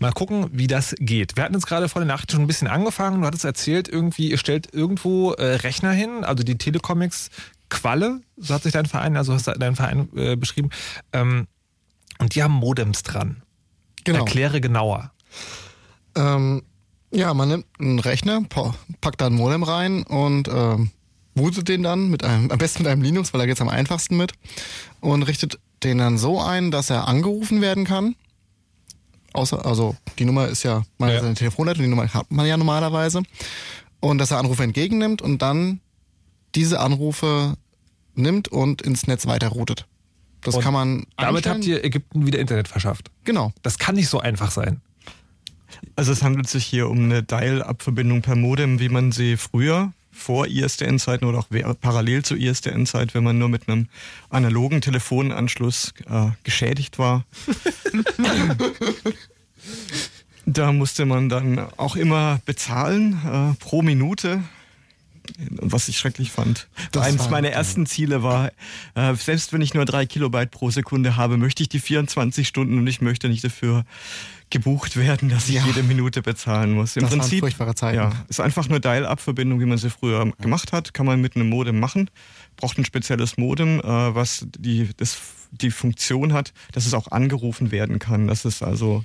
Mal 0.00 0.12
gucken, 0.12 0.48
wie 0.52 0.66
das 0.66 0.94
geht. 0.98 1.36
Wir 1.36 1.44
hatten 1.44 1.54
jetzt 1.54 1.66
gerade 1.66 1.88
vor 1.88 2.00
der 2.00 2.06
Nacht 2.08 2.32
schon 2.32 2.40
ein 2.40 2.46
bisschen 2.46 2.68
angefangen. 2.68 3.20
Du 3.20 3.26
hattest 3.26 3.44
erzählt, 3.44 3.86
irgendwie, 3.86 4.30
ihr 4.30 4.38
stellt 4.38 4.72
irgendwo 4.74 5.32
äh, 5.32 5.56
Rechner 5.56 5.92
hin, 5.92 6.24
also 6.24 6.42
die 6.42 6.56
Telecomics 6.56 7.28
Qualle, 7.68 8.20
so 8.36 8.54
hat 8.54 8.62
sich 8.64 8.72
dein 8.72 8.86
Verein, 8.86 9.16
also 9.16 9.32
hast 9.34 9.46
du 9.46 9.52
deinen 9.52 9.76
Verein 9.76 10.08
äh, 10.16 10.36
beschrieben. 10.36 10.70
Ähm, 11.12 11.46
und 12.18 12.34
die 12.34 12.42
haben 12.42 12.54
Modems 12.54 13.02
dran. 13.02 13.42
Genau. 14.04 14.20
Erkläre 14.20 14.60
genauer. 14.60 15.12
Ähm, 16.16 16.62
ja, 17.12 17.32
man 17.34 17.48
nimmt 17.48 17.66
einen 17.78 17.98
Rechner, 17.98 18.42
pa- 18.48 18.74
packt 19.00 19.20
da 19.20 19.26
ein 19.26 19.34
Modem 19.34 19.62
rein 19.62 20.02
und 20.04 20.48
ähm, 20.48 20.90
bootet 21.34 21.68
den 21.68 21.82
dann 21.82 22.08
mit 22.08 22.24
einem, 22.24 22.50
am 22.50 22.58
besten 22.58 22.82
mit 22.82 22.90
einem 22.90 23.02
Linux, 23.02 23.32
weil 23.32 23.40
da 23.40 23.46
geht's 23.46 23.60
am 23.60 23.68
einfachsten 23.68 24.16
mit 24.16 24.32
und 25.00 25.22
richtet 25.24 25.58
den 25.84 25.98
dann 25.98 26.18
so 26.18 26.40
ein, 26.40 26.70
dass 26.70 26.88
er 26.90 27.06
angerufen 27.06 27.60
werden 27.60 27.84
kann. 27.84 28.16
Außer, 29.32 29.64
also 29.64 29.96
die 30.18 30.24
Nummer 30.24 30.48
ist 30.48 30.62
ja 30.62 30.82
meine 30.98 31.14
Ja. 31.14 31.20
eine 31.22 31.34
Telefonleitung, 31.34 31.84
die 31.84 31.88
Nummer 31.90 32.12
hat 32.12 32.30
man 32.30 32.46
ja 32.46 32.56
normalerweise. 32.56 33.22
Und 34.00 34.18
dass 34.18 34.30
er 34.30 34.38
Anrufe 34.38 34.62
entgegennimmt 34.62 35.22
und 35.22 35.42
dann 35.42 35.80
diese 36.54 36.80
Anrufe 36.80 37.56
nimmt 38.14 38.48
und 38.48 38.82
ins 38.82 39.06
Netz 39.06 39.26
weiterroutet. 39.26 39.86
Das 40.42 40.54
Und 40.56 40.62
kann 40.62 40.72
man. 40.72 41.06
Damit 41.16 41.46
einstellen. 41.46 41.56
habt 41.56 41.66
ihr 41.66 41.84
Ägypten 41.84 42.26
wieder 42.26 42.38
Internet 42.38 42.66
verschafft. 42.66 43.10
Genau. 43.24 43.52
Das 43.62 43.78
kann 43.78 43.94
nicht 43.94 44.08
so 44.08 44.20
einfach 44.20 44.50
sein. 44.50 44.80
Also 45.96 46.12
es 46.12 46.22
handelt 46.22 46.48
sich 46.48 46.64
hier 46.64 46.88
um 46.88 46.98
eine 47.04 47.22
Dial-Up-Verbindung 47.22 48.22
per 48.22 48.36
Modem, 48.36 48.80
wie 48.80 48.88
man 48.88 49.12
sie 49.12 49.36
früher 49.36 49.92
vor 50.12 50.46
ISDN-Zeiten 50.46 51.24
oder 51.24 51.38
auch 51.38 51.48
parallel 51.80 52.24
zur 52.24 52.36
ISDN-Zeit, 52.36 53.14
wenn 53.14 53.24
man 53.24 53.38
nur 53.38 53.48
mit 53.48 53.68
einem 53.68 53.88
analogen 54.28 54.80
Telefonanschluss 54.80 55.94
äh, 56.08 56.30
geschädigt 56.44 56.98
war. 56.98 57.24
da 60.46 60.72
musste 60.72 61.04
man 61.06 61.28
dann 61.28 61.58
auch 61.76 61.96
immer 61.96 62.40
bezahlen 62.44 63.20
äh, 63.24 63.64
pro 63.64 63.82
Minute. 63.82 64.42
Was 65.60 65.88
ich 65.88 65.98
schrecklich 65.98 66.30
fand. 66.30 66.68
Das 66.92 67.18
war- 67.18 67.30
meiner 67.30 67.50
ersten 67.50 67.86
Ziele 67.86 68.22
war, 68.22 68.50
äh, 68.94 69.14
selbst 69.14 69.52
wenn 69.52 69.60
ich 69.62 69.74
nur 69.74 69.84
drei 69.84 70.06
Kilobyte 70.06 70.50
pro 70.50 70.70
Sekunde 70.70 71.16
habe, 71.16 71.36
möchte 71.36 71.62
ich 71.62 71.68
die 71.68 71.80
24 71.80 72.46
Stunden 72.48 72.78
und 72.78 72.86
ich 72.86 73.00
möchte 73.00 73.28
nicht 73.28 73.44
dafür 73.44 73.84
gebucht 74.50 74.96
werden, 74.96 75.28
dass 75.28 75.48
ich 75.48 75.54
Ja. 75.56 75.64
jede 75.66 75.82
Minute 75.84 76.22
bezahlen 76.22 76.72
muss. 76.72 76.96
Im 76.96 77.02
Das 77.02 77.10
Prinzip 77.10 77.40
furchtbare 77.40 77.74
Zeiten. 77.76 77.96
Ja, 77.98 78.12
ist 78.28 78.40
einfach 78.40 78.68
nur 78.68 78.80
Dial-Up-Verbindung, 78.80 79.60
wie 79.60 79.64
man 79.66 79.78
sie 79.78 79.90
früher 79.90 80.32
gemacht 80.40 80.72
hat, 80.72 80.92
kann 80.92 81.06
man 81.06 81.20
mit 81.20 81.36
einem 81.36 81.48
Modem 81.48 81.78
machen. 81.78 82.10
Braucht 82.56 82.76
ein 82.78 82.84
spezielles 82.84 83.36
Modem, 83.36 83.78
äh, 83.80 83.84
was 83.84 84.46
die, 84.58 84.88
das, 84.96 85.18
die 85.52 85.70
Funktion 85.70 86.32
hat, 86.32 86.52
dass 86.72 86.84
es 86.86 86.94
auch 86.94 87.12
angerufen 87.12 87.70
werden 87.70 88.00
kann, 88.00 88.26
dass 88.26 88.44
es 88.44 88.60
also 88.62 89.04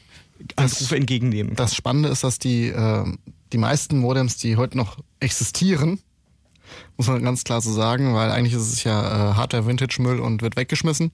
Anrufe 0.56 0.96
entgegennehmen 0.96 1.50
kann. 1.56 1.58
Das 1.66 1.76
Spannende 1.76 2.10
ist, 2.10 2.24
dass 2.24 2.40
die, 2.40 2.68
äh, 2.70 3.06
die 3.54 3.58
meisten 3.60 4.00
Modems, 4.00 4.38
die 4.38 4.58
heute 4.58 4.78
noch 4.78 4.98
existieren, 5.20 6.00
Muss 6.98 7.08
man 7.08 7.24
ganz 7.24 7.44
klar 7.44 7.62
so 7.62 7.72
sagen, 7.72 8.14
weil 8.14 8.32
eigentlich 8.32 8.54
ist 8.54 8.72
es 8.72 8.84
ja 8.84 9.32
äh, 9.32 9.34
Hardware-Vintage-Müll 9.36 10.20
und 10.20 10.42
wird 10.42 10.56
weggeschmissen. 10.56 11.12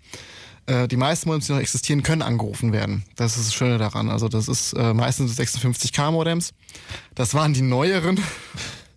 Äh, 0.67 0.87
die 0.87 0.97
meisten 0.97 1.29
Modems, 1.29 1.47
die 1.47 1.53
noch 1.53 1.59
existieren, 1.59 2.03
können 2.03 2.21
angerufen 2.21 2.71
werden. 2.71 3.03
Das 3.15 3.37
ist 3.37 3.47
das 3.47 3.53
Schöne 3.53 3.77
daran. 3.77 4.09
Also 4.09 4.27
das 4.27 4.47
ist 4.47 4.73
äh, 4.73 4.93
meistens 4.93 5.39
56K-Modems. 5.39 6.53
Das 7.15 7.33
waren 7.33 7.53
die 7.53 7.61
neueren 7.61 8.19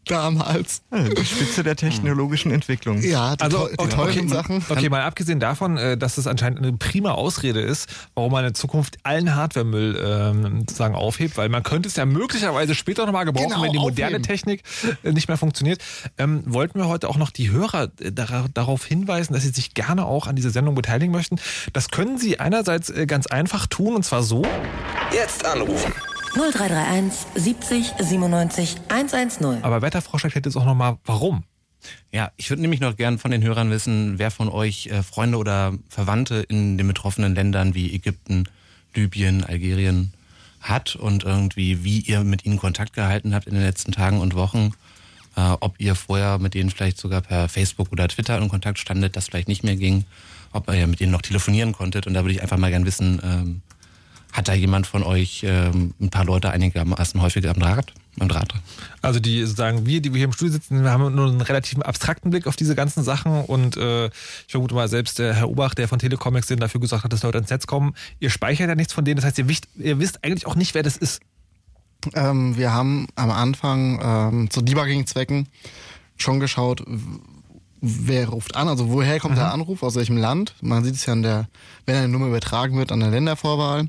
damals. 0.07 0.82
Die 0.92 1.24
Spitze 1.24 1.62
der 1.62 1.76
technologischen 1.76 2.50
Entwicklung. 2.50 3.02
Ja, 3.02 3.36
die, 3.36 3.42
Also, 3.42 3.68
die 3.68 3.78
okay, 3.78 3.88
teuren 3.94 4.18
okay, 4.18 4.28
Sachen. 4.28 4.64
Okay, 4.68 4.88
mal 4.88 5.02
abgesehen 5.02 5.40
davon, 5.40 5.76
äh, 5.76 5.96
dass 5.96 6.18
es 6.18 6.26
anscheinend 6.26 6.59
eine 6.61 6.72
prima 6.74 7.12
Ausrede 7.12 7.61
ist, 7.61 7.88
warum 8.14 8.32
man 8.32 8.44
in 8.44 8.55
Zukunft 8.55 8.96
allen 9.02 9.34
Hardware-Müll 9.34 10.00
ähm, 10.05 10.61
sozusagen 10.61 10.94
aufhebt, 10.94 11.36
weil 11.36 11.48
man 11.48 11.62
könnte 11.62 11.88
es 11.88 11.96
ja 11.96 12.05
möglicherweise 12.07 12.74
später 12.74 13.07
nochmal 13.07 13.24
gebrauchen, 13.24 13.48
Genau, 13.50 13.62
wenn 13.62 13.72
die 13.72 13.78
moderne 13.78 14.16
aufheben. 14.16 14.22
Technik 14.22 14.62
äh, 15.02 15.12
nicht 15.12 15.28
mehr 15.28 15.36
funktioniert. 15.36 15.82
Ähm, 16.18 16.42
wollten 16.46 16.78
wir 16.78 16.88
heute 16.88 17.09
auch 17.09 17.16
noch 17.16 17.30
die 17.30 17.50
Hörer 17.50 17.90
äh, 18.00 18.11
dara- 18.11 18.46
darauf 18.52 18.84
hinweisen, 18.84 19.32
dass 19.34 19.42
sie 19.42 19.50
sich 19.50 19.74
gerne 19.74 20.07
auch 20.07 20.26
an 20.26 20.36
dieser 20.36 20.50
Sendung 20.50 20.74
beteiligen 20.74 21.12
möchten. 21.12 21.36
Das 21.72 21.88
können 21.90 22.18
sie 22.18 22.40
einerseits 22.40 22.92
ganz 23.07 23.26
einfach 23.26 23.66
tun, 23.66 23.94
und 23.94 24.05
zwar 24.05 24.22
so. 24.22 24.42
Jetzt 25.12 25.44
anrufen. 25.44 25.92
0331 26.35 27.26
70 27.37 27.95
97 28.01 28.76
110. 28.89 29.62
Aber 29.62 29.82
Wetterfrau 29.82 30.18
schreibt 30.18 30.47
jetzt 30.47 30.57
auch 30.57 30.64
nochmal, 30.64 30.99
warum? 31.05 31.45
Ja, 32.12 32.32
ich 32.37 32.51
würde 32.51 32.62
nämlich 32.62 32.80
noch 32.80 32.97
gern 32.97 33.18
von 33.18 33.30
den 33.30 33.43
Hörern 33.43 33.70
wissen, 33.70 34.18
wer 34.18 34.30
von 34.30 34.49
euch 34.49 34.87
äh, 34.87 35.03
Freunde 35.03 35.39
oder 35.39 35.74
Verwandte 35.89 36.37
in 36.49 36.78
den 36.78 36.89
betroffenen 36.89 37.35
Ländern 37.35 37.74
wie 37.74 37.95
Ägypten, 37.95 38.49
Libyen, 38.95 39.45
Algerien 39.45 40.12
hat 40.61 40.97
und 40.97 41.24
irgendwie, 41.24 41.85
wie 41.85 42.01
ihr 42.01 42.24
mit 42.24 42.45
ihnen 42.45 42.59
Kontakt 42.59 42.95
gehalten 42.95 43.35
habt 43.35 43.47
in 43.47 43.55
den 43.55 43.62
letzten 43.62 43.93
Tagen 43.93 44.20
und 44.20 44.35
Wochen. 44.35 44.72
Äh, 45.37 45.57
ob 45.61 45.78
ihr 45.78 45.95
vorher 45.95 46.39
mit 46.39 46.55
denen 46.55 46.70
vielleicht 46.70 46.99
sogar 46.99 47.20
per 47.20 47.49
Facebook 47.49 47.93
oder 47.93 48.09
Twitter 48.09 48.39
in 48.39 48.49
Kontakt 48.49 48.78
standet, 48.78 49.14
das 49.14 49.26
vielleicht 49.26 49.49
nicht 49.49 49.62
mehr 49.62 49.76
ging. 49.76 50.05
Ob 50.53 50.72
ihr 50.72 50.87
mit 50.87 51.01
denen 51.01 51.12
noch 51.12 51.22
telefonieren 51.22 51.72
konntet. 51.72 52.07
Und 52.07 52.14
da 52.14 52.22
würde 52.22 52.35
ich 52.35 52.43
einfach 52.43 52.59
mal 52.59 52.70
gern 52.70 52.87
wissen, 52.87 53.20
ähm, 53.22 53.62
hat 54.35 54.49
da 54.49 54.53
jemand 54.53 54.89
von 54.89 55.05
euch 55.05 55.45
ähm, 55.47 55.95
ein 56.01 56.11
paar 56.11 56.24
Leute 56.24 56.51
einigermaßen 56.51 57.22
häufiger 57.22 57.53
am 57.53 57.61
Draht? 57.61 57.95
Am 58.18 58.28
Draht? 58.28 58.53
Also 59.01 59.20
die 59.20 59.41
sozusagen, 59.43 59.87
wir, 59.87 60.03
die 60.03 60.12
wir 60.12 60.18
hier 60.18 60.24
im 60.24 60.32
Studio 60.32 60.53
sitzen, 60.53 60.82
wir 60.82 60.91
haben 60.91 61.14
nur 61.14 61.28
einen 61.28 61.41
relativ 61.41 61.78
abstrakten 61.78 62.30
Blick 62.30 62.49
auf 62.49 62.57
diese 62.57 62.74
ganzen 62.74 63.05
Sachen 63.05 63.45
und 63.45 63.76
äh, 63.76 64.07
ich 64.07 64.12
vermute 64.49 64.74
mal, 64.74 64.89
selbst 64.89 65.20
der 65.20 65.35
Herr 65.35 65.49
Obach, 65.49 65.74
der 65.74 65.87
von 65.87 66.01
Telecomics 66.01 66.49
den 66.49 66.59
dafür 66.59 66.80
gesagt 66.80 67.05
hat, 67.05 67.12
dass 67.12 67.22
Leute 67.22 67.39
ins 67.39 67.51
Netz 67.51 67.68
kommen, 67.68 67.95
ihr 68.18 68.28
speichert 68.28 68.68
ja 68.68 68.74
nichts 68.74 68.93
von 68.93 69.05
denen, 69.05 69.16
das 69.16 69.24
heißt, 69.24 69.39
ihr 69.39 69.49
wisst, 69.49 69.68
ihr 69.76 70.01
wisst 70.01 70.24
eigentlich 70.24 70.49
auch 70.49 70.57
nicht, 70.57 70.74
wer 70.74 70.82
das 70.82 70.97
ist. 70.97 71.20
Ähm, 72.14 72.57
wir 72.57 72.72
haben 72.72 73.07
am 73.14 73.30
Anfang 73.30 74.01
ähm, 74.03 74.51
zu 74.51 74.62
Debugging-Zwecken 74.62 75.47
schon 76.16 76.41
geschaut, 76.41 76.85
wer 77.85 78.28
ruft 78.28 78.57
an, 78.57 78.68
also 78.68 78.91
woher 78.91 79.20
kommt 79.20 79.37
der 79.37 79.53
Anruf, 79.53 79.82
aus 79.82 79.95
welchem 79.95 80.16
Land. 80.16 80.55
Man 80.62 80.82
sieht 80.85 80.95
es 80.95 81.05
ja 81.07 81.12
an 81.12 81.22
der, 81.22 81.49
wenn 81.85 81.97
eine 81.97 82.09
Nummer 82.09 82.26
übertragen 82.26 82.78
wird, 82.78 82.91
an 82.91 83.01
der 83.01 83.11
Ländervorwahl. 83.11 83.89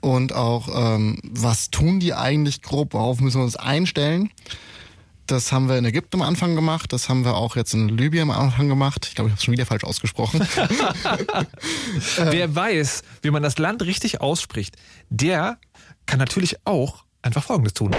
Und 0.00 0.32
auch, 0.32 0.68
ähm, 0.72 1.18
was 1.22 1.70
tun 1.70 2.00
die 2.00 2.14
eigentlich 2.14 2.62
grob, 2.62 2.94
worauf 2.94 3.20
müssen 3.20 3.40
wir 3.40 3.44
uns 3.44 3.56
einstellen. 3.56 4.30
Das 5.26 5.52
haben 5.52 5.68
wir 5.68 5.76
in 5.76 5.84
Ägypten 5.84 6.16
am 6.16 6.22
Anfang 6.22 6.54
gemacht, 6.54 6.90
das 6.92 7.10
haben 7.10 7.24
wir 7.24 7.34
auch 7.34 7.54
jetzt 7.54 7.74
in 7.74 7.88
Libyen 7.88 8.30
am 8.30 8.38
Anfang 8.38 8.68
gemacht. 8.68 9.06
Ich 9.08 9.14
glaube, 9.14 9.28
ich 9.28 9.32
habe 9.32 9.38
es 9.38 9.44
schon 9.44 9.52
wieder 9.52 9.66
falsch 9.66 9.84
ausgesprochen. 9.84 10.40
Wer 12.16 12.54
weiß, 12.54 13.02
wie 13.20 13.30
man 13.30 13.42
das 13.42 13.58
Land 13.58 13.82
richtig 13.82 14.22
ausspricht, 14.22 14.76
der 15.10 15.58
kann 16.06 16.18
natürlich 16.18 16.56
auch 16.64 17.04
einfach 17.20 17.44
Folgendes 17.44 17.74
tun. 17.74 17.94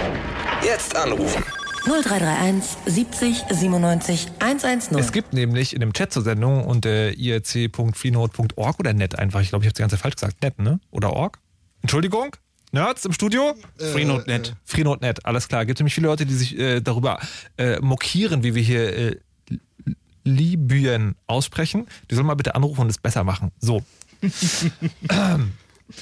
Jetzt 0.64 0.96
anrufen. 0.96 1.44
0331 1.84 2.76
70 2.86 3.44
97 3.50 4.26
110. 4.38 4.98
Es 4.98 5.12
gibt 5.12 5.32
nämlich 5.32 5.74
in 5.74 5.80
dem 5.80 5.92
Chat 5.92 6.12
zur 6.12 6.22
Sendung 6.22 6.64
unter 6.64 7.12
irc.freenode.org 7.16 8.78
oder 8.78 8.92
net 8.92 9.18
einfach, 9.18 9.40
ich 9.40 9.50
glaube, 9.50 9.64
ich 9.64 9.68
habe 9.68 9.74
es 9.74 9.78
ganze 9.78 9.96
Zeit 9.96 10.02
falsch 10.02 10.16
gesagt, 10.16 10.42
net, 10.42 10.58
ne? 10.58 10.80
Oder 10.90 11.12
org? 11.12 11.38
Entschuldigung? 11.82 12.36
Nerds 12.72 13.04
im 13.04 13.12
Studio? 13.12 13.54
Freenode.net. 13.78 14.54
Freenode.net, 14.64 15.24
alles 15.26 15.48
klar. 15.48 15.66
Gibt 15.66 15.80
nämlich 15.80 15.94
viele 15.94 16.06
Leute, 16.06 16.26
die 16.26 16.34
sich 16.34 16.58
äh, 16.58 16.80
darüber 16.80 17.18
äh, 17.56 17.80
mokieren, 17.80 18.42
wie 18.42 18.54
wir 18.54 18.62
hier 18.62 18.96
äh, 18.96 19.16
Libyen 20.24 21.16
aussprechen. 21.26 21.88
Die 22.10 22.14
sollen 22.14 22.26
mal 22.26 22.34
bitte 22.34 22.54
anrufen 22.54 22.82
und 22.82 22.90
es 22.90 22.98
besser 22.98 23.24
machen. 23.24 23.50
So. 23.58 23.82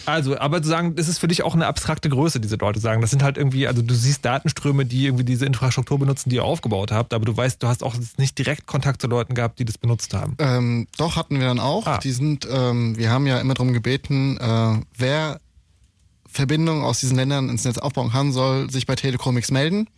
Also, 0.07 0.39
aber 0.39 0.62
zu 0.62 0.68
sagen, 0.68 0.95
das 0.95 1.09
ist 1.09 1.18
für 1.18 1.28
dich 1.28 1.43
auch 1.43 1.55
eine 1.55 1.66
abstrakte 1.66 2.09
Größe, 2.09 2.41
diese 2.41 2.57
Leute 2.57 2.80
sagen. 2.80 3.01
Das 3.01 3.11
sind 3.11 3.22
halt 3.22 3.36
irgendwie, 3.36 3.66
also 3.66 3.82
du 3.82 3.95
siehst 3.95 4.24
Datenströme, 4.24 4.84
die 4.84 5.07
irgendwie 5.07 5.24
diese 5.24 5.47
Infrastruktur 5.47 5.99
benutzen, 5.99 6.30
die 6.30 6.36
ihr 6.36 6.45
aufgebaut 6.45 6.93
habt, 6.93 7.14
aber 7.14 7.24
du 7.24 7.36
weißt, 7.36 7.62
du 7.62 7.68
hast 7.68 7.82
auch 7.82 7.95
nicht 8.16 8.39
direkt 8.39 8.66
Kontakt 8.66 9.01
zu 9.01 9.09
Leuten 9.09 9.34
gehabt, 9.34 9.59
die 9.59 9.64
das 9.64 9.78
benutzt 9.78 10.14
haben. 10.14 10.36
Ähm, 10.39 10.86
doch, 10.97 11.16
hatten 11.16 11.39
wir 11.39 11.47
dann 11.47 11.61
auch. 11.61 11.86
Ah. 11.86 11.99
Die 11.99 12.12
sind, 12.12 12.47
ähm, 12.51 12.97
wir 12.97 13.11
haben 13.11 13.26
ja 13.26 13.39
immer 13.39 13.55
darum 13.55 13.72
gebeten, 13.72 14.36
äh, 14.39 14.80
wer 14.97 15.41
Verbindungen 16.30 16.84
aus 16.84 17.01
diesen 17.01 17.16
Ländern 17.16 17.49
ins 17.49 17.64
Netz 17.64 17.78
aufbauen 17.78 18.11
kann, 18.11 18.32
soll 18.32 18.70
sich 18.70 18.86
bei 18.86 18.95
Telecomics 18.95 19.51
melden. 19.51 19.89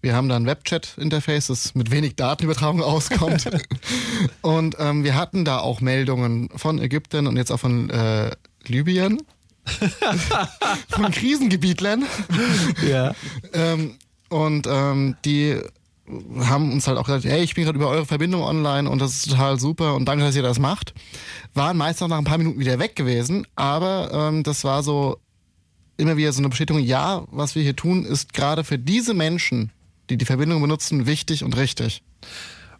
Wir 0.00 0.14
haben 0.14 0.28
da 0.28 0.36
ein 0.36 0.46
Webchat-Interface, 0.46 1.48
das 1.48 1.74
mit 1.74 1.90
wenig 1.90 2.14
Datenübertragung 2.16 2.82
auskommt. 2.82 3.48
und 4.42 4.76
ähm, 4.78 5.04
wir 5.04 5.14
hatten 5.14 5.44
da 5.44 5.58
auch 5.58 5.80
Meldungen 5.80 6.48
von 6.54 6.78
Ägypten 6.78 7.26
und 7.26 7.36
jetzt 7.36 7.50
auch 7.50 7.60
von 7.60 7.90
äh, 7.90 8.30
Libyen. 8.68 9.22
von 10.88 11.10
Krisengebietlern. 11.10 12.04
Ja. 12.88 13.14
Ähm, 13.52 13.96
und 14.30 14.66
ähm, 14.66 15.16
die 15.24 15.60
haben 16.40 16.72
uns 16.72 16.86
halt 16.86 16.98
auch 16.98 17.04
gesagt, 17.04 17.24
hey, 17.24 17.42
ich 17.42 17.54
bin 17.54 17.64
gerade 17.64 17.76
über 17.78 17.88
eure 17.88 18.06
Verbindung 18.06 18.42
online 18.42 18.88
und 18.88 19.00
das 19.00 19.12
ist 19.12 19.30
total 19.30 19.58
super 19.60 19.94
und 19.94 20.06
danke, 20.06 20.24
dass 20.24 20.36
ihr 20.36 20.42
das 20.42 20.58
macht. 20.58 20.94
Waren 21.54 21.76
meist 21.76 22.00
noch 22.00 22.08
nach 22.08 22.18
ein 22.18 22.24
paar 22.24 22.38
Minuten 22.38 22.58
wieder 22.58 22.78
weg 22.78 22.96
gewesen, 22.96 23.46
aber 23.56 24.10
ähm, 24.12 24.42
das 24.42 24.64
war 24.64 24.82
so 24.82 25.18
immer 25.96 26.16
wieder 26.16 26.32
so 26.32 26.40
eine 26.40 26.48
Bestätigung, 26.48 26.82
ja, 26.82 27.24
was 27.30 27.54
wir 27.54 27.62
hier 27.62 27.76
tun, 27.76 28.04
ist 28.04 28.32
gerade 28.32 28.64
für 28.64 28.78
diese 28.78 29.14
Menschen, 29.14 29.72
die 30.08 30.16
die 30.16 30.24
Verbindung 30.24 30.62
benutzen, 30.62 31.06
wichtig 31.06 31.44
und 31.44 31.56
richtig. 31.56 32.02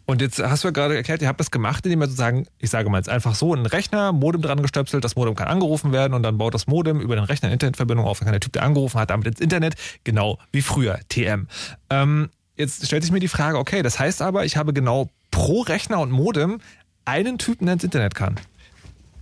Und 0.09 0.21
jetzt 0.21 0.41
hast 0.41 0.63
du 0.63 0.69
ja 0.69 0.71
gerade 0.71 0.95
erklärt, 0.95 1.21
ihr 1.21 1.27
habt 1.27 1.39
das 1.39 1.51
gemacht, 1.51 1.85
indem 1.85 2.01
ihr 2.01 2.07
sozusagen, 2.07 2.47
ich 2.57 2.71
sage 2.71 2.89
mal 2.89 2.97
jetzt 2.97 3.09
einfach 3.09 3.35
so, 3.35 3.53
einen 3.53 3.67
Rechner, 3.67 4.11
Modem 4.11 4.41
dran 4.41 4.59
gestöpselt, 4.59 5.03
das 5.03 5.15
Modem 5.15 5.35
kann 5.35 5.47
angerufen 5.47 5.91
werden 5.91 6.15
und 6.15 6.23
dann 6.23 6.39
baut 6.39 6.55
das 6.55 6.65
Modem 6.65 6.99
über 6.99 7.13
den 7.13 7.25
Rechner 7.25 7.45
eine 7.45 7.53
Internetverbindung 7.53 8.07
auf, 8.07 8.17
dann 8.17 8.25
kann 8.25 8.33
der 8.33 8.39
Typ, 8.39 8.53
der 8.53 8.63
angerufen 8.63 8.99
hat, 8.99 9.11
damit 9.11 9.27
ins 9.27 9.39
Internet, 9.39 9.75
genau 10.05 10.39
wie 10.51 10.63
früher, 10.63 10.99
TM. 11.09 11.45
Ähm, 11.91 12.29
jetzt 12.55 12.87
stellt 12.87 13.03
sich 13.03 13.11
mir 13.11 13.19
die 13.19 13.27
Frage, 13.27 13.59
okay, 13.59 13.83
das 13.83 13.99
heißt 13.99 14.23
aber, 14.23 14.45
ich 14.45 14.57
habe 14.57 14.73
genau 14.73 15.11
pro 15.29 15.61
Rechner 15.61 15.99
und 15.99 16.09
Modem 16.09 16.59
einen 17.05 17.37
Typen, 17.37 17.67
der 17.67 17.73
ins 17.73 17.83
Internet 17.83 18.15
kann. 18.15 18.39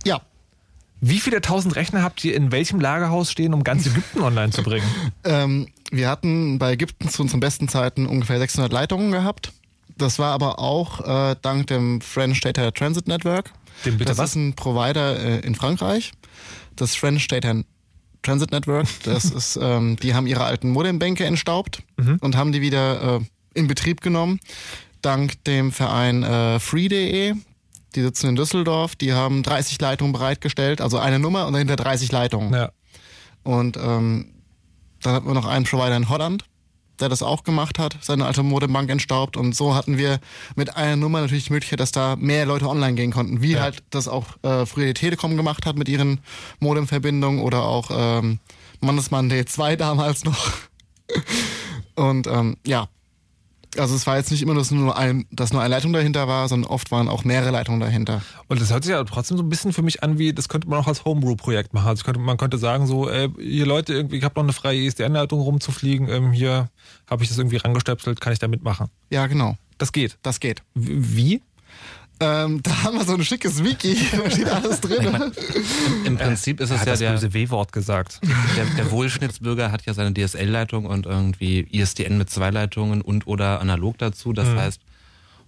Ja. 0.06 0.22
Wie 1.02 1.20
viele 1.20 1.42
tausend 1.42 1.76
Rechner 1.76 2.02
habt 2.02 2.24
ihr 2.24 2.34
in 2.34 2.50
welchem 2.50 2.80
Lagerhaus 2.80 3.30
stehen, 3.30 3.52
um 3.52 3.62
ganz 3.62 3.86
Ägypten 3.86 4.22
online 4.22 4.52
zu 4.52 4.62
bringen? 4.62 4.86
Ähm, 5.24 5.68
wir 5.90 6.08
hatten 6.08 6.58
bei 6.58 6.72
Ägypten 6.72 7.10
zu 7.10 7.20
unseren 7.20 7.40
besten 7.40 7.68
Zeiten 7.68 8.06
ungefähr 8.06 8.38
600 8.38 8.72
Leitungen 8.72 9.12
gehabt. 9.12 9.52
Das 9.98 10.18
war 10.18 10.32
aber 10.32 10.58
auch 10.58 11.00
äh, 11.00 11.36
dank 11.42 11.66
dem 11.66 12.00
French 12.00 12.40
Data 12.40 12.70
Transit 12.70 13.08
Network. 13.08 13.52
Dem 13.84 13.98
bitte 13.98 14.10
das 14.10 14.18
was? 14.18 14.30
ist 14.30 14.36
ein 14.36 14.54
Provider 14.54 15.18
äh, 15.18 15.40
in 15.40 15.54
Frankreich. 15.54 16.12
Das 16.76 16.94
French 16.94 17.26
Data 17.28 17.54
Transit 18.22 18.50
Network. 18.50 18.86
Das 19.04 19.24
ist, 19.30 19.58
ähm, 19.60 19.96
die 19.96 20.14
haben 20.14 20.26
ihre 20.26 20.44
alten 20.44 20.70
Modembänke 20.70 21.24
entstaubt 21.24 21.82
und 22.20 22.36
haben 22.36 22.52
die 22.52 22.60
wieder 22.60 23.18
äh, 23.18 23.20
in 23.54 23.66
Betrieb 23.66 24.00
genommen. 24.00 24.40
Dank 25.02 25.44
dem 25.44 25.72
Verein 25.72 26.22
äh, 26.22 26.58
Free.de. 26.60 27.34
Die 27.94 28.02
sitzen 28.02 28.28
in 28.28 28.36
Düsseldorf. 28.36 28.96
Die 28.96 29.12
haben 29.12 29.42
30 29.42 29.80
Leitungen 29.80 30.12
bereitgestellt, 30.12 30.80
also 30.80 30.98
eine 30.98 31.18
Nummer 31.18 31.46
und 31.46 31.54
dahinter 31.54 31.76
30 31.76 32.12
Leitungen. 32.12 32.52
Ja. 32.52 32.70
Und 33.42 33.76
ähm, 33.76 34.34
dann 35.02 35.14
hatten 35.14 35.26
wir 35.26 35.34
noch 35.34 35.46
einen 35.46 35.64
Provider 35.64 35.96
in 35.96 36.08
Holland, 36.08 36.44
der 37.00 37.08
das 37.08 37.22
auch 37.22 37.44
gemacht 37.44 37.78
hat, 37.78 37.96
seine 38.00 38.26
alte 38.26 38.42
Modebank 38.42 38.90
entstaubt. 38.90 39.36
Und 39.36 39.54
so 39.54 39.74
hatten 39.74 39.98
wir 39.98 40.20
mit 40.56 40.76
einer 40.76 40.96
Nummer 40.96 41.20
natürlich 41.20 41.46
die 41.46 41.52
Möglichkeit, 41.52 41.80
dass 41.80 41.92
da 41.92 42.16
mehr 42.16 42.46
Leute 42.46 42.68
online 42.68 42.94
gehen 42.94 43.12
konnten. 43.12 43.42
Wie 43.42 43.58
halt 43.58 43.82
das 43.90 44.08
auch 44.08 44.26
äh, 44.42 44.66
früher 44.66 44.86
die 44.86 44.94
Telekom 44.94 45.36
gemacht 45.36 45.66
hat 45.66 45.76
mit 45.76 45.88
ihren 45.88 46.20
Modemverbindungen 46.60 47.40
oder 47.40 47.62
auch 47.64 47.90
ähm, 47.92 48.40
Mannesmann 48.80 49.30
D2 49.30 49.76
damals 49.76 50.24
noch. 50.24 50.52
Und 51.94 52.26
ähm, 52.26 52.56
ja, 52.66 52.88
also 53.76 53.94
es 53.94 54.06
war 54.06 54.16
jetzt 54.16 54.30
nicht 54.30 54.42
immer, 54.42 54.54
dass 54.54 54.70
nur, 54.70 54.96
ein, 54.96 55.26
dass 55.30 55.52
nur 55.52 55.62
eine 55.62 55.74
Leitung 55.74 55.92
dahinter 55.92 56.26
war, 56.28 56.48
sondern 56.48 56.70
oft 56.70 56.90
waren 56.90 57.08
auch 57.08 57.24
mehrere 57.24 57.50
Leitungen 57.50 57.80
dahinter. 57.80 58.22
Und 58.48 58.60
das 58.60 58.70
hört 58.72 58.84
sich 58.84 58.92
ja 58.92 59.02
trotzdem 59.04 59.36
so 59.36 59.42
ein 59.42 59.48
bisschen 59.48 59.72
für 59.72 59.82
mich 59.82 60.02
an, 60.02 60.18
wie 60.18 60.32
das 60.32 60.48
könnte 60.48 60.68
man 60.68 60.78
auch 60.78 60.86
als 60.86 61.04
Homebrew-Projekt 61.04 61.74
machen. 61.74 61.88
Also 61.88 62.04
könnte, 62.04 62.20
man 62.20 62.36
könnte 62.36 62.58
sagen 62.58 62.86
so, 62.86 63.08
ey, 63.08 63.28
hier 63.38 63.66
Leute, 63.66 63.92
irgendwie, 63.92 64.16
ich 64.16 64.24
habe 64.24 64.34
noch 64.36 64.44
eine 64.44 64.52
freie 64.52 64.80
ISDN-Leitung 64.80 65.40
rumzufliegen, 65.40 66.08
ähm, 66.08 66.32
hier 66.32 66.70
habe 67.08 67.22
ich 67.22 67.28
das 67.28 67.38
irgendwie 67.38 67.56
rangestöpselt, 67.56 68.20
kann 68.20 68.32
ich 68.32 68.38
da 68.38 68.48
mitmachen. 68.48 68.88
Ja, 69.10 69.26
genau. 69.26 69.56
Das 69.76 69.92
geht. 69.92 70.18
Das 70.22 70.40
geht. 70.40 70.62
Wie? 70.74 71.42
Ähm, 72.20 72.62
da 72.62 72.82
haben 72.82 72.96
wir 72.98 73.04
so 73.04 73.14
ein 73.14 73.22
schickes 73.24 73.62
Wiki, 73.62 73.96
da 74.24 74.30
steht 74.30 74.48
alles 74.48 74.80
drin. 74.80 75.32
Im 76.04 76.16
Prinzip 76.16 76.60
ist 76.60 76.70
es 76.70 76.80
hat 76.80 76.86
ja 76.86 76.92
das 76.92 76.98
der, 76.98 77.12
böse 77.12 77.32
W-Wort 77.34 77.72
gesagt. 77.72 78.20
der, 78.56 78.64
der 78.76 78.90
Wohlschnittsbürger 78.90 79.70
hat 79.70 79.86
ja 79.86 79.94
seine 79.94 80.12
DSL-Leitung 80.12 80.86
und 80.86 81.06
irgendwie 81.06 81.60
ISDN 81.70 82.18
mit 82.18 82.28
zwei 82.30 82.50
Leitungen 82.50 83.02
und 83.02 83.26
oder 83.28 83.60
analog 83.60 83.98
dazu. 83.98 84.32
Das 84.32 84.48
Mhm. 84.48 84.56
heißt, 84.58 84.80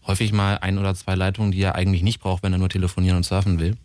häufig 0.07 0.33
mal 0.33 0.59
ein 0.59 0.79
oder 0.79 0.95
zwei 0.95 1.15
Leitungen, 1.17 1.53
die 1.53 1.61
er 1.61 1.75
eigentlich 1.75 2.03
nicht 2.03 2.21
braucht, 2.21 2.43
wenn 2.43 2.53
er 2.53 2.59
nur 2.59 2.69
telefonieren 2.69 3.17
und 3.17 3.25
surfen 3.25 3.59
will. 3.59 3.77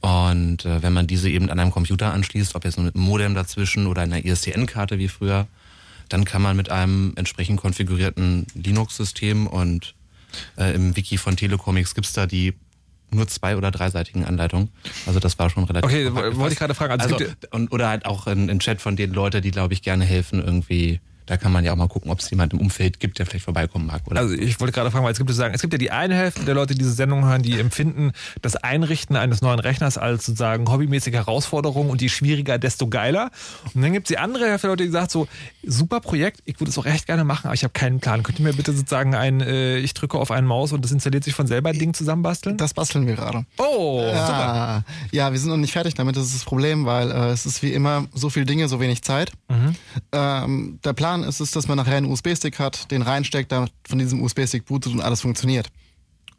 Und 0.00 0.64
äh, 0.64 0.82
wenn 0.82 0.92
man 0.92 1.06
diese 1.06 1.30
eben 1.30 1.48
an 1.50 1.58
einem 1.58 1.70
Computer 1.70 2.12
anschließt, 2.12 2.54
ob 2.54 2.64
jetzt 2.64 2.76
nur 2.76 2.86
mit 2.86 2.94
einem 2.94 3.04
Modem 3.04 3.34
dazwischen 3.34 3.86
oder 3.86 4.02
einer 4.02 4.24
ISDN-Karte 4.24 4.98
wie 4.98 5.08
früher, 5.08 5.46
dann 6.08 6.24
kann 6.24 6.42
man 6.42 6.56
mit 6.56 6.70
einem 6.70 7.12
entsprechend 7.16 7.60
konfigurierten 7.60 8.46
Linux-System 8.54 9.46
und 9.48 9.94
äh, 10.56 10.74
im 10.74 10.96
Wiki 10.96 11.18
von 11.18 11.36
Telecomics 11.36 11.94
gibt's 11.94 12.12
da 12.12 12.26
die 12.26 12.54
nur 13.10 13.28
zwei- 13.28 13.56
oder 13.56 13.70
dreiseitigen 13.70 14.24
Anleitungen. 14.24 14.70
Also 15.06 15.20
das 15.20 15.38
war 15.38 15.48
schon 15.50 15.64
relativ. 15.64 15.90
Okay, 15.90 16.12
wollte 16.36 16.52
ich 16.52 16.58
gerade 16.58 16.74
fragen. 16.74 17.00
Also, 17.00 17.14
Also, 17.14 17.24
es 17.24 17.30
gibt, 17.40 17.54
und, 17.54 17.72
oder 17.72 17.88
halt 17.88 18.04
auch 18.04 18.26
ein, 18.26 18.50
ein 18.50 18.58
Chat 18.58 18.80
von 18.80 18.96
den 18.96 19.12
Leuten, 19.12 19.42
die, 19.42 19.50
glaube 19.50 19.74
ich, 19.74 19.82
gerne 19.82 20.04
helfen, 20.04 20.42
irgendwie. 20.44 21.00
Da 21.26 21.36
kann 21.36 21.52
man 21.52 21.64
ja 21.64 21.72
auch 21.72 21.76
mal 21.76 21.88
gucken, 21.88 22.10
ob 22.10 22.20
es 22.20 22.30
jemand 22.30 22.52
im 22.52 22.60
Umfeld 22.60 23.00
gibt, 23.00 23.18
der 23.18 23.26
vielleicht 23.26 23.44
vorbeikommen 23.44 23.86
mag. 23.86 24.02
Oder 24.06 24.20
Also 24.20 24.34
ich 24.34 24.60
wollte 24.60 24.72
gerade 24.72 24.90
fragen, 24.90 25.04
weil 25.04 25.12
es 25.12 25.18
gibt 25.18 25.28
sozusagen, 25.28 25.54
es 25.54 25.60
gibt 25.60 25.72
ja 25.72 25.78
die 25.78 25.90
eine 25.90 26.14
Hälfte 26.14 26.44
der 26.44 26.54
Leute, 26.54 26.74
die 26.74 26.78
diese 26.78 26.92
Sendung 26.92 27.24
hören, 27.24 27.42
die 27.42 27.58
empfinden 27.58 28.12
das 28.42 28.56
Einrichten 28.56 29.16
eines 29.16 29.42
neuen 29.42 29.58
Rechners 29.58 29.98
als 29.98 30.26
sozusagen 30.26 30.70
hobbymäßige 30.70 31.14
Herausforderung 31.14 31.90
und 31.90 32.00
je 32.00 32.08
schwieriger, 32.08 32.58
desto 32.58 32.86
geiler. 32.86 33.30
Und 33.74 33.82
dann 33.82 33.92
gibt 33.92 34.06
es 34.06 34.08
die 34.08 34.18
andere 34.18 34.46
Hälfte 34.46 34.68
der 34.68 34.72
Leute, 34.72 34.84
die 34.84 34.90
sagt 34.90 35.10
so, 35.10 35.26
super 35.64 36.00
Projekt, 36.00 36.40
ich 36.44 36.60
würde 36.60 36.70
es 36.70 36.78
auch 36.78 36.86
echt 36.86 37.06
gerne 37.06 37.24
machen, 37.24 37.46
aber 37.46 37.54
ich 37.54 37.64
habe 37.64 37.72
keinen 37.72 37.98
Plan. 38.00 38.22
Könnt 38.22 38.38
ihr 38.38 38.44
mir 38.44 38.54
bitte 38.54 38.72
sozusagen 38.72 39.14
ein, 39.14 39.40
äh, 39.40 39.78
ich 39.78 39.94
drücke 39.94 40.18
auf 40.18 40.30
einen 40.30 40.46
Maus 40.46 40.72
und 40.72 40.84
das 40.84 40.92
installiert 40.92 41.24
sich 41.24 41.34
von 41.34 41.46
selber 41.46 41.70
ein 41.70 41.78
Ding 41.78 41.92
zusammenbasteln? 41.92 42.56
Das 42.56 42.72
basteln 42.74 43.06
wir 43.06 43.16
gerade. 43.16 43.44
Oh, 43.58 44.00
super. 44.00 44.12
Ja, 44.12 44.84
ja, 45.10 45.32
wir 45.32 45.38
sind 45.38 45.50
noch 45.50 45.56
nicht 45.56 45.72
fertig 45.72 45.94
damit, 45.94 46.16
das 46.16 46.26
ist 46.26 46.34
das 46.36 46.44
Problem, 46.44 46.86
weil 46.86 47.10
äh, 47.10 47.30
es 47.30 47.46
ist 47.46 47.62
wie 47.62 47.72
immer 47.72 48.06
so 48.14 48.30
viel 48.30 48.44
Dinge, 48.44 48.68
so 48.68 48.80
wenig 48.80 49.02
Zeit. 49.02 49.32
Mhm. 49.48 49.74
Ähm, 50.12 50.78
der 50.84 50.92
Plan 50.92 51.15
ist 51.24 51.40
es, 51.40 51.50
dass 51.50 51.68
man 51.68 51.76
nachher 51.76 51.96
einen 51.96 52.10
USB-Stick 52.10 52.58
hat, 52.58 52.90
den 52.90 53.02
reinsteckt, 53.02 53.52
damit 53.52 53.72
von 53.88 53.98
diesem 53.98 54.22
USB-Stick 54.22 54.64
bootet 54.66 54.92
und 54.92 55.00
alles 55.00 55.20
funktioniert. 55.20 55.68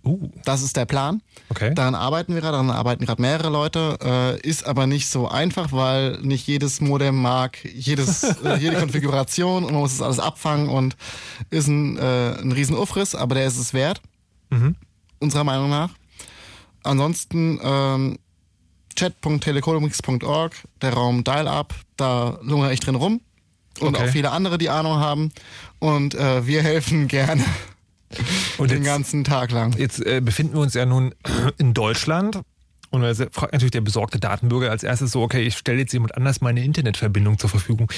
Uh, 0.04 0.30
Das 0.46 0.62
ist 0.62 0.78
der 0.78 0.86
Plan. 0.86 1.22
okay. 1.50 1.74
Daran 1.74 1.96
arbeiten 1.96 2.34
wir 2.34 2.40
gerade, 2.42 2.54
daran 2.54 2.70
arbeiten 2.70 3.06
gerade 3.06 3.22
mehrere 3.22 3.50
Leute, 3.50 3.98
äh, 4.02 4.48
ist 4.48 4.66
aber 4.66 4.88
nicht 4.88 5.10
so 5.10 5.28
einfach, 5.28 5.72
weil 5.74 6.20
nicht 6.22 6.48
jedes 6.48 6.80
Modem 6.82 7.22
mag 7.22 7.58
jedes, 7.66 8.24
äh, 8.44 8.58
jede 8.58 8.78
Konfiguration 8.78 9.64
und 9.66 9.72
man 9.74 9.82
muss 9.82 9.92
das 9.98 10.02
alles 10.02 10.20
abfangen 10.20 10.70
und 10.70 10.96
ist 11.50 11.68
ein, 11.68 11.98
äh, 11.98 12.36
ein 12.40 12.52
riesen 12.54 12.78
Ufriss, 12.78 13.16
aber 13.16 13.36
der 13.36 13.48
ist 13.48 13.58
es 13.58 13.74
wert, 13.74 14.02
Mhm. 14.50 14.76
unserer 15.20 15.44
Meinung 15.44 15.70
nach. 15.70 15.90
Ansonsten 16.84 17.60
ähm, 17.62 18.18
chat.telecomics.org, 18.96 20.56
der 20.82 20.94
Raum 20.94 21.24
Dial-Up, 21.24 21.74
da 21.98 22.40
lungere 22.44 22.74
ich 22.74 22.80
drin 22.80 22.96
rum 22.96 23.22
und 23.80 23.96
Okay. 23.96 24.08
auch 24.08 24.12
viele 24.12 24.32
andere, 24.32 24.58
die 24.58 24.70
Ahnung 24.70 24.98
haben 24.98 25.32
und 25.80 26.16
äh, 26.16 26.46
wir 26.48 26.62
helfen 26.64 27.08
gerne 27.08 27.44
Und 28.58 28.72
den 28.72 28.78
jetzt, 28.78 28.86
ganzen 28.86 29.24
Tag 29.24 29.52
lang. 29.52 29.76
jetzt 29.78 30.00
äh, 30.06 30.22
befinden 30.22 30.54
wir 30.54 30.62
uns 30.62 30.74
ja 30.74 30.86
nun 30.86 31.14
in 31.58 31.74
Deutschland. 31.74 32.42
Und 32.90 33.02
da 33.02 33.14
fragt 33.32 33.52
natürlich 33.52 33.72
der 33.72 33.82
besorgte 33.82 34.18
Datenbürger 34.18 34.72
als 34.72 34.82
erstes 34.84 35.12
so, 35.12 35.22
okay, 35.22 35.42
ich 35.42 35.58
stelle 35.58 35.80
jetzt 35.80 35.92
jemand 35.92 36.16
anders 36.16 36.40
meine 36.40 36.64
Internetverbindung 36.64 37.38
zur 37.38 37.50
Verfügung. 37.50 37.92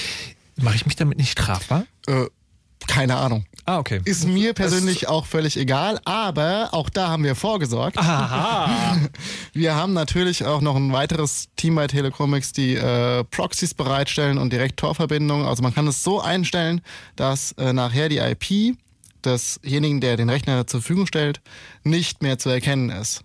Mache 0.60 0.76
ich 0.76 0.86
mich 0.88 0.96
damit 0.96 1.20
nicht 1.20 1.32
strafbar? 1.32 1.86
Äh, 2.08 2.26
keine 2.88 3.18
Ahnung. 3.18 3.46
Ah, 3.66 3.78
okay. 3.78 4.02
Ist 4.06 4.28
mir 4.28 4.54
persönlich 4.54 5.08
auch 5.08 5.26
völlig 5.26 5.58
egal, 5.58 6.00
aber 6.06 6.70
auch 6.72 6.90
da 6.90 7.10
haben 7.10 7.24
wir 7.24 7.36
vorgesorgt. 7.36 7.98
Aha. 7.98 8.98
Wir 9.54 9.76
haben 9.76 9.94
natürlich 9.94 10.46
auch 10.46 10.62
noch 10.62 10.76
ein 10.76 10.92
weiteres 10.92 11.50
Team 11.56 11.76
bei 11.76 11.86
Telecomics, 11.88 12.52
die 12.52 12.76
äh, 12.76 13.24
Proxys 13.26 13.74
bereitstellen 13.74 14.38
und 14.38 14.52
direkt 14.54 14.78
Tor-Verbindungen. 14.78 15.46
Also 15.46 15.62
man 15.62 15.74
kann 15.74 15.86
es 15.88 16.04
so 16.04 16.20
einstellen, 16.20 16.82
dass 17.16 17.52
äh, 17.54 17.74
nachher 17.74 18.10
die 18.10 18.18
IP 18.18 18.76
desjenigen, 19.24 20.02
der 20.02 20.18
den 20.18 20.30
Rechner 20.30 20.66
zur 20.66 20.82
Verfügung 20.82 21.06
stellt, 21.06 21.42
nicht 21.84 22.22
mehr 22.24 22.40
zu 22.40 22.50
erkennen 22.50 22.90
ist. 22.90 23.22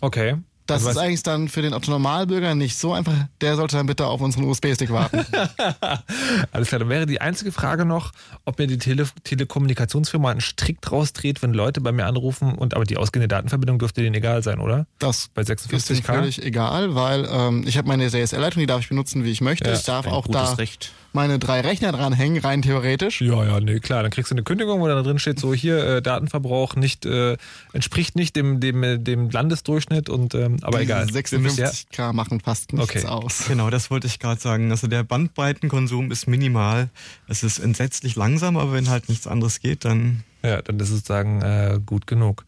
Okay. 0.00 0.36
Das 0.72 0.86
Also 0.86 0.98
ist 1.00 1.04
eigentlich 1.04 1.22
dann 1.22 1.48
für 1.48 1.62
den 1.62 1.74
Otto-Normalbürger 1.74 2.54
nicht 2.54 2.76
so 2.76 2.92
einfach. 2.92 3.14
Der 3.40 3.56
sollte 3.56 3.76
dann 3.76 3.86
bitte 3.86 4.06
auf 4.06 4.20
unseren 4.20 4.44
USB-Stick 4.44 4.90
warten. 4.90 5.24
Alles 6.52 6.68
klar, 6.68 6.78
dann 6.78 6.88
wäre 6.88 7.06
die 7.06 7.20
einzige 7.20 7.52
Frage 7.52 7.84
noch, 7.84 8.12
ob 8.44 8.58
mir 8.58 8.66
die 8.66 8.78
Tele 8.78 9.06
Telekommunikationsfirma 9.24 10.30
einen 10.30 10.40
Strick 10.40 10.90
rausdreht, 10.90 11.42
wenn 11.42 11.52
Leute 11.52 11.80
bei 11.80 11.92
mir 11.92 12.06
anrufen 12.06 12.54
und 12.54 12.74
aber 12.74 12.84
die 12.84 12.96
ausgehende 12.96 13.28
Datenverbindung 13.28 13.78
dürfte 13.78 14.02
denen 14.02 14.14
egal 14.14 14.42
sein, 14.42 14.60
oder? 14.60 14.86
Das 14.98 15.28
Bei 15.34 15.42
ist 15.42 15.48
ihm 15.50 15.78
56k? 15.78 16.02
völlig 16.02 16.42
egal, 16.42 16.94
weil 16.94 17.28
ähm, 17.30 17.64
ich 17.66 17.76
habe 17.78 17.88
meine 17.88 18.08
DSL-Leitung, 18.08 18.60
die 18.60 18.66
darf 18.66 18.80
ich 18.80 18.88
benutzen, 18.88 19.24
wie 19.24 19.30
ich 19.30 19.40
möchte. 19.40 19.68
Ja, 19.68 19.76
ich 19.76 19.84
darf 19.84 20.06
ein 20.06 20.12
auch 20.12 20.26
gutes 20.26 20.50
da 20.50 20.52
Recht. 20.54 20.92
Meine 21.12 21.38
drei 21.38 21.60
Rechner 21.60 21.92
dranhängen, 21.92 22.42
rein 22.42 22.62
theoretisch. 22.62 23.20
Ja, 23.20 23.44
ja, 23.44 23.60
nee, 23.60 23.80
klar. 23.80 24.02
Dann 24.02 24.10
kriegst 24.10 24.30
du 24.30 24.34
eine 24.34 24.42
Kündigung, 24.42 24.80
wo 24.80 24.88
da 24.88 25.00
drin 25.02 25.18
steht, 25.18 25.38
so 25.38 25.52
hier, 25.54 25.78
äh, 25.84 26.02
Datenverbrauch 26.02 26.74
nicht, 26.76 27.04
äh, 27.06 27.36
entspricht 27.72 28.16
nicht 28.16 28.34
dem, 28.36 28.60
dem, 28.60 28.82
äh, 28.82 28.98
dem 28.98 29.30
Landesdurchschnitt 29.30 30.08
und 30.08 30.34
ähm, 30.34 30.58
aber 30.62 30.78
Die 30.78 30.84
egal. 30.84 31.06
Wir 31.12 31.38
müssen 31.38 31.60
ja- 31.60 31.68
56k 31.68 32.12
machen 32.12 32.40
fast 32.40 32.72
nichts 32.72 32.90
Okay. 32.96 33.06
aus. 33.06 33.44
Genau, 33.48 33.70
das 33.70 33.90
wollte 33.90 34.06
ich 34.06 34.18
gerade 34.18 34.40
sagen. 34.40 34.70
Also 34.70 34.86
der 34.86 35.02
Bandbreitenkonsum 35.04 36.10
ist 36.10 36.26
minimal. 36.26 36.88
Es 37.28 37.42
ist 37.42 37.58
entsetzlich 37.58 38.16
langsam, 38.16 38.56
aber 38.56 38.72
wenn 38.72 38.88
halt 38.88 39.08
nichts 39.08 39.26
anderes 39.26 39.60
geht, 39.60 39.84
dann 39.84 40.24
Ja, 40.42 40.60
dann 40.62 40.76
ist 40.80 40.88
es 40.90 40.96
sozusagen 40.96 41.40
äh, 41.42 41.78
gut 41.84 42.06
genug. 42.06 42.44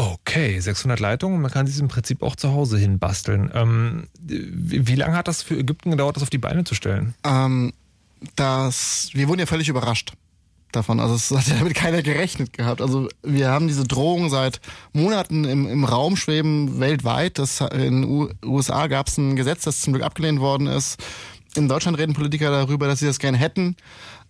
Okay, 0.00 0.60
600 0.60 1.00
Leitungen, 1.00 1.42
man 1.42 1.50
kann 1.50 1.66
sich 1.66 1.80
im 1.80 1.88
Prinzip 1.88 2.22
auch 2.22 2.36
zu 2.36 2.52
Hause 2.52 2.78
hin 2.78 3.00
basteln. 3.00 3.50
Ähm, 3.52 4.06
wie, 4.20 4.86
wie 4.86 4.94
lange 4.94 5.16
hat 5.16 5.26
das 5.26 5.42
für 5.42 5.58
Ägypten 5.58 5.90
gedauert, 5.90 6.14
das 6.14 6.22
auf 6.22 6.30
die 6.30 6.38
Beine 6.38 6.62
zu 6.62 6.76
stellen? 6.76 7.14
Ähm, 7.24 7.72
das, 8.36 9.10
wir 9.14 9.26
wurden 9.26 9.40
ja 9.40 9.46
völlig 9.46 9.68
überrascht 9.68 10.12
davon. 10.70 11.00
Also 11.00 11.16
es 11.16 11.32
hat 11.32 11.48
ja 11.48 11.56
damit 11.58 11.74
keiner 11.74 12.02
gerechnet 12.02 12.52
gehabt. 12.52 12.80
Also 12.80 13.08
wir 13.24 13.50
haben 13.50 13.66
diese 13.66 13.82
Drohung 13.82 14.30
seit 14.30 14.60
Monaten 14.92 15.44
im, 15.44 15.66
im 15.66 15.82
Raum 15.82 16.16
schweben 16.16 16.78
weltweit. 16.78 17.40
Das, 17.40 17.60
in 17.60 18.02
den 18.02 18.30
USA 18.44 18.86
gab 18.86 19.08
es 19.08 19.18
ein 19.18 19.34
Gesetz, 19.34 19.64
das 19.64 19.80
zum 19.80 19.94
Glück 19.94 20.04
abgelehnt 20.04 20.38
worden 20.38 20.68
ist. 20.68 21.02
In 21.56 21.66
Deutschland 21.66 21.98
reden 21.98 22.14
Politiker 22.14 22.52
darüber, 22.52 22.86
dass 22.86 23.00
sie 23.00 23.06
das 23.06 23.18
gerne 23.18 23.38
hätten. 23.38 23.74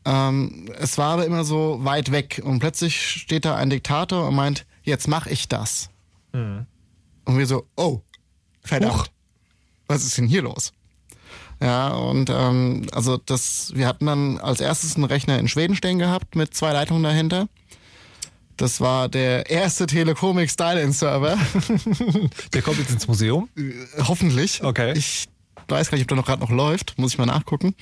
Ähm, 0.07 0.71
es 0.79 0.97
war 0.97 1.13
aber 1.13 1.27
immer 1.27 1.45
so 1.45 1.81
weit 1.83 2.11
weg. 2.11 2.41
Und 2.43 2.61
plötzlich 2.61 2.99
steht 2.99 3.45
da 3.45 3.55
ein 3.55 3.69
Diktator 3.69 4.27
und 4.27 4.35
meint, 4.35 4.65
jetzt 4.89 5.07
mache 5.09 5.31
ich 5.31 5.49
das. 5.49 5.91
Und 7.25 7.39
wir 7.39 7.47
so, 7.47 7.67
oh, 7.77 8.01
verdammt. 8.63 8.95
Huch. 8.95 9.07
Was 9.87 10.05
ist 10.05 10.19
denn 10.19 10.27
hier 10.27 10.43
los? 10.43 10.73
Ja, 11.61 11.89
und 11.89 12.31
ähm, 12.31 12.87
also 12.93 13.17
das, 13.17 13.73
wir 13.75 13.87
hatten 13.87 14.07
dann 14.07 14.39
als 14.39 14.61
erstes 14.61 14.97
einen 14.97 15.05
Rechner 15.05 15.39
in 15.39 15.49
Schweden 15.49 15.75
stehen 15.75 15.99
gehabt 15.99 16.37
mit 16.37 16.55
zwei 16.55 16.73
Leitungen 16.73 17.03
dahinter. 17.03 17.49
Das 18.57 18.81
war 18.81 19.09
der 19.09 19.49
erste 19.51 19.87
Telekomix 19.87 20.57
Dial-In-Server. 20.57 21.39
Der 22.53 22.63
kommt 22.63 22.79
jetzt 22.79 22.91
ins 22.91 23.07
Museum. 23.07 23.49
Hoffentlich. 23.99 24.65
Okay. 24.65 24.95
Ich 24.97 25.29
weiß 25.71 25.91
gar 25.91 25.97
nicht, 25.97 26.05
ob 26.05 26.09
der 26.09 26.17
noch 26.17 26.27
gerade 26.27 26.41
noch 26.41 26.51
läuft. 26.51 26.99
Muss 26.99 27.13
ich 27.13 27.19
mal 27.19 27.27
nachgucken. 27.27 27.75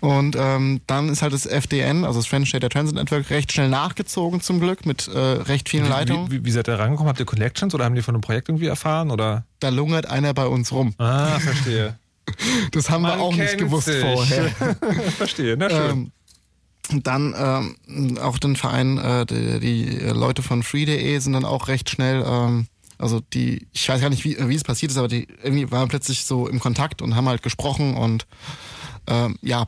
Und 0.00 0.36
ähm, 0.38 0.80
dann 0.86 1.08
ist 1.08 1.22
halt 1.22 1.32
das 1.32 1.46
FDN, 1.46 2.04
also 2.04 2.18
das 2.18 2.26
French 2.26 2.50
Data 2.52 2.68
Transit 2.68 2.94
Network, 2.94 3.30
recht 3.30 3.52
schnell 3.52 3.68
nachgezogen 3.68 4.40
zum 4.40 4.60
Glück 4.60 4.86
mit 4.86 5.08
äh, 5.08 5.18
recht 5.18 5.68
vielen 5.68 5.88
Leitungen. 5.88 6.30
Wie, 6.30 6.40
wie, 6.40 6.44
wie 6.46 6.50
seid 6.50 6.68
ihr 6.68 6.78
rangekommen? 6.78 7.08
Habt 7.08 7.20
ihr 7.20 7.26
Connections 7.26 7.74
oder 7.74 7.84
haben 7.84 7.94
die 7.94 8.02
von 8.02 8.14
einem 8.14 8.22
Projekt 8.22 8.48
irgendwie 8.48 8.66
erfahren? 8.66 9.10
Oder? 9.10 9.44
Da 9.60 9.68
lungert 9.70 10.06
einer 10.06 10.34
bei 10.34 10.46
uns 10.46 10.72
rum. 10.72 10.94
Ah, 10.98 11.38
verstehe. 11.40 11.98
Das 12.70 12.88
haben 12.88 13.02
wir 13.02 13.08
Man 13.08 13.20
auch 13.20 13.34
nicht 13.34 13.58
gewusst 13.58 13.86
sich. 13.88 14.00
vorher. 14.00 14.50
verstehe, 15.18 15.56
na 15.56 15.68
schön. 15.68 15.90
Ähm, 15.90 17.02
dann 17.02 17.34
ähm, 17.36 18.18
auch 18.18 18.38
den 18.38 18.56
Verein, 18.56 18.96
äh, 18.98 19.26
die, 19.26 19.60
die 19.60 19.98
Leute 20.06 20.42
von 20.42 20.62
Free.de 20.62 21.18
sind 21.18 21.32
dann 21.32 21.44
auch 21.44 21.66
recht 21.68 21.90
schnell, 21.90 22.24
ähm, 22.26 22.66
also 23.02 23.20
die, 23.32 23.66
ich 23.72 23.88
weiß 23.88 24.00
gar 24.00 24.10
nicht, 24.10 24.24
wie, 24.24 24.36
wie 24.48 24.54
es 24.54 24.64
passiert 24.64 24.92
ist, 24.92 24.98
aber 24.98 25.08
die 25.08 25.26
irgendwie 25.42 25.70
waren 25.70 25.88
plötzlich 25.88 26.24
so 26.24 26.48
im 26.48 26.60
Kontakt 26.60 27.02
und 27.02 27.16
haben 27.16 27.28
halt 27.28 27.42
gesprochen 27.42 27.96
und 27.96 28.26
ähm, 29.08 29.36
ja, 29.42 29.66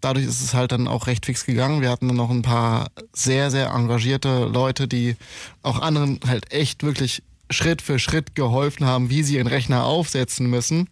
dadurch 0.00 0.24
ist 0.24 0.40
es 0.40 0.54
halt 0.54 0.72
dann 0.72 0.86
auch 0.86 1.06
recht 1.08 1.26
fix 1.26 1.44
gegangen. 1.44 1.80
Wir 1.80 1.90
hatten 1.90 2.06
dann 2.08 2.16
noch 2.16 2.30
ein 2.30 2.42
paar 2.42 2.88
sehr, 3.12 3.50
sehr 3.50 3.70
engagierte 3.70 4.44
Leute, 4.44 4.86
die 4.86 5.16
auch 5.62 5.80
anderen 5.80 6.20
halt 6.26 6.52
echt 6.52 6.84
wirklich 6.84 7.22
Schritt 7.50 7.82
für 7.82 7.98
Schritt 7.98 8.34
geholfen 8.34 8.86
haben, 8.86 9.10
wie 9.10 9.22
sie 9.22 9.36
ihren 9.36 9.46
Rechner 9.46 9.84
aufsetzen 9.84 10.48
müssen. 10.48 10.88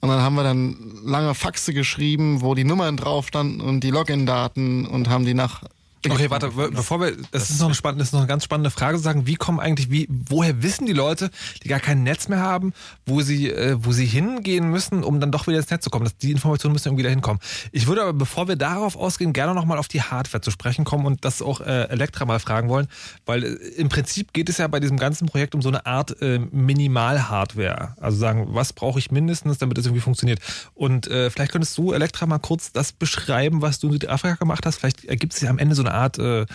Und 0.00 0.08
dann 0.08 0.20
haben 0.20 0.34
wir 0.34 0.42
dann 0.42 0.76
lange 1.04 1.34
Faxe 1.34 1.74
geschrieben, 1.74 2.40
wo 2.40 2.54
die 2.54 2.64
Nummern 2.64 2.96
drauf 2.96 3.28
standen 3.28 3.60
und 3.60 3.80
die 3.80 3.90
Login-Daten 3.90 4.86
und 4.86 5.08
haben 5.08 5.24
die 5.24 5.34
nach 5.34 5.62
Okay, 6.10 6.30
warte, 6.30 6.48
be- 6.48 6.70
bevor 6.72 7.00
wir, 7.00 7.12
das, 7.30 7.50
ist 7.50 7.60
noch 7.60 7.66
eine 7.66 7.74
spannende, 7.74 8.00
das 8.00 8.08
ist 8.08 8.12
noch 8.12 8.20
eine 8.20 8.28
ganz 8.28 8.42
spannende 8.44 8.70
Frage 8.70 8.96
zu 8.96 9.02
sagen, 9.04 9.26
wie 9.26 9.36
kommen 9.36 9.60
eigentlich, 9.60 9.90
wie, 9.90 10.08
woher 10.08 10.62
wissen 10.62 10.86
die 10.86 10.92
Leute, 10.92 11.30
die 11.62 11.68
gar 11.68 11.78
kein 11.78 12.02
Netz 12.02 12.28
mehr 12.28 12.40
haben, 12.40 12.72
wo 13.06 13.20
sie, 13.20 13.50
äh, 13.50 13.76
wo 13.78 13.92
sie 13.92 14.06
hingehen 14.06 14.68
müssen, 14.68 15.04
um 15.04 15.20
dann 15.20 15.30
doch 15.30 15.46
wieder 15.46 15.58
ins 15.58 15.70
Netz 15.70 15.84
zu 15.84 15.90
kommen? 15.90 16.04
Das, 16.04 16.16
die 16.16 16.32
Informationen 16.32 16.72
müssen 16.72 16.88
irgendwie 16.88 17.04
da 17.04 17.08
hinkommen. 17.10 17.40
Ich 17.70 17.86
würde 17.86 18.02
aber, 18.02 18.12
bevor 18.12 18.48
wir 18.48 18.56
darauf 18.56 18.96
ausgehen, 18.96 19.32
gerne 19.32 19.54
nochmal 19.54 19.78
auf 19.78 19.86
die 19.88 20.02
Hardware 20.02 20.40
zu 20.40 20.50
sprechen 20.50 20.84
kommen 20.84 21.06
und 21.06 21.24
das 21.24 21.40
auch 21.40 21.60
äh, 21.60 21.84
Elektra 21.84 22.24
mal 22.24 22.40
fragen 22.40 22.68
wollen, 22.68 22.88
weil 23.24 23.44
äh, 23.44 23.48
im 23.76 23.88
Prinzip 23.88 24.32
geht 24.32 24.48
es 24.48 24.58
ja 24.58 24.66
bei 24.66 24.80
diesem 24.80 24.96
ganzen 24.98 25.26
Projekt 25.28 25.54
um 25.54 25.62
so 25.62 25.68
eine 25.68 25.86
Art 25.86 26.20
äh, 26.20 26.38
Minimal-Hardware. 26.38 27.94
Also 28.00 28.18
sagen, 28.18 28.48
was 28.48 28.72
brauche 28.72 28.98
ich 28.98 29.10
mindestens, 29.10 29.58
damit 29.58 29.78
es 29.78 29.86
irgendwie 29.86 30.02
funktioniert? 30.02 30.40
Und 30.74 31.06
äh, 31.06 31.30
vielleicht 31.30 31.52
könntest 31.52 31.78
du, 31.78 31.92
Elektra, 31.92 32.26
mal 32.26 32.38
kurz 32.38 32.72
das 32.72 32.92
beschreiben, 32.92 33.62
was 33.62 33.78
du 33.78 33.86
in 33.86 33.92
Südafrika 33.92 34.34
gemacht 34.34 34.66
hast. 34.66 34.78
Vielleicht 34.78 35.04
ergibt 35.04 35.32
sich 35.32 35.48
am 35.48 35.58
Ende 35.58 35.74
so 35.74 35.82
eine 35.82 35.91
Art 35.92 36.18
äh, 36.18 36.46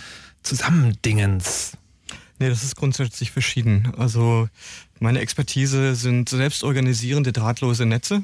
Zusammendingens. 0.44 1.74
Nee, 2.40 2.50
das 2.50 2.64
ist 2.64 2.76
grundsätzlich 2.76 3.32
verschieden. 3.32 3.92
Also 3.98 4.48
meine 5.00 5.20
Expertise 5.20 5.96
sind 5.96 6.30
selbstorganisierende 6.30 7.34
drahtlose 7.34 7.86
Netze, 7.86 8.24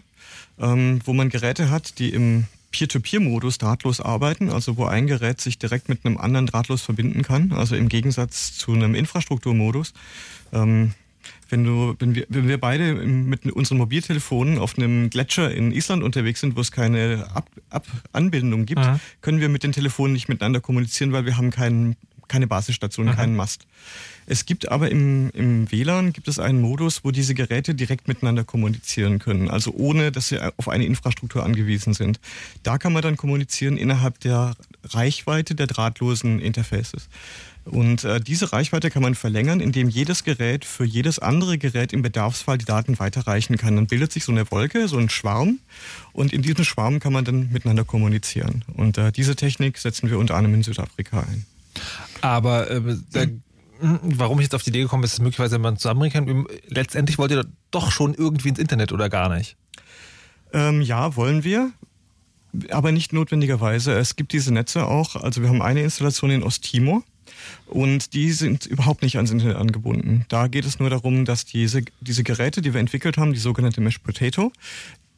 ähm, 0.60 1.00
wo 1.06 1.14
man 1.14 1.30
Geräte 1.30 1.70
hat, 1.70 2.00
die 2.00 2.10
im 2.10 2.46
Peer-to-Peer-Modus 2.72 3.60
drahtlos 3.60 4.02
arbeiten, 4.02 4.50
also 4.50 4.78
wo 4.78 4.86
ein 4.86 5.08
Gerät 5.08 5.40
sich 5.40 5.58
direkt 5.58 5.90
mit 5.90 6.06
einem 6.06 6.18
anderen 6.18 6.48
drahtlos 6.48 6.82
verbinden 6.82 7.22
kann, 7.22 7.52
also 7.54 7.76
im 7.76 7.88
Gegensatz 7.88 8.58
zu 8.58 8.74
einem 8.74 8.96
Infrastrukturmodus. 8.96 9.94
Ähm, 10.52 10.94
wenn, 11.50 11.64
du, 11.64 11.96
wenn, 12.00 12.16
wir, 12.16 12.26
wenn 12.30 12.48
wir 12.48 12.58
beide 12.60 12.94
mit 12.94 13.46
unseren 13.52 13.78
Mobiltelefonen 13.78 14.58
auf 14.58 14.78
einem 14.78 15.10
Gletscher 15.10 15.52
in 15.54 15.72
Island 15.72 16.04
unterwegs 16.04 16.40
sind, 16.42 16.56
wo 16.56 16.62
es 16.62 16.72
keine 16.72 17.28
Ab, 17.34 17.50
Ab 17.70 17.86
Anbindung 18.12 18.66
gibt, 18.66 18.82
Mhm. 18.82 19.00
können 19.22 19.40
wir 19.40 19.50
mit 19.50 19.64
den 19.64 19.72
Telefonen 19.72 20.14
nicht 20.14 20.30
miteinander 20.30 20.60
kommunizieren, 20.62 21.12
weil 21.12 21.26
wir 21.26 21.38
haben 21.38 21.52
keinen, 21.52 21.96
keine 22.28 22.48
Basisstation, 22.48 23.08
Mhm. 23.08 23.12
keinen 23.16 23.36
Mast. 23.36 23.66
Es 24.26 24.46
gibt 24.46 24.70
aber 24.72 24.90
im, 24.90 25.30
im 25.34 25.70
WLAN 25.70 26.14
gibt 26.14 26.30
es 26.30 26.40
einen 26.40 26.62
Modus, 26.62 27.04
wo 27.04 27.12
diese 27.12 27.34
Geräte 27.34 27.76
direkt 27.76 28.08
miteinander 28.08 28.46
kommunizieren 28.46 29.20
können, 29.20 29.50
also 29.50 29.72
ohne, 29.74 30.14
dass 30.14 30.30
sie 30.30 30.40
auf 30.58 30.70
eine 30.70 30.86
Infrastruktur 30.86 31.44
angewiesen 31.44 31.94
sind. 31.94 32.22
Da 32.64 32.78
kann 32.78 32.94
man 32.94 33.02
dann 33.02 33.18
kommunizieren 33.18 33.76
innerhalb 33.76 34.20
der 34.22 34.56
Reichweite 34.86 35.56
der 35.56 35.68
drahtlosen 35.68 36.40
Interfaces. 36.40 37.10
Und 37.66 38.04
äh, 38.04 38.20
diese 38.20 38.52
Reichweite 38.52 38.90
kann 38.90 39.02
man 39.02 39.16
verlängern, 39.16 39.62
indem 39.62 39.88
jedes 39.88 40.24
Gerät 40.24 40.66
für 40.66 40.84
jedes 40.84 41.20
andere 41.20 41.58
Gerät 41.58 41.94
im 41.94 42.02
Bedarfsfall 42.02 42.58
die 42.58 42.66
Daten 42.66 43.00
weiterreichen 43.00 43.58
kann. 43.58 43.76
Dann 43.76 43.88
bildet 43.88 44.12
sich 44.12 44.26
so 44.26 44.32
eine 44.32 44.50
Wolke, 44.52 44.88
so 44.88 44.98
ein 44.98 45.10
Schwarm. 45.10 45.60
Und 46.12 46.34
in 46.34 46.42
diesem 46.42 46.66
Schwarm 46.66 47.00
kann 47.00 47.14
man 47.14 47.24
dann 47.24 47.52
miteinander 47.52 47.86
kommunizieren. 47.86 48.66
Und 48.76 48.98
äh, 48.98 49.12
diese 49.12 49.36
Technik 49.36 49.78
setzen 49.78 50.10
wir 50.10 50.20
unter 50.20 50.36
anderem 50.36 50.56
in 50.56 50.64
Südafrika 50.64 51.22
ein. 51.22 51.46
Aber 52.22 52.70
äh, 52.70 52.82
der, 53.14 53.28
mh, 53.82 54.00
warum 54.04 54.40
ich 54.40 54.44
jetzt 54.44 54.56
auf 54.56 54.64
die 54.64 54.70
Idee 54.70 54.82
gekommen 54.82 55.02
bin, 55.02 55.06
ist, 55.06 55.14
dass 55.14 55.22
möglicherweise 55.22 55.58
man 55.58 55.78
zusammenbringen 55.78 56.46
kann. 56.46 56.48
Letztendlich 56.68 57.18
wollt 57.18 57.32
ihr 57.32 57.46
doch 57.72 57.92
schon 57.92 58.14
irgendwie 58.14 58.50
ins 58.50 58.60
Internet 58.60 58.92
oder 58.92 59.10
gar 59.10 59.34
nicht? 59.34 59.56
Ähm, 60.52 60.82
ja, 60.82 61.16
wollen 61.16 61.44
wir. 61.46 61.72
Aber 62.70 62.92
nicht 62.92 63.14
notwendigerweise. 63.14 63.94
Es 63.94 64.16
gibt 64.18 64.34
diese 64.34 64.54
Netze 64.54 64.86
auch. 64.86 65.16
Also 65.16 65.42
wir 65.42 65.50
haben 65.50 65.62
eine 65.62 65.82
Installation 65.82 66.30
in 66.30 66.44
Osttimor. 66.44 67.04
Und 67.68 68.14
die 68.14 68.32
sind 68.32 68.66
überhaupt 68.66 69.02
nicht 69.02 69.16
ans 69.16 69.32
Internet 69.32 69.58
angebunden. 69.58 70.26
Da 70.30 70.48
geht 70.48 70.66
es 70.66 70.80
nur 70.80 70.90
darum, 70.90 71.26
dass 71.26 71.46
diese, 71.46 71.82
diese 72.02 72.24
Geräte, 72.24 72.62
die 72.62 72.74
wir 72.74 72.80
entwickelt 72.80 73.18
haben, 73.18 73.34
die 73.34 73.40
sogenannte 73.40 73.82
Mesh 73.82 74.00
Potato, 74.00 74.52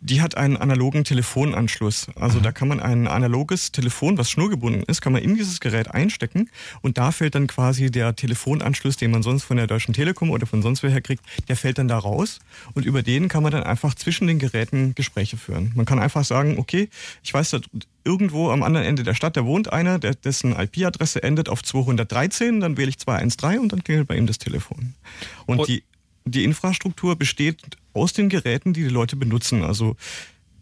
die 0.06 0.22
hat 0.22 0.38
einen 0.38 0.56
analogen 0.56 1.04
Telefonanschluss. 1.04 2.08
Also 2.16 2.40
da 2.40 2.52
kann 2.52 2.68
man 2.68 2.80
ein 2.80 3.08
analoges 3.08 3.72
Telefon, 3.72 4.20
was 4.20 4.30
schnurgebunden 4.30 4.84
ist, 4.84 5.02
kann 5.02 5.14
man 5.14 5.24
in 5.24 5.36
dieses 5.36 5.60
Gerät 5.60 5.90
einstecken 5.90 6.50
und 6.82 7.00
da 7.00 7.12
fällt 7.12 7.34
dann 7.34 7.48
quasi 7.48 7.90
der 7.90 8.16
Telefonanschluss, 8.16 8.98
den 8.98 9.10
man 9.10 9.24
sonst 9.24 9.44
von 9.46 9.58
der 9.58 9.66
Deutschen 9.66 9.96
Telekom 9.96 10.30
oder 10.30 10.46
von 10.46 10.62
sonst 10.62 10.84
woher 10.84 11.02
kriegt, 11.02 11.24
der 11.48 11.56
fällt 11.56 11.80
dann 11.80 11.88
da 11.88 11.98
raus 11.98 12.40
und 12.76 12.86
über 12.86 13.02
den 13.02 13.30
kann 13.30 13.42
man 13.42 13.52
dann 13.52 13.64
einfach 13.64 13.96
zwischen 13.96 14.28
den 14.28 14.38
Geräten 14.38 14.94
Gespräche 14.94 15.38
führen. 15.38 15.72
Man 15.76 15.86
kann 15.86 15.98
einfach 15.98 16.24
sagen, 16.24 16.60
okay, 16.60 16.90
ich 17.24 17.34
weiß, 17.34 17.50
da 17.50 17.60
irgendwo 18.04 18.52
am 18.52 18.62
anderen 18.62 18.86
Ende 18.86 19.02
der 19.02 19.16
Stadt, 19.16 19.36
da 19.36 19.46
wohnt 19.46 19.74
einer, 19.74 19.98
der, 19.98 20.14
dessen 20.14 20.56
IP-Adresse 20.56 21.24
endet 21.24 21.50
auf 21.50 21.64
213, 21.64 22.60
dann 22.60 22.78
wähle 22.78 22.90
ich 22.90 23.00
213 23.00 23.60
und 23.60 23.74
dann 23.74 23.84
klingelt 23.84 24.08
bei 24.08 24.16
ihm 24.16 24.28
das 24.28 24.38
Telefon. 24.38 24.94
Und, 25.48 25.68
die, 25.68 25.84
die 26.26 26.44
Infrastruktur 26.44 27.16
besteht 27.16 27.78
aus 27.96 28.14
den 28.14 28.30
Geräten, 28.30 28.74
die 28.74 28.84
die 28.84 28.90
Leute 28.90 29.16
benutzen. 29.16 29.64
Also 29.64 29.96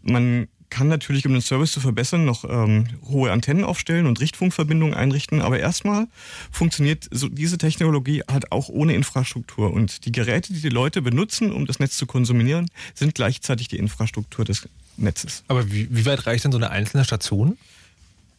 man 0.02 0.48
kann 0.70 0.88
natürlich, 0.88 1.24
um 1.24 1.32
den 1.32 1.40
Service 1.40 1.70
zu 1.70 1.78
verbessern, 1.78 2.24
noch 2.24 2.44
ähm, 2.44 2.88
hohe 3.08 3.30
Antennen 3.30 3.62
aufstellen 3.62 4.06
und 4.06 4.20
Richtfunkverbindungen 4.20 4.94
einrichten. 4.94 5.40
Aber 5.40 5.60
erstmal 5.60 6.08
funktioniert 6.50 7.06
so 7.12 7.28
diese 7.28 7.58
Technologie 7.58 8.22
halt 8.28 8.50
auch 8.50 8.68
ohne 8.68 8.94
Infrastruktur. 8.94 9.72
Und 9.72 10.04
die 10.04 10.10
Geräte, 10.10 10.52
die 10.52 10.60
die 10.60 10.70
Leute 10.70 11.00
benutzen, 11.00 11.52
um 11.52 11.66
das 11.66 11.78
Netz 11.78 11.96
zu 11.96 12.06
konsumieren, 12.06 12.68
sind 12.94 13.14
gleichzeitig 13.14 13.68
die 13.68 13.78
Infrastruktur 13.78 14.44
des 14.44 14.68
Netzes. 14.96 15.44
Aber 15.46 15.70
wie, 15.70 15.88
wie 15.90 16.06
weit 16.06 16.26
reicht 16.26 16.44
denn 16.44 16.52
so 16.52 16.58
eine 16.58 16.70
einzelne 16.70 17.04
Station? 17.04 17.56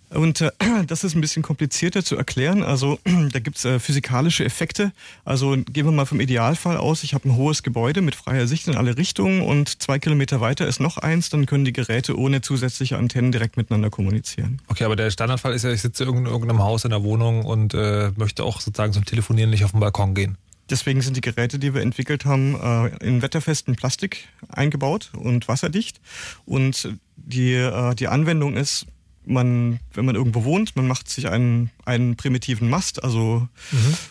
Und 0.10 0.42
äh, 0.42 0.52
das 0.88 1.04
ist 1.04 1.16
ein 1.16 1.22
bisschen 1.22 1.44
komplizierter 1.44 2.04
zu 2.04 2.16
erklären. 2.16 2.64
Also 2.64 3.00
da 3.32 3.40
gibt's 3.40 3.66
äh, 3.66 3.80
physikalische 3.80 4.46
Effekte. 4.46 4.92
Also 5.24 5.56
gehen 5.56 5.86
wir 5.86 5.92
mal 5.92 6.06
vom 6.06 6.20
Idealfall 6.20 6.78
aus. 6.78 7.04
Ich 7.04 7.14
habe 7.14 7.30
ein 7.30 7.36
hohes 7.36 7.64
Gebäude 7.64 8.02
mit 8.02 8.16
freier 8.16 8.48
Sicht 8.48 8.68
in 8.68 8.76
alle 8.76 8.98
Richtungen 8.98 9.42
und 9.42 9.82
zwei 9.82 10.00
Kilometer 10.00 10.42
weiter 10.42 10.68
ist 10.68 10.80
noch 10.80 10.98
eins. 10.98 11.30
Dann 11.30 11.46
können 11.46 11.66
die 11.66 11.74
Geräte 11.74 12.18
ohne 12.18 12.42
zusätzliche 12.42 12.98
Antennen 12.98 13.32
direkt 13.32 13.58
miteinander 13.58 13.90
kommunizieren. 13.90 14.62
Okay, 14.68 14.84
aber 14.84 14.96
der 14.96 15.12
Standardfall 15.12 15.54
ist 15.54 15.64
ja, 15.64 15.72
ich 15.72 15.82
sitze 15.82 16.04
in 16.04 16.26
irgendeinem 16.26 16.64
Haus 16.64 16.86
in 16.86 16.92
der 16.92 17.04
Wohnung 17.04 17.44
und 17.46 17.74
äh, 17.74 18.12
möchte 18.16 18.44
auch 18.44 18.62
sozusagen 18.62 18.94
zum 18.94 19.06
Telefonieren 19.06 19.50
nicht 19.50 19.64
auf 19.64 19.72
den 19.72 19.80
Balkon 19.80 20.14
gehen. 20.14 20.38
Deswegen 20.70 21.02
sind 21.02 21.16
die 21.16 21.22
Geräte, 21.22 21.60
die 21.60 21.74
wir 21.76 21.82
entwickelt 21.82 22.26
haben, 22.26 22.56
äh, 22.60 23.06
in 23.06 23.22
wetterfesten 23.22 23.76
Plastik 23.76 24.28
eingebaut 24.50 25.12
und 25.16 25.48
wasserdicht. 25.48 26.02
Und 26.46 26.90
die, 27.18 27.54
äh, 27.54 27.94
die 27.94 28.08
Anwendung 28.08 28.58
ist, 28.58 28.88
man, 29.26 29.80
wenn 29.94 30.06
man 30.06 30.16
irgendwo 30.16 30.44
wohnt, 30.44 30.76
man 30.76 30.88
macht 30.88 31.10
sich 31.10 31.30
einen, 31.30 31.72
einen 31.86 32.16
primitiven 32.16 32.70
Mast, 32.70 33.04
also 33.04 33.48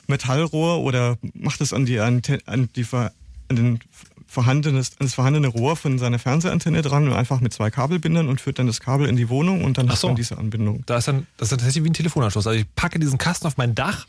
Metallrohr 0.07 0.81
oder 0.81 1.19
macht 1.35 1.61
es 1.61 1.73
an 1.73 1.87
die, 1.87 2.01
an, 2.01 2.23
an 2.47 2.69
die 2.75 2.87
an 2.93 3.57
den 3.57 3.81
vorhandenes, 4.27 4.93
an 4.93 5.07
das 5.07 5.15
vorhandene 5.15 5.49
Rohr 5.49 5.77
von 5.77 5.99
seiner 5.99 6.19
Fernsehantenne 6.19 6.83
dran 6.83 7.07
und 7.07 7.15
einfach 7.15 7.41
mit 7.41 7.53
zwei 7.53 7.71
Kabelbindern 7.71 8.29
und 8.29 8.41
führt 8.41 8.59
dann 8.59 8.67
das 8.67 8.81
Kabel 8.81 9.09
in 9.09 9.17
die 9.17 9.29
Wohnung 9.29 9.65
und 9.65 9.79
dann 9.79 9.89
Ach 9.89 9.93
hat 9.93 9.99
so. 10.01 10.09
man 10.09 10.17
diese 10.17 10.37
Anbindung. 10.39 10.83
Da 10.87 10.99
ist 10.99 11.09
dann, 11.09 11.27
das 11.37 11.47
ist 11.47 11.51
tatsächlich 11.51 11.85
wie 11.85 11.91
ein 11.91 11.95
Telefonanschluss. 11.95 12.47
Also 12.47 12.59
ich 12.59 12.67
packe 12.75 12.99
diesen 12.99 13.19
Kasten 13.19 13.47
auf 13.47 13.57
mein 13.57 13.75
Dach 13.75 14.07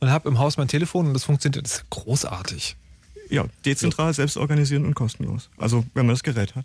und 0.00 0.10
habe 0.10 0.28
im 0.28 0.38
Haus 0.38 0.56
mein 0.56 0.68
Telefon 0.68 1.06
und 1.08 1.14
das 1.14 1.24
funktioniert. 1.24 1.64
Das 1.64 1.72
ist 1.78 1.90
großartig. 1.90 2.76
Ja, 3.30 3.44
dezentral, 3.64 4.14
selbst 4.14 4.38
organisieren 4.38 4.86
und 4.86 4.94
kostenlos. 4.94 5.50
Also 5.58 5.84
wenn 5.92 6.06
man 6.06 6.14
das 6.14 6.22
Gerät 6.22 6.54
hat. 6.56 6.64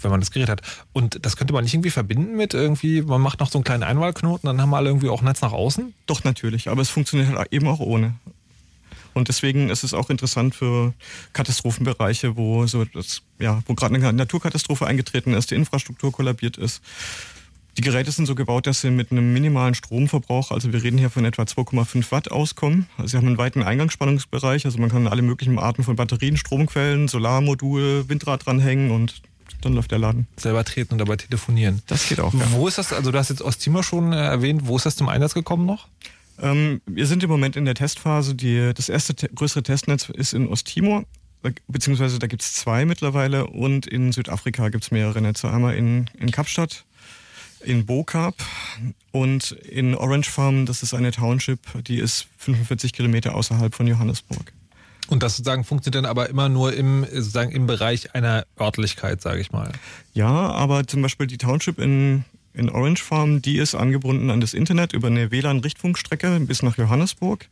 Wenn 0.00 0.10
man 0.10 0.20
das 0.20 0.30
Gerät 0.30 0.48
hat. 0.48 0.62
Und 0.92 1.24
das 1.24 1.36
könnte 1.36 1.52
man 1.52 1.64
nicht 1.64 1.74
irgendwie 1.74 1.90
verbinden 1.90 2.36
mit 2.36 2.54
irgendwie, 2.54 3.02
man 3.02 3.20
macht 3.20 3.40
noch 3.40 3.50
so 3.50 3.58
einen 3.58 3.64
kleinen 3.64 3.82
Einwahlknoten, 3.82 4.46
dann 4.46 4.60
haben 4.60 4.70
wir 4.70 4.76
alle 4.76 4.90
irgendwie 4.90 5.08
auch 5.08 5.22
Netz 5.22 5.40
nach 5.40 5.52
außen? 5.52 5.94
Doch, 6.06 6.24
natürlich, 6.24 6.68
aber 6.68 6.82
es 6.82 6.90
funktioniert 6.90 7.34
halt 7.36 7.52
eben 7.52 7.66
auch 7.68 7.80
ohne. 7.80 8.14
Und 9.14 9.28
deswegen 9.28 9.70
ist 9.70 9.84
es 9.84 9.94
auch 9.94 10.10
interessant 10.10 10.54
für 10.54 10.92
Katastrophenbereiche, 11.32 12.36
wo 12.36 12.66
so 12.66 12.84
das, 12.84 13.22
ja, 13.38 13.62
wo 13.66 13.74
gerade 13.74 13.94
eine 13.94 14.12
Naturkatastrophe 14.12 14.86
eingetreten 14.86 15.34
ist, 15.34 15.52
die 15.52 15.54
Infrastruktur 15.54 16.10
kollabiert 16.12 16.56
ist. 16.56 16.82
Die 17.76 17.82
Geräte 17.82 18.12
sind 18.12 18.26
so 18.26 18.36
gebaut, 18.36 18.68
dass 18.68 18.82
sie 18.82 18.90
mit 18.90 19.10
einem 19.10 19.32
minimalen 19.32 19.74
Stromverbrauch, 19.74 20.52
also 20.52 20.72
wir 20.72 20.82
reden 20.82 20.98
hier 20.98 21.10
von 21.10 21.24
etwa 21.24 21.42
2,5 21.42 22.12
Watt 22.12 22.30
auskommen. 22.30 22.86
Also 22.96 23.08
sie 23.08 23.16
haben 23.16 23.26
einen 23.26 23.38
weiten 23.38 23.62
Eingangsspannungsbereich, 23.62 24.64
also 24.64 24.78
man 24.78 24.90
kann 24.90 25.08
alle 25.08 25.22
möglichen 25.22 25.58
Arten 25.58 25.82
von 25.82 25.96
Batterien, 25.96 26.36
Stromquellen, 26.36 27.08
Solarmodul, 27.08 28.08
Windrad 28.08 28.46
dranhängen 28.46 28.92
und 28.92 29.22
dann 29.60 29.74
läuft 29.74 29.90
der 29.90 29.98
Laden. 29.98 30.26
Selber 30.36 30.64
treten 30.64 30.94
und 30.94 30.98
dabei 30.98 31.16
telefonieren. 31.16 31.82
Das 31.86 32.08
geht 32.08 32.20
auch. 32.20 32.34
Ja. 32.34 32.50
Wo 32.52 32.68
ist 32.68 32.78
das, 32.78 32.92
also 32.92 33.10
du 33.10 33.18
hast 33.18 33.30
jetzt 33.30 33.42
Osttimor 33.42 33.82
schon 33.82 34.12
äh, 34.12 34.16
erwähnt, 34.16 34.66
wo 34.66 34.76
ist 34.76 34.86
das 34.86 34.96
zum 34.96 35.08
Einsatz 35.08 35.34
gekommen 35.34 35.66
noch? 35.66 35.88
Ähm, 36.40 36.80
wir 36.86 37.06
sind 37.06 37.22
im 37.22 37.30
Moment 37.30 37.56
in 37.56 37.64
der 37.64 37.74
Testphase. 37.74 38.34
Die, 38.34 38.72
das 38.74 38.88
erste 38.88 39.14
te 39.14 39.28
größere 39.28 39.62
Testnetz 39.62 40.08
ist 40.08 40.34
in 40.34 40.48
Osttimor, 40.48 41.04
beziehungsweise 41.68 42.18
da 42.18 42.26
gibt 42.26 42.42
es 42.42 42.54
zwei 42.54 42.84
mittlerweile 42.84 43.46
und 43.46 43.86
in 43.86 44.12
Südafrika 44.12 44.68
gibt 44.68 44.84
es 44.84 44.90
mehrere 44.90 45.20
Netze. 45.20 45.50
Einmal 45.50 45.74
in, 45.76 46.10
in 46.18 46.30
Kapstadt, 46.30 46.84
in 47.60 47.86
Bokap 47.86 48.34
und 49.12 49.52
in 49.52 49.94
Orange 49.94 50.30
Farm, 50.30 50.66
das 50.66 50.82
ist 50.82 50.94
eine 50.94 51.12
Township, 51.12 51.60
die 51.84 51.98
ist 51.98 52.26
45 52.38 52.92
Kilometer 52.92 53.34
außerhalb 53.34 53.74
von 53.74 53.86
Johannesburg. 53.86 54.52
Und 55.14 55.22
das 55.22 55.36
sozusagen 55.36 55.62
funktioniert 55.62 56.04
dann 56.04 56.10
aber 56.10 56.28
immer 56.28 56.48
nur 56.48 56.72
im, 56.74 57.04
sozusagen 57.04 57.52
im 57.52 57.68
Bereich 57.68 58.16
einer 58.16 58.46
Örtlichkeit, 58.58 59.22
sage 59.22 59.40
ich 59.40 59.52
mal. 59.52 59.70
Ja, 60.12 60.26
aber 60.26 60.88
zum 60.88 61.02
Beispiel 61.02 61.28
die 61.28 61.38
Township 61.38 61.78
in, 61.78 62.24
in 62.54 62.70
Orange 62.70 63.02
Farm, 63.02 63.42
die 63.42 63.58
ist 63.58 63.74
angebunden 63.74 64.30
an 64.30 64.40
das 64.40 64.54
Internet 64.54 64.92
über 64.92 65.08
eine 65.08 65.30
WLAN-Richtfunkstrecke 65.30 66.38
bis 66.40 66.62
nach 66.62 66.78
Johannesburg. 66.78 67.48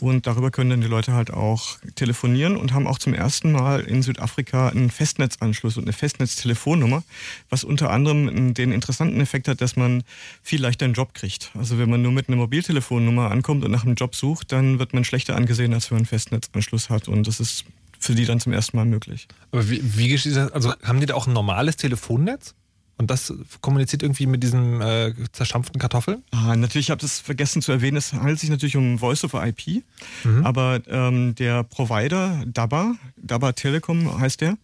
Und 0.00 0.26
darüber 0.26 0.50
können 0.50 0.70
dann 0.70 0.80
die 0.80 0.88
Leute 0.88 1.12
halt 1.12 1.32
auch 1.32 1.78
telefonieren 1.94 2.56
und 2.56 2.72
haben 2.72 2.88
auch 2.88 2.98
zum 2.98 3.14
ersten 3.14 3.52
Mal 3.52 3.80
in 3.80 4.02
Südafrika 4.02 4.68
einen 4.68 4.90
Festnetzanschluss 4.90 5.76
und 5.76 5.84
eine 5.84 5.92
Festnetztelefonnummer, 5.92 7.04
was 7.48 7.62
unter 7.62 7.90
anderem 7.90 8.54
den 8.54 8.72
interessanten 8.72 9.20
Effekt 9.20 9.46
hat, 9.46 9.60
dass 9.60 9.76
man 9.76 10.02
viel 10.42 10.60
leichter 10.60 10.84
einen 10.84 10.94
Job 10.94 11.14
kriegt. 11.14 11.52
Also 11.56 11.78
wenn 11.78 11.88
man 11.88 12.02
nur 12.02 12.12
mit 12.12 12.28
einer 12.28 12.36
Mobiltelefonnummer 12.36 13.30
ankommt 13.30 13.64
und 13.64 13.70
nach 13.70 13.84
einem 13.84 13.94
Job 13.94 14.16
sucht, 14.16 14.50
dann 14.50 14.80
wird 14.80 14.94
man 14.94 15.04
schlechter 15.04 15.36
angesehen, 15.36 15.72
als 15.74 15.90
wenn 15.90 15.96
man 15.96 16.00
einen 16.00 16.06
Festnetzanschluss 16.06 16.90
hat. 16.90 17.06
Und 17.06 17.28
das 17.28 17.38
ist 17.38 17.64
für 18.00 18.14
die 18.14 18.24
dann 18.24 18.40
zum 18.40 18.52
ersten 18.52 18.76
Mal 18.76 18.86
möglich. 18.86 19.28
Aber 19.52 19.68
wie, 19.70 19.80
wie 19.96 20.08
geschieht 20.08 20.34
das? 20.34 20.50
Also 20.50 20.72
haben 20.82 21.00
die 21.00 21.06
da 21.06 21.14
auch 21.14 21.26
ein 21.26 21.34
normales 21.34 21.76
Telefonnetz? 21.76 22.54
Und 23.00 23.10
das 23.10 23.32
kommuniziert 23.62 24.02
irgendwie 24.02 24.26
mit 24.26 24.42
diesen 24.42 24.82
äh, 24.82 25.14
zerstampften 25.32 25.80
Kartoffeln? 25.80 26.22
Ah, 26.32 26.54
natürlich, 26.54 26.88
ich 26.88 26.90
habe 26.90 27.00
das 27.00 27.18
vergessen 27.18 27.62
zu 27.62 27.72
erwähnen, 27.72 27.96
es 27.96 28.12
handelt 28.12 28.38
sich 28.38 28.50
natürlich 28.50 28.76
um 28.76 28.98
Voice 28.98 29.24
over 29.24 29.42
IP, 29.46 29.82
Mhm. 30.22 30.44
aber 30.44 30.80
ähm, 30.86 31.34
der 31.34 31.64
Provider 31.64 32.44
DABA, 32.46 32.96
DABA 33.16 33.52
Telekom 33.52 34.20
heißt 34.20 34.42
der, 34.42 34.58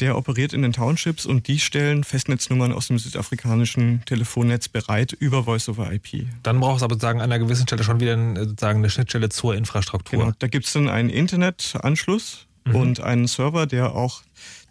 der 0.00 0.16
operiert 0.16 0.54
in 0.54 0.62
den 0.62 0.72
Townships 0.72 1.26
und 1.26 1.48
die 1.48 1.58
stellen 1.58 2.02
Festnetznummern 2.02 2.72
aus 2.72 2.88
dem 2.88 2.98
südafrikanischen 2.98 4.02
Telefonnetz 4.06 4.68
bereit 4.68 5.12
über 5.12 5.44
Voice-over-IP. 5.44 6.28
Dann 6.42 6.60
braucht 6.60 6.78
es 6.78 6.82
aber 6.82 6.94
sozusagen 6.94 7.20
an 7.20 7.30
einer 7.30 7.38
gewissen 7.38 7.66
Stelle 7.66 7.84
schon 7.84 8.00
wieder 8.00 8.14
ein, 8.14 8.36
sozusagen 8.36 8.78
eine 8.78 8.88
Schnittstelle 8.88 9.28
zur 9.28 9.54
Infrastruktur. 9.54 10.18
Genau, 10.18 10.32
da 10.38 10.48
gibt 10.48 10.64
es 10.64 10.72
dann 10.72 10.88
einen 10.88 11.10
Internetanschluss 11.10 12.46
mhm. 12.64 12.74
und 12.74 13.00
einen 13.00 13.26
Server, 13.26 13.66
der 13.66 13.94
auch 13.94 14.22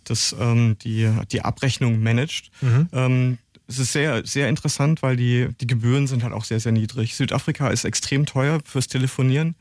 das, 0.06 0.36
ähm, 0.40 0.78
die, 0.84 1.10
die 1.32 1.42
Abrechnung 1.42 2.02
managt. 2.02 2.52
Mhm. 2.62 2.90
Ähm, 2.94 3.38
es 3.68 3.80
ist 3.80 3.94
sehr, 3.94 4.26
sehr 4.26 4.48
interessant, 4.48 5.02
weil 5.02 5.16
die, 5.16 5.50
die 5.60 5.68
Gebühren 5.68 6.08
sind 6.08 6.24
halt 6.24 6.34
auch 6.34 6.46
sehr, 6.46 6.60
sehr 6.60 6.72
niedrig. 6.72 7.16
Südafrika 7.16 7.70
ist 7.70 7.84
extrem 7.84 8.26
teuer 8.26 8.60
fürs 8.64 8.88
Telefonieren. 8.88 9.56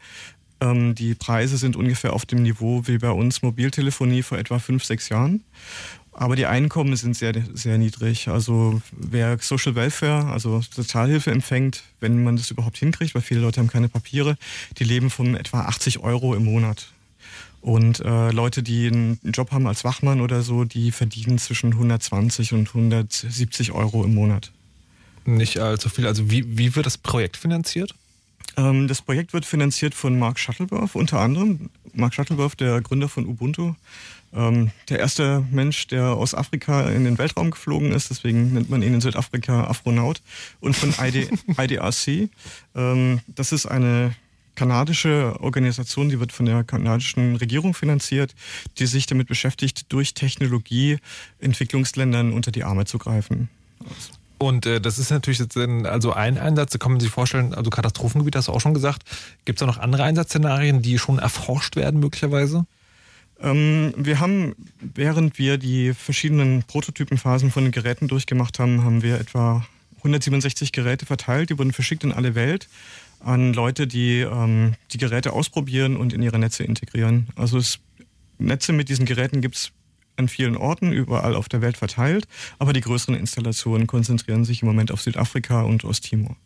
Ähm, 0.60 0.94
die 0.94 1.14
Preise 1.14 1.56
sind 1.56 1.76
ungefähr 1.76 2.12
auf 2.12 2.26
dem 2.26 2.42
Niveau 2.42 2.82
wie 2.86 2.98
bei 2.98 3.10
uns 3.10 3.42
Mobiltelefonie 3.42 4.22
vor 4.22 4.38
etwa 4.38 4.58
fünf, 4.58 4.84
sechs 4.84 5.08
Jahren. 5.08 5.42
Aber 6.12 6.36
die 6.36 6.46
Einkommen 6.46 6.94
sind 6.94 7.16
sehr, 7.16 7.34
sehr 7.54 7.76
niedrig. 7.76 8.28
Also 8.28 8.80
wer 8.92 9.36
Social 9.40 9.74
Welfare, 9.74 10.26
also 10.26 10.62
Sozialhilfe 10.70 11.32
empfängt, 11.32 11.82
wenn 11.98 12.22
man 12.22 12.36
das 12.36 12.52
überhaupt 12.52 12.78
hinkriegt, 12.78 13.14
weil 13.16 13.22
viele 13.22 13.40
Leute 13.40 13.60
haben 13.60 13.68
keine 13.68 13.88
Papiere, 13.88 14.36
die 14.78 14.84
leben 14.84 15.10
von 15.10 15.34
etwa 15.34 15.62
80 15.62 15.98
Euro 16.00 16.34
im 16.34 16.44
Monat. 16.44 16.92
Und 17.64 18.00
äh, 18.00 18.30
Leute, 18.30 18.62
die 18.62 18.88
einen 18.88 19.18
Job 19.22 19.50
haben 19.50 19.66
als 19.66 19.84
Wachmann 19.84 20.20
oder 20.20 20.42
so, 20.42 20.64
die 20.64 20.92
verdienen 20.92 21.38
zwischen 21.38 21.72
120 21.72 22.52
und 22.52 22.68
170 22.68 23.72
Euro 23.72 24.04
im 24.04 24.14
Monat. 24.14 24.52
Nicht 25.24 25.58
allzu 25.60 25.88
viel. 25.88 26.06
Also 26.06 26.30
wie, 26.30 26.58
wie 26.58 26.76
wird 26.76 26.84
das 26.84 26.98
Projekt 26.98 27.38
finanziert? 27.38 27.94
Ähm, 28.58 28.86
das 28.86 29.00
Projekt 29.00 29.32
wird 29.32 29.46
finanziert 29.46 29.94
von 29.94 30.18
Mark 30.18 30.38
Shuttleworth 30.38 30.94
unter 30.94 31.20
anderem. 31.20 31.70
Mark 31.94 32.12
Shuttleworth, 32.12 32.60
der 32.60 32.82
Gründer 32.82 33.08
von 33.08 33.24
Ubuntu. 33.24 33.72
Ähm, 34.34 34.70
der 34.90 34.98
erste 34.98 35.42
Mensch, 35.50 35.86
der 35.86 36.08
aus 36.08 36.34
Afrika 36.34 36.90
in 36.90 37.04
den 37.04 37.16
Weltraum 37.16 37.50
geflogen 37.50 37.92
ist, 37.92 38.10
deswegen 38.10 38.52
nennt 38.52 38.68
man 38.68 38.82
ihn 38.82 38.92
in 38.92 39.00
Südafrika 39.00 39.68
Afronaut. 39.68 40.20
Und 40.60 40.76
von 40.76 40.92
ID, 41.00 41.30
IDRC. 41.58 42.28
Ähm, 42.74 43.20
das 43.26 43.52
ist 43.52 43.64
eine 43.64 44.14
kanadische 44.54 45.36
Organisation, 45.40 46.08
die 46.08 46.20
wird 46.20 46.32
von 46.32 46.46
der 46.46 46.64
kanadischen 46.64 47.36
Regierung 47.36 47.74
finanziert, 47.74 48.34
die 48.78 48.86
sich 48.86 49.06
damit 49.06 49.28
beschäftigt, 49.28 49.92
durch 49.92 50.14
Technologie 50.14 50.98
Entwicklungsländern 51.40 52.32
unter 52.32 52.50
die 52.50 52.64
Arme 52.64 52.84
zu 52.84 52.98
greifen. 52.98 53.48
Und 54.38 54.66
äh, 54.66 54.80
das 54.80 54.98
ist 54.98 55.10
natürlich 55.10 55.38
jetzt 55.38 55.56
ein, 55.56 55.86
also 55.86 56.12
ein 56.12 56.38
Einsatz, 56.38 56.72
da 56.72 56.78
kann 56.78 56.92
man 56.92 57.00
sich 57.00 57.10
vorstellen, 57.10 57.54
also 57.54 57.70
Katastrophengebiet 57.70 58.36
hast 58.36 58.48
du 58.48 58.52
auch 58.52 58.60
schon 58.60 58.74
gesagt. 58.74 59.04
Gibt 59.44 59.58
es 59.58 59.60
da 59.60 59.66
noch 59.66 59.78
andere 59.78 60.04
Einsatzszenarien, 60.04 60.82
die 60.82 60.98
schon 60.98 61.18
erforscht 61.18 61.76
werden 61.76 62.00
möglicherweise? 62.00 62.66
Ähm, 63.40 63.94
wir 63.96 64.20
haben, 64.20 64.54
während 64.80 65.38
wir 65.38 65.58
die 65.58 65.94
verschiedenen 65.94 66.62
Prototypenphasen 66.64 67.50
von 67.50 67.64
den 67.64 67.72
Geräten 67.72 68.08
durchgemacht 68.08 68.58
haben, 68.58 68.84
haben 68.84 69.02
wir 69.02 69.18
etwa 69.20 69.64
167 69.98 70.72
Geräte 70.72 71.06
verteilt, 71.06 71.50
die 71.50 71.58
wurden 71.58 71.72
verschickt 71.72 72.04
in 72.04 72.12
alle 72.12 72.34
Welt 72.34 72.68
an 73.24 73.52
Leute, 73.52 73.86
die 73.86 74.20
ähm, 74.20 74.74
die 74.92 74.98
Geräte 74.98 75.32
ausprobieren 75.32 75.96
und 75.96 76.12
in 76.12 76.22
ihre 76.22 76.38
Netze 76.38 76.64
integrieren. 76.64 77.28
Also 77.36 77.58
es, 77.58 77.78
Netze 78.38 78.72
mit 78.72 78.88
diesen 78.88 79.06
Geräten 79.06 79.40
gibt 79.40 79.56
es 79.56 79.72
an 80.16 80.28
vielen 80.28 80.56
Orten 80.56 80.92
überall 80.92 81.34
auf 81.34 81.48
der 81.48 81.60
Welt 81.60 81.76
verteilt, 81.76 82.28
aber 82.58 82.72
die 82.72 82.80
größeren 82.80 83.16
Installationen 83.16 83.86
konzentrieren 83.86 84.44
sich 84.44 84.62
im 84.62 84.68
Moment 84.68 84.92
auf 84.92 85.02
Südafrika 85.02 85.62
und 85.62 85.84
Osttimor. 85.84 86.36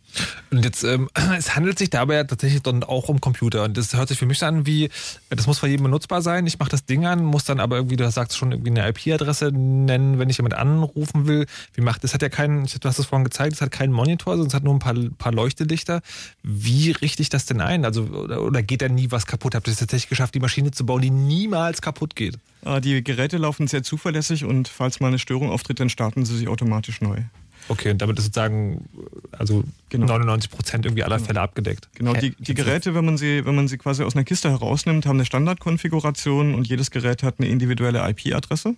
Und 0.50 0.64
jetzt, 0.64 0.84
ähm, 0.84 1.08
es 1.38 1.56
handelt 1.56 1.78
sich 1.78 1.90
dabei 1.90 2.16
ja 2.16 2.24
tatsächlich 2.24 2.62
dann 2.62 2.84
auch 2.84 3.08
um 3.08 3.20
Computer. 3.20 3.64
Und 3.64 3.76
das 3.76 3.94
hört 3.94 4.08
sich 4.08 4.18
für 4.18 4.26
mich 4.26 4.42
an 4.42 4.66
wie, 4.66 4.90
das 5.30 5.46
muss 5.46 5.60
für 5.60 5.68
jeden 5.68 5.82
benutzbar 5.82 6.20
sein. 6.22 6.46
Ich 6.46 6.58
mache 6.58 6.70
das 6.70 6.84
Ding 6.84 7.06
an, 7.06 7.24
muss 7.24 7.44
dann 7.44 7.60
aber 7.60 7.76
irgendwie, 7.76 7.96
du 7.96 8.10
sagst 8.10 8.36
schon, 8.36 8.52
irgendwie 8.52 8.70
eine 8.70 8.88
IP-Adresse 8.88 9.50
nennen, 9.52 10.18
wenn 10.18 10.28
ich 10.28 10.36
jemand 10.36 10.54
anrufen 10.54 11.26
will. 11.26 11.46
Wie 11.74 11.80
macht 11.80 12.04
das? 12.04 12.18
hat 12.18 12.22
ja 12.22 12.28
keinen, 12.28 12.66
du 12.66 12.88
hast 12.88 12.98
es 12.98 13.06
vorhin 13.06 13.24
gezeigt, 13.24 13.54
es 13.54 13.60
hat 13.60 13.70
keinen 13.70 13.92
Monitor, 13.92 14.32
sondern 14.34 14.48
es 14.48 14.54
hat 14.54 14.64
nur 14.64 14.74
ein 14.74 14.80
paar, 14.80 14.94
paar 15.18 15.32
Leuchtelichter. 15.32 16.00
Wie 16.42 16.90
richte 16.90 17.22
ich 17.22 17.28
das 17.28 17.46
denn 17.46 17.60
ein? 17.60 17.84
Also, 17.84 18.02
oder, 18.04 18.42
oder 18.42 18.62
geht 18.62 18.82
da 18.82 18.88
nie 18.88 19.10
was 19.10 19.26
kaputt? 19.26 19.54
Habt 19.54 19.68
ihr 19.68 19.72
es 19.72 19.78
tatsächlich 19.78 20.08
geschafft, 20.08 20.34
die 20.34 20.40
Maschine 20.40 20.72
zu 20.72 20.84
bauen, 20.84 21.00
die 21.00 21.10
niemals 21.10 21.80
kaputt 21.80 22.16
geht? 22.16 22.38
Äh, 22.64 22.80
die 22.80 23.04
Geräte 23.04 23.36
laufen 23.36 23.68
sehr 23.68 23.82
zuverlässig 23.82 24.44
und 24.44 24.68
falls 24.68 25.00
mal 25.00 25.08
eine 25.08 25.18
Störung 25.18 25.50
auftritt, 25.50 25.80
dann 25.80 25.90
starten 25.90 26.24
sie 26.24 26.36
sich 26.36 26.48
automatisch 26.48 27.00
neu. 27.00 27.22
Okay, 27.68 27.90
und 27.90 28.00
damit 28.00 28.18
ist 28.18 28.24
sozusagen 28.24 28.88
also 29.30 29.62
genau. 29.90 30.06
99 30.06 30.50
Prozent 30.50 30.86
irgendwie 30.86 31.04
aller 31.04 31.16
genau. 31.16 31.26
Fälle 31.26 31.40
abgedeckt. 31.40 31.88
Genau, 31.94 32.14
die, 32.14 32.34
die 32.38 32.54
Geräte, 32.54 32.94
wenn 32.94 33.04
man, 33.04 33.18
sie, 33.18 33.44
wenn 33.44 33.54
man 33.54 33.68
sie 33.68 33.76
quasi 33.76 34.02
aus 34.02 34.16
einer 34.16 34.24
Kiste 34.24 34.50
herausnimmt, 34.50 35.06
haben 35.06 35.16
eine 35.16 35.26
Standardkonfiguration 35.26 36.54
und 36.54 36.66
jedes 36.66 36.90
Gerät 36.90 37.22
hat 37.22 37.36
eine 37.38 37.48
individuelle 37.48 38.08
IP-Adresse. 38.08 38.74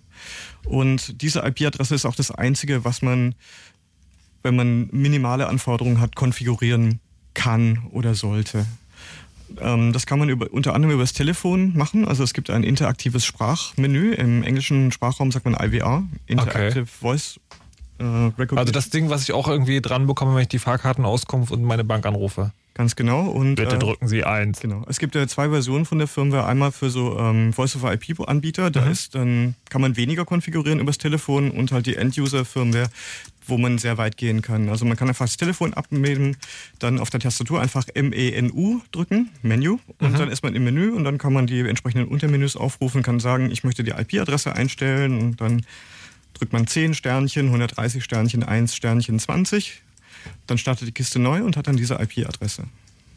Und 0.65 1.21
diese 1.21 1.39
IP-Adresse 1.39 1.95
ist 1.95 2.05
auch 2.05 2.15
das 2.15 2.31
Einzige, 2.31 2.83
was 2.83 3.01
man, 3.01 3.35
wenn 4.43 4.55
man 4.55 4.89
minimale 4.91 5.47
Anforderungen 5.47 6.01
hat, 6.01 6.15
konfigurieren 6.15 6.99
kann 7.33 7.87
oder 7.91 8.13
sollte. 8.13 8.65
Ähm, 9.59 9.93
das 9.93 10.05
kann 10.05 10.19
man 10.19 10.29
über, 10.29 10.51
unter 10.51 10.73
anderem 10.73 10.93
über 10.93 11.03
das 11.03 11.13
Telefon 11.13 11.75
machen. 11.75 12.07
Also 12.07 12.23
es 12.23 12.33
gibt 12.33 12.49
ein 12.49 12.63
interaktives 12.63 13.25
Sprachmenü. 13.25 14.13
Im 14.13 14.43
englischen 14.43 14.91
Sprachraum 14.91 15.31
sagt 15.31 15.45
man 15.45 15.55
IVR, 15.55 16.03
Interactive 16.27 16.81
okay. 16.81 16.85
Voice 16.85 17.39
also 18.55 18.71
das 18.71 18.89
Ding, 18.89 19.09
was 19.09 19.23
ich 19.23 19.33
auch 19.33 19.47
irgendwie 19.47 19.81
dran 19.81 20.07
bekomme, 20.07 20.35
wenn 20.35 20.43
ich 20.43 20.47
die 20.47 20.59
Fahrkartenauskunft 20.59 21.51
und 21.51 21.63
meine 21.63 21.83
Bank 21.83 22.05
anrufe. 22.05 22.51
Ganz 22.73 22.95
genau. 22.95 23.27
Und, 23.27 23.55
Bitte 23.55 23.75
äh, 23.75 23.79
drücken 23.79 24.07
Sie 24.07 24.23
eins. 24.23 24.61
Genau. 24.61 24.83
Es 24.87 24.97
gibt 24.99 25.13
ja 25.13 25.27
zwei 25.27 25.49
Versionen 25.49 25.85
von 25.85 25.97
der 25.97 26.07
Firmware. 26.07 26.45
Einmal 26.45 26.71
für 26.71 26.89
so 26.89 27.19
ähm, 27.19 27.51
Voice-over-IP-Anbieter. 27.51 28.71
Da 28.71 28.85
mhm. 28.85 28.91
ist 28.91 29.13
dann 29.13 29.55
kann 29.69 29.81
man 29.81 29.97
weniger 29.97 30.23
konfigurieren 30.23 30.79
übers 30.79 30.97
Telefon 30.97 31.51
und 31.51 31.73
halt 31.73 31.85
die 31.85 31.97
End-User-Firmware, 31.97 32.87
wo 33.45 33.57
man 33.57 33.77
sehr 33.77 33.97
weit 33.97 34.15
gehen 34.15 34.41
kann. 34.41 34.69
Also 34.69 34.85
man 34.85 34.95
kann 34.95 35.09
einfach 35.09 35.25
das 35.25 35.35
Telefon 35.35 35.73
abmelden, 35.73 36.37
dann 36.79 36.99
auf 36.99 37.09
der 37.09 37.19
Tastatur 37.19 37.61
einfach 37.61 37.85
MENU 37.93 38.79
drücken, 38.93 39.29
Menü, 39.41 39.77
und 39.99 40.13
mhm. 40.13 40.17
dann 40.17 40.31
ist 40.31 40.43
man 40.43 40.55
im 40.55 40.63
Menü 40.63 40.91
und 40.91 41.03
dann 41.03 41.17
kann 41.17 41.33
man 41.33 41.47
die 41.47 41.59
entsprechenden 41.59 42.07
Untermenüs 42.07 42.55
aufrufen, 42.55 43.03
kann 43.03 43.19
sagen, 43.19 43.51
ich 43.51 43.63
möchte 43.63 43.83
die 43.83 43.91
IP-Adresse 43.91 44.55
einstellen 44.55 45.19
und 45.19 45.41
dann 45.41 45.63
drückt 46.33 46.53
man 46.53 46.67
10 46.67 46.93
Sternchen, 46.93 47.47
130 47.47 48.03
Sternchen, 48.03 48.43
1 48.43 48.75
Sternchen, 48.75 49.19
20. 49.19 49.81
Dann 50.47 50.57
startet 50.57 50.87
die 50.87 50.91
Kiste 50.91 51.19
neu 51.19 51.43
und 51.43 51.57
hat 51.57 51.67
dann 51.67 51.77
diese 51.77 51.95
IP-Adresse. 51.95 52.63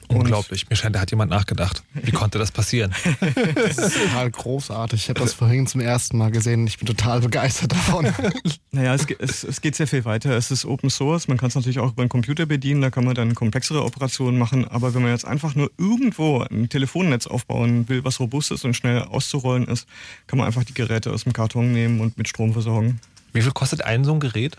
Unglaublich. 0.09 0.69
Mir 0.69 0.77
scheint, 0.77 0.95
da 0.95 1.01
hat 1.01 1.11
jemand 1.11 1.31
nachgedacht. 1.31 1.83
Wie 1.95 2.13
konnte 2.13 2.39
das 2.39 2.53
passieren? 2.53 2.93
Das 3.55 3.79
ist 3.79 3.97
total 3.99 4.31
großartig. 4.31 5.03
Ich 5.03 5.09
habe 5.09 5.21
das 5.21 5.33
vorhin 5.33 5.67
zum 5.67 5.81
ersten 5.81 6.19
Mal 6.19 6.31
gesehen. 6.31 6.67
Ich 6.67 6.79
bin 6.79 6.87
total 6.87 7.21
begeistert 7.21 7.73
davon. 7.73 8.13
Naja, 8.71 8.93
es, 8.95 9.07
es, 9.19 9.45
es, 9.45 9.61
geht 9.61 9.77
sehr 9.77 9.87
viel 9.87 10.05
weiter. 10.05 10.37
Es 10.37 10.51
ist 10.51 10.65
Open 10.65 10.91
Source. 10.91 11.29
Man 11.29 11.37
kann 11.37 11.49
es 11.49 11.55
natürlich 11.55 11.79
auch 11.79 11.93
über 11.93 12.03
einen 12.03 12.09
Computer 12.09 12.45
bedienen. 12.45 12.83
Da 12.83 12.91
kann 12.91 13.05
man 13.05 13.15
dann 13.15 13.35
komplexere 13.35 13.85
Operationen 13.85 14.37
machen. 14.37 14.67
Aber 14.67 14.95
wenn 14.95 15.03
man 15.03 15.13
jetzt 15.13 15.25
einfach 15.25 15.55
nur 15.55 15.71
irgendwo 15.79 16.41
ein 16.41 16.69
Telefonnetz 16.69 17.29
aufbauen 17.29 17.89
will, 17.89 18.05
was 18.05 18.19
robust 18.19 18.51
ist 18.51 18.65
und 18.65 18.75
schnell 18.75 19.03
auszurollen 19.03 19.69
ist, 19.69 19.87
kann 20.27 20.39
man 20.39 20.47
einfach 20.47 20.65
die 20.65 20.75
Geräte 20.75 21.13
aus 21.13 21.23
dem 21.23 21.33
Karton 21.33 21.73
nehmen 21.73 22.01
und 22.01 22.19
mit 22.19 22.29
Strom 22.29 22.53
versorgen. 22.53 23.01
Wie 23.33 23.43
viel 23.43 23.53
kostet 23.53 23.85
ein 23.85 24.05
so 24.05 24.13
ein 24.13 24.21
Gerät? 24.21 24.57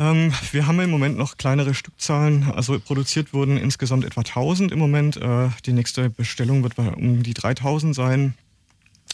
Ähm, 0.00 0.32
wir 0.52 0.66
haben 0.66 0.80
im 0.80 0.90
Moment 0.90 1.18
noch 1.18 1.36
kleinere 1.36 1.74
Stückzahlen. 1.74 2.50
Also 2.50 2.80
produziert 2.80 3.34
wurden 3.34 3.58
insgesamt 3.58 4.06
etwa 4.06 4.22
1000 4.22 4.72
im 4.72 4.78
Moment. 4.78 5.18
Äh, 5.18 5.50
die 5.66 5.74
nächste 5.74 6.08
Bestellung 6.08 6.62
wird 6.62 6.78
um 6.78 7.22
die 7.22 7.34
3000 7.34 7.94
sein. 7.94 8.34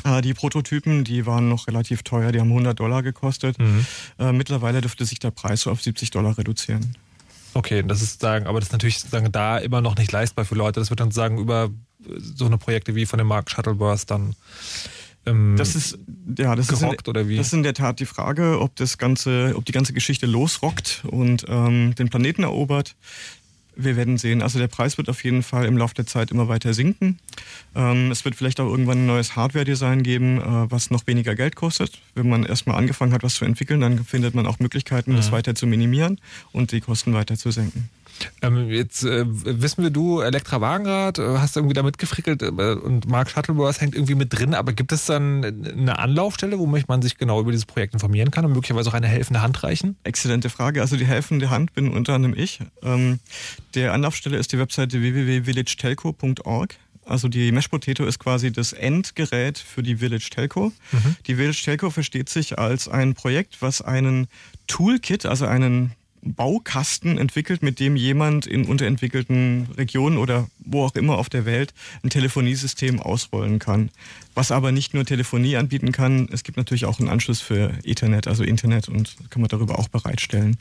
Äh, 0.05 0.23
die 0.23 0.33
Prototypen, 0.33 1.03
die 1.03 1.27
waren 1.27 1.49
noch 1.49 1.67
relativ 1.67 2.05
teuer, 2.05 2.31
die 2.31 2.39
haben 2.39 2.51
100 2.51 2.79
Dollar 2.79 3.03
gekostet. 3.03 3.59
Mhm. 3.59 3.85
Äh, 4.21 4.31
mittlerweile 4.31 4.81
dürfte 4.81 5.05
sich 5.05 5.19
der 5.19 5.33
Preis 5.33 5.63
so 5.63 5.73
auf 5.73 5.83
70 5.83 6.11
Dollar 6.11 6.39
reduzieren. 6.39 6.97
Okay, 7.55 7.83
das 7.83 8.01
ist 8.01 8.21
sagen, 8.21 8.47
aber 8.47 8.61
das 8.61 8.69
ist 8.69 8.73
natürlich 8.73 9.01
sagen, 9.01 9.33
da 9.33 9.59
immer 9.59 9.81
noch 9.81 9.97
nicht 9.97 10.13
leistbar 10.13 10.45
für 10.45 10.55
Leute. 10.55 10.79
Das 10.79 10.91
wird 10.91 11.01
dann 11.01 11.11
sagen 11.11 11.39
über 11.39 11.71
so 12.17 12.45
eine 12.45 12.59
Projekte 12.59 12.95
wie 12.95 13.07
von 13.07 13.19
dem 13.19 13.27
Mark 13.27 13.51
Shuttlebus 13.51 14.07
dann 14.07 14.37
ähm, 15.27 15.57
das 15.57 15.75
ist 15.75 15.99
ja 16.39 16.55
das 16.55 16.71
ist 16.71 16.83
in, 16.83 16.97
oder 17.07 17.29
wie? 17.29 17.37
Das 17.37 17.49
ist 17.49 17.53
in 17.53 17.63
der 17.63 17.75
Tat 17.75 18.01
die 18.01 18.07
Frage, 18.07 18.61
ob 18.61 18.77
das 18.77 18.99
ganze, 18.99 19.55
ob 19.57 19.65
die 19.65 19.73
ganze 19.73 19.93
Geschichte 19.93 20.27
losrockt 20.27 21.03
und 21.07 21.45
ähm, 21.49 21.95
den 21.97 22.09
Planeten 22.09 22.45
erobert. 22.45 22.95
Wir 23.79 23.95
werden 23.95 24.17
sehen. 24.17 24.41
Also 24.41 24.59
der 24.59 24.69
Preis 24.69 24.97
wird 24.97 25.11
auf 25.11 25.23
jeden 25.23 25.43
Fall 25.43 25.67
im 25.67 25.77
Laufe 25.77 25.95
der 25.95 26.07
Zeit 26.07 26.31
immer 26.31 26.49
weiter 26.49 26.73
sinken. 26.73 27.19
Ähm, 27.75 28.11
es 28.11 28.25
wird 28.25 28.35
vielleicht 28.35 28.59
auch 28.59 28.71
irgendwann 28.71 29.01
ein 29.01 29.07
neues 29.07 29.37
Hardware-Design 29.37 30.03
geben, 30.03 30.41
äh, 30.41 30.71
was 30.71 30.91
noch 30.91 31.07
weniger 31.07 31.35
Geld 31.35 31.57
kostet. 31.57 32.01
Wenn 32.15 32.27
man 32.27 32.45
erstmal 32.45 32.77
angefangen 32.79 33.13
hat, 33.13 33.23
was 33.23 33.35
zu 33.35 33.45
entwickeln, 33.45 33.83
dann 33.83 34.03
findet 34.03 34.35
man 34.35 34.47
auch 34.47 34.61
Möglichkeiten, 34.61 35.11
ja. 35.11 35.19
das 35.19 35.31
weiter 35.31 35.55
zu 35.55 35.67
minimieren 35.67 36.19
und 36.53 36.73
die 36.73 36.81
Kosten 36.81 37.13
weiter 37.13 37.37
zu 37.37 37.51
senken. 37.51 37.91
Ähm, 38.43 38.71
jetzt 38.71 39.05
äh, 39.05 39.25
wissen 39.27 39.83
wir, 39.83 39.91
du 39.91 40.21
Elektra 40.21 40.61
Wagenrad, 40.61 41.19
äh, 41.19 41.39
hast 41.39 41.57
irgendwie 41.57 41.75
da 41.75 41.83
mitgefrickelt 41.83 42.43
äh, 42.43 42.47
und 42.49 43.09
Mark 43.09 43.31
Shuttlebus 43.31 43.81
hängt 43.81 43.95
irgendwie 43.95 44.15
mit 44.15 44.33
drin, 44.33 44.55
aber 44.55 44.73
gibt 44.73 44.93
es 44.93 45.07
dann 45.07 45.45
eine 45.45 45.99
Anlaufstelle, 45.99 46.59
wo 46.59 46.67
man 46.67 47.03
sich 47.03 47.19
genau 47.19 47.41
über 47.41 47.53
dieses 47.53 47.67
Projekt 47.67 47.95
informieren 47.95 48.31
kann 48.31 48.45
und 48.45 48.53
möglicherweise 48.53 48.91
auch 48.91 48.95
eine 48.95 49.09
helfende 49.09 49.43
Hand 49.43 49.63
reichen? 49.63 49.97
Exzellente 50.05 50.51
Frage. 50.51 50.81
Also 50.81 50.97
die 50.97 51.07
helfende 51.07 51.51
Hand 51.51 51.73
bin 51.75 51.89
unter 51.89 52.15
anderem 52.15 52.35
ich. 52.37 52.61
Ähm, 52.83 53.21
der 53.75 53.93
Anlaufstelle 53.93 54.37
ist 54.37 54.53
die 54.53 54.59
Webseite 54.59 55.01
www.villagetelco.org. 55.01 56.77
Also 57.07 57.29
die 57.29 57.53
Mesh 57.53 57.69
Potato 57.69 58.05
ist 58.05 58.19
quasi 58.19 58.51
das 58.51 58.73
Endgerät 58.73 59.59
für 59.59 59.83
die 59.83 59.97
Village 59.97 60.29
Telco. 60.31 60.73
Mhm. 60.91 61.17
Die 61.27 61.37
Village 61.37 61.63
Telco 61.65 61.91
versteht 61.91 62.29
sich 62.29 62.59
als 62.59 62.89
ein 62.89 63.15
Projekt, 63.15 63.63
was 63.63 63.81
einen 63.81 64.27
Toolkit, 64.67 65.25
also 65.25 65.47
einen 65.47 65.93
Baukasten 66.35 67.19
entwickelt, 67.19 67.63
mit 67.63 67.81
dem 67.81 67.97
jemand 67.97 68.47
in 68.47 68.65
unterentwickelten 68.65 69.69
Regionen 69.77 70.19
oder 70.19 70.49
wo 70.59 70.85
auch 70.85 70.95
immer 70.95 71.19
auf 71.19 71.29
der 71.29 71.45
Welt 71.45 71.75
ein 72.03 72.11
Telefoniesystem 72.11 73.01
ausrollen 73.01 73.59
kann. 73.59 73.91
Was 74.35 74.51
aber 74.51 74.73
nicht 74.73 74.95
nur 74.95 75.05
Telefonie 75.05 75.57
anbieten 75.57 75.93
kann, 75.93 76.29
es 76.31 76.43
gibt 76.43 76.57
natürlich 76.57 76.85
auch 76.85 76.99
einen 76.99 77.09
Anschluss 77.09 77.41
für 77.41 77.73
Ethernet, 77.85 78.27
also 78.27 78.45
Internet 78.45 78.89
und 78.89 79.17
kann 79.31 79.41
man 79.41 79.49
darüber 79.49 79.79
auch 79.79 79.89
bereitstellen. 79.89 80.59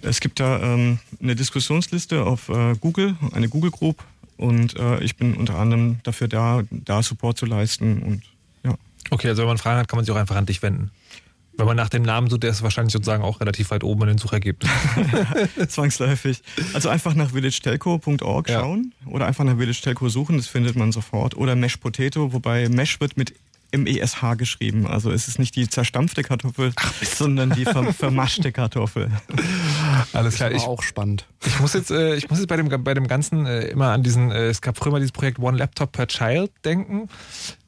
Es 0.00 0.20
gibt 0.20 0.40
da 0.40 0.60
ähm, 0.60 0.98
eine 1.22 1.36
Diskussionsliste 1.36 2.24
auf 2.24 2.48
äh, 2.48 2.74
Google, 2.80 3.16
eine 3.32 3.48
Google 3.48 3.70
Group 3.70 4.04
und 4.36 4.76
äh, 4.76 5.02
ich 5.04 5.16
bin 5.16 5.34
unter 5.34 5.58
anderem 5.58 5.98
dafür 6.02 6.28
da, 6.28 6.62
da 6.70 7.02
Support 7.02 7.38
zu 7.38 7.46
leisten 7.46 8.02
und 8.02 8.22
ja. 8.64 8.76
Okay, 9.10 9.28
also 9.28 9.42
wenn 9.42 9.48
man 9.48 9.58
Fragen 9.58 9.78
hat, 9.78 9.88
kann 9.88 9.98
man 9.98 10.04
sich 10.04 10.12
auch 10.14 10.18
einfach 10.18 10.36
an 10.36 10.46
dich 10.46 10.62
wenden. 10.62 10.90
Wenn 11.56 11.66
man 11.66 11.76
nach 11.76 11.90
dem 11.90 12.02
Namen 12.02 12.30
sucht, 12.30 12.42
der 12.44 12.50
ist 12.50 12.62
wahrscheinlich 12.62 12.92
sozusagen 12.92 13.22
auch 13.22 13.40
relativ 13.40 13.70
weit 13.70 13.84
oben 13.84 14.02
in 14.02 14.08
den 14.08 14.18
Suchergebnissen. 14.18 14.74
Zwangsläufig. 15.68 16.42
Also 16.72 16.88
einfach 16.88 17.14
nach 17.14 17.32
villagetelco.org 17.34 18.48
Ja. 18.48 18.60
schauen 18.60 18.92
oder 19.06 19.26
einfach 19.26 19.44
nach 19.44 19.56
Village 19.58 19.80
Telco 19.82 20.08
suchen, 20.08 20.36
das 20.38 20.46
findet 20.46 20.76
man 20.76 20.92
sofort. 20.92 21.36
Oder 21.36 21.54
Mesh 21.56 21.76
Potato, 21.76 22.32
wobei 22.32 22.68
Mesh 22.68 23.00
wird 23.00 23.16
mit 23.16 23.34
M-E-S-H 23.74 24.34
geschrieben. 24.34 24.86
Also 24.86 25.10
es 25.10 25.28
ist 25.28 25.38
nicht 25.38 25.56
die 25.56 25.66
zerstampfte 25.68 26.22
Kartoffel, 26.22 26.72
sondern 27.02 27.50
die 27.50 27.64
ver 27.64 27.90
vermaschte 27.92 28.52
Kartoffel. 28.52 29.10
Alles 30.12 30.34
klar. 30.36 30.50
War 30.50 30.56
Ich, 30.56 30.64
auch 30.64 30.82
spannend. 30.82 31.26
ich 31.46 31.58
muss 31.58 31.72
jetzt, 31.72 31.90
äh, 31.90 32.14
ich 32.16 32.28
muss 32.28 32.38
jetzt 32.38 32.48
bei 32.48 32.56
dem, 32.56 32.68
bei 32.84 32.92
dem 32.94 33.06
Ganzen 33.08 33.46
äh, 33.46 33.62
immer 33.68 33.88
an 33.92 34.02
diesen, 34.02 34.30
äh, 34.30 34.48
es 34.48 34.60
gab 34.60 34.76
früher 34.76 34.92
mal 34.92 34.98
dieses 35.00 35.12
Projekt 35.12 35.38
One 35.38 35.56
Laptop 35.56 35.92
per 35.92 36.06
Child 36.06 36.50
denken, 36.66 37.08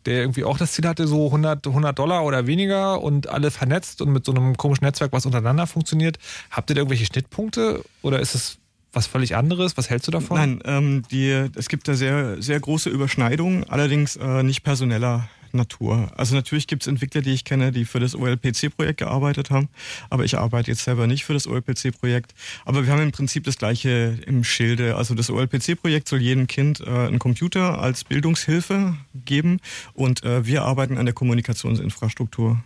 der 0.07 0.21
irgendwie 0.21 0.45
auch 0.45 0.59
das 0.59 0.73
Ziel 0.73 0.87
hatte, 0.87 1.07
so 1.07 1.27
100, 1.27 1.67
100 1.67 1.99
Dollar 1.99 2.25
oder 2.25 2.47
weniger 2.47 3.03
und 3.03 3.29
alle 3.29 3.51
vernetzt 3.51 4.03
und 4.03 4.13
mit 4.13 4.25
so 4.25 4.33
einem 4.33 4.57
komischen 4.57 4.85
Netzwerk, 4.85 5.13
was 5.13 5.27
untereinander 5.27 5.67
funktioniert. 5.67 6.19
Habt 6.51 6.71
ihr 6.71 6.75
da 6.75 6.81
irgendwelche 6.81 7.07
Schnittpunkte 7.07 7.85
oder 8.03 8.21
ist 8.21 8.35
es 8.35 8.59
was 8.93 9.07
völlig 9.07 9.37
anderes? 9.37 9.77
Was 9.77 9.91
hältst 9.91 10.07
du 10.07 10.13
davon? 10.13 10.37
Nein, 10.37 10.63
ähm, 10.65 11.03
die, 11.11 11.31
es 11.57 11.69
gibt 11.69 11.89
da 11.89 11.95
sehr, 11.95 12.41
sehr 12.41 12.61
große 12.61 12.91
Überschneidungen, 12.91 13.65
allerdings 13.69 14.17
äh, 14.17 14.43
nicht 14.43 14.63
personeller 14.63 15.29
Natur. 15.55 16.13
Also 16.17 16.35
natürlich 16.35 16.67
gibt 16.67 16.83
es 16.83 16.89
Entwickler, 16.89 17.23
die 17.23 17.33
ich 17.33 17.45
kenne, 17.45 17.73
die 17.73 17.85
für 17.85 18.01
das 18.01 18.15
OLPC-Projekt 18.15 18.99
gearbeitet 18.99 19.51
haben, 19.51 19.69
aber 20.11 20.25
ich 20.25 20.37
arbeite 20.37 20.71
jetzt 20.71 20.85
selber 20.85 21.07
nicht 21.07 21.25
für 21.25 21.33
das 21.33 21.47
OLPC-Projekt. 21.47 22.35
Aber 22.65 22.85
wir 22.87 22.93
haben 22.93 23.03
im 23.03 23.13
Prinzip 23.13 23.45
das 23.45 23.59
gleiche 23.59 24.19
im 24.27 24.45
Schilde. 24.45 24.97
Also 24.97 25.15
das 25.15 25.31
OLPC-Projekt 25.31 26.09
soll 26.09 26.21
jedem 26.21 26.47
Kind 26.47 26.81
äh, 26.81 26.91
einen 26.91 27.19
Computer 27.19 27.79
als 27.79 28.05
Bildungshilfe 28.05 28.97
geben 29.25 29.61
und 29.95 30.25
äh, 30.25 30.47
wir 30.47 30.63
arbeiten 30.63 30.99
an 30.99 31.07
der 31.07 31.15
Kommunikationsinfrastruktur. 31.15 32.63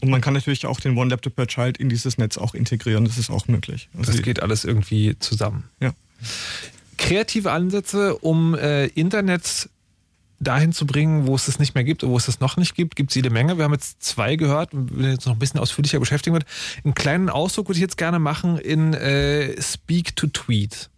Und 0.00 0.10
man 0.10 0.20
kann 0.20 0.34
natürlich 0.34 0.66
auch 0.66 0.80
den 0.80 0.96
One 0.96 1.10
Laptop 1.10 1.36
per 1.36 1.46
Child 1.46 1.78
in 1.78 1.88
dieses 1.88 2.18
Netz 2.18 2.36
auch 2.36 2.54
integrieren, 2.54 3.04
das 3.04 3.18
ist 3.18 3.30
auch 3.30 3.48
möglich. 3.48 3.88
Also 3.96 4.12
Das 4.12 4.22
geht 4.22 4.42
alles 4.42 4.64
irgendwie 4.64 5.18
zusammen. 5.18 5.64
Ja. 5.80 5.92
Kreative 6.98 7.50
Ansätze, 7.52 8.16
um 8.16 8.54
äh, 8.54 8.86
Internet 8.86 9.68
dahin 10.38 10.72
zu 10.72 10.86
bringen, 10.86 11.26
wo 11.26 11.34
es 11.34 11.48
es 11.48 11.58
nicht 11.58 11.74
mehr 11.74 11.84
gibt, 11.84 12.02
wo 12.02 12.16
es 12.16 12.28
es 12.28 12.40
noch 12.40 12.56
nicht 12.56 12.74
gibt, 12.74 12.96
gibt 12.96 13.10
es 13.10 13.14
jede 13.14 13.30
Menge. 13.30 13.56
Wir 13.56 13.64
haben 13.64 13.72
jetzt 13.72 14.02
zwei 14.02 14.36
gehört, 14.36 14.70
wenn 14.72 14.98
wir 14.98 15.10
jetzt 15.10 15.26
noch 15.26 15.34
ein 15.34 15.38
bisschen 15.38 15.60
ausführlicher 15.60 15.98
beschäftigen 15.98 16.34
wird. 16.34 16.46
Einen 16.84 16.94
kleinen 16.94 17.30
Ausdruck 17.30 17.68
würde 17.68 17.78
ich 17.78 17.82
jetzt 17.82 17.96
gerne 17.96 18.18
machen 18.18 18.58
in 18.58 18.94
äh, 18.94 19.60
Speak 19.60 20.14
to 20.16 20.26
Tweet. 20.26 20.90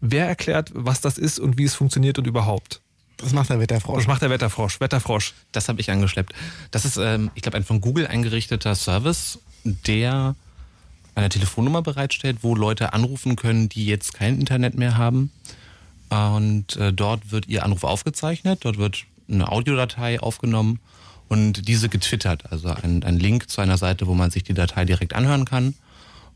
Wer 0.00 0.26
erklärt, 0.26 0.70
was 0.74 1.00
das 1.00 1.18
ist 1.18 1.38
und 1.38 1.58
wie 1.58 1.64
es 1.64 1.74
funktioniert 1.74 2.18
und 2.18 2.26
überhaupt? 2.26 2.80
Das 3.16 3.32
macht 3.32 3.48
der 3.48 3.60
Wetterfrosch. 3.60 3.98
Das 3.98 4.06
macht 4.06 4.22
der 4.22 4.30
Wetterfrosch. 4.30 4.80
Wetterfrosch. 4.80 5.34
Das 5.52 5.68
habe 5.68 5.80
ich 5.80 5.90
angeschleppt. 5.90 6.34
Das 6.70 6.84
ist, 6.84 6.98
ähm, 6.98 7.30
ich 7.34 7.42
glaube, 7.42 7.56
ein 7.56 7.64
von 7.64 7.80
Google 7.80 8.06
eingerichteter 8.06 8.74
Service, 8.74 9.38
der 9.64 10.34
eine 11.14 11.28
Telefonnummer 11.30 11.80
bereitstellt, 11.80 12.38
wo 12.42 12.54
Leute 12.54 12.92
anrufen 12.92 13.36
können, 13.36 13.68
die 13.70 13.86
jetzt 13.86 14.12
kein 14.12 14.38
Internet 14.38 14.74
mehr 14.74 14.98
haben. 14.98 15.30
Und 16.08 16.76
äh, 16.76 16.92
dort 16.92 17.32
wird 17.32 17.48
ihr 17.48 17.64
Anruf 17.64 17.84
aufgezeichnet, 17.84 18.60
dort 18.62 18.78
wird 18.78 19.04
eine 19.28 19.50
Audiodatei 19.50 20.20
aufgenommen 20.20 20.78
und 21.28 21.66
diese 21.66 21.88
getwittert. 21.88 22.50
Also 22.52 22.68
ein, 22.68 23.02
ein 23.02 23.18
Link 23.18 23.50
zu 23.50 23.60
einer 23.60 23.76
Seite, 23.76 24.06
wo 24.06 24.14
man 24.14 24.30
sich 24.30 24.44
die 24.44 24.54
Datei 24.54 24.84
direkt 24.84 25.14
anhören 25.14 25.44
kann. 25.44 25.74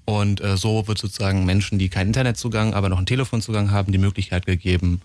Und 0.05 0.41
äh, 0.41 0.57
so 0.57 0.89
wird 0.89 0.99
sozusagen 0.99 1.45
Menschen, 1.45 1.79
die 1.79 1.89
keinen 1.89 2.09
Internetzugang, 2.09 2.75
aber 2.75 2.89
noch 2.89 2.97
einen 2.97 3.07
Telefonzugang 3.07 3.71
haben, 3.71 3.93
die 3.93 3.99
Möglichkeit 3.99 4.47
gegeben, 4.47 5.03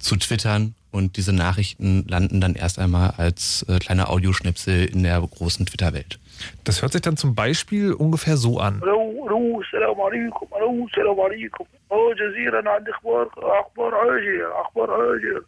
zu 0.00 0.16
twittern. 0.16 0.74
Und 0.92 1.18
diese 1.18 1.34
Nachrichten 1.34 2.06
landen 2.08 2.40
dann 2.40 2.54
erst 2.54 2.78
einmal 2.78 3.10
als 3.18 3.66
äh, 3.68 3.78
kleine 3.78 4.08
Audioschnipsel 4.08 4.86
in 4.86 5.02
der 5.02 5.20
großen 5.20 5.66
Twitter-Welt. 5.66 6.18
Das 6.64 6.80
hört 6.80 6.92
sich 6.92 7.02
dann 7.02 7.16
zum 7.18 7.34
Beispiel 7.34 7.92
ungefähr 7.92 8.36
so 8.38 8.58
an. 8.58 8.80
الو 8.82 9.26
الو 9.26 9.60
السلام 9.60 10.00
عليكم 10.00 10.46
الو 10.56 10.86
السلام 10.86 11.20
عليكم 11.20 11.64
اه 11.92 12.14
جزيرة 12.14 12.60
انا 12.60 12.70
عندي 12.70 12.90
اخبار 12.90 13.28
اخبار 13.36 13.94
عاجلة 13.94 14.60
اخبار 14.60 14.90
عاجلة 14.90 15.42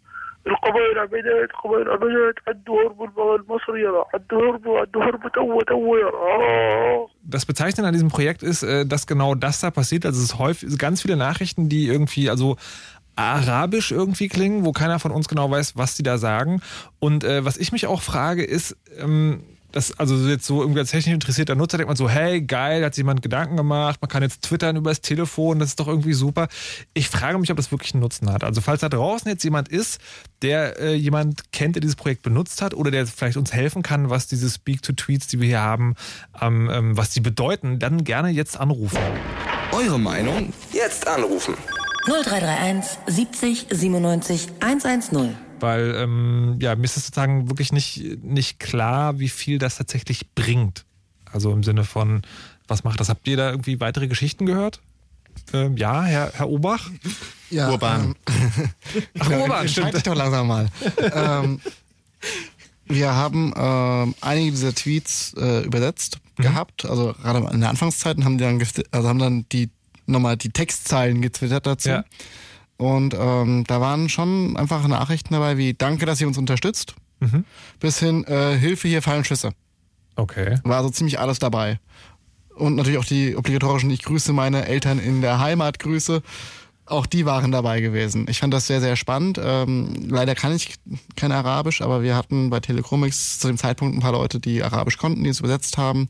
القبائل 0.46 0.98
عبدت 0.98 1.50
القبائل 1.50 1.90
عبدت 1.90 2.34
عدوا 2.48 2.82
هربوا 2.82 3.36
المصري 3.36 3.80
يرى 3.80 4.04
عدوا 4.14 4.52
هربوا 4.52 4.78
عدوا 4.80 5.04
هربوا 5.04 5.28
تو 5.30 5.60
تو 5.62 5.96
يرى 5.96 6.12
اه 6.12 7.08
Das 7.30 7.44
Bezeichnende 7.44 7.88
an 7.88 7.92
diesem 7.92 8.08
Projekt 8.08 8.42
ist, 8.42 8.62
äh, 8.62 8.86
dass 8.86 9.06
genau 9.06 9.34
das 9.34 9.60
da 9.60 9.70
passiert. 9.70 10.06
Also 10.06 10.18
es 10.18 10.24
ist 10.30 10.38
häufig 10.38 10.78
ganz 10.78 11.02
viele 11.02 11.16
Nachrichten, 11.16 11.68
die 11.68 11.86
irgendwie, 11.86 12.30
also 12.30 12.56
arabisch 13.15 13.91
irgendwie 13.91 14.27
klingen, 14.27 14.65
wo 14.65 14.71
keiner 14.71 14.99
von 14.99 15.11
uns 15.11 15.27
genau 15.27 15.49
weiß, 15.49 15.75
was 15.75 15.95
die 15.95 16.03
da 16.03 16.17
sagen. 16.17 16.61
Und 16.99 17.23
äh, 17.23 17.45
was 17.45 17.57
ich 17.57 17.71
mich 17.71 17.87
auch 17.87 18.01
frage, 18.01 18.43
ist, 18.43 18.75
ähm, 18.99 19.43
dass, 19.73 19.97
also 19.99 20.15
jetzt 20.27 20.45
so 20.45 20.61
irgendwie 20.61 20.79
als 20.79 20.91
technisch 20.91 21.13
interessierter 21.13 21.55
Nutzer 21.55 21.77
denkt 21.77 21.89
man 21.89 21.97
so, 21.97 22.07
hey, 22.07 22.41
geil, 22.41 22.85
hat 22.85 22.93
sich 22.93 23.01
jemand 23.01 23.21
Gedanken 23.21 23.57
gemacht, 23.57 23.99
man 24.01 24.07
kann 24.07 24.23
jetzt 24.23 24.43
twittern 24.43 24.75
übers 24.75 25.01
Telefon, 25.01 25.59
das 25.59 25.69
ist 25.69 25.79
doch 25.79 25.87
irgendwie 25.87 26.13
super. 26.13 26.47
Ich 26.93 27.09
frage 27.09 27.37
mich, 27.39 27.51
ob 27.51 27.57
das 27.57 27.71
wirklich 27.71 27.93
einen 27.93 28.01
Nutzen 28.01 28.31
hat. 28.31 28.43
Also 28.43 28.61
falls 28.61 28.81
da 28.81 28.89
draußen 28.89 29.29
jetzt 29.29 29.43
jemand 29.43 29.67
ist, 29.69 29.99
der 30.41 30.79
äh, 30.79 30.93
jemand 30.93 31.51
kennt, 31.51 31.75
der 31.75 31.81
dieses 31.81 31.95
Projekt 31.95 32.21
benutzt 32.21 32.61
hat 32.61 32.73
oder 32.73 32.91
der 32.91 33.07
vielleicht 33.07 33.37
uns 33.37 33.51
helfen 33.51 33.81
kann, 33.81 34.09
was 34.09 34.27
diese 34.27 34.49
Speak-to-Tweets, 34.49 35.27
die 35.27 35.41
wir 35.41 35.47
hier 35.47 35.61
haben, 35.61 35.95
ähm, 36.39 36.69
ähm, 36.71 36.95
was 36.95 37.09
die 37.09 37.21
bedeuten, 37.21 37.79
dann 37.79 38.03
gerne 38.03 38.29
jetzt 38.29 38.59
anrufen. 38.59 38.99
Eure 39.71 39.99
Meinung? 39.99 40.53
Jetzt 40.71 41.07
anrufen. 41.07 41.55
0331 42.05 42.97
70 43.07 43.67
97 43.71 44.47
110. 44.59 45.35
Weil 45.59 45.95
ähm, 45.97 46.57
ja, 46.59 46.75
mir 46.75 46.83
ist 46.83 46.97
es 46.97 47.05
sozusagen 47.05 47.49
wirklich 47.49 47.71
nicht, 47.71 48.23
nicht 48.23 48.59
klar, 48.59 49.19
wie 49.19 49.29
viel 49.29 49.59
das 49.59 49.77
tatsächlich 49.77 50.33
bringt. 50.35 50.85
Also 51.31 51.51
im 51.51 51.63
Sinne 51.63 51.83
von, 51.83 52.21
was 52.67 52.83
macht 52.83 52.99
das? 52.99 53.09
Habt 53.09 53.27
ihr 53.27 53.37
da 53.37 53.49
irgendwie 53.49 53.79
weitere 53.79 54.07
Geschichten 54.07 54.45
gehört? 54.45 54.81
Ähm, 55.53 55.77
ja, 55.77 56.03
Herr, 56.03 56.31
Herr 56.33 56.49
Obach? 56.49 56.89
Ja, 57.49 57.69
Urban. 57.71 58.15
Ähm, 58.27 58.69
Ach, 59.19 59.29
Urban, 59.29 59.67
stimmt. 59.69 59.93
dich 59.93 60.03
doch 60.03 60.15
langsam 60.15 60.47
mal. 60.47 60.67
ähm, 61.13 61.59
wir 62.85 63.15
haben 63.15 63.53
ähm, 63.55 64.15
einige 64.21 64.51
dieser 64.51 64.75
Tweets 64.75 65.33
äh, 65.37 65.63
übersetzt 65.63 66.19
gehabt, 66.37 66.85
also 66.85 67.13
gerade 67.13 67.47
in 67.53 67.61
der 67.61 67.69
Anfangszeit 67.69 68.17
und 68.17 68.25
haben 68.25 68.37
die 68.37 68.43
dann, 68.43 68.61
also 68.91 69.07
haben 69.07 69.19
dann 69.19 69.45
die 69.51 69.69
nochmal 70.05 70.37
die 70.37 70.49
Textzeilen 70.49 71.21
getwittert 71.21 71.65
dazu. 71.65 71.89
Ja. 71.89 72.03
Und 72.77 73.13
ähm, 73.17 73.63
da 73.67 73.79
waren 73.81 74.09
schon 74.09 74.57
einfach 74.57 74.87
Nachrichten 74.87 75.33
dabei 75.33 75.57
wie 75.57 75.73
Danke, 75.73 76.05
dass 76.05 76.19
ihr 76.21 76.27
uns 76.27 76.37
unterstützt, 76.37 76.95
Mhm. 77.19 77.45
bis 77.79 77.99
hin 77.99 78.25
äh, 78.25 78.57
Hilfe, 78.57 78.87
hier 78.87 79.01
fallen 79.01 79.23
Schüsse. 79.23 79.51
Okay. 80.15 80.59
War 80.63 80.83
so 80.83 80.89
ziemlich 80.89 81.19
alles 81.19 81.39
dabei. 81.39 81.79
Und 82.55 82.75
natürlich 82.75 82.99
auch 82.99 83.05
die 83.05 83.35
obligatorischen 83.35 83.89
Ich 83.91 84.03
grüße 84.03 84.33
meine 84.33 84.65
Eltern 84.67 84.99
in 84.99 85.21
der 85.21 85.39
Heimat 85.39 85.79
Grüße. 85.79 86.21
Auch 86.85 87.05
die 87.05 87.25
waren 87.25 87.51
dabei 87.53 87.79
gewesen. 87.79 88.25
Ich 88.29 88.39
fand 88.39 88.53
das 88.53 88.67
sehr, 88.67 88.81
sehr 88.81 88.97
spannend. 88.97 89.39
Ähm, 89.41 89.93
leider 90.09 90.35
kann 90.35 90.53
ich 90.53 90.75
kein 91.15 91.31
Arabisch, 91.31 91.81
aber 91.81 92.03
wir 92.03 92.15
hatten 92.17 92.49
bei 92.49 92.59
Telecomics 92.59 93.39
zu 93.39 93.47
dem 93.47 93.57
Zeitpunkt 93.57 93.95
ein 93.95 94.01
paar 94.01 94.11
Leute, 94.11 94.39
die 94.41 94.61
Arabisch 94.61 94.97
konnten, 94.97 95.23
die 95.23 95.29
es 95.29 95.39
übersetzt 95.39 95.77
haben. 95.77 96.09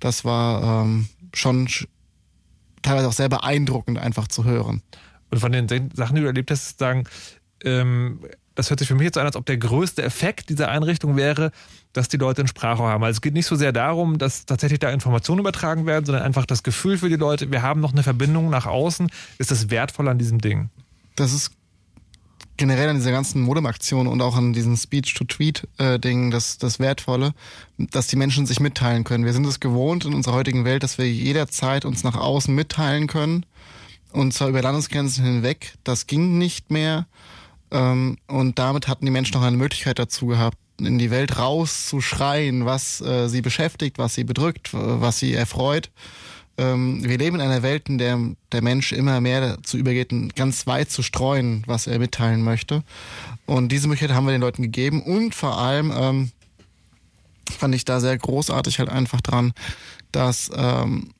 Das 0.00 0.24
war 0.24 0.82
ähm, 0.82 1.06
schon 1.32 1.68
sch- 1.68 1.86
teilweise 2.82 3.08
auch 3.08 3.12
sehr 3.12 3.28
beeindruckend, 3.28 3.98
einfach 3.98 4.28
zu 4.28 4.44
hören. 4.44 4.82
Und 5.30 5.38
von 5.38 5.52
den 5.52 5.90
Sachen, 5.94 6.16
die 6.16 6.22
du 6.22 6.26
erlebt 6.26 6.50
hast, 6.50 6.78
sagen, 6.78 7.04
ähm, 7.64 8.20
das 8.54 8.68
hört 8.68 8.80
sich 8.80 8.88
für 8.88 8.94
mich 8.94 9.04
jetzt 9.04 9.16
an, 9.16 9.26
als 9.26 9.36
ob 9.36 9.46
der 9.46 9.56
größte 9.56 10.02
Effekt 10.02 10.50
dieser 10.50 10.68
Einrichtung 10.68 11.16
wäre, 11.16 11.50
dass 11.92 12.08
die 12.08 12.16
Leute 12.16 12.42
ein 12.42 12.46
Sprachrohr 12.46 12.88
haben. 12.88 13.02
Also 13.04 13.16
es 13.16 13.20
geht 13.20 13.32
nicht 13.32 13.46
so 13.46 13.56
sehr 13.56 13.72
darum, 13.72 14.18
dass 14.18 14.44
tatsächlich 14.44 14.80
da 14.80 14.90
Informationen 14.90 15.40
übertragen 15.40 15.86
werden, 15.86 16.04
sondern 16.04 16.24
einfach 16.24 16.46
das 16.46 16.62
Gefühl 16.62 16.98
für 16.98 17.08
die 17.08 17.16
Leute, 17.16 17.50
wir 17.50 17.62
haben 17.62 17.80
noch 17.80 17.92
eine 17.92 18.02
Verbindung 18.02 18.50
nach 18.50 18.66
außen, 18.66 19.10
ist 19.38 19.50
das 19.50 19.70
wertvoll 19.70 20.08
an 20.08 20.18
diesem 20.18 20.40
Ding. 20.40 20.68
Das 21.16 21.32
ist 21.32 21.52
generell 22.60 22.90
an 22.90 22.96
dieser 22.96 23.10
ganzen 23.10 23.42
Modem-Aktion 23.42 24.06
und 24.06 24.22
auch 24.22 24.36
an 24.36 24.52
diesem 24.52 24.76
Speech-to-Tweet-Ding 24.76 26.30
das, 26.30 26.58
das 26.58 26.78
Wertvolle, 26.78 27.32
dass 27.78 28.06
die 28.06 28.16
Menschen 28.16 28.46
sich 28.46 28.60
mitteilen 28.60 29.02
können. 29.02 29.24
Wir 29.24 29.32
sind 29.32 29.46
es 29.46 29.58
gewohnt 29.58 30.04
in 30.04 30.14
unserer 30.14 30.34
heutigen 30.34 30.64
Welt, 30.64 30.82
dass 30.82 30.98
wir 30.98 31.10
jederzeit 31.10 31.84
uns 31.84 32.04
nach 32.04 32.16
außen 32.16 32.54
mitteilen 32.54 33.08
können 33.08 33.44
und 34.12 34.34
zwar 34.34 34.48
über 34.48 34.62
Landesgrenzen 34.62 35.24
hinweg. 35.24 35.74
Das 35.84 36.06
ging 36.06 36.38
nicht 36.38 36.70
mehr. 36.70 37.06
Ähm, 37.70 38.18
und 38.26 38.58
damit 38.58 38.88
hatten 38.88 39.04
die 39.04 39.12
Menschen 39.12 39.34
noch 39.34 39.42
eine 39.42 39.56
Möglichkeit 39.56 39.98
dazu 39.98 40.26
gehabt, 40.26 40.58
in 40.80 40.98
die 40.98 41.10
Welt 41.10 41.38
rauszuschreien, 41.38 42.64
was 42.64 43.00
äh, 43.00 43.28
sie 43.28 43.42
beschäftigt, 43.42 43.98
was 43.98 44.14
sie 44.14 44.24
bedrückt, 44.24 44.70
was 44.72 45.18
sie 45.18 45.34
erfreut. 45.34 45.90
Ähm, 46.60 47.02
wir 47.02 47.16
leben 47.16 47.36
in 47.36 47.42
einer 47.42 47.62
Welt, 47.62 47.88
in 47.88 47.96
der 47.96 48.18
der 48.52 48.62
Mensch 48.62 48.92
immer 48.92 49.20
mehr 49.20 49.40
dazu 49.40 49.78
übergeht, 49.78 50.12
ganz 50.36 50.66
weit 50.66 50.90
zu 50.90 51.02
streuen, 51.02 51.62
was 51.66 51.86
er 51.86 51.98
mitteilen 51.98 52.42
möchte. 52.42 52.82
Und 53.46 53.72
diese 53.72 53.88
Möglichkeit 53.88 54.14
haben 54.14 54.26
wir 54.26 54.32
den 54.32 54.42
Leuten 54.42 54.62
gegeben 54.62 55.02
und 55.02 55.34
vor 55.34 55.56
allem 55.56 55.90
ähm, 55.96 56.30
fand 57.50 57.74
ich 57.74 57.86
da 57.86 57.98
sehr 58.00 58.16
großartig 58.18 58.78
halt 58.78 58.90
einfach 58.90 59.22
dran, 59.22 59.52
dass 60.12 60.50
ähm, 60.54 61.12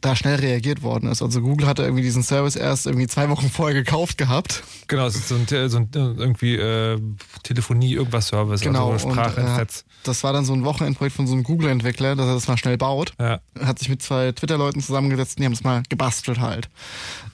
da 0.00 0.16
schnell 0.16 0.36
reagiert 0.36 0.82
worden 0.82 1.08
ist. 1.10 1.22
Also 1.22 1.40
Google 1.40 1.66
hatte 1.66 1.82
irgendwie 1.82 2.02
diesen 2.02 2.22
Service 2.22 2.56
erst 2.56 2.86
irgendwie 2.86 3.06
zwei 3.06 3.28
Wochen 3.28 3.50
vorher 3.50 3.74
gekauft 3.74 4.18
gehabt. 4.18 4.62
Genau, 4.88 5.06
es 5.06 5.16
ist 5.16 5.28
so 5.28 5.36
ein, 5.36 5.46
so 5.68 5.78
ein 5.78 5.88
irgendwie 5.92 6.56
äh, 6.56 6.98
Telefonie, 7.42 7.94
irgendwas 7.94 8.28
Service, 8.28 8.60
genau, 8.60 8.92
also 8.92 9.08
ins 9.08 9.36
äh. 9.36 9.66
Das 10.02 10.24
war 10.24 10.32
dann 10.32 10.44
so 10.44 10.54
ein 10.54 10.64
Wochenendprojekt 10.64 11.14
von 11.14 11.26
so 11.26 11.34
einem 11.34 11.42
Google-Entwickler, 11.42 12.16
dass 12.16 12.26
er 12.26 12.34
das 12.34 12.48
mal 12.48 12.56
schnell 12.56 12.78
baut. 12.78 13.12
Ja. 13.20 13.40
Hat 13.60 13.78
sich 13.78 13.88
mit 13.88 14.02
zwei 14.02 14.32
Twitter-Leuten 14.32 14.80
zusammengesetzt 14.80 15.36
und 15.36 15.42
die 15.42 15.46
haben 15.46 15.52
es 15.52 15.62
mal 15.62 15.82
gebastelt 15.88 16.40
halt. 16.40 16.70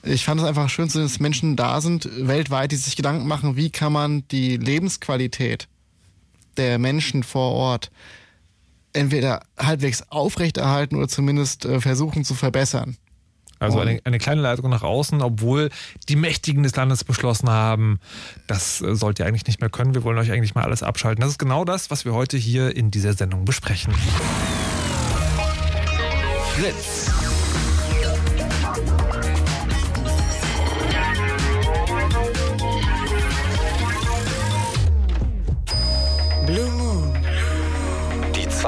Ich 0.03 0.25
fand 0.25 0.41
es 0.41 0.47
einfach 0.47 0.69
schön, 0.69 0.89
dass 0.89 1.19
Menschen 1.19 1.55
da 1.55 1.79
sind, 1.81 2.09
weltweit, 2.27 2.71
die 2.71 2.75
sich 2.75 2.95
Gedanken 2.95 3.27
machen, 3.27 3.55
wie 3.55 3.69
kann 3.69 3.93
man 3.93 4.27
die 4.29 4.57
Lebensqualität 4.57 5.67
der 6.57 6.79
Menschen 6.79 7.23
vor 7.23 7.53
Ort 7.53 7.91
entweder 8.93 9.41
halbwegs 9.57 10.03
aufrechterhalten 10.09 10.95
oder 10.95 11.07
zumindest 11.07 11.65
äh, 11.65 11.79
versuchen 11.79 12.23
zu 12.23 12.33
verbessern. 12.33 12.97
Also 13.59 13.79
eine, 13.79 13.99
eine 14.03 14.19
kleine 14.19 14.41
Leitung 14.41 14.69
nach 14.69 14.83
außen, 14.83 15.21
obwohl 15.21 15.69
die 16.09 16.15
Mächtigen 16.15 16.61
des 16.61 16.75
Landes 16.75 17.03
beschlossen 17.03 17.49
haben, 17.49 17.99
das 18.45 18.81
äh, 18.81 18.95
sollt 18.95 19.19
ihr 19.19 19.25
eigentlich 19.25 19.47
nicht 19.47 19.61
mehr 19.61 19.69
können. 19.69 19.95
Wir 19.95 20.03
wollen 20.03 20.17
euch 20.17 20.31
eigentlich 20.31 20.53
mal 20.53 20.63
alles 20.63 20.83
abschalten. 20.83 21.21
Das 21.21 21.31
ist 21.31 21.39
genau 21.39 21.65
das, 21.65 21.89
was 21.89 22.05
wir 22.05 22.13
heute 22.13 22.37
hier 22.37 22.75
in 22.75 22.91
dieser 22.91 23.13
Sendung 23.13 23.45
besprechen. 23.45 23.93
Fritz. 26.55 27.26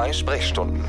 Zwei 0.10 0.14
Sprechstunden. 0.14 0.84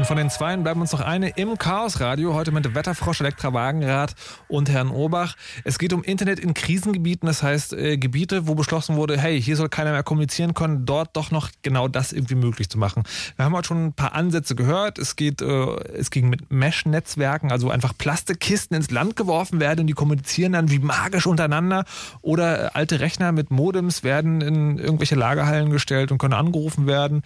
Und 0.00 0.06
von 0.06 0.16
den 0.16 0.30
Zweien 0.30 0.62
bleiben 0.62 0.80
uns 0.80 0.92
noch 0.92 1.02
eine 1.02 1.28
im 1.36 1.58
Chaosradio, 1.58 2.32
heute 2.32 2.52
mit 2.52 2.74
Wetterfrosch, 2.74 3.20
Elektra 3.20 3.52
Wagenrad 3.52 4.14
und 4.48 4.70
Herrn 4.70 4.88
Obach. 4.88 5.36
Es 5.62 5.78
geht 5.78 5.92
um 5.92 6.02
Internet 6.02 6.40
in 6.40 6.54
Krisengebieten, 6.54 7.26
das 7.26 7.42
heißt 7.42 7.74
äh, 7.74 7.98
Gebiete, 7.98 8.48
wo 8.48 8.54
beschlossen 8.54 8.96
wurde, 8.96 9.20
hey, 9.20 9.42
hier 9.42 9.56
soll 9.56 9.68
keiner 9.68 9.90
mehr 9.90 10.02
kommunizieren 10.02 10.54
können, 10.54 10.86
dort 10.86 11.18
doch 11.18 11.30
noch 11.30 11.50
genau 11.60 11.86
das 11.86 12.14
irgendwie 12.14 12.34
möglich 12.34 12.70
zu 12.70 12.78
machen. 12.78 13.02
Wir 13.36 13.44
haben 13.44 13.54
heute 13.54 13.68
schon 13.68 13.88
ein 13.88 13.92
paar 13.92 14.14
Ansätze 14.14 14.54
gehört. 14.54 14.98
Es 14.98 15.16
geht, 15.16 15.42
äh, 15.42 15.44
es 15.92 16.10
ging 16.10 16.30
mit 16.30 16.50
Mesh-Netzwerken, 16.50 17.52
also 17.52 17.68
einfach 17.68 17.92
Plastikkisten 17.98 18.78
ins 18.78 18.90
Land 18.90 19.16
geworfen 19.16 19.60
werden 19.60 19.80
und 19.80 19.86
die 19.86 19.92
kommunizieren 19.92 20.54
dann 20.54 20.70
wie 20.70 20.78
magisch 20.78 21.26
untereinander. 21.26 21.84
Oder 22.22 22.68
äh, 22.68 22.70
alte 22.72 23.00
Rechner 23.00 23.32
mit 23.32 23.50
Modems 23.50 24.02
werden 24.02 24.40
in 24.40 24.78
irgendwelche 24.78 25.14
Lagerhallen 25.14 25.68
gestellt 25.68 26.10
und 26.10 26.16
können 26.16 26.32
angerufen 26.32 26.86
werden. 26.86 27.20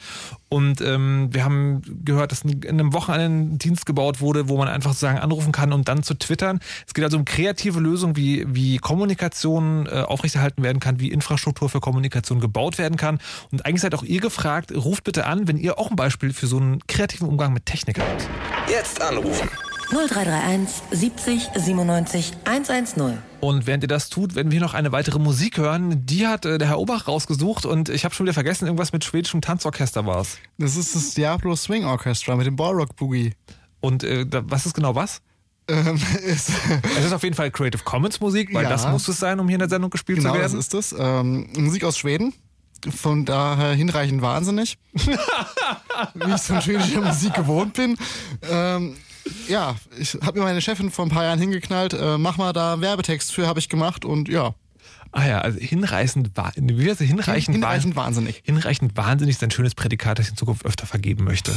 Und 0.55 0.80
ähm, 0.82 1.30
wir 1.32 1.44
haben 1.44 1.82
gehört, 2.05 2.30
dass 2.30 2.42
in 2.42 2.64
einem 2.64 2.92
Wochenende 2.92 3.55
ein 3.55 3.59
Dienst 3.59 3.86
gebaut 3.86 4.20
wurde, 4.20 4.48
wo 4.48 4.57
man 4.57 4.68
einfach 4.68 4.90
sozusagen 4.90 5.18
anrufen 5.18 5.50
kann 5.50 5.72
und 5.72 5.88
dann 5.88 6.05
zu 6.05 6.14
twittern. 6.14 6.61
Es 6.86 6.94
geht 6.94 7.02
also 7.02 7.16
um 7.16 7.24
kreative 7.24 7.80
Lösungen, 7.80 8.14
wie, 8.14 8.44
wie 8.46 8.76
Kommunikation 8.76 9.86
äh, 9.86 10.02
aufrechterhalten 10.02 10.62
werden 10.62 10.78
kann, 10.78 11.00
wie 11.00 11.11
Infrastruktur 11.11 11.68
für 11.68 11.80
Kommunikation 11.80 12.38
gebaut 12.38 12.78
werden 12.78 12.96
kann. 12.96 13.18
Und 13.50 13.66
eigentlich 13.66 13.80
seid 13.80 13.96
auch 13.96 14.05
ihr 14.05 14.20
gefragt, 14.20 14.70
ruft 14.72 15.02
bitte 15.02 15.26
an, 15.26 15.48
wenn 15.48 15.57
ihr 15.57 15.76
auch 15.76 15.90
ein 15.90 15.96
Beispiel 15.96 16.32
für 16.32 16.46
so 16.46 16.59
einen 16.59 16.78
kreativen 16.86 17.26
Umgang 17.26 17.52
mit 17.52 17.66
Technik 17.66 17.98
habt. 17.98 18.28
Jetzt 18.70 19.02
anrufen. 19.02 19.48
0331 19.95 20.82
70 20.90 21.49
97 21.55 22.32
110. 22.45 23.18
Und 23.40 23.66
während 23.66 23.84
ihr 23.84 23.88
das 23.88 24.09
tut, 24.09 24.34
werden 24.34 24.51
wir 24.51 24.61
noch 24.61 24.74
eine 24.74 24.90
weitere 24.90 25.18
Musik 25.18 25.59
hören. 25.59 26.05
Die 26.05 26.26
hat 26.26 26.45
äh, 26.47 26.59
der 26.59 26.68
Herr 26.68 26.78
Obach 26.80 27.07
rausgesucht 27.07 27.64
und 27.64 27.88
ich 27.90 28.05
habe 28.05 28.14
schon 28.14 28.26
wieder 28.26 28.34
vergessen, 28.34 28.66
irgendwas 28.66 28.92
mit 28.92 29.05
schwedischem 29.05 29.40
Tanzorchester 29.40 30.05
war 30.05 30.20
es. 30.22 30.38
Das 30.59 30.76
ist 30.76 30.95
das 30.97 31.14
Diablo 31.14 31.55
Swing 31.55 31.84
Orchestra 31.84 32.34
mit 32.34 32.47
dem 32.47 32.57
Ballrock 32.57 32.97
Boogie. 32.97 33.34
Und 33.80 34.03
äh, 34.03 34.26
da, 34.26 34.42
was 34.47 34.66
ist 34.66 34.74
genau 34.74 34.95
was? 34.97 35.20
Ähm, 35.68 35.95
ist, 36.24 36.51
Es 36.99 37.05
ist 37.07 37.12
auf 37.12 37.22
jeden 37.22 37.36
Fall 37.36 37.51
Creative 37.51 37.84
Commons 37.84 38.18
Musik, 38.20 38.53
weil 38.53 38.64
Ja. 38.64 38.70
das 38.70 38.88
muss 38.88 39.07
es 39.07 39.18
sein, 39.18 39.38
um 39.38 39.47
hier 39.47 39.57
in 39.57 39.61
der 39.61 39.68
Sendung 39.68 39.90
gespielt 39.90 40.18
genau, 40.18 40.32
zu 40.34 40.38
das 40.40 40.53
werden. 40.53 40.61
ist 40.61 40.74
es. 40.74 40.95
Ähm, 40.99 41.49
Musik 41.57 41.84
aus 41.84 41.97
Schweden. 41.99 42.34
Von 42.95 43.24
daher 43.24 43.72
hinreichend 43.74 44.20
wahnsinnig. 44.20 44.76
wie 44.92 46.28
ich 46.28 46.34
es 46.34 46.47
von 46.47 46.61
schwedischer 46.61 47.01
Musik 47.01 47.32
gewohnt 47.34 47.72
bin. 47.74 47.97
Ähm, 48.51 48.97
ja, 49.49 49.77
ich 49.99 50.14
habe 50.22 50.39
mir 50.39 50.45
meine 50.45 50.61
Chefin 50.61 50.91
vor 50.91 51.05
ein 51.07 51.11
paar 51.11 51.25
Jahren 51.25 51.39
hingeknallt. 51.39 51.95
Äh, 51.95 52.18
mach 52.18 52.37
mal 52.37 52.53
da 52.53 52.75
einen 52.75 52.83
Werbetext 52.83 53.33
für, 53.33 53.47
habe 53.47 53.59
ich 53.59 53.68
gemacht 53.68 54.05
und 54.05 54.29
ja. 54.29 54.55
Ah 55.12 55.27
ja, 55.27 55.39
also 55.41 55.59
hinreißend, 55.61 56.33
wie 56.57 56.91
heißt 56.91 57.01
hinreichend, 57.01 57.55
Hinreichend 57.55 57.95
wahn- 57.95 58.05
wahnsinnig. 58.07 58.43
hinreichend 58.45 58.97
wahnsinnig 58.97 59.37
ist 59.37 59.45
ein 59.45 59.51
schönes 59.53 59.75
Prädikat, 59.77 60.18
das 60.18 60.27
ich 60.27 60.33
in 60.33 60.37
Zukunft 60.37 60.64
öfter 60.66 60.87
vergeben 60.87 61.22
möchte. 61.25 61.53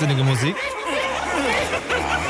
Wahnsinnige 0.00 0.24
Musik 0.24 0.56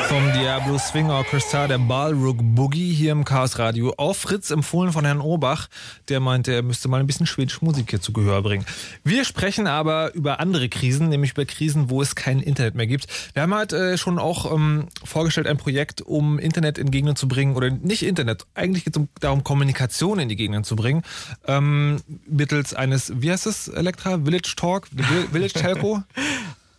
vom 0.09 0.33
Diablo 0.33 0.77
Swing 0.77 1.09
Orchestra, 1.09 1.69
der 1.69 1.79
Ballrook 1.79 2.39
Boogie 2.41 2.93
hier 2.93 3.13
im 3.13 3.25
Chaos 3.25 3.61
Radio. 3.61 3.95
Auf 3.97 4.17
Fritz 4.17 4.51
empfohlen 4.51 4.91
von 4.91 5.05
Herrn 5.05 5.21
Obach, 5.21 5.69
der 6.09 6.19
meinte, 6.19 6.53
er 6.53 6.63
müsste 6.63 6.89
mal 6.89 6.99
ein 6.99 7.07
bisschen 7.07 7.27
schwedische 7.27 7.65
Musik 7.65 7.91
hier 7.91 8.01
zu 8.01 8.13
Gehör 8.13 8.43
bringen. 8.43 8.67
Wir 9.05 9.25
sprechen 9.25 9.69
aber 9.69 10.13
über 10.15 10.41
andere 10.41 10.69
Krisen, 10.69 11.11
nämlich 11.11 11.31
über 11.31 11.45
Krisen, 11.45 11.91
wo 11.91 12.03
es 12.03 12.17
kein 12.17 12.41
Internet 12.41 12.75
mehr 12.75 12.89
gibt. 12.89 13.07
Wir 13.35 13.43
haben 13.43 13.55
halt 13.55 13.73
äh, 13.73 13.97
schon 13.97 14.19
auch 14.19 14.53
ähm, 14.53 14.89
vorgestellt 15.05 15.47
ein 15.47 15.59
Projekt, 15.59 16.03
um 16.03 16.41
Internet 16.41 16.77
in 16.77 16.91
Gegenden 16.91 17.15
zu 17.15 17.29
bringen, 17.29 17.55
oder 17.55 17.71
nicht 17.71 18.03
Internet, 18.03 18.47
eigentlich 18.55 18.83
geht 18.83 18.97
es 18.97 19.01
um, 19.01 19.09
darum, 19.21 19.45
Kommunikation 19.45 20.19
in 20.19 20.29
die 20.29 20.37
Gegenden 20.37 20.65
zu 20.65 20.75
bringen, 20.75 21.03
ähm, 21.47 22.01
mittels 22.27 22.75
eines, 22.75 23.13
wie 23.15 23.31
heißt 23.31 23.47
es, 23.47 23.69
Elektra? 23.69 24.19
Village 24.25 24.55
Talk? 24.57 24.89
Village 25.31 25.53
Telco? 25.53 26.03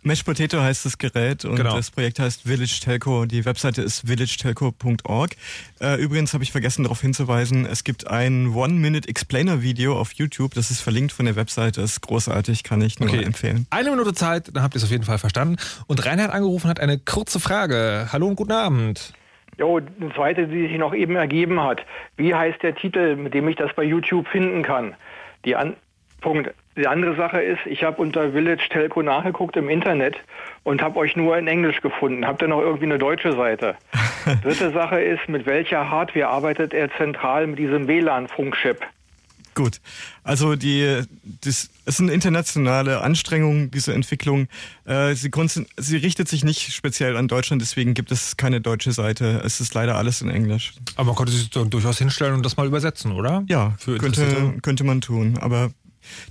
Mesh 0.04 0.24
Potato 0.24 0.60
heißt 0.60 0.84
das 0.84 0.98
Gerät 0.98 1.44
und 1.44 1.54
Genau. 1.54 1.76
das 1.76 1.92
Projekt 1.92 2.18
heißt 2.18 2.42
Village 2.42 2.80
Telco. 2.82 3.24
Die 3.24 3.44
Webseite 3.44 3.82
ist 3.82 4.08
villagatelco.org. 4.08 5.30
Äh, 5.80 6.02
übrigens 6.02 6.34
habe 6.34 6.42
ich 6.42 6.50
vergessen 6.50 6.82
darauf 6.82 7.00
hinzuweisen, 7.00 7.66
es 7.66 7.84
gibt 7.84 8.08
ein 8.08 8.48
One-Minute-Explainer-Video 8.52 9.96
auf 9.96 10.12
YouTube. 10.14 10.54
Das 10.54 10.72
ist 10.72 10.80
verlinkt 10.80 11.12
von 11.12 11.26
der 11.26 11.36
Webseite. 11.36 11.80
Das 11.82 11.92
ist 11.92 12.00
großartig, 12.00 12.64
kann 12.64 12.80
ich 12.80 12.98
nur 12.98 13.10
Okay. 13.10 13.22
empfehlen. 13.22 13.68
Eine 13.70 13.90
Minute 13.90 14.12
Zeit, 14.12 14.50
dann 14.52 14.64
habt 14.64 14.74
ihr 14.74 14.78
es 14.78 14.84
auf 14.84 14.90
jeden 14.90 15.04
Fall 15.04 15.18
verstanden. 15.18 15.54
Und 15.86 16.04
Reinhard 16.04 16.32
angerufen 16.32 16.68
hat 16.68 16.80
eine 16.80 16.98
kurze 16.98 17.38
Frage. 17.38 18.08
Hallo 18.12 18.26
und 18.26 18.34
guten 18.34 18.52
Abend. 18.52 19.12
Jo, 19.56 19.76
eine 19.78 20.12
zweite, 20.14 20.48
die 20.48 20.66
sich 20.66 20.78
noch 20.78 20.94
eben 20.94 21.14
ergeben 21.14 21.60
hat. 21.62 21.80
Wie 22.16 22.34
heißt 22.34 22.60
der 22.64 22.74
Titel, 22.74 23.14
mit 23.14 23.34
dem 23.34 23.46
ich 23.46 23.54
das 23.54 23.70
bei 23.76 23.84
YouTube 23.84 24.26
finden 24.26 24.64
kann? 24.64 24.94
Die 25.44 25.54
an 25.54 25.74
Punkt. 26.22 26.54
Die 26.76 26.86
andere 26.86 27.14
Sache 27.16 27.42
ist, 27.42 27.60
ich 27.66 27.84
habe 27.84 28.00
unter 28.00 28.32
Village 28.32 28.68
Telco 28.70 29.02
nachgeguckt 29.02 29.56
im 29.56 29.68
Internet 29.68 30.16
und 30.62 30.80
habe 30.80 30.98
euch 30.98 31.16
nur 31.16 31.36
in 31.36 31.46
Englisch 31.46 31.82
gefunden. 31.82 32.26
Habt 32.26 32.40
ihr 32.40 32.48
noch 32.48 32.60
irgendwie 32.60 32.86
eine 32.86 32.98
deutsche 32.98 33.32
Seite? 33.32 33.76
Dritte 34.42 34.70
Sache 34.72 35.00
ist, 35.00 35.28
mit 35.28 35.44
welcher 35.44 35.90
Hardware 35.90 36.28
arbeitet 36.28 36.72
er 36.72 36.90
zentral 36.96 37.46
mit 37.46 37.58
diesem 37.58 37.88
WLAN-Funkchip? 37.88 38.78
Gut, 39.54 39.80
also 40.24 40.56
die, 40.56 41.02
das 41.42 41.68
ist 41.84 42.00
eine 42.00 42.12
internationale 42.12 43.02
Anstrengung, 43.02 43.70
diese 43.70 43.92
Entwicklung. 43.92 44.48
Äh, 44.86 45.14
sie, 45.14 45.30
sie 45.76 45.96
richtet 45.96 46.28
sich 46.28 46.42
nicht 46.42 46.72
speziell 46.72 47.18
an 47.18 47.28
Deutschland, 47.28 47.60
deswegen 47.60 47.92
gibt 47.92 48.12
es 48.12 48.38
keine 48.38 48.62
deutsche 48.62 48.92
Seite. 48.92 49.42
Es 49.44 49.60
ist 49.60 49.74
leider 49.74 49.96
alles 49.96 50.22
in 50.22 50.30
Englisch. 50.30 50.72
Aber 50.96 51.08
man 51.08 51.16
konnte 51.16 51.32
sich 51.32 51.50
durchaus 51.50 51.98
hinstellen 51.98 52.34
und 52.34 52.46
das 52.46 52.56
mal 52.56 52.66
übersetzen, 52.66 53.12
oder? 53.12 53.44
Ja, 53.46 53.74
Für 53.78 53.98
könnte, 53.98 54.54
könnte 54.62 54.84
man 54.84 55.02
tun, 55.02 55.36
aber 55.38 55.70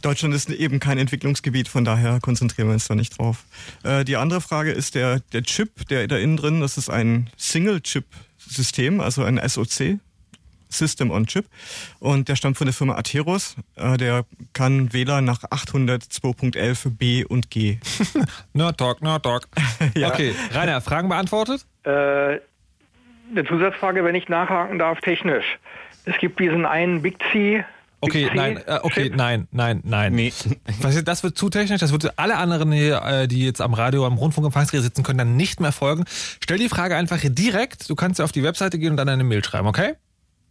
Deutschland 0.01 0.33
ist 0.33 0.49
eben 0.49 0.79
kein 0.79 0.97
Entwicklungsgebiet, 0.97 1.67
von 1.67 1.85
daher 1.85 2.19
konzentrieren 2.19 2.67
wir 2.69 2.73
uns 2.73 2.87
da 2.87 2.95
nicht 2.95 3.17
drauf. 3.17 3.45
Äh, 3.83 4.05
die 4.05 4.17
andere 4.17 4.41
Frage 4.41 4.71
ist 4.71 4.95
der, 4.95 5.19
der 5.33 5.43
Chip, 5.43 5.87
der 5.87 6.07
da 6.07 6.17
innen 6.17 6.37
drin, 6.37 6.61
das 6.61 6.77
ist 6.77 6.89
ein 6.89 7.29
Single-Chip-System, 7.37 8.99
also 8.99 9.23
ein 9.23 9.39
SoC. 9.47 9.99
System 10.73 11.11
on 11.11 11.25
Chip. 11.27 11.45
Und 11.99 12.29
der 12.29 12.35
stammt 12.35 12.57
von 12.57 12.65
der 12.65 12.73
Firma 12.73 12.95
Atheros. 12.95 13.55
Äh, 13.75 13.97
der 13.97 14.25
kann 14.53 14.93
WLAN 14.93 15.25
nach 15.25 15.43
802.11 15.43 16.97
B 16.97 17.25
und 17.25 17.49
G. 17.51 17.77
Nerd 18.53 18.77
Talk, 18.77 19.01
Nerd 19.01 19.23
Talk. 19.23 19.47
Ja. 19.95 20.09
Okay, 20.09 20.33
Rainer, 20.53 20.79
Fragen 20.79 21.09
beantwortet? 21.09 21.65
Äh, 21.83 21.89
eine 21.89 23.45
Zusatzfrage, 23.47 24.03
wenn 24.03 24.15
ich 24.15 24.29
nachhaken 24.29 24.77
darf, 24.79 24.99
technisch. 25.01 25.57
Es 26.05 26.17
gibt 26.17 26.39
diesen 26.39 26.65
einen 26.65 27.01
Big 27.01 27.17
C. 27.31 27.63
Okay, 28.01 28.29
nein, 28.33 28.57
äh, 28.65 28.79
okay, 28.81 29.11
nein, 29.15 29.47
nein, 29.51 29.81
nein. 29.83 30.13
Nee. 30.13 30.33
Was 30.81 31.03
Das 31.03 31.23
wird 31.23 31.37
zu 31.37 31.49
technisch, 31.49 31.79
das 31.79 31.91
wird 31.91 32.17
alle 32.17 32.37
anderen 32.37 32.71
hier, 32.71 33.01
äh, 33.03 33.27
die 33.27 33.45
jetzt 33.45 33.61
am 33.61 33.73
Radio, 33.73 34.05
am 34.05 34.17
Rundfunkempfangsgerät 34.17 34.83
sitzen, 34.83 35.03
können 35.03 35.19
dann 35.19 35.35
nicht 35.37 35.59
mehr 35.59 35.71
folgen. 35.71 36.05
Stell 36.43 36.57
die 36.57 36.69
Frage 36.69 36.95
einfach 36.95 37.19
direkt, 37.23 37.89
du 37.89 37.95
kannst 37.95 38.19
ja 38.19 38.25
auf 38.25 38.31
die 38.31 38.43
Webseite 38.43 38.79
gehen 38.79 38.91
und 38.91 38.97
dann 38.97 39.07
eine 39.07 39.23
Mail 39.23 39.43
schreiben, 39.43 39.67
okay? 39.67 39.93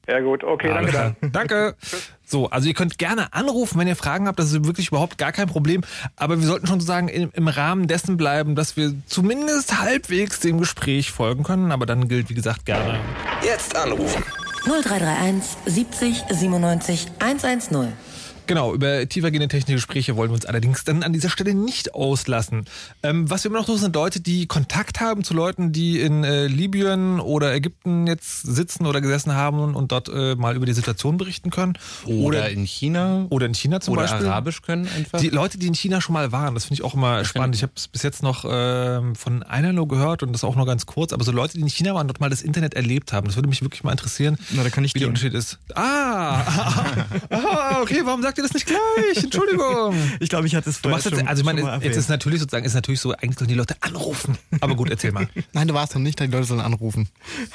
Ja 0.08 0.20
gut, 0.20 0.42
okay, 0.42 0.70
Alles 0.70 0.92
danke. 0.92 1.16
klar. 1.20 1.30
Danke. 1.32 1.76
So, 2.30 2.48
also 2.48 2.68
ihr 2.68 2.74
könnt 2.74 2.96
gerne 2.96 3.32
anrufen, 3.32 3.76
wenn 3.80 3.88
ihr 3.88 3.96
Fragen 3.96 4.28
habt. 4.28 4.38
Das 4.38 4.52
ist 4.52 4.64
wirklich 4.64 4.86
überhaupt 4.86 5.18
gar 5.18 5.32
kein 5.32 5.48
Problem. 5.48 5.80
Aber 6.14 6.38
wir 6.38 6.46
sollten 6.46 6.68
schon 6.68 6.78
sozusagen 6.78 7.08
im, 7.08 7.32
im 7.34 7.48
Rahmen 7.48 7.88
dessen 7.88 8.16
bleiben, 8.16 8.54
dass 8.54 8.76
wir 8.76 8.94
zumindest 9.06 9.80
halbwegs 9.80 10.38
dem 10.38 10.60
Gespräch 10.60 11.10
folgen 11.10 11.42
können. 11.42 11.72
Aber 11.72 11.86
dann 11.86 12.06
gilt, 12.06 12.30
wie 12.30 12.34
gesagt, 12.34 12.66
gerne. 12.66 13.00
Jetzt 13.42 13.74
anrufen. 13.74 14.22
0331 14.64 15.42
70 15.66 16.24
97 16.34 17.10
110. 17.18 18.09
Genau, 18.46 18.74
über 18.74 19.08
tiefergehende 19.08 19.48
technische 19.48 19.76
Gespräche 19.76 20.16
wollen 20.16 20.30
wir 20.30 20.34
uns 20.34 20.46
allerdings 20.46 20.84
dann 20.84 21.02
an 21.02 21.12
dieser 21.12 21.30
Stelle 21.30 21.54
nicht 21.54 21.94
auslassen. 21.94 22.64
Ähm, 23.02 23.30
was 23.30 23.44
wir 23.44 23.50
immer 23.50 23.60
noch 23.60 23.66
suchen, 23.66 23.78
sind 23.80 23.94
Leute, 23.94 24.20
die 24.20 24.46
Kontakt 24.46 25.00
haben 25.00 25.24
zu 25.24 25.34
Leuten, 25.34 25.72
die 25.72 26.00
in 26.00 26.24
äh, 26.24 26.46
Libyen 26.46 27.20
oder 27.20 27.54
Ägypten 27.54 28.06
jetzt 28.06 28.42
sitzen 28.42 28.86
oder 28.86 29.00
gesessen 29.00 29.34
haben 29.34 29.74
und 29.74 29.92
dort 29.92 30.08
äh, 30.08 30.34
mal 30.34 30.56
über 30.56 30.66
die 30.66 30.72
Situation 30.72 31.16
berichten 31.16 31.50
können. 31.50 31.74
Oder 32.06 32.50
in 32.50 32.64
China. 32.64 33.26
Oder 33.30 33.46
in 33.46 33.54
China 33.54 33.80
zum 33.80 33.92
oder 33.92 34.02
Beispiel. 34.02 34.26
Arabisch 34.26 34.62
können 34.62 34.88
einfach. 34.96 35.20
Die 35.20 35.28
Leute, 35.28 35.58
die 35.58 35.66
in 35.66 35.74
China 35.74 36.00
schon 36.00 36.14
mal 36.14 36.32
waren, 36.32 36.54
das 36.54 36.64
finde 36.64 36.74
ich 36.80 36.84
auch 36.84 36.94
immer 36.94 37.24
spannend. 37.24 37.54
Ich 37.54 37.62
habe 37.62 37.72
es 37.76 37.88
bis 37.88 38.02
jetzt 38.02 38.22
noch 38.22 38.44
ähm, 38.48 39.14
von 39.14 39.42
einer 39.42 39.72
nur 39.72 39.86
gehört 39.88 40.22
und 40.22 40.32
das 40.32 40.44
auch 40.44 40.56
nur 40.56 40.66
ganz 40.66 40.86
kurz. 40.86 41.12
Aber 41.12 41.24
so 41.24 41.32
Leute, 41.32 41.54
die 41.54 41.60
in 41.60 41.68
China 41.68 41.94
waren, 41.94 42.08
dort 42.08 42.20
mal 42.20 42.30
das 42.30 42.42
Internet 42.42 42.74
erlebt 42.74 43.12
haben, 43.12 43.26
das 43.26 43.36
würde 43.36 43.48
mich 43.48 43.62
wirklich 43.62 43.84
mal 43.84 43.92
interessieren, 43.92 44.38
Na, 44.50 44.62
da 44.62 44.70
kann 44.70 44.84
ich 44.84 44.94
wie 44.94 44.98
der 44.98 45.06
gehen. 45.08 45.10
Unterschied 45.10 45.34
ist. 45.34 45.58
Ah, 45.74 46.40
ah, 47.30 47.80
okay, 47.82 48.00
warum 48.04 48.22
sagt 48.22 48.38
ihr 48.40 48.42
das 48.42 48.54
nicht 48.54 48.66
gleich? 48.66 49.24
Entschuldigung. 49.24 49.94
Ich 50.20 50.28
glaube, 50.28 50.46
ich 50.46 50.54
hatte 50.54 50.68
es 50.70 50.76
Du 50.76 50.82
vorher 50.82 50.96
machst 50.96 51.06
jetzt, 51.06 51.18
schon, 51.18 51.28
also 51.28 51.42
ich 51.42 51.48
schon 51.48 51.62
meine, 51.62 51.84
jetzt 51.84 51.96
ist 51.96 52.08
natürlich 52.08 52.40
sozusagen, 52.40 52.64
ist 52.64 52.74
natürlich 52.74 53.00
so, 53.00 53.12
eigentlich 53.12 53.38
sollen 53.38 53.48
die 53.48 53.54
Leute 53.54 53.76
anrufen. 53.80 54.36
Aber 54.60 54.74
gut, 54.74 54.90
erzähl 54.90 55.12
mal. 55.12 55.28
Nein, 55.52 55.68
du 55.68 55.74
warst 55.74 55.94
noch 55.94 56.02
nicht, 56.02 56.18
die 56.20 56.26
Leute 56.26 56.44
sollen 56.44 56.60
anrufen. 56.60 57.08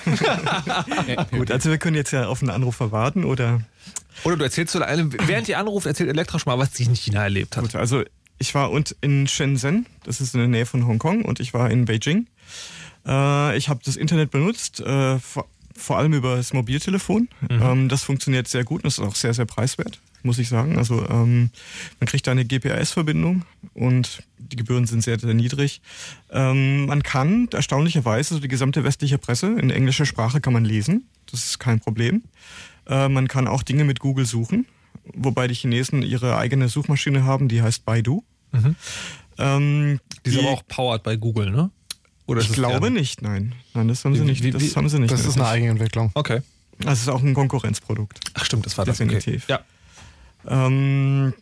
Gut, 1.31 1.51
also 1.51 1.69
wir 1.69 1.77
können 1.77 1.95
jetzt 1.95 2.11
ja 2.11 2.27
auf 2.27 2.41
einen 2.41 2.49
Anrufer 2.49 2.91
warten 2.91 3.23
oder 3.23 3.61
Oder 4.23 4.37
du 4.37 4.43
erzählst 4.43 4.73
so, 4.73 4.79
während 4.79 5.47
ihr 5.47 5.59
anruft, 5.59 5.85
erzählt 5.85 6.09
Elektra 6.09 6.39
schon 6.39 6.51
mal, 6.51 6.59
was 6.59 6.73
sie 6.73 6.83
in 6.83 6.95
China 6.95 7.23
erlebt 7.23 7.57
hat. 7.57 7.63
Gut, 7.63 7.75
also 7.75 8.03
ich 8.37 8.53
war 8.55 8.71
und 8.71 8.95
in 9.01 9.27
Shenzhen, 9.27 9.85
das 10.03 10.21
ist 10.21 10.33
in 10.33 10.39
der 10.39 10.49
Nähe 10.49 10.65
von 10.65 10.85
Hongkong, 10.87 11.23
und 11.23 11.39
ich 11.39 11.53
war 11.53 11.69
in 11.69 11.85
Beijing. 11.85 12.27
Äh, 13.05 13.57
ich 13.57 13.69
habe 13.69 13.79
das 13.85 13.95
Internet 13.95 14.31
benutzt, 14.31 14.79
äh, 14.79 15.19
vor, 15.19 15.47
vor 15.75 15.97
allem 15.97 16.13
über 16.13 16.35
das 16.37 16.53
Mobiltelefon. 16.53 17.29
Ähm, 17.49 17.89
das 17.89 18.03
funktioniert 18.03 18.47
sehr 18.47 18.63
gut 18.63 18.83
und 18.83 18.87
ist 18.87 18.99
auch 18.99 19.15
sehr, 19.15 19.33
sehr 19.33 19.45
preiswert, 19.45 19.99
muss 20.26 20.39
ich 20.39 20.49
sagen. 20.49 20.77
Also 20.77 21.07
ähm, 21.10 21.49
man 21.99 22.07
kriegt 22.07 22.27
da 22.27 22.31
eine 22.31 22.45
GPS-Verbindung 22.45 23.43
und 23.73 24.23
die 24.38 24.56
Gebühren 24.56 24.85
sind 24.88 25.02
sehr, 25.03 25.19
sehr 25.19 25.34
niedrig. 25.34 25.81
Ähm, 26.31 26.85
man 26.88 27.03
kann 27.03 27.47
erstaunlicherweise 27.53 28.34
so 28.35 28.39
die 28.39 28.47
gesamte 28.47 28.84
westliche 28.84 29.18
Presse 29.18 29.47
in 29.60 29.69
englischer 29.69 30.06
Sprache 30.06 30.41
kann 30.41 30.53
man 30.53 30.65
lesen. 30.65 31.07
Das 31.31 31.45
ist 31.45 31.60
kein 31.60 31.80
Problem. 31.80 32.23
Äh, 32.88 33.07
man 33.10 33.27
kann 33.27 33.47
auch 33.47 33.64
Dinge 33.64 33.84
mit 33.84 33.99
Google 33.99 34.26
suchen, 34.26 34.65
wobei 35.14 35.47
die 35.47 35.56
Chinesen 35.56 36.02
ihre 36.03 36.38
eigene 36.38 36.68
Suchmaschine 36.69 37.23
haben, 37.23 37.47
die 37.47 37.61
heißt 37.61 37.85
Baidu. 37.85 38.23
Mhm. 38.52 38.76
Ähm, 39.38 39.99
Die 40.26 40.30
ist 40.31 40.39
aber 40.39 40.49
auch 40.49 40.64
powered 40.68 41.03
bei 41.03 41.15
Google, 41.18 41.52
ne? 41.52 41.69
Oder 42.27 42.41
ich 42.41 42.52
glaube 42.53 42.89
nicht, 42.89 43.22
nein. 43.22 43.53
Nein, 43.73 43.88
das 43.88 44.03
haben 44.06 44.15
sie 44.15 44.23
nicht. 44.23 44.41
wie- 44.43 44.49
das 44.52 44.76
haben 44.76 44.89
sie 44.89 44.99
nicht. 44.99 45.11
Das 45.14 45.26
ist 45.26 45.35
eine 45.35 45.47
Eigenentwicklung. 45.47 46.11
Okay. 46.15 46.41
Das 46.80 46.99
ist 47.02 47.07
auch 47.07 47.22
ein 47.22 47.34
Konkurrenzprodukt. 47.34 48.19
Ach 48.34 48.43
stimmt, 48.45 48.65
das 48.65 48.77
war 48.77 48.85
das. 48.85 48.97
Definitiv. 48.97 49.43
Okay. 49.43 49.52
Ja. 49.53 49.60
Ähm, 50.47 51.34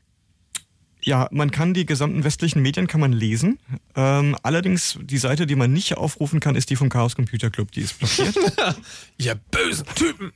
ja, 1.05 1.27
man 1.31 1.51
kann 1.51 1.73
die 1.73 1.85
gesamten 1.85 2.23
westlichen 2.23 2.61
Medien 2.61 2.87
kann 2.87 3.01
man 3.01 3.11
lesen. 3.11 3.59
Ähm, 3.95 4.37
allerdings 4.41 4.97
die 5.01 5.17
Seite, 5.17 5.45
die 5.45 5.55
man 5.55 5.73
nicht 5.73 5.97
aufrufen 5.97 6.39
kann, 6.39 6.55
ist 6.55 6.69
die 6.69 6.75
vom 6.75 6.89
Chaos 6.89 7.15
Computer 7.15 7.49
Club. 7.49 7.71
Die 7.71 7.81
ist 7.81 7.99
blockiert. 7.99 8.35
Ihr 9.17 9.35
bösen 9.35 9.85
Typen. 9.95 10.31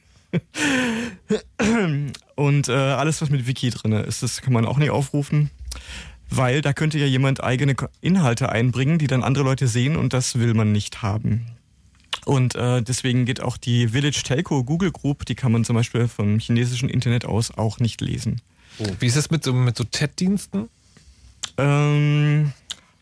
Und 2.36 2.68
äh, 2.68 2.74
alles, 2.74 3.22
was 3.22 3.30
mit 3.30 3.48
Wiki 3.48 3.70
drin 3.70 3.94
ist, 3.94 4.24
das 4.24 4.42
kann 4.42 4.54
man 4.54 4.66
auch 4.66 4.78
nicht 4.78 4.90
aufrufen. 4.90 5.50
Weil 6.30 6.62
da 6.62 6.74
könnte 6.74 7.00
ja 7.00 7.06
jemand 7.06 7.42
eigene 7.42 7.76
Inhalte 8.02 8.50
einbringen, 8.50 9.00
die 9.00 9.08
dann 9.08 9.24
andere 9.24 9.46
Leute 9.46 9.68
sehen 9.70 9.96
und 9.96 10.12
das 10.12 10.38
will 10.38 10.54
man 10.54 10.74
nicht 10.74 11.02
haben. 11.02 11.46
Und 12.26 12.56
äh, 12.56 12.82
deswegen 12.82 13.24
geht 13.24 13.42
auch 13.42 13.56
die 13.56 13.88
Village 13.88 14.22
Telco 14.26 14.66
Google 14.66 14.92
Group, 14.92 15.26
die 15.26 15.36
kann 15.36 15.54
man 15.54 15.64
zum 15.64 15.78
Beispiel 15.78 16.10
vom 16.10 16.40
chinesischen 16.40 16.90
Internet 16.90 17.24
aus 17.24 17.52
auch 17.52 17.80
nicht 17.80 18.02
lesen. 18.02 18.42
Wie 19.00 19.06
ist 19.06 19.16
es 19.16 19.30
mit 19.30 19.44
so, 19.44 19.54
mit 19.54 19.78
so 19.78 19.84
Chat-Diensten? 19.84 20.70
Ähm, 21.58 22.54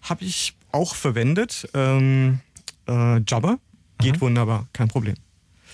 Habe 0.01 0.23
ich 0.23 0.55
auch 0.71 0.95
verwendet. 0.95 1.67
Ähm, 1.73 2.39
äh, 2.87 3.19
Jabber 3.27 3.59
geht 3.99 4.21
wunderbar, 4.21 4.67
kein 4.73 4.87
Problem. 4.87 5.15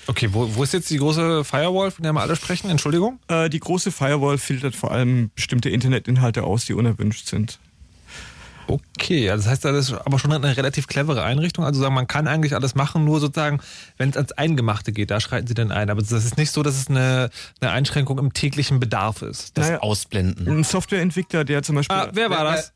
Okay, 0.07 0.29
wo, 0.31 0.55
wo 0.55 0.63
ist 0.63 0.73
jetzt 0.73 0.89
die 0.89 0.97
große 0.97 1.43
Firewall, 1.43 1.91
von 1.91 2.03
der 2.03 2.13
wir 2.13 2.21
alle 2.21 2.35
sprechen? 2.35 2.69
Entschuldigung? 2.69 3.19
Äh, 3.27 3.49
die 3.49 3.59
große 3.59 3.91
Firewall 3.91 4.37
filtert 4.37 4.75
vor 4.75 4.91
allem 4.91 5.29
bestimmte 5.35 5.69
Internetinhalte 5.69 6.43
aus, 6.43 6.65
die 6.65 6.73
unerwünscht 6.73 7.27
sind. 7.27 7.59
Okay, 8.71 9.27
das 9.27 9.47
heißt, 9.47 9.65
das 9.65 9.89
ist 9.89 9.93
aber 9.93 10.19
schon 10.19 10.31
eine 10.31 10.55
relativ 10.55 10.87
clevere 10.87 11.23
Einrichtung. 11.23 11.65
Also 11.65 11.81
sagen, 11.81 11.93
man 11.93 12.07
kann 12.07 12.27
eigentlich 12.27 12.55
alles 12.55 12.75
machen, 12.75 13.03
nur 13.05 13.19
sozusagen, 13.19 13.59
wenn 13.97 14.09
es 14.09 14.15
ans 14.15 14.31
Eingemachte 14.33 14.91
geht, 14.91 15.11
da 15.11 15.19
schreiten 15.19 15.47
sie 15.47 15.53
dann 15.53 15.71
ein. 15.71 15.89
Aber 15.89 16.01
das 16.01 16.11
ist 16.11 16.37
nicht 16.37 16.51
so, 16.51 16.63
dass 16.63 16.75
es 16.75 16.87
eine, 16.87 17.29
eine 17.59 17.71
Einschränkung 17.71 18.19
im 18.19 18.33
täglichen 18.33 18.79
Bedarf 18.79 19.21
ist. 19.21 19.57
Das 19.57 19.67
Naja. 19.67 19.79
Ausblenden. 19.79 20.47
Ein 20.47 20.63
Softwareentwickler, 20.63 21.43
der 21.43 21.63
zum 21.63 21.75
Beispiel. 21.75 21.95
Ah, 21.97 22.09
wer 22.13 22.29
war 22.29 22.43
das? 22.43 22.73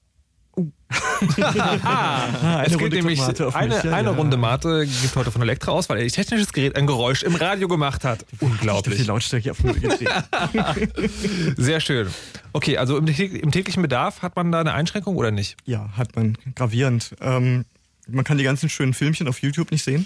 Ah, 1.21 2.63
es 2.63 2.67
Eine 2.67 2.77
geht 2.77 2.81
Runde 2.81 2.95
nämlich 2.97 3.19
Tomate 3.19 3.55
eine, 3.55 3.75
ja, 3.75 3.81
eine 3.93 4.09
ja. 4.09 4.15
Runde 4.15 4.37
Mate 4.37 4.85
gibt 4.85 5.15
heute 5.15 5.31
von 5.31 5.41
Elektra 5.41 5.71
aus, 5.71 5.89
weil 5.89 6.01
ihr 6.01 6.09
technisches 6.09 6.53
Gerät 6.53 6.75
ein 6.75 6.87
Geräusch 6.87 7.23
im 7.23 7.35
Radio 7.35 7.67
gemacht 7.67 8.03
hat. 8.03 8.25
Die 8.31 8.45
Unglaublich. 8.45 9.05
Lautstärke 9.05 9.51
auf 9.51 9.63
null 9.63 9.79
gedreht. 9.79 10.09
Sehr 11.57 11.79
schön. 11.79 12.07
Okay, 12.53 12.77
also 12.77 12.97
im, 12.97 13.07
im 13.07 13.51
täglichen 13.51 13.81
Bedarf 13.81 14.21
hat 14.21 14.35
man 14.35 14.51
da 14.51 14.59
eine 14.59 14.73
Einschränkung 14.73 15.15
oder 15.15 15.31
nicht? 15.31 15.57
Ja, 15.65 15.89
hat 15.97 16.15
man 16.15 16.37
gravierend. 16.55 17.15
Ähm, 17.21 17.65
man 18.07 18.23
kann 18.23 18.37
die 18.37 18.43
ganzen 18.43 18.69
schönen 18.69 18.93
Filmchen 18.93 19.27
auf 19.27 19.39
YouTube 19.41 19.71
nicht 19.71 19.83
sehen. 19.83 20.05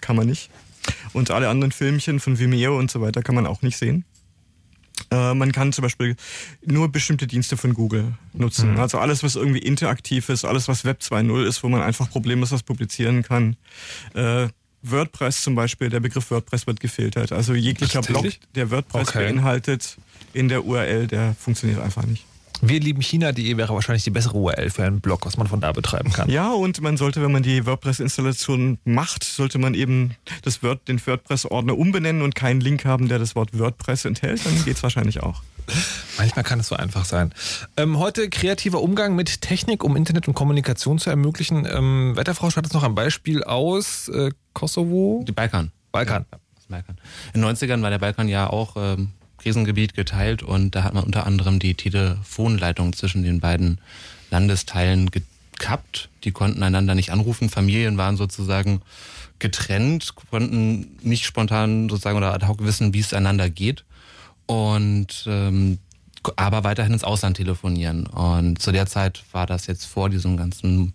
Kann 0.00 0.16
man 0.16 0.26
nicht. 0.26 0.50
Und 1.12 1.30
alle 1.30 1.48
anderen 1.48 1.72
Filmchen 1.72 2.20
von 2.20 2.38
Vimeo 2.38 2.78
und 2.78 2.90
so 2.90 3.00
weiter 3.00 3.22
kann 3.22 3.34
man 3.34 3.46
auch 3.46 3.62
nicht 3.62 3.76
sehen. 3.76 4.04
Äh, 5.14 5.34
man 5.34 5.52
kann 5.52 5.72
zum 5.72 5.82
Beispiel 5.82 6.16
nur 6.64 6.90
bestimmte 6.90 7.26
Dienste 7.26 7.56
von 7.56 7.74
Google 7.74 8.14
nutzen. 8.32 8.72
Mhm. 8.72 8.80
Also 8.80 8.98
alles, 8.98 9.22
was 9.22 9.36
irgendwie 9.36 9.60
interaktiv 9.60 10.28
ist, 10.28 10.44
alles, 10.44 10.66
was 10.68 10.84
Web 10.84 11.00
2.0 11.02 11.44
ist, 11.46 11.62
wo 11.62 11.68
man 11.68 11.82
einfach 11.82 12.10
problemlos 12.10 12.52
was 12.52 12.62
publizieren 12.62 13.22
kann. 13.22 13.56
Äh, 14.14 14.48
WordPress 14.82 15.42
zum 15.42 15.54
Beispiel, 15.54 15.88
der 15.88 16.00
Begriff 16.00 16.30
WordPress 16.30 16.66
wird 16.66 16.80
gefiltert. 16.80 17.32
Also 17.32 17.54
jeglicher 17.54 18.02
Blog, 18.02 18.26
der 18.54 18.70
WordPress 18.70 19.08
Okay. 19.08 19.24
beinhaltet 19.24 19.96
in 20.34 20.48
der 20.48 20.64
URL, 20.64 21.06
der 21.06 21.34
funktioniert 21.38 21.80
einfach 21.80 22.04
nicht. 22.04 22.24
Wir 22.66 22.80
lieben 22.80 23.02
China.de 23.02 23.56
wäre 23.58 23.74
wahrscheinlich 23.74 24.04
die 24.04 24.10
bessere 24.10 24.38
URL 24.38 24.70
für 24.70 24.84
einen 24.84 25.02
Blog, 25.02 25.26
was 25.26 25.36
man 25.36 25.46
von 25.46 25.60
da 25.60 25.70
betreiben 25.72 26.10
kann. 26.10 26.30
Ja, 26.30 26.50
und 26.50 26.80
man 26.80 26.96
sollte, 26.96 27.20
wenn 27.20 27.30
man 27.30 27.42
die 27.42 27.66
WordPress-Installation 27.66 28.78
macht, 28.84 29.22
sollte 29.22 29.58
man 29.58 29.74
eben 29.74 30.14
das 30.42 30.62
Word, 30.62 30.88
den 30.88 31.04
WordPress-Ordner 31.06 31.76
umbenennen 31.76 32.22
und 32.22 32.34
keinen 32.34 32.62
Link 32.62 32.86
haben, 32.86 33.08
der 33.08 33.18
das 33.18 33.36
Wort 33.36 33.58
WordPress 33.58 34.06
enthält. 34.06 34.46
Dann 34.46 34.64
geht's 34.64 34.82
wahrscheinlich 34.82 35.22
auch. 35.22 35.42
Manchmal 36.16 36.42
kann 36.42 36.60
es 36.60 36.68
so 36.68 36.76
einfach 36.76 37.04
sein. 37.04 37.34
Ähm, 37.76 37.98
heute 37.98 38.30
kreativer 38.30 38.80
Umgang 38.80 39.14
mit 39.14 39.42
Technik, 39.42 39.84
um 39.84 39.94
Internet 39.94 40.26
und 40.26 40.32
Kommunikation 40.32 40.98
zu 40.98 41.10
ermöglichen. 41.10 41.66
Ähm, 41.70 42.16
Wetterfrau 42.16 42.48
hat 42.48 42.64
uns 42.64 42.72
noch 42.72 42.82
ein 42.82 42.94
Beispiel 42.94 43.44
aus 43.44 44.08
äh, 44.08 44.30
Kosovo. 44.54 45.22
Die 45.28 45.32
Balkan. 45.32 45.70
Balkan. 45.92 46.24
Das 46.54 46.64
Balkan. 46.68 46.96
In 47.34 47.42
den 47.42 47.50
90ern 47.50 47.82
war 47.82 47.90
der 47.90 47.98
Balkan 47.98 48.28
ja 48.28 48.48
auch 48.48 48.76
ähm, 48.76 49.10
Krisengebiet 49.44 49.92
geteilt 49.92 50.42
und 50.42 50.74
da 50.74 50.84
hat 50.84 50.94
man 50.94 51.04
unter 51.04 51.26
anderem 51.26 51.58
die 51.58 51.74
Telefonleitung 51.74 52.94
zwischen 52.94 53.22
den 53.22 53.40
beiden 53.40 53.78
Landesteilen 54.30 55.10
gekappt. 55.10 56.08
Die 56.24 56.32
konnten 56.32 56.62
einander 56.62 56.94
nicht 56.94 57.12
anrufen. 57.12 57.50
Familien 57.50 57.98
waren 57.98 58.16
sozusagen 58.16 58.80
getrennt, 59.40 60.14
konnten 60.30 60.96
nicht 61.02 61.26
spontan 61.26 61.90
sozusagen 61.90 62.16
oder 62.16 62.32
ad 62.32 62.46
hoc 62.46 62.64
wissen, 62.64 62.94
wie 62.94 63.00
es 63.00 63.12
einander 63.12 63.50
geht. 63.50 63.84
Und 64.46 65.24
ähm, 65.26 65.78
aber 66.36 66.64
weiterhin 66.64 66.92
ins 66.92 67.04
Ausland 67.04 67.36
telefonieren. 67.36 68.06
Und 68.06 68.60
zu 68.60 68.72
der 68.72 68.86
Zeit 68.86 69.24
war 69.32 69.46
das 69.46 69.66
jetzt 69.66 69.84
vor 69.84 70.10
diesem 70.10 70.36
ganzen 70.36 70.92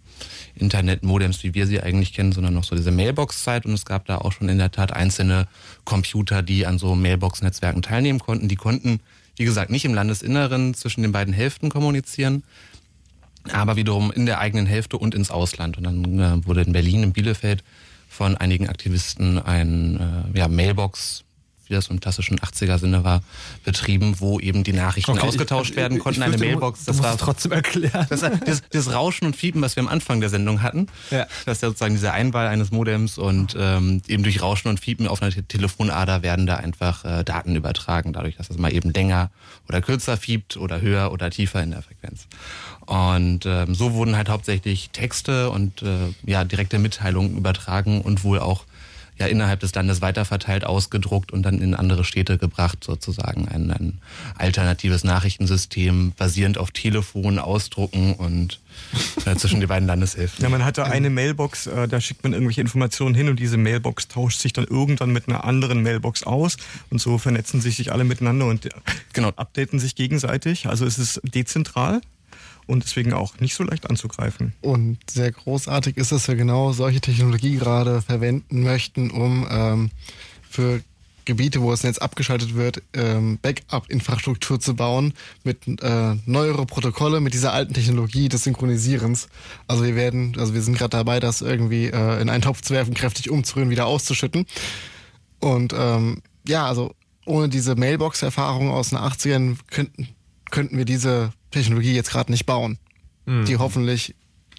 Internet-Modems, 0.55 1.43
wie 1.43 1.53
wir 1.53 1.67
sie 1.67 1.81
eigentlich 1.81 2.13
kennen, 2.13 2.31
sondern 2.31 2.53
noch 2.53 2.63
so 2.63 2.75
diese 2.75 2.91
Mailbox-Zeit. 2.91 3.65
Und 3.65 3.73
es 3.73 3.85
gab 3.85 4.05
da 4.05 4.17
auch 4.17 4.31
schon 4.31 4.49
in 4.49 4.57
der 4.57 4.71
Tat 4.71 4.91
einzelne 4.91 5.47
Computer, 5.85 6.41
die 6.41 6.65
an 6.65 6.77
so 6.77 6.95
Mailbox-Netzwerken 6.95 7.81
teilnehmen 7.81 8.19
konnten. 8.19 8.47
Die 8.47 8.55
konnten, 8.55 8.99
wie 9.35 9.45
gesagt, 9.45 9.71
nicht 9.71 9.85
im 9.85 9.93
Landesinneren 9.93 10.73
zwischen 10.73 11.01
den 11.01 11.11
beiden 11.11 11.33
Hälften 11.33 11.69
kommunizieren, 11.69 12.43
aber 13.51 13.75
wiederum 13.75 14.11
in 14.11 14.25
der 14.25 14.39
eigenen 14.39 14.65
Hälfte 14.65 14.97
und 14.97 15.15
ins 15.15 15.31
Ausland. 15.31 15.77
Und 15.77 15.83
dann 15.83 16.19
äh, 16.19 16.45
wurde 16.45 16.61
in 16.61 16.73
Berlin, 16.73 17.03
in 17.03 17.13
Bielefeld, 17.13 17.63
von 18.09 18.35
einigen 18.35 18.67
Aktivisten 18.67 19.37
ein 19.39 20.25
äh, 20.33 20.37
ja, 20.37 20.47
Mailbox 20.47 21.23
wie 21.69 21.75
das 21.75 21.87
im 21.87 21.99
klassischen 21.99 22.39
80er-Sinne 22.39 23.03
war, 23.03 23.21
betrieben, 23.63 24.15
wo 24.19 24.39
eben 24.39 24.63
die 24.63 24.73
Nachrichten 24.73 25.11
Okay, 25.11 25.27
ausgetauscht 25.27 25.71
ich- 25.71 25.75
werden 25.77 25.97
ich 25.97 26.03
konnten. 26.03 26.21
fürchte, 26.21 26.33
eine 26.35 26.43
du- 26.43 26.45
Mailbox, 26.49 26.85
das 26.85 27.01
war 27.01 27.17
trotzdem 27.17 27.51
erklären. 27.51 28.07
Das, 28.09 28.21
das, 28.21 28.61
das 28.71 28.93
Rauschen 28.93 29.25
und 29.25 29.35
Fiepen, 29.35 29.61
was 29.61 29.75
wir 29.75 29.81
am 29.83 29.89
Anfang 29.89 30.19
der 30.19 30.29
Sendung 30.29 30.61
hatten, 30.61 30.87
Ja. 31.11 31.27
das 31.45 31.57
ist 31.57 31.61
ja 31.63 31.69
sozusagen 31.69 31.93
diese 31.93 32.11
Einwahl 32.11 32.47
eines 32.47 32.71
Modems 32.71 33.17
und 33.17 33.55
ähm, 33.57 34.01
eben 34.07 34.23
durch 34.23 34.41
Rauschen 34.41 34.67
und 34.69 34.79
Fiepen 34.79 35.07
auf 35.07 35.21
einer 35.21 35.31
Te- 35.31 35.43
Telefonader 35.43 36.23
werden 36.23 36.45
da 36.45 36.55
einfach 36.57 37.05
äh, 37.05 37.23
Daten 37.23 37.55
übertragen, 37.55 38.13
dadurch, 38.13 38.35
dass 38.35 38.49
es 38.49 38.57
mal 38.57 38.73
eben 38.73 38.91
länger 38.91 39.29
oder 39.67 39.81
kürzer 39.81 40.17
fiebt 40.17 40.57
oder 40.57 40.81
höher 40.81 41.11
oder 41.11 41.29
tiefer 41.29 41.61
in 41.61 41.71
der 41.71 41.81
Frequenz. 41.83 42.27
Und 42.85 43.45
ähm, 43.45 43.75
so 43.75 43.93
wurden 43.93 44.15
halt 44.17 44.29
hauptsächlich 44.29 44.89
Texte 44.91 45.51
und 45.51 45.83
äh, 45.83 46.13
ja 46.25 46.43
direkte 46.43 46.79
Mitteilungen 46.79 47.37
übertragen 47.37 48.01
und 48.01 48.23
wohl 48.23 48.39
auch 48.39 48.63
ja 49.19 49.27
innerhalb 49.27 49.59
des 49.59 49.75
Landes 49.75 50.01
weiterverteilt, 50.01 50.65
ausgedruckt 50.65 51.31
und 51.31 51.43
dann 51.43 51.59
in 51.61 51.75
andere 51.75 52.03
Städte 52.03 52.37
gebracht, 52.37 52.83
sozusagen 52.83 53.47
ein, 53.47 53.69
ein 53.71 53.99
alternatives 54.37 55.03
Nachrichtensystem 55.03 56.13
basierend 56.17 56.57
auf 56.57 56.71
Telefon, 56.71 57.37
Ausdrucken 57.37 58.13
und 58.13 58.59
äh, 59.25 59.35
zwischen 59.35 59.59
die 59.59 59.67
beiden 59.67 59.87
Landeshälften. 59.87 60.43
Ja, 60.43 60.49
man 60.49 60.63
hat 60.63 60.77
da 60.77 60.83
eine 60.83 61.09
Mailbox, 61.09 61.67
äh, 61.67 61.87
da 61.87 61.99
schickt 61.99 62.23
man 62.23 62.33
irgendwelche 62.33 62.61
Informationen 62.61 63.13
hin 63.13 63.29
und 63.29 63.39
diese 63.39 63.57
Mailbox 63.57 64.07
tauscht 64.07 64.39
sich 64.39 64.53
dann 64.53 64.65
irgendwann 64.65 65.11
mit 65.11 65.27
einer 65.27 65.43
anderen 65.43 65.83
Mailbox 65.83 66.23
aus 66.23 66.57
und 66.89 67.01
so 67.01 67.17
vernetzen 67.17 67.61
sich 67.61 67.75
sich 67.75 67.91
alle 67.91 68.05
miteinander 68.05 68.45
und 68.45 68.65
äh, 68.65 68.69
genau. 69.13 69.29
updaten 69.35 69.79
sich 69.79 69.95
gegenseitig. 69.95 70.67
Also 70.67 70.85
es 70.85 70.97
ist 70.97 71.21
dezentral 71.23 72.01
und 72.69 72.83
deswegen 72.83 73.13
auch 73.13 73.39
nicht 73.39 73.55
so 73.55 73.63
leicht 73.63 73.89
anzugreifen. 73.89 74.53
Und 74.61 74.99
sehr 75.09 75.31
großartig 75.31 75.97
ist, 75.97 76.11
dass 76.11 76.27
wir 76.27 76.35
genau 76.35 76.71
solche 76.71 77.01
Technologie 77.01 77.55
gerade 77.55 78.01
verwenden 78.01 78.63
möchten, 78.63 79.09
um 79.09 79.47
ähm, 79.49 79.89
für 80.47 80.81
Gebiete, 81.25 81.61
wo 81.61 81.71
das 81.71 81.83
Netz 81.83 81.97
abgeschaltet 81.97 82.55
wird, 82.55 82.81
ähm, 82.93 83.39
Backup-Infrastruktur 83.41 84.59
zu 84.59 84.75
bauen 84.75 85.13
mit 85.43 85.67
äh, 85.67 86.15
neuere 86.25 86.65
Protokolle, 86.65 87.21
mit 87.21 87.33
dieser 87.33 87.53
alten 87.53 87.73
Technologie 87.73 88.29
des 88.29 88.43
Synchronisierens. 88.43 89.29
Also 89.67 89.83
wir 89.83 89.95
werden, 89.95 90.35
also 90.37 90.53
wir 90.53 90.61
sind 90.61 90.77
gerade 90.77 90.91
dabei, 90.91 91.19
das 91.19 91.41
irgendwie 91.41 91.87
äh, 91.87 92.21
in 92.21 92.29
einen 92.29 92.41
Topf 92.41 92.61
zu 92.61 92.73
werfen, 92.73 92.93
kräftig 92.93 93.29
umzurühren, 93.29 93.69
wieder 93.69 93.87
auszuschütten. 93.87 94.45
Und 95.39 95.73
ähm, 95.75 96.21
ja, 96.47 96.67
also 96.67 96.93
ohne 97.25 97.49
diese 97.49 97.75
Mailbox-Erfahrung 97.75 98.69
aus 98.69 98.89
den 98.89 98.99
80ern 98.99 99.57
könnten, 99.69 100.09
könnten 100.49 100.77
wir 100.77 100.85
diese 100.85 101.31
Technologie 101.51 101.93
jetzt 101.93 102.11
gerade 102.11 102.31
nicht 102.31 102.45
bauen, 102.45 102.77
die 103.27 103.57
hoffentlich 103.57 104.15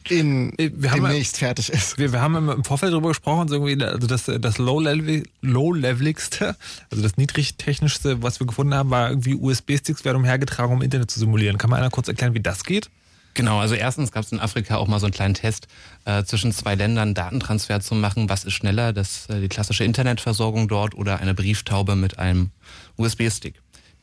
in 0.09 0.57
Äh, 0.59 0.71
wir 0.75 0.93
haben 0.93 1.03
ja- 1.03 1.09
demnächst 1.09 1.37
fertig 1.39 1.69
ist. 1.71 1.99
Wir, 1.99 2.13
wir 2.13 2.21
haben 2.23 2.35
im- 2.49 2.65
Vorfeld 2.65 2.93
darüber 2.93 3.09
gesprochen, 3.09 3.49
so 3.49 3.55
irgendwie, 3.57 3.85
also 3.85 4.07
das, 4.07 4.25
das 4.41 4.57
Low-Level- 4.59 5.25
Low-Leveligste, 5.43 6.57
also 6.91 7.03
das 7.03 7.17
niedrigtechnischste, 7.17 8.23
was 8.23 8.41
wir 8.41 8.47
gefunden 8.47 8.75
haben, 8.75 8.91
war 8.91 9.11
irgendwie 9.11 9.35
USB-Sticks 9.35 10.05
werden 10.05 10.17
umhergetragen, 10.17 10.73
um 10.75 10.83
Internet 10.83 11.11
zu 11.11 11.19
simulieren. 11.21 11.59
Kann 11.59 11.69
man 11.71 11.81
einer 11.81 11.91
kurz 11.91 12.09
erklären, 12.09 12.33
wie 12.35 12.41
das 12.41 12.65
geht? 12.65 12.91
Genau, 13.35 13.59
also 13.61 13.75
erstens 13.77 14.11
gab 14.11 14.25
es 14.25 14.33
in 14.33 14.41
Afrika 14.41 14.77
auch 14.77 14.89
mal 14.89 14.99
so 14.99 15.07
einen 15.07 15.13
kleinen 15.13 15.35
Test, 15.35 15.69
äh, 16.05 16.25
zwischen 16.25 16.51
zwei 16.53 16.75
Ländern 16.75 17.15
Datentransfer 17.15 17.81
zu 17.81 17.95
machen. 17.95 18.29
Was 18.29 18.45
ist 18.45 18.55
schneller, 18.55 18.93
das, 18.93 19.27
äh, 19.29 19.41
die 19.41 19.49
klassische 19.49 19.85
Internetversorgung 19.85 20.67
dort 20.67 20.95
oder 20.95 21.21
eine 21.21 21.35
Brieftaube 21.35 21.95
mit 21.95 22.19
einem 22.19 22.51
USB-Stick? 22.97 23.55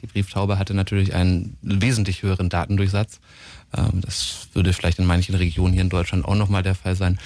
Die 0.02 0.07
Brieftaube 0.07 0.60
hatte 0.60 0.74
natürlich 0.74 1.14
einen 1.14 1.57
wesentlich 1.61 2.24
höheren 2.24 2.49
Datendurchsatz. 2.49 3.19
Ähm, 3.76 4.02
das 4.02 4.49
würde 4.53 4.74
vielleicht 4.74 4.99
in 4.99 5.06
manchen 5.06 5.36
Regionen 5.36 5.74
hier 5.74 5.82
in 5.82 5.90
Deutschland 5.90 6.26
auch 6.26 6.36
nochmal 6.36 6.64
der 6.64 6.76
Fall 6.76 6.95
sein. 6.95 7.19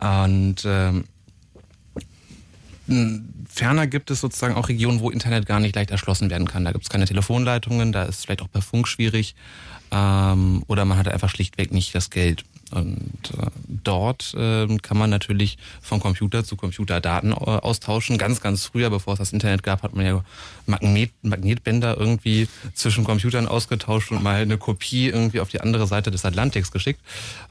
Und 0.00 0.62
ähm, 0.64 1.04
Ferner 3.48 3.86
gibt 3.86 4.10
es 4.10 4.20
sozusagen 4.20 4.54
auch 4.54 4.68
Regionen, 4.68 5.00
wo 5.00 5.10
Internet 5.10 5.46
gar 5.46 5.60
nicht 5.60 5.74
leicht 5.74 5.90
erschlossen 5.90 6.28
werden 6.28 6.46
kann. 6.46 6.64
Da 6.64 6.72
gibt 6.72 6.84
es 6.84 6.90
keine 6.90 7.06
Telefonleitungen, 7.06 7.92
da 7.92 8.04
ist 8.04 8.24
vielleicht 8.24 8.42
auch 8.42 8.50
per 8.50 8.60
Funk 8.60 8.88
schwierig 8.88 9.34
ähm, 9.90 10.62
oder 10.66 10.84
man 10.84 10.98
hat 10.98 11.08
einfach 11.08 11.30
schlichtweg 11.30 11.72
nicht 11.72 11.94
das 11.94 12.10
Geld. 12.10 12.44
Und 12.72 13.30
äh, 13.38 13.46
dort 13.68 14.34
ähm, 14.36 14.80
kann 14.82 14.96
man 14.96 15.10
natürlich 15.10 15.58
von 15.80 16.00
Computer 16.00 16.44
zu 16.44 16.56
Computer 16.56 17.00
Daten 17.00 17.32
äh, 17.32 17.34
austauschen. 17.34 18.18
Ganz, 18.18 18.40
ganz 18.40 18.64
früher, 18.66 18.90
bevor 18.90 19.14
es 19.14 19.18
das 19.18 19.32
Internet 19.32 19.62
gab, 19.62 19.82
hat 19.82 19.94
man 19.94 20.06
ja 20.06 20.24
Magnet, 20.66 21.12
Magnetbänder 21.22 21.96
irgendwie 21.98 22.48
zwischen 22.74 23.04
Computern 23.04 23.46
ausgetauscht 23.46 24.10
und 24.10 24.22
mal 24.22 24.42
eine 24.42 24.58
Kopie 24.58 25.08
irgendwie 25.08 25.40
auf 25.40 25.50
die 25.50 25.60
andere 25.60 25.86
Seite 25.86 26.10
des 26.10 26.24
Atlantiks 26.24 26.70
geschickt. 26.72 27.00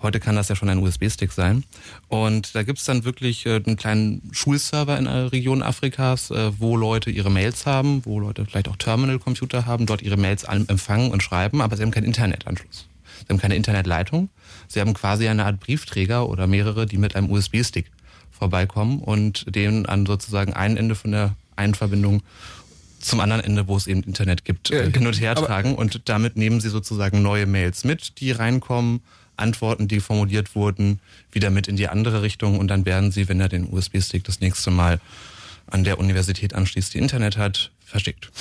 Heute 0.01 0.19
kann 0.19 0.35
das 0.35 0.49
ja 0.49 0.55
schon 0.55 0.69
ein 0.69 0.79
USB-Stick 0.79 1.31
sein. 1.31 1.63
Und 2.07 2.55
da 2.55 2.63
gibt's 2.63 2.85
dann 2.85 3.03
wirklich 3.05 3.45
äh, 3.45 3.61
einen 3.65 3.77
kleinen 3.77 4.29
Schulserver 4.31 4.97
in 4.97 5.07
einer 5.07 5.31
Region 5.31 5.61
Afrikas, 5.61 6.31
äh, 6.31 6.51
wo 6.59 6.75
Leute 6.75 7.11
ihre 7.11 7.29
Mails 7.29 7.65
haben, 7.65 8.05
wo 8.05 8.19
Leute 8.19 8.45
vielleicht 8.45 8.67
auch 8.67 8.75
Terminal-Computer 8.77 9.65
haben, 9.65 9.85
dort 9.85 10.01
ihre 10.01 10.17
Mails 10.17 10.45
an- 10.45 10.67
empfangen 10.67 11.11
und 11.11 11.21
schreiben, 11.23 11.61
aber 11.61 11.77
sie 11.77 11.83
haben 11.83 11.91
keinen 11.91 12.05
Internetanschluss. 12.05 12.87
Sie 13.19 13.25
haben 13.29 13.39
keine 13.39 13.55
Internetleitung. 13.55 14.29
Sie 14.67 14.79
haben 14.79 14.93
quasi 14.93 15.27
eine 15.27 15.45
Art 15.45 15.59
Briefträger 15.59 16.27
oder 16.27 16.47
mehrere, 16.47 16.85
die 16.85 16.97
mit 16.97 17.15
einem 17.15 17.31
USB-Stick 17.31 17.91
vorbeikommen 18.31 18.99
und 18.99 19.45
den 19.55 19.85
an 19.85 20.05
sozusagen 20.05 20.53
ein 20.53 20.77
Ende 20.77 20.95
von 20.95 21.11
der 21.11 21.35
einen 21.55 21.75
Verbindung 21.75 22.23
zum 22.99 23.19
anderen 23.19 23.43
Ende, 23.43 23.67
wo 23.67 23.77
es 23.77 23.87
eben 23.87 24.01
Internet 24.03 24.45
gibt, 24.45 24.71
äh, 24.71 24.91
hin 24.91 25.05
und 25.05 25.19
her 25.19 25.35
tragen 25.35 25.75
und 25.75 26.01
damit 26.05 26.37
nehmen 26.37 26.61
sie 26.61 26.69
sozusagen 26.69 27.21
neue 27.21 27.45
Mails 27.45 27.83
mit, 27.83 28.19
die 28.19 28.31
reinkommen, 28.31 29.01
Antworten, 29.35 29.87
die 29.87 29.99
formuliert 29.99 30.55
wurden, 30.55 30.99
wieder 31.31 31.49
mit 31.49 31.67
in 31.67 31.75
die 31.75 31.87
andere 31.87 32.21
Richtung 32.21 32.59
und 32.59 32.67
dann 32.67 32.85
werden 32.85 33.11
sie, 33.11 33.27
wenn 33.27 33.39
er 33.39 33.49
den 33.49 33.71
USB-Stick 33.71 34.23
das 34.23 34.39
nächste 34.39 34.71
Mal 34.71 34.99
an 35.67 35.83
der 35.83 35.99
Universität 35.99 36.53
anschließt, 36.53 36.93
die 36.93 36.99
Internet 36.99 37.37
hat, 37.37 37.71
verschickt. 37.85 38.31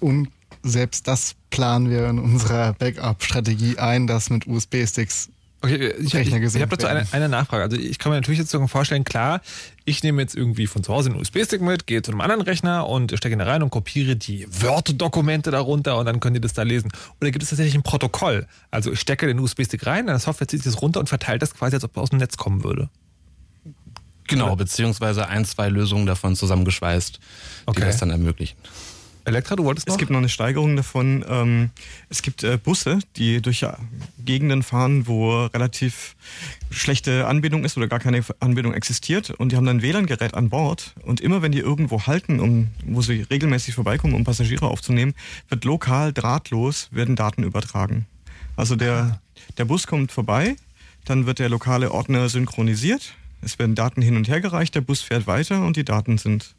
Und 0.00 0.28
selbst 0.62 1.08
das 1.08 1.34
planen 1.50 1.90
wir 1.90 2.08
in 2.08 2.18
unserer 2.18 2.72
Backup-Strategie 2.74 3.78
ein, 3.78 4.06
das 4.06 4.30
mit 4.30 4.46
USB-Sticks 4.46 5.30
Okay, 5.60 5.92
ich, 5.98 6.14
ich, 6.14 6.32
ich 6.32 6.40
gesenkt 6.40 6.70
habe 6.70 6.76
dazu 6.76 6.86
eine, 6.86 7.04
eine 7.10 7.28
Nachfrage. 7.28 7.64
Also 7.64 7.76
ich 7.76 7.98
kann 7.98 8.10
mir 8.10 8.16
natürlich 8.16 8.38
jetzt 8.38 8.50
so 8.50 8.64
vorstellen, 8.68 9.02
klar, 9.02 9.40
ich 9.84 10.04
nehme 10.04 10.22
jetzt 10.22 10.36
irgendwie 10.36 10.68
von 10.68 10.84
zu 10.84 10.92
Hause 10.92 11.10
einen 11.10 11.20
USB-Stick 11.20 11.60
mit, 11.60 11.88
gehe 11.88 12.00
zu 12.00 12.12
einem 12.12 12.20
anderen 12.20 12.42
Rechner 12.42 12.86
und 12.86 13.10
stecke 13.16 13.32
ihn 13.32 13.40
da 13.40 13.44
rein 13.44 13.64
und 13.64 13.70
kopiere 13.70 14.14
die 14.14 14.46
Word-Dokumente 14.48 15.50
darunter 15.50 15.98
und 15.98 16.06
dann 16.06 16.20
könnt 16.20 16.36
ihr 16.36 16.40
das 16.40 16.52
da 16.52 16.62
lesen. 16.62 16.92
Oder 17.20 17.32
gibt 17.32 17.42
es 17.42 17.50
tatsächlich 17.50 17.74
ein 17.74 17.82
Protokoll? 17.82 18.46
Also 18.70 18.92
ich 18.92 19.00
stecke 19.00 19.26
den 19.26 19.40
USB-Stick 19.40 19.84
rein, 19.84 20.06
dann 20.06 20.20
Software 20.20 20.46
zieht 20.46 20.62
sich 20.62 20.72
das 20.72 20.80
runter 20.80 21.00
und 21.00 21.08
verteilt 21.08 21.42
das 21.42 21.54
quasi, 21.54 21.74
als 21.74 21.82
ob 21.82 21.90
es 21.96 22.02
aus 22.04 22.10
dem 22.10 22.20
Netz 22.20 22.36
kommen 22.36 22.62
würde. 22.62 22.88
Genau, 24.28 24.54
beziehungsweise 24.54 25.26
ein, 25.26 25.44
zwei 25.44 25.70
Lösungen 25.70 26.06
davon 26.06 26.36
zusammengeschweißt, 26.36 27.16
die 27.16 27.20
Okay. 27.66 27.80
das 27.80 27.96
dann 27.96 28.10
ermöglichen. 28.10 28.56
Elektra, 29.28 29.56
du 29.56 29.64
wolltest 29.64 29.86
noch? 29.86 29.94
Es 29.94 29.98
gibt 29.98 30.10
noch 30.10 30.18
eine 30.18 30.28
Steigerung 30.28 30.74
davon. 30.74 31.24
Ähm, 31.28 31.70
es 32.08 32.22
gibt 32.22 32.42
äh, 32.42 32.56
Busse, 32.56 32.98
die 33.16 33.42
durch 33.42 33.64
Gegenden 34.24 34.62
fahren, 34.62 35.06
wo 35.06 35.44
relativ 35.46 36.16
schlechte 36.70 37.26
Anbindung 37.26 37.64
ist 37.64 37.76
oder 37.76 37.88
gar 37.88 37.98
keine 37.98 38.22
Anbindung 38.40 38.72
existiert. 38.72 39.30
Und 39.30 39.52
die 39.52 39.56
haben 39.56 39.66
dann 39.66 39.78
ein 39.78 39.82
WLAN-Gerät 39.82 40.34
an 40.34 40.48
Bord. 40.48 40.94
Und 41.02 41.20
immer 41.20 41.42
wenn 41.42 41.52
die 41.52 41.58
irgendwo 41.58 42.06
halten, 42.06 42.40
um, 42.40 42.68
wo 42.86 43.02
sie 43.02 43.22
regelmäßig 43.22 43.74
vorbeikommen, 43.74 44.14
um 44.14 44.24
Passagiere 44.24 44.66
aufzunehmen, 44.66 45.14
wird 45.48 45.64
lokal 45.64 46.12
drahtlos 46.12 46.88
werden 46.90 47.14
Daten 47.14 47.42
übertragen. 47.42 48.06
Also 48.56 48.76
der, 48.76 49.20
der 49.58 49.66
Bus 49.66 49.86
kommt 49.86 50.10
vorbei, 50.10 50.56
dann 51.04 51.26
wird 51.26 51.38
der 51.38 51.48
lokale 51.48 51.92
Ordner 51.92 52.28
synchronisiert. 52.28 53.14
Es 53.40 53.58
werden 53.58 53.74
Daten 53.74 54.02
hin 54.02 54.16
und 54.16 54.28
her 54.28 54.40
gereicht, 54.40 54.74
der 54.74 54.80
Bus 54.80 55.00
fährt 55.00 55.26
weiter 55.26 55.64
und 55.64 55.76
die 55.76 55.84
Daten 55.84 56.18
sind, 56.18 56.54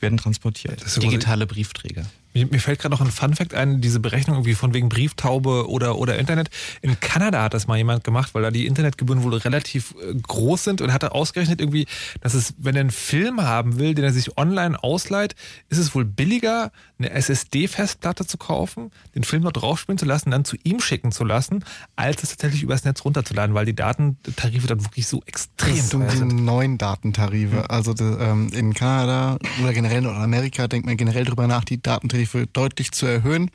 werden 0.00 0.18
transportiert. 0.18 0.82
Digitale 1.02 1.46
Briefträger. 1.46 2.06
Mir, 2.36 2.46
mir 2.50 2.60
fällt 2.60 2.80
gerade 2.80 2.94
noch 2.94 3.00
ein 3.00 3.10
Funfact 3.10 3.54
ein, 3.54 3.80
diese 3.80 3.98
Berechnung 3.98 4.36
irgendwie 4.36 4.54
von 4.54 4.74
wegen 4.74 4.90
Brieftaube 4.90 5.70
oder, 5.70 5.96
oder 5.96 6.18
Internet. 6.18 6.50
In 6.82 7.00
Kanada 7.00 7.42
hat 7.42 7.54
das 7.54 7.66
mal 7.66 7.78
jemand 7.78 8.04
gemacht, 8.04 8.34
weil 8.34 8.42
da 8.42 8.50
die 8.50 8.66
Internetgebühren 8.66 9.22
wohl 9.22 9.34
relativ 9.34 9.94
äh, 10.02 10.14
groß 10.14 10.64
sind 10.64 10.82
und 10.82 10.92
hat 10.92 11.02
er 11.02 11.14
ausgerechnet 11.14 11.60
irgendwie, 11.62 11.86
dass 12.20 12.34
es, 12.34 12.52
wenn 12.58 12.74
er 12.76 12.82
einen 12.82 12.90
Film 12.90 13.40
haben 13.40 13.78
will, 13.78 13.94
den 13.94 14.04
er 14.04 14.12
sich 14.12 14.36
online 14.36 14.82
ausleiht, 14.82 15.34
ist 15.70 15.78
es 15.78 15.94
wohl 15.94 16.04
billiger, 16.04 16.72
eine 16.98 17.10
SSD-Festplatte 17.10 18.26
zu 18.26 18.36
kaufen, 18.36 18.90
den 19.14 19.24
Film 19.24 19.42
noch 19.42 19.52
draufspielen 19.52 19.98
zu 19.98 20.04
lassen, 20.04 20.30
dann 20.30 20.44
zu 20.44 20.56
ihm 20.62 20.80
schicken 20.80 21.12
zu 21.12 21.24
lassen, 21.24 21.64
als 21.94 22.22
es 22.22 22.30
tatsächlich 22.30 22.62
übers 22.62 22.84
Netz 22.84 23.02
runterzuladen, 23.04 23.54
weil 23.54 23.64
die 23.64 23.74
Datentarife 23.74 24.66
dann 24.66 24.84
wirklich 24.84 25.06
so 25.06 25.22
extrem 25.24 25.76
Das 25.76 25.90
sind 25.90 26.00
teuer 26.00 26.10
die 26.10 26.16
sind. 26.18 26.44
neuen 26.44 26.76
Datentarife. 26.78 27.70
Also 27.70 27.94
die, 27.94 28.04
ähm, 28.04 28.50
in 28.52 28.74
Kanada 28.74 29.38
oder 29.62 29.72
generell 29.72 29.98
in 29.98 30.04
Nordamerika 30.04 30.68
denkt 30.68 30.86
man 30.86 30.96
generell 30.98 31.24
darüber 31.24 31.46
nach, 31.46 31.64
die 31.64 31.80
Datentarife 31.80 32.25
deutlich 32.52 32.92
zu 32.92 33.06
erhöhen. 33.06 33.50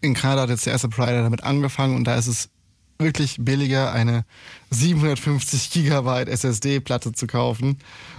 In 0.00 0.14
Kanada 0.14 0.42
hat 0.42 0.50
jetzt 0.50 0.66
der 0.66 0.72
erste 0.72 0.88
Provider 0.88 1.22
damit 1.22 1.42
angefangen 1.42 1.96
und 1.96 2.04
da 2.04 2.16
ist 2.16 2.26
es 2.28 2.50
wirklich 2.98 3.36
billiger, 3.40 3.92
eine 3.92 4.24
750 4.70 5.70
Gigabyte 5.70 6.28
SSD-Platte 6.28 7.12
zu 7.12 7.26
kaufen 7.26 7.78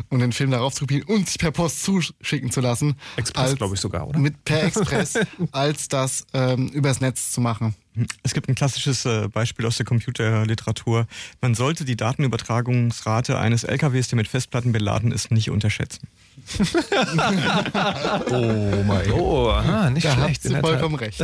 und 0.09 0.19
den 0.19 0.31
Film 0.31 0.51
darauf 0.51 0.73
zu 0.73 0.81
kopieren 0.81 1.03
und 1.07 1.27
sich 1.27 1.37
per 1.39 1.51
Post 1.51 1.83
zuschicken 1.83 2.51
zu 2.51 2.61
lassen. 2.61 2.95
Express, 3.17 3.55
glaube 3.55 3.75
ich 3.75 3.81
sogar, 3.81 4.07
oder? 4.07 4.19
Mit 4.19 4.43
per 4.45 4.63
Express, 4.63 5.19
als 5.51 5.87
das 5.87 6.25
ähm, 6.33 6.67
übers 6.69 7.01
Netz 7.01 7.31
zu 7.31 7.41
machen. 7.41 7.75
Es 8.23 8.33
gibt 8.33 8.47
ein 8.47 8.55
klassisches 8.55 9.03
äh, 9.05 9.27
Beispiel 9.27 9.65
aus 9.65 9.75
der 9.77 9.85
Computerliteratur. 9.85 11.05
Man 11.41 11.53
sollte 11.53 11.83
die 11.83 11.97
Datenübertragungsrate 11.97 13.37
eines 13.37 13.63
LKWs, 13.65 14.07
der 14.07 14.15
mit 14.15 14.27
Festplatten 14.27 14.71
beladen 14.71 15.11
ist, 15.11 15.31
nicht 15.31 15.49
unterschätzen. 15.49 16.07
Oh 18.31 18.83
mein 18.85 19.11
Oh, 19.11 19.49
aha, 19.49 19.89
nicht 19.89 20.05
Da 20.05 20.13
schlecht. 20.13 20.43
der 20.45 20.61
vollkommen 20.61 20.95
recht. 20.95 21.21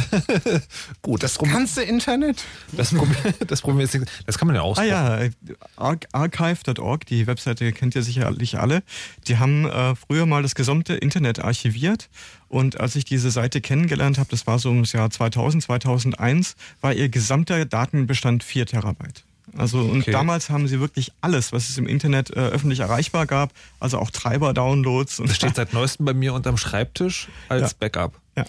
Gut, 1.02 1.24
das 1.24 1.36
Problem, 1.36 1.56
Ganze 1.56 1.84
Internet? 1.84 2.44
das 2.74 2.94
Problem, 2.94 3.34
das 3.48 3.62
Problem 3.62 3.86
ist, 3.86 3.98
das 4.26 4.38
kann 4.38 4.48
man 4.48 4.56
ja 4.56 4.62
Ah 4.62 4.66
ausdrucken. 4.66 4.90
ja, 4.90 5.15
äh, 5.22 5.32
Ar 5.78 5.98
archive.org, 6.12 7.06
die 7.06 7.28
Webseite 7.28 7.72
kennt 7.72 7.96
ihr 7.96 8.04
sicherlich 8.04 8.60
alle. 8.60 8.84
Die 9.28 9.38
haben 9.38 9.66
äh, 9.66 9.96
früher 9.96 10.26
mal 10.26 10.42
das 10.44 10.56
gesamte 10.56 10.96
Internet 10.96 11.40
archiviert. 11.40 12.10
Und 12.48 12.80
als 12.80 12.96
ich 12.96 13.06
diese 13.06 13.32
Seite 13.32 13.62
kennengelernt 13.62 14.18
habe, 14.18 14.30
das 14.30 14.48
war 14.48 14.60
so 14.60 14.70
ums 14.70 14.92
Jahr 14.94 15.10
2000, 15.10 15.64
2001, 15.64 16.56
war 16.82 16.94
ihr 16.94 17.10
gesamter 17.10 17.66
Datenbestand 17.66 18.44
4 18.44 18.66
Terabyte. 18.68 19.24
Also 19.58 19.80
und 19.80 20.02
Okay. 20.02 20.12
damals 20.12 20.50
haben 20.50 20.68
sie 20.68 20.80
wirklich 20.80 21.12
alles, 21.22 21.54
was 21.54 21.70
es 21.70 21.78
im 21.78 21.86
Internet 21.88 22.30
äh, 22.32 22.40
öffentlich 22.40 22.80
erreichbar 22.80 23.26
gab, 23.26 23.52
also 23.80 24.00
auch 24.00 24.10
Treiber-Downloads. 24.12 25.18
Das 25.26 25.36
steht 25.36 25.56
seit 25.56 25.72
neuestem 25.74 26.06
bei 26.06 26.14
mir 26.14 26.34
unterm 26.34 26.58
Schreibtisch 26.58 27.28
als 27.48 27.72
Ja. 27.72 27.78
Backup. 27.80 28.20
Ja. 28.36 28.46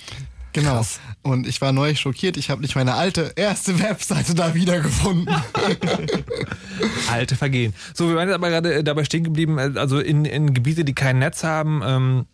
Genau. 0.56 0.82
Und 1.22 1.46
ich 1.46 1.60
war 1.60 1.72
neu 1.72 1.94
schockiert. 1.94 2.38
Ich 2.38 2.48
habe 2.48 2.62
nicht 2.62 2.76
meine 2.76 2.94
alte 2.94 3.32
erste 3.36 3.78
Webseite 3.78 4.34
da 4.34 4.54
wiedergefunden. 4.54 5.28
Alte 7.10 7.36
Vergehen. 7.36 7.74
So, 7.92 8.08
wir 8.08 8.16
waren 8.16 8.28
jetzt 8.28 8.36
aber 8.36 8.48
gerade 8.48 8.74
äh, 8.76 8.82
dabei 8.84 9.04
stehen 9.04 9.22
geblieben, 9.22 9.58
äh, 9.58 9.72
also 9.76 9.98
in, 9.98 10.24
in 10.24 10.54
Gebiete, 10.54 10.84
die 10.84 10.94
kein 10.94 11.18
Netz 11.18 11.44
haben, 11.44 11.82
ähm, 11.84 12.26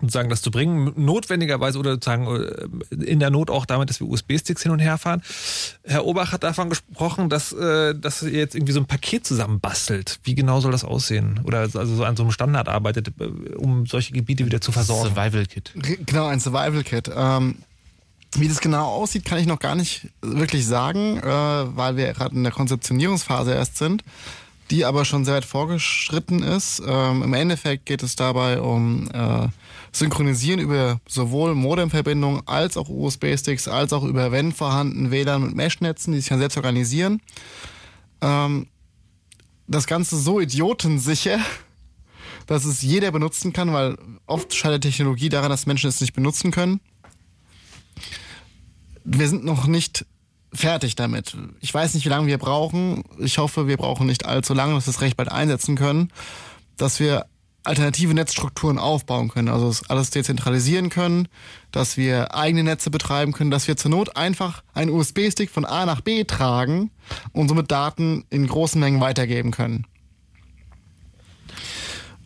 sozusagen 0.00 0.30
das 0.30 0.42
zu 0.42 0.50
bringen, 0.50 0.92
notwendigerweise 0.96 1.78
oder 1.78 1.92
sozusagen 1.92 2.26
äh, 2.26 3.04
in 3.04 3.20
der 3.20 3.30
Not 3.30 3.50
auch 3.50 3.66
damit, 3.66 3.90
dass 3.90 4.00
wir 4.00 4.08
USB-Sticks 4.08 4.62
hin 4.62 4.72
und 4.72 4.78
her 4.78 4.98
fahren. 4.98 5.22
Herr 5.84 6.06
Obach 6.06 6.32
hat 6.32 6.42
davon 6.42 6.70
gesprochen, 6.70 7.28
dass, 7.28 7.52
äh, 7.52 7.94
dass 7.94 8.22
ihr 8.22 8.30
jetzt 8.30 8.54
irgendwie 8.54 8.72
so 8.72 8.80
ein 8.80 8.86
Paket 8.86 9.26
zusammenbastelt. 9.26 10.20
Wie 10.24 10.34
genau 10.34 10.60
soll 10.60 10.72
das 10.72 10.84
aussehen? 10.84 11.40
Oder 11.44 11.60
also 11.60 11.86
so 11.86 12.04
an 12.04 12.16
so 12.16 12.22
einem 12.22 12.32
Standard 12.32 12.68
arbeitet, 12.68 13.08
äh, 13.20 13.54
um 13.54 13.86
solche 13.86 14.12
Gebiete 14.12 14.46
wieder 14.46 14.60
zu 14.60 14.72
versorgen? 14.72 15.14
Survival 15.14 15.46
Kit. 15.46 15.72
Genau, 16.06 16.26
ein 16.26 16.40
Survival 16.40 16.82
Kit. 16.82 17.10
Ähm, 17.14 17.56
wie 18.36 18.48
das 18.48 18.60
genau 18.60 18.86
aussieht, 18.86 19.24
kann 19.24 19.38
ich 19.38 19.46
noch 19.46 19.58
gar 19.58 19.74
nicht 19.74 20.08
wirklich 20.22 20.64
sagen, 20.66 21.18
äh, 21.18 21.22
weil 21.24 21.96
wir 21.96 22.12
gerade 22.12 22.34
in 22.34 22.44
der 22.44 22.52
Konzeptionierungsphase 22.52 23.52
erst 23.52 23.76
sind, 23.76 24.04
die 24.70 24.84
aber 24.84 25.04
schon 25.04 25.24
sehr 25.24 25.34
weit 25.34 25.44
vorgeschritten 25.44 26.42
ist. 26.42 26.82
Ähm, 26.86 27.22
Im 27.22 27.34
Endeffekt 27.34 27.86
geht 27.86 28.02
es 28.02 28.16
dabei 28.16 28.60
um 28.60 29.10
äh, 29.12 29.48
Synchronisieren 29.92 30.60
über 30.60 31.00
sowohl 31.08 31.54
Modemverbindungen 31.56 32.46
als 32.46 32.76
auch 32.76 32.88
USB-Sticks, 32.88 33.66
als 33.66 33.92
auch 33.92 34.04
über, 34.04 34.30
wenn 34.30 34.52
vorhanden, 34.52 35.10
WLAN 35.10 35.42
und 35.42 35.56
Mesh-Netzen, 35.56 36.12
die 36.12 36.20
sich 36.20 36.28
dann 36.28 36.38
selbst 36.38 36.56
organisieren. 36.56 37.20
Ähm, 38.20 38.68
das 39.66 39.86
Ganze 39.86 40.16
so 40.16 40.40
idiotensicher, 40.40 41.38
dass 42.46 42.64
es 42.64 42.82
jeder 42.82 43.10
benutzen 43.10 43.52
kann, 43.52 43.72
weil 43.72 43.96
oft 44.26 44.54
scheitert 44.54 44.82
Technologie 44.82 45.28
daran, 45.28 45.50
dass 45.50 45.66
Menschen 45.66 45.88
es 45.88 46.00
nicht 46.00 46.12
benutzen 46.12 46.52
können. 46.52 46.80
Wir 49.02 49.28
sind 49.28 49.44
noch 49.44 49.66
nicht 49.66 50.06
fertig 50.52 50.96
damit. 50.96 51.36
Ich 51.60 51.72
weiß 51.72 51.94
nicht, 51.94 52.04
wie 52.04 52.10
lange 52.10 52.26
wir 52.26 52.38
brauchen. 52.38 53.04
Ich 53.18 53.38
hoffe, 53.38 53.66
wir 53.66 53.76
brauchen 53.76 54.06
nicht 54.06 54.26
allzu 54.26 54.54
lange, 54.54 54.74
dass 54.74 54.86
wir 54.86 54.92
es 54.92 55.00
recht 55.00 55.16
bald 55.16 55.30
einsetzen 55.30 55.76
können, 55.76 56.12
dass 56.76 57.00
wir 57.00 57.26
alternative 57.62 58.14
Netzstrukturen 58.14 58.78
aufbauen 58.78 59.28
können, 59.28 59.48
also 59.48 59.72
alles 59.88 60.10
dezentralisieren 60.10 60.88
können, 60.88 61.28
dass 61.72 61.96
wir 61.96 62.34
eigene 62.34 62.64
Netze 62.64 62.90
betreiben 62.90 63.32
können, 63.32 63.50
dass 63.50 63.68
wir 63.68 63.76
zur 63.76 63.90
Not 63.90 64.16
einfach 64.16 64.62
einen 64.72 64.90
USB-Stick 64.90 65.50
von 65.50 65.64
A 65.64 65.84
nach 65.84 66.00
B 66.00 66.24
tragen 66.24 66.90
und 67.32 67.48
somit 67.48 67.70
Daten 67.70 68.24
in 68.30 68.46
großen 68.46 68.80
Mengen 68.80 69.00
weitergeben 69.00 69.50
können. 69.50 69.86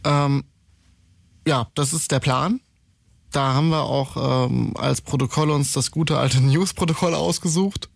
Ähm, 0.05 0.45
ja, 1.47 1.67
das 1.75 1.93
ist 1.93 2.13
der 2.13 2.21
Plan. 2.21 2.61
Da 3.33 3.55
haben 3.55 3.71
wir 3.71 3.83
auch 3.83 4.47
ähm, 4.47 4.75
als 4.77 5.01
Protokoll 5.01 5.51
uns 5.51 5.73
das 5.73 5.91
gute 5.91 6.19
alte 6.19 6.41
News-Protokoll 6.41 7.15
ausgesucht. 7.15 7.91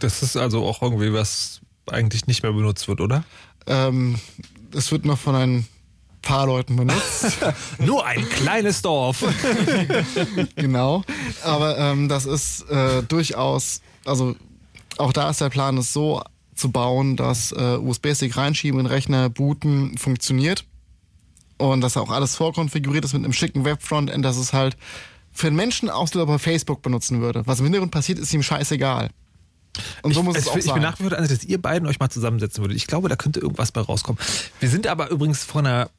Das 0.00 0.22
ist 0.22 0.36
also 0.36 0.64
auch 0.64 0.82
irgendwie 0.82 1.12
was 1.12 1.60
eigentlich 1.86 2.26
nicht 2.26 2.42
mehr 2.42 2.52
benutzt 2.52 2.88
wird, 2.88 3.00
oder? 3.00 3.24
Ähm, 3.66 4.18
es 4.74 4.92
wird 4.92 5.04
noch 5.04 5.18
von 5.18 5.34
ein 5.34 5.66
paar 6.22 6.46
Leuten 6.46 6.76
benutzt. 6.76 7.38
Nur 7.78 8.04
ein 8.04 8.28
kleines 8.28 8.82
Dorf. 8.82 9.24
genau. 10.56 11.02
Aber 11.42 11.78
ähm, 11.78 12.08
das 12.08 12.26
ist 12.26 12.68
äh, 12.70 13.02
durchaus, 13.02 13.80
also 14.04 14.36
auch 14.98 15.12
da 15.12 15.30
ist 15.30 15.40
der 15.40 15.48
Plan, 15.48 15.78
es 15.78 15.92
so 15.92 16.22
zu 16.54 16.70
bauen, 16.70 17.16
dass 17.16 17.52
äh, 17.52 17.76
USB-Stick 17.76 18.36
reinschieben 18.36 18.80
in 18.80 18.86
den 18.86 18.92
Rechner, 18.92 19.30
booten, 19.30 19.96
funktioniert. 19.96 20.64
Und 21.56 21.80
dass 21.80 21.96
auch 21.96 22.10
alles 22.10 22.36
vorkonfiguriert 22.36 23.04
ist 23.04 23.14
mit 23.14 23.24
einem 23.24 23.32
schicken 23.32 23.64
Web-Frontend, 23.64 24.24
dass 24.24 24.36
es 24.36 24.52
halt 24.52 24.76
für 25.32 25.48
einen 25.48 25.56
Menschen 25.56 25.90
auslöser 25.90 26.26
bei 26.26 26.38
Facebook 26.38 26.82
benutzen 26.82 27.20
würde. 27.20 27.42
Was 27.46 27.60
im 27.60 27.66
Hintergrund 27.66 27.92
passiert, 27.92 28.18
ist 28.18 28.32
ihm 28.32 28.42
scheißegal. 28.42 29.10
Und 30.02 30.14
so 30.14 30.20
ich, 30.20 30.26
muss 30.26 30.36
es 30.36 30.44
ich, 30.44 30.50
auch 30.50 30.56
ich 30.56 30.64
sein. 30.64 30.74
bin 30.74 30.82
nach 30.82 30.98
wie 30.98 31.02
vor 31.04 31.10
der 31.10 31.18
Ansicht, 31.18 31.42
dass 31.42 31.48
ihr 31.48 31.60
beiden 31.60 31.86
euch 31.88 31.98
mal 32.00 32.10
zusammensetzen 32.10 32.62
würdet. 32.62 32.76
Ich 32.76 32.86
glaube, 32.86 33.08
da 33.08 33.16
könnte 33.16 33.40
irgendwas 33.40 33.72
bei 33.72 33.80
rauskommen. 33.80 34.20
Wir 34.60 34.68
sind 34.68 34.86
aber 34.86 35.10
übrigens 35.10 35.44
vor 35.44 35.60
einer 35.60 35.90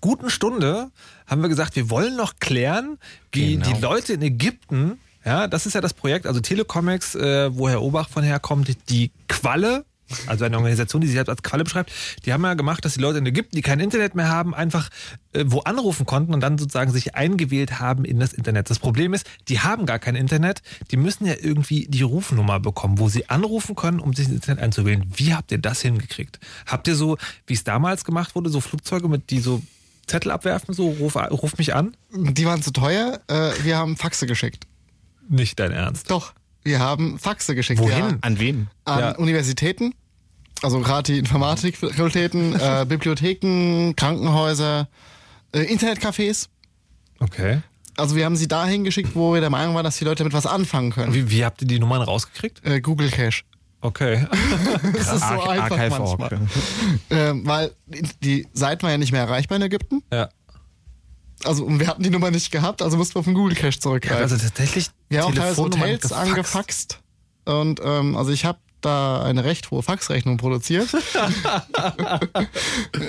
guten 0.00 0.30
Stunde, 0.30 0.90
haben 1.26 1.42
wir 1.42 1.48
gesagt, 1.48 1.74
wir 1.76 1.90
wollen 1.90 2.16
noch 2.16 2.34
klären, 2.38 2.98
wie 3.32 3.56
Genau. 3.56 3.66
die 3.72 3.80
Leute 3.80 4.12
in 4.12 4.22
Ägypten, 4.22 4.98
ja, 5.24 5.46
das 5.48 5.66
ist 5.66 5.74
ja 5.74 5.80
das 5.80 5.94
Projekt, 5.94 6.26
also 6.26 6.40
Telecomics, 6.40 7.14
äh, 7.14 7.56
wo 7.56 7.68
Herr 7.68 7.82
Obach 7.82 8.08
von 8.08 8.22
herkommt, 8.22 8.68
die 8.88 9.10
Qualle, 9.28 9.84
also 10.26 10.44
eine 10.44 10.56
Organisation, 10.56 11.00
die 11.00 11.06
sich 11.06 11.16
selbst 11.16 11.30
als 11.30 11.42
Qualle 11.42 11.64
beschreibt, 11.64 11.92
die 12.24 12.32
haben 12.32 12.42
ja 12.44 12.54
gemacht, 12.54 12.84
dass 12.84 12.94
die 12.94 13.00
Leute 13.00 13.18
in 13.18 13.26
Ägypten, 13.26 13.56
die 13.56 13.62
kein 13.62 13.80
Internet 13.80 14.14
mehr 14.14 14.28
haben, 14.28 14.54
einfach 14.54 14.88
äh, 15.32 15.44
wo 15.46 15.60
anrufen 15.60 16.06
konnten 16.06 16.34
und 16.34 16.40
dann 16.40 16.58
sozusagen 16.58 16.90
sich 16.92 17.14
eingewählt 17.14 17.80
haben 17.80 18.04
in 18.04 18.18
das 18.20 18.32
Internet. 18.32 18.70
Das 18.70 18.78
Problem 18.78 19.14
ist, 19.14 19.26
die 19.48 19.60
haben 19.60 19.86
gar 19.86 19.98
kein 19.98 20.14
Internet, 20.14 20.62
die 20.90 20.96
müssen 20.96 21.26
ja 21.26 21.34
irgendwie 21.40 21.86
die 21.88 22.02
Rufnummer 22.02 22.60
bekommen, 22.60 22.98
wo 22.98 23.08
sie 23.08 23.28
anrufen 23.30 23.74
können, 23.74 24.00
um 24.00 24.12
sich 24.12 24.26
ins 24.26 24.34
Internet 24.36 24.62
einzuwählen. 24.62 25.04
Wie 25.14 25.34
habt 25.34 25.52
ihr 25.52 25.58
das 25.58 25.80
hingekriegt? 25.82 26.38
Habt 26.66 26.88
ihr 26.88 26.94
so, 26.94 27.16
wie 27.46 27.54
es 27.54 27.64
damals 27.64 28.04
gemacht 28.04 28.34
wurde, 28.34 28.50
so 28.50 28.60
Flugzeuge 28.60 29.08
mit 29.08 29.30
die 29.30 29.40
so 29.40 29.62
Zettel 30.06 30.32
abwerfen, 30.32 30.74
so 30.74 30.88
ruf, 30.90 31.16
ruf 31.16 31.56
mich 31.58 31.74
an? 31.74 31.96
Die 32.10 32.44
waren 32.44 32.62
zu 32.62 32.72
teuer. 32.72 33.20
Äh, 33.28 33.52
wir 33.62 33.76
haben 33.76 33.96
Faxe 33.96 34.26
geschickt. 34.26 34.66
Nicht 35.28 35.58
dein 35.60 35.70
Ernst. 35.70 36.10
Doch, 36.10 36.34
wir 36.62 36.80
haben 36.80 37.18
Faxe 37.18 37.54
geschickt. 37.54 37.80
Wohin? 37.80 38.10
Wir, 38.10 38.18
An 38.20 38.38
wen? 38.38 38.68
an 38.84 38.98
Ja. 39.00 39.16
Universitäten, 39.16 39.94
also 40.62 40.80
gerade 40.80 41.12
die 41.12 41.18
Informatikfakultäten, 41.18 42.54
äh, 42.60 42.86
Bibliotheken, 42.88 43.94
Krankenhäuser, 43.96 44.88
äh, 45.54 45.60
Internetcafés. 45.60 46.48
Okay. 47.20 47.60
Also 47.96 48.16
wir 48.16 48.24
haben 48.24 48.36
sie 48.36 48.48
dahin 48.48 48.84
geschickt, 48.84 49.10
wo 49.14 49.34
wir 49.34 49.40
der 49.40 49.50
Meinung 49.50 49.74
waren, 49.74 49.84
dass 49.84 49.98
die 49.98 50.04
Leute 50.04 50.18
damit 50.22 50.32
was 50.32 50.46
anfangen 50.46 50.92
können. 50.92 51.12
Wie, 51.12 51.30
wie 51.30 51.44
habt 51.44 51.60
ihr 51.62 51.68
die 51.68 51.78
Nummern 51.78 52.00
rausgekriegt? 52.02 52.64
Äh, 52.64 52.80
Google 52.80 53.10
Cache. 53.10 53.42
Okay. 53.82 54.26
Das 54.94 55.12
ist 55.12 55.20
so 55.20 55.24
Ar- 55.26 55.48
einfach 55.50 55.78
Archive.org. 55.78 56.18
manchmal. 56.20 56.48
Ähm, 57.10 57.46
weil 57.46 57.72
die 58.22 58.46
Seiten 58.52 58.82
waren 58.82 58.92
ja 58.92 58.98
nicht 58.98 59.12
mehr 59.12 59.22
erreichbar 59.22 59.56
in 59.56 59.62
Ägypten. 59.62 60.02
Ja. 60.12 60.28
Also 61.44 61.64
und 61.64 61.80
wir 61.80 61.88
hatten 61.88 62.02
die 62.04 62.10
Nummer 62.10 62.30
nicht 62.30 62.52
gehabt, 62.52 62.82
also 62.82 62.96
mussten 62.96 63.16
wir 63.16 63.18
auf 63.20 63.24
den 63.24 63.34
Google 63.34 63.56
Cache 63.56 63.78
zurückgreifen. 63.80 64.22
Also 64.22 64.36
tatsächlich 64.38 64.86
wir 65.08 65.22
haben 65.22 65.32
auch 65.32 65.34
teilweise 65.34 65.62
Hotels 65.62 66.02
gefaxt. 66.02 66.12
angefaxt. 66.30 67.00
Und 67.44 67.80
ähm, 67.84 68.16
also 68.16 68.30
ich 68.30 68.44
habe 68.44 68.58
da 68.84 69.22
eine 69.22 69.44
recht 69.44 69.70
hohe 69.70 69.82
Faxrechnung 69.82 70.36
produziert. 70.36 70.88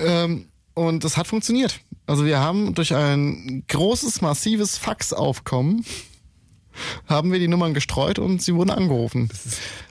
ähm, 0.06 0.48
und 0.74 1.04
das 1.04 1.18
hat 1.18 1.28
funktioniert. 1.28 1.80
Also 2.06 2.26
wir 2.26 2.40
haben 2.40 2.74
durch 2.74 2.96
ein 2.96 3.64
großes, 3.68 4.22
massives 4.22 4.78
Faxaufkommen 4.78 5.86
haben 7.08 7.32
wir 7.32 7.40
die 7.40 7.48
Nummern 7.48 7.74
gestreut 7.74 8.20
und 8.20 8.42
sie 8.42 8.56
wurden 8.56 8.72
angerufen. 8.72 9.30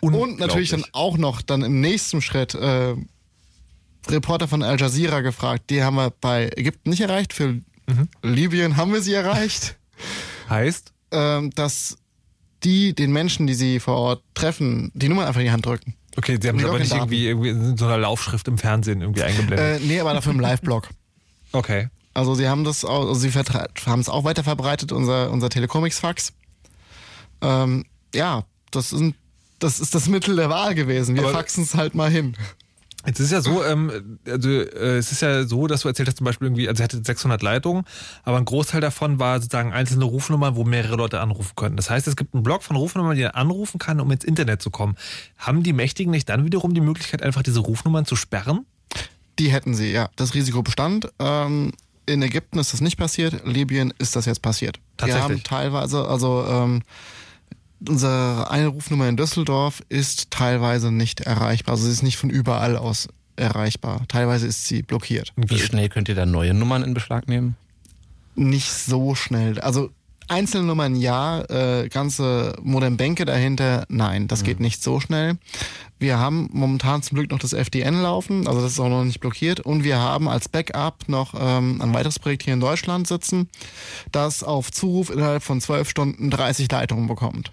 Und 0.01 0.39
natürlich 0.39 0.71
dann 0.71 0.85
auch 0.93 1.17
noch 1.17 1.43
dann 1.43 1.63
im 1.63 1.81
nächsten 1.81 2.21
Schritt 2.21 2.55
äh, 2.55 2.95
Reporter 4.09 4.49
von 4.49 4.63
Al 4.63 4.81
Jazeera 4.81 5.21
gefragt. 5.21 5.71
Die 5.71 5.83
haben 5.83 5.97
wir 5.97 6.11
bei 6.11 6.51
Ägypten 6.57 6.91
nicht 6.91 7.01
erreicht. 7.01 7.33
Für 7.33 7.61
Libyen 8.23 8.77
haben 8.77 8.93
wir 8.93 9.03
sie 9.03 9.15
erreicht. 9.15 9.77
Heißt? 10.49 10.93
Ähm, 11.13 11.51
dass 11.51 11.99
die 12.65 12.95
den 12.95 13.13
Menschen, 13.13 13.47
die 13.47 13.55
sie 13.55 13.81
vor 13.81 13.97
Ort 13.97 14.23
treffen, 14.35 14.91
die 14.95 15.09
Nummern 15.09 15.27
einfach 15.27 15.41
in 15.41 15.47
die 15.47 15.53
Hand 15.53 15.67
drücken. 15.67 15.95
Okay, 16.17 16.39
sie 16.41 16.49
haben 16.49 16.59
es 16.59 16.65
aber 16.65 16.79
nicht 16.79 16.93
irgendwie, 16.93 17.27
irgendwie 17.27 17.49
in 17.51 17.77
so 17.77 17.87
einer 17.87 17.99
Laufschrift 17.99 18.47
im 18.49 18.59
Fernsehen 18.59 19.01
irgendwie 19.01 19.23
eingeblendet. 19.23 19.81
Äh, 19.81 19.85
nee, 19.85 19.99
aber 19.99 20.13
dafür 20.13 20.33
im 20.33 20.41
Live-Blog. 20.41 20.89
okay. 21.53 21.89
Also 22.15 22.35
sie 22.35 22.49
haben 22.49 22.65
das 22.65 22.85
auch, 22.85 23.09
also 23.09 23.15
sie 23.15 23.31
haben 23.31 24.01
es 24.01 24.09
auch 24.11 24.25
weiter 24.25 24.45
verbreitet, 24.45 24.93
unser, 24.93 25.31
unser 25.31 25.49
Telecomics-Fax. 25.49 26.35
Ähm, 27.41 27.87
ja, 28.15 28.45
das 28.71 28.93
ist, 28.93 29.15
das 29.59 29.81
ist 29.81 29.95
das 29.95 30.09
Mittel 30.09 30.37
der 30.37 30.51
Wahl 30.51 30.75
gewesen. 30.75 31.17
Wir 31.17 31.29
faxen 31.29 31.65
es 31.65 31.75
halt 31.75 31.95
mal 31.95 32.11
hin. 32.11 32.37
Jetzt 33.07 33.21
ist 33.21 33.33
ja 33.33 33.41
so, 33.41 33.65
ähm, 33.65 34.19
also 34.27 34.49
äh, 34.49 34.97
es 34.99 35.11
ist 35.11 35.23
ja 35.23 35.45
so, 35.45 35.67
dass 35.67 35.83
du 35.83 35.89
erzählt 35.89 36.09
hast 36.09 36.19
zum 36.19 36.25
Beispiel 36.25 36.47
irgendwie, 36.47 36.69
also 36.69 36.83
ihr 36.83 36.85
hattet 36.85 37.05
600 37.05 37.43
Leitungen, 37.43 37.85
aber 38.23 38.37
ein 38.37 38.45
Großteil 38.45 38.81
davon 38.81 39.19
war 39.19 39.41
sozusagen 39.41 39.73
einzelne 39.73 40.05
Rufnummern, 40.05 40.55
wo 40.55 40.65
mehrere 40.65 40.97
Leute 40.97 41.21
anrufen 41.21 41.55
können. 41.57 41.77
Das 41.77 41.91
heißt, 41.91 42.07
es 42.07 42.17
gibt 42.17 42.35
einen 42.35 42.43
Block 42.43 42.63
von 42.63 42.77
Rufnummern, 42.77 43.17
die 43.17 43.23
er 43.23 43.37
anrufen 43.37 43.79
kann, 43.79 44.01
um 44.01 44.11
ins 44.11 44.25
Internet 44.25 44.63
zu 44.63 44.71
kommen. 44.71 44.97
Haben 45.37 45.63
die 45.63 45.73
Mächtigen 45.73 46.11
nicht 46.11 46.29
dann 46.29 46.45
wiederum 46.45 46.75
die 46.75 46.81
Möglichkeit, 46.81 47.23
einfach 47.23 47.43
diese 47.43 47.61
Rufnummern 47.61 48.07
zu 48.07 48.15
sperren? 48.15 48.67
Die 49.39 49.51
hätten 49.51 49.75
sie, 49.75 49.91
ja. 49.91 50.09
Das 50.17 50.35
Risiko 50.35 50.63
bestand. 50.63 51.09
Ähm, 51.19 51.73
in 52.07 52.23
Ägypten 52.23 52.59
ist 52.59 52.73
das 52.73 52.81
nicht 52.81 52.97
passiert, 52.97 53.47
Libyen 53.47 53.93
ist 53.99 54.17
das 54.17 54.27
jetzt 54.27 54.43
passiert. 54.43 54.77
Wir 54.77 55.09
Tatsächlich? 55.09 55.23
haben 55.23 55.43
teilweise, 55.43 56.07
also 56.07 56.45
ähm, 56.49 56.83
unsere 57.89 58.51
eine 58.51 58.69
Rufnummer 58.69 59.09
in 59.09 59.17
Düsseldorf 59.17 59.83
ist 59.89 60.31
teilweise 60.31 60.91
nicht 60.91 61.21
erreichbar. 61.21 61.75
Also 61.75 61.87
sie 61.87 61.93
ist 61.93 62.03
nicht 62.03 62.17
von 62.17 62.31
überall 62.31 62.77
aus 62.77 63.09
erreichbar. 63.37 64.03
Teilweise 64.09 64.47
ist 64.47 64.67
sie 64.67 64.83
blockiert. 64.83 65.33
Wie 65.37 65.59
schnell 65.59 65.89
könnt 65.89 66.09
ihr 66.09 66.15
da 66.15 66.27
neue 66.27 66.55
Nummern 66.55 66.83
in 66.83 66.95
Beschlag 66.95 67.29
nehmen? 67.29 67.57
Nicht 68.35 68.73
so 68.73 69.15
schnell. 69.15 69.61
Also 69.61 69.91
einzelne 70.29 70.67
Nummern 70.67 70.97
ja, 70.97 71.43
äh, 71.43 71.89
ganze 71.89 72.57
Modembänke 72.63 73.25
dahinter, 73.25 73.85
nein, 73.89 74.29
das 74.29 74.45
geht 74.45 74.61
nicht 74.61 74.83
so 74.83 75.01
schnell. 75.01 75.37
Wir 75.99 76.19
haben 76.19 76.49
momentan 76.53 77.03
zum 77.03 77.17
Glück 77.17 77.31
noch 77.31 77.39
das 77.39 77.53
FDN 77.53 78.01
laufen, 78.01 78.49
also 78.49 78.61
das 78.61 78.73
ist 78.73 78.81
auch 78.81 78.89
noch 78.89 79.05
nicht 79.05 79.21
blockiert. 79.21 79.61
Und 79.61 79.85
wir 79.85 79.99
haben 79.99 80.29
als 80.29 80.49
Backup 80.49 81.09
noch 81.09 81.35
ähm, 81.39 81.81
ein 81.81 81.95
weiteres 81.95 82.19
Projekt 82.19 82.43
hier 82.45 82.55
in 82.55 82.61
Deutschland 82.61 83.07
sitzen, 83.07 83.49
das 84.11 84.43
auf 84.43 84.73
Zuruf 84.73 85.11
innerhalb 85.11 85.43
von 85.43 85.61
zwölf 85.61 85.89
Stunden 85.89 86.31
30 86.31 86.71
Leitungen 86.71 87.07
bekommt. 87.07 87.53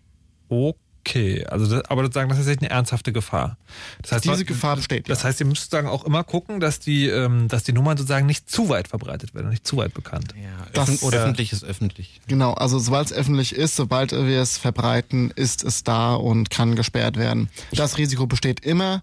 Okay, 0.50 1.46
also 1.46 1.66
das, 1.66 1.86
aber 1.90 2.04
sozusagen, 2.04 2.30
das 2.30 2.40
ist 2.40 2.48
jetzt 2.48 2.60
eine 2.62 2.70
ernsthafte 2.70 3.14
Gefahr. 3.14 3.58
Das 4.02 4.12
heißt, 4.12 4.26
Diese 4.26 4.44
Gefahr 4.46 4.76
besteht. 4.76 5.10
Das 5.10 5.24
heißt, 5.24 5.40
ihr 5.40 5.46
müsst 5.46 5.64
sozusagen 5.64 5.88
auch 5.88 6.04
immer 6.04 6.24
gucken, 6.26 6.60
dass 6.60 6.80
die, 6.80 7.08
ähm, 7.08 7.48
dass 7.48 7.64
die 7.64 7.72
Nummern 7.72 7.98
sozusagen 7.98 8.26
nicht 8.28 8.50
zu 8.52 8.68
weit 8.70 8.90
verbreitet 8.90 9.34
werden, 9.34 9.50
nicht 9.50 9.66
zu 9.66 9.78
weit 9.78 9.94
bekannt. 9.94 10.34
Das- 10.74 10.90
Öffn 10.90 11.14
öffentlich 11.16 11.54
ist 11.54 11.64
öffentlich. 11.64 12.20
Genau, 12.28 12.54
also 12.54 12.78
sobald 12.80 13.08
es 13.08 13.14
öffentlich 13.14 13.56
ist, 13.56 13.76
sobald 13.78 14.12
wir 14.12 14.42
es 14.42 14.58
verbreiten, 14.58 15.32
ist 15.32 15.64
es 15.64 15.84
da 15.84 16.14
und 16.16 16.50
kann 16.50 16.76
gesperrt 16.76 17.16
werden. 17.18 17.50
Das 17.72 17.98
Risiko 17.98 18.28
besteht 18.28 18.60
immer, 18.60 19.02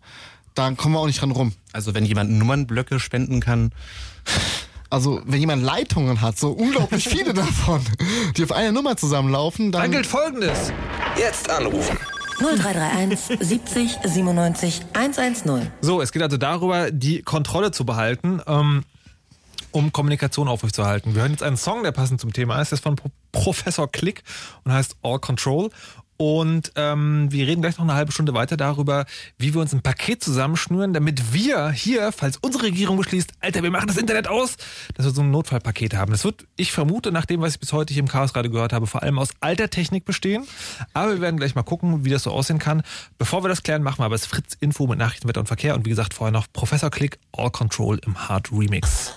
da 0.55 0.71
kommen 0.73 0.95
wir 0.95 1.01
auch 1.01 1.07
nicht 1.07 1.21
dran 1.23 1.31
rum. 1.33 1.55
Also 1.73 1.95
wenn 1.95 2.05
jemand 2.05 2.31
Nummernblöcke 2.31 3.01
spenden 3.01 3.41
kann, 3.41 3.73
Also 4.91 5.21
wenn 5.25 5.41
jemand 5.41 5.63
Leitungen 5.63 6.21
hat, 6.21 6.39
so 6.39 6.51
unglaublich 6.51 7.09
viele 7.09 7.35
davon, 7.35 7.81
die 8.37 8.45
auf 8.45 8.53
eine 8.53 8.73
Nummer 8.73 8.97
zusammenlaufen, 8.97 9.73
dann... 9.73 9.83
Dann 9.83 9.91
gilt 9.93 10.07
folgendes. 10.07 10.73
Jetzt 11.17 11.51
anrufen. 11.51 11.97
0331 12.39 13.39
70 13.41 13.99
97 14.05 14.81
110. 14.93 15.71
So, 15.81 16.03
es 16.03 16.13
geht 16.13 16.23
also 16.23 16.37
darüber, 16.37 16.91
die 16.91 17.23
Kontrolle 17.23 17.71
zu 17.71 17.87
behalten, 17.87 18.43
ähm, 18.47 18.85
um 19.71 19.93
Kommunikation 19.93 20.49
aufrechtzuerhalten. 20.49 21.15
Wir 21.15 21.23
hören 21.23 21.33
jetzt 21.33 21.43
einen 21.43 21.57
Song, 21.57 21.83
der 21.83 21.93
passend 21.93 22.21
zum 22.21 22.33
Thema 22.33 22.61
ist. 22.61 22.73
Der 22.73 22.77
ist 22.77 22.83
von 22.83 22.97
Pro 22.97 23.11
Professor 23.33 23.91
Klick 23.91 24.23
und 24.65 24.73
heißt 24.73 24.97
All 25.03 25.19
Control. 25.19 25.71
Und 26.17 26.73
ähm, 26.77 27.29
wir 27.31 27.47
reden 27.47 27.63
gleich 27.63 27.79
noch 27.79 27.85
eine 27.85 27.95
halbe 27.95 28.13
Stunde 28.13 28.35
weiter 28.35 28.57
darüber, 28.57 29.05
wie 29.39 29.55
wir 29.55 29.61
uns 29.61 29.73
ein 29.73 29.83
Paket 29.83 30.23
zusammenschnüren, 30.23 30.93
damit 30.93 31.33
wir 31.33 31.71
hier, 31.71 32.13
falls 32.13 32.39
unsere 32.39 32.65
Regierung 32.65 32.97
beschließt, 32.97 33.33
Alter, 33.41 33.63
wir 33.63 33.71
machen 33.71 33.89
das 33.89 33.97
Internet 33.97 34.29
aus, 34.29 34.57
dass 34.95 35.07
wir 35.07 35.13
so 35.13 35.23
ein 35.23 35.31
Notfallpaket 35.31 35.95
haben. 35.95 36.13
Das 36.13 36.25
wird, 36.25 36.47
ich 36.57 36.73
vermute, 36.73 37.13
nach 37.13 37.27
dem, 37.27 37.41
was 37.41 37.55
ich 37.55 37.61
bis 37.61 37.73
heute 37.73 37.93
hier 37.93 38.03
im 38.03 38.09
Chaos 38.09 38.33
gerade 38.33 38.51
gehört 38.51 38.73
habe, 38.73 38.87
vor 38.87 39.03
allem 39.03 39.19
aus 39.19 39.31
alter 39.41 39.69
Technik 39.69 40.05
bestehen. 40.05 40.47
Aber 40.95 41.13
wir 41.13 41.21
werden 41.21 41.37
gleich 41.37 41.55
mal 41.55 41.63
gucken, 41.63 42.05
wie 42.05 42.11
das 42.11 42.23
so 42.23 42.31
aussehen 42.31 42.59
kann. 42.59 42.83
Bevor 43.19 43.45
wir 43.45 43.49
das 43.49 43.63
klären, 43.63 43.83
machen 43.83 44.01
wir 44.01 44.05
aber 44.07 44.15
das 44.15 44.27
Fritz 44.27 44.57
Info 44.61 44.87
mit 44.87 44.99
Nachrichten, 44.99 45.29
Wetter 45.29 45.41
und 45.41 45.47
Verkehr. 45.47 45.75
Und 45.75 45.85
wie 45.85 45.91
gesagt, 45.91 46.15
vorher 46.15 46.33
noch 46.33 46.47
Professor 46.53 46.91
Klick, 46.91 47.19
All 47.37 47.51
Control 47.51 48.01
im 48.07 48.29
Hard 48.29 48.51
Remix. 48.53 49.13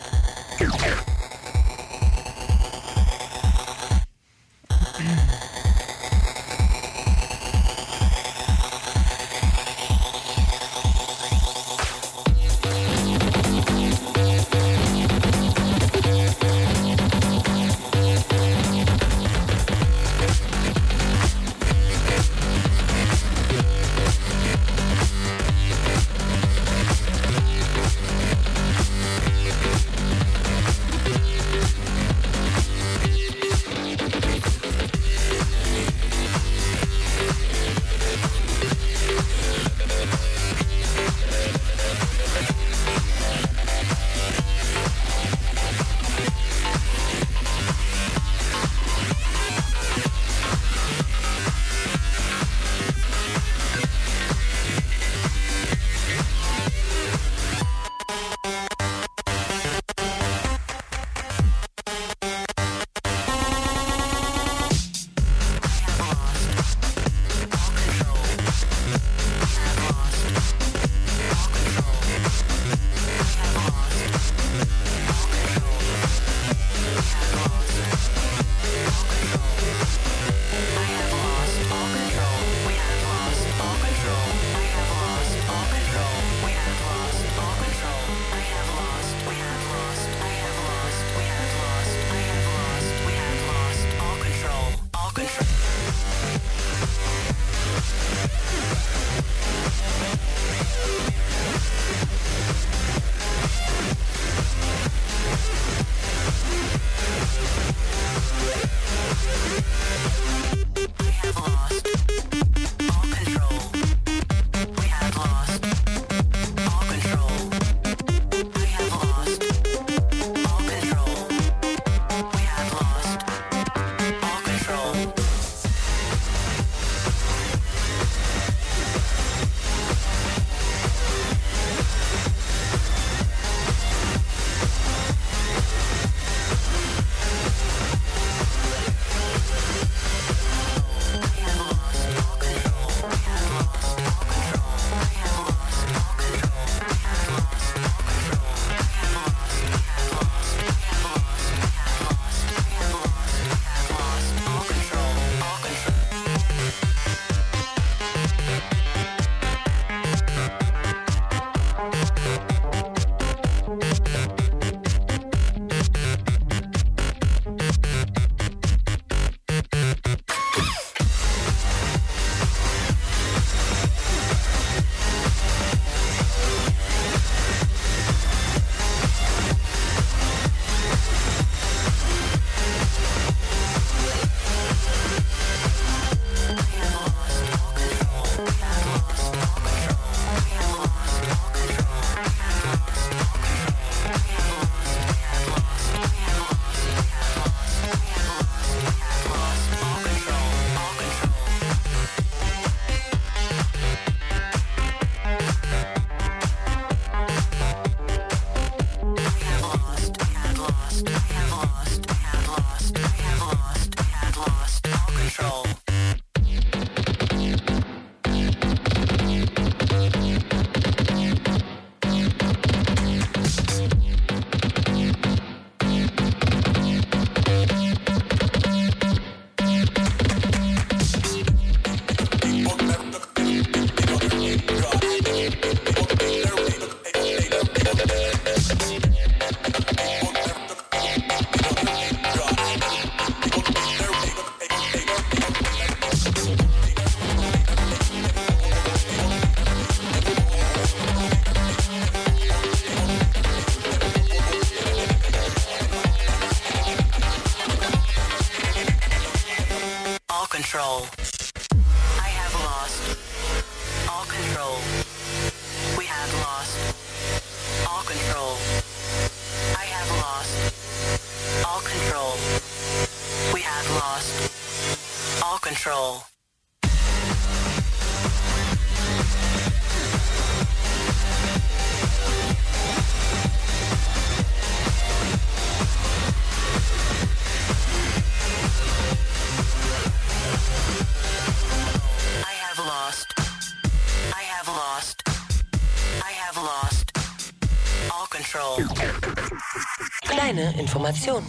Information. 300.90 301.44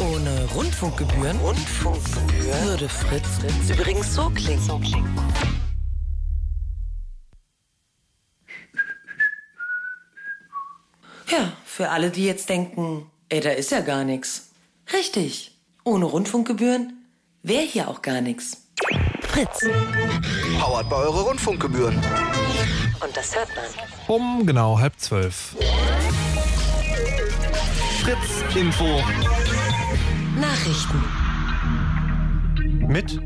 Ohne 0.00 0.44
Rundfunkgebühren, 0.54 1.38
Rundfunkgebühren 1.38 2.64
würde 2.64 2.90
Fritz, 2.90 3.26
Fritz 3.40 3.70
übrigens 3.70 4.14
so 4.14 4.28
klingen. 4.28 4.60
So 4.60 4.78
klingen. 4.78 5.16
Ja, 11.30 11.54
für 11.64 11.88
alle, 11.88 12.10
die 12.10 12.26
jetzt 12.26 12.50
denken, 12.50 13.10
ey, 13.30 13.40
da 13.40 13.48
ist 13.48 13.70
ja 13.70 13.80
gar 13.80 14.04
nichts. 14.04 14.50
Richtig. 14.92 15.58
Ohne 15.82 16.04
Rundfunkgebühren 16.04 17.02
wäre 17.42 17.64
hier 17.64 17.88
auch 17.88 18.02
gar 18.02 18.20
nichts. 18.20 18.58
Fritz. 19.22 19.60
Powered 20.60 20.90
bei 20.90 20.96
eure 20.96 21.22
Rundfunkgebühren. 21.22 21.96
Und 21.96 23.16
das 23.16 23.34
hört 23.34 23.48
man. 23.56 23.64
Um 24.06 24.46
genau 24.46 24.78
halb 24.78 25.00
zwölf. 25.00 25.56
Fritz 28.04 28.44
Info. 28.54 29.00
Nachrichten. 30.38 31.02
Mit? 32.86 33.18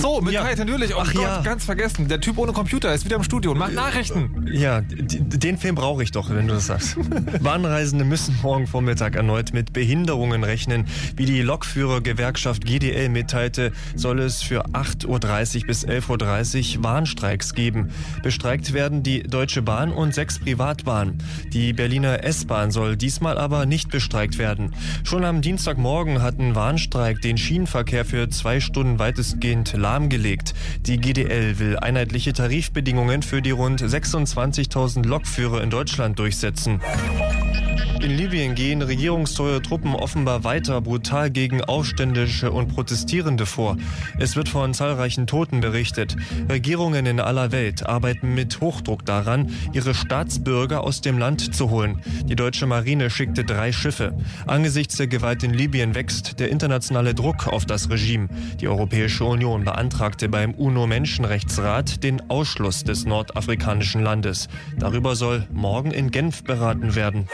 So, 0.00 0.22
mit 0.22 0.34
Kai, 0.34 0.54
natürlich. 0.54 0.94
Oh 0.94 1.00
Ach 1.02 1.12
Gott, 1.12 1.22
ja. 1.22 1.40
ganz 1.42 1.66
vergessen. 1.66 2.08
Der 2.08 2.20
Typ 2.20 2.38
ohne 2.38 2.52
Computer 2.52 2.94
ist 2.94 3.04
wieder 3.04 3.16
im 3.16 3.22
Studio 3.22 3.52
und 3.52 3.58
macht 3.58 3.74
Nachrichten. 3.74 4.46
Ja, 4.50 4.80
den 4.80 5.58
Film 5.58 5.74
brauche 5.74 6.02
ich 6.02 6.10
doch, 6.10 6.30
wenn 6.30 6.48
du 6.48 6.54
das 6.54 6.68
sagst. 6.68 6.96
Bahnreisende 7.42 8.06
müssen 8.06 8.38
morgen 8.42 8.66
Vormittag 8.66 9.14
erneut 9.14 9.52
mit 9.52 9.74
Behinderungen 9.74 10.42
rechnen. 10.42 10.86
Wie 11.16 11.26
die 11.26 11.42
Lokführergewerkschaft 11.42 12.64
GDL 12.64 13.10
mitteilte, 13.10 13.72
soll 13.94 14.20
es 14.20 14.42
für 14.42 14.68
8.30 14.68 15.60
Uhr 15.60 15.66
bis 15.66 15.86
11.30 15.86 16.78
Uhr 16.78 16.84
Warnstreiks 16.84 17.52
geben. 17.54 17.90
Bestreikt 18.22 18.72
werden 18.72 19.02
die 19.02 19.22
Deutsche 19.22 19.60
Bahn 19.60 19.92
und 19.92 20.14
sechs 20.14 20.38
Privatbahnen. 20.38 21.18
Die 21.52 21.74
Berliner 21.74 22.24
S-Bahn 22.24 22.70
soll 22.70 22.96
diesmal 22.96 23.36
aber 23.36 23.66
nicht 23.66 23.90
bestreikt 23.90 24.38
werden. 24.38 24.74
Schon 25.04 25.26
am 25.26 25.42
Dienstagmorgen 25.42 26.22
hat 26.22 26.38
ein 26.38 26.54
Warnstreik 26.54 27.20
den 27.20 27.36
Schienenverkehr 27.36 28.06
für 28.06 28.30
zwei 28.30 28.60
Stunden 28.60 28.98
weitestgehend 28.98 29.74
lahmgelegt. 29.74 29.89
Die 30.86 30.98
GDL 30.98 31.58
will 31.58 31.76
einheitliche 31.78 32.32
Tarifbedingungen 32.32 33.22
für 33.22 33.42
die 33.42 33.50
rund 33.50 33.82
26.000 33.82 35.06
Lokführer 35.06 35.62
in 35.62 35.70
Deutschland 35.70 36.18
durchsetzen. 36.18 36.80
In 38.02 38.16
Libyen 38.16 38.54
gehen 38.54 38.80
regierungstreue 38.80 39.60
Truppen 39.60 39.94
offenbar 39.94 40.42
weiter 40.42 40.80
brutal 40.80 41.30
gegen 41.30 41.62
Aufständische 41.62 42.50
und 42.50 42.68
Protestierende 42.68 43.44
vor. 43.44 43.76
Es 44.18 44.36
wird 44.36 44.48
von 44.48 44.72
zahlreichen 44.72 45.26
Toten 45.26 45.60
berichtet. 45.60 46.16
Regierungen 46.48 47.04
in 47.04 47.20
aller 47.20 47.52
Welt 47.52 47.86
arbeiten 47.86 48.34
mit 48.34 48.60
Hochdruck 48.60 49.04
daran, 49.04 49.52
ihre 49.74 49.92
Staatsbürger 49.94 50.82
aus 50.82 51.02
dem 51.02 51.18
Land 51.18 51.54
zu 51.54 51.68
holen. 51.68 52.00
Die 52.24 52.36
deutsche 52.36 52.66
Marine 52.66 53.10
schickte 53.10 53.44
drei 53.44 53.70
Schiffe. 53.70 54.16
Angesichts 54.46 54.96
der 54.96 55.06
Gewalt 55.06 55.42
in 55.42 55.52
Libyen 55.52 55.94
wächst 55.94 56.40
der 56.40 56.48
internationale 56.48 57.14
Druck 57.14 57.48
auf 57.48 57.66
das 57.66 57.90
Regime. 57.90 58.28
Die 58.60 58.68
Europäische 58.68 59.24
Union 59.24 59.64
beantragte 59.64 60.28
beim 60.30 60.54
UNO-Menschenrechtsrat 60.54 62.02
den 62.02 62.30
Ausschluss 62.30 62.82
des 62.82 63.04
nordafrikanischen 63.04 64.02
Landes. 64.02 64.48
Darüber 64.78 65.16
soll 65.16 65.46
morgen 65.52 65.90
in 65.90 66.10
Genf 66.10 66.44
beraten 66.44 66.94
werden. 66.94 67.28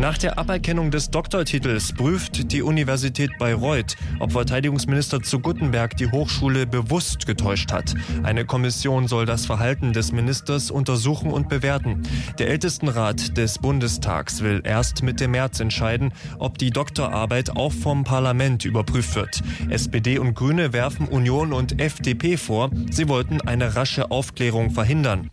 Nach 0.00 0.16
der 0.16 0.38
Aberkennung 0.38 0.90
des 0.90 1.10
Doktortitels 1.10 1.92
prüft 1.92 2.52
die 2.52 2.62
Universität 2.62 3.32
Bayreuth, 3.38 3.96
ob 4.18 4.32
Verteidigungsminister 4.32 5.20
zu 5.20 5.40
Guttenberg 5.40 5.94
die 5.98 6.10
Hochschule 6.10 6.66
bewusst 6.66 7.26
getäuscht 7.26 7.70
hat. 7.70 7.92
Eine 8.22 8.46
Kommission 8.46 9.08
soll 9.08 9.26
das 9.26 9.44
Verhalten 9.44 9.92
des 9.92 10.10
Ministers 10.10 10.70
untersuchen 10.70 11.30
und 11.30 11.50
bewerten. 11.50 12.02
Der 12.38 12.48
Ältestenrat 12.48 13.36
des 13.36 13.58
Bundestags 13.58 14.42
will 14.42 14.62
erst 14.64 15.02
Mitte 15.02 15.28
März 15.28 15.60
entscheiden, 15.60 16.14
ob 16.38 16.56
die 16.56 16.70
Doktorarbeit 16.70 17.54
auch 17.54 17.72
vom 17.72 18.02
Parlament 18.02 18.64
überprüft 18.64 19.14
wird. 19.16 19.42
SPD 19.68 20.18
und 20.18 20.32
Grüne 20.32 20.72
werfen 20.72 21.08
Union 21.08 21.52
und 21.52 21.78
FDP 21.78 22.38
vor, 22.38 22.70
sie 22.90 23.06
wollten 23.08 23.42
eine 23.42 23.76
rasche 23.76 24.10
Aufklärung 24.10 24.70
verhindern. 24.70 25.28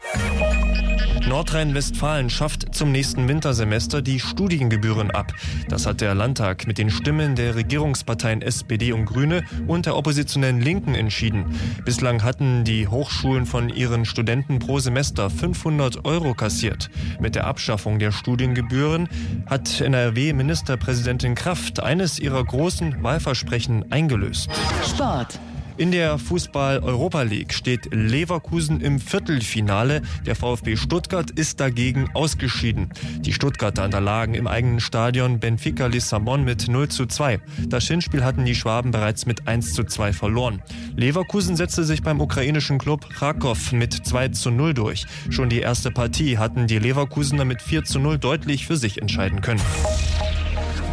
Nordrhein-Westfalen 1.25 2.29
schafft 2.29 2.75
zum 2.75 2.91
nächsten 2.91 3.27
Wintersemester 3.27 4.01
die 4.01 4.19
Studiengebühren 4.19 5.11
ab. 5.11 5.33
Das 5.69 5.85
hat 5.85 6.01
der 6.01 6.13
Landtag 6.15 6.67
mit 6.67 6.77
den 6.77 6.89
Stimmen 6.89 7.35
der 7.35 7.55
Regierungsparteien 7.55 8.41
SPD 8.41 8.91
und 8.91 9.05
Grüne 9.05 9.43
und 9.67 9.85
der 9.85 9.95
oppositionellen 9.95 10.61
Linken 10.61 10.95
entschieden. 10.95 11.59
Bislang 11.85 12.23
hatten 12.23 12.63
die 12.63 12.87
Hochschulen 12.87 13.45
von 13.45 13.69
ihren 13.69 14.05
Studenten 14.05 14.59
pro 14.59 14.79
Semester 14.79 15.29
500 15.29 16.05
Euro 16.05 16.33
kassiert. 16.33 16.89
Mit 17.19 17.35
der 17.35 17.47
Abschaffung 17.47 17.99
der 17.99 18.11
Studiengebühren 18.11 19.07
hat 19.45 19.81
NRW-Ministerpräsidentin 19.81 21.35
Kraft 21.35 21.81
eines 21.81 22.19
ihrer 22.19 22.43
großen 22.43 23.03
Wahlversprechen 23.03 23.91
eingelöst. 23.91 24.49
Sport. 24.85 25.39
In 25.77 25.91
der 25.91 26.17
Fußball-Europa 26.17 27.21
League 27.21 27.53
steht 27.53 27.93
Leverkusen 27.93 28.81
im 28.81 28.99
Viertelfinale. 28.99 30.01
Der 30.25 30.35
VfB 30.35 30.75
Stuttgart 30.75 31.29
ist 31.29 31.59
dagegen 31.59 32.09
ausgeschieden. 32.15 32.89
Die 33.19 33.31
Stuttgarter 33.31 33.85
unterlagen 33.85 34.33
im 34.33 34.47
eigenen 34.47 34.79
Stadion 34.79 35.39
Benfica 35.39 35.85
Lissabon 35.85 36.43
mit 36.43 36.67
0 36.67 36.89
zu 36.89 37.05
2. 37.05 37.39
Das 37.67 37.87
Hinspiel 37.87 38.23
hatten 38.23 38.43
die 38.43 38.55
Schwaben 38.55 38.89
bereits 38.89 39.27
mit 39.27 39.47
1 39.47 39.73
zu 39.73 39.83
2 39.83 40.13
verloren. 40.13 40.63
Leverkusen 40.95 41.55
setzte 41.55 41.83
sich 41.83 42.01
beim 42.01 42.21
ukrainischen 42.21 42.79
Club 42.79 43.07
Krakow 43.11 43.71
mit 43.71 43.93
2 43.93 44.29
zu 44.29 44.49
0 44.49 44.73
durch. 44.73 45.05
Schon 45.29 45.49
die 45.49 45.59
erste 45.59 45.91
Partie 45.91 46.39
hatten 46.39 46.65
die 46.65 46.79
Leverkusener 46.79 47.45
mit 47.45 47.61
4 47.61 47.83
zu 47.83 47.99
0 47.99 48.17
deutlich 48.17 48.65
für 48.65 48.77
sich 48.77 48.99
entscheiden 48.99 49.41
können. 49.41 49.61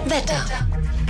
Wetter. 0.06 0.44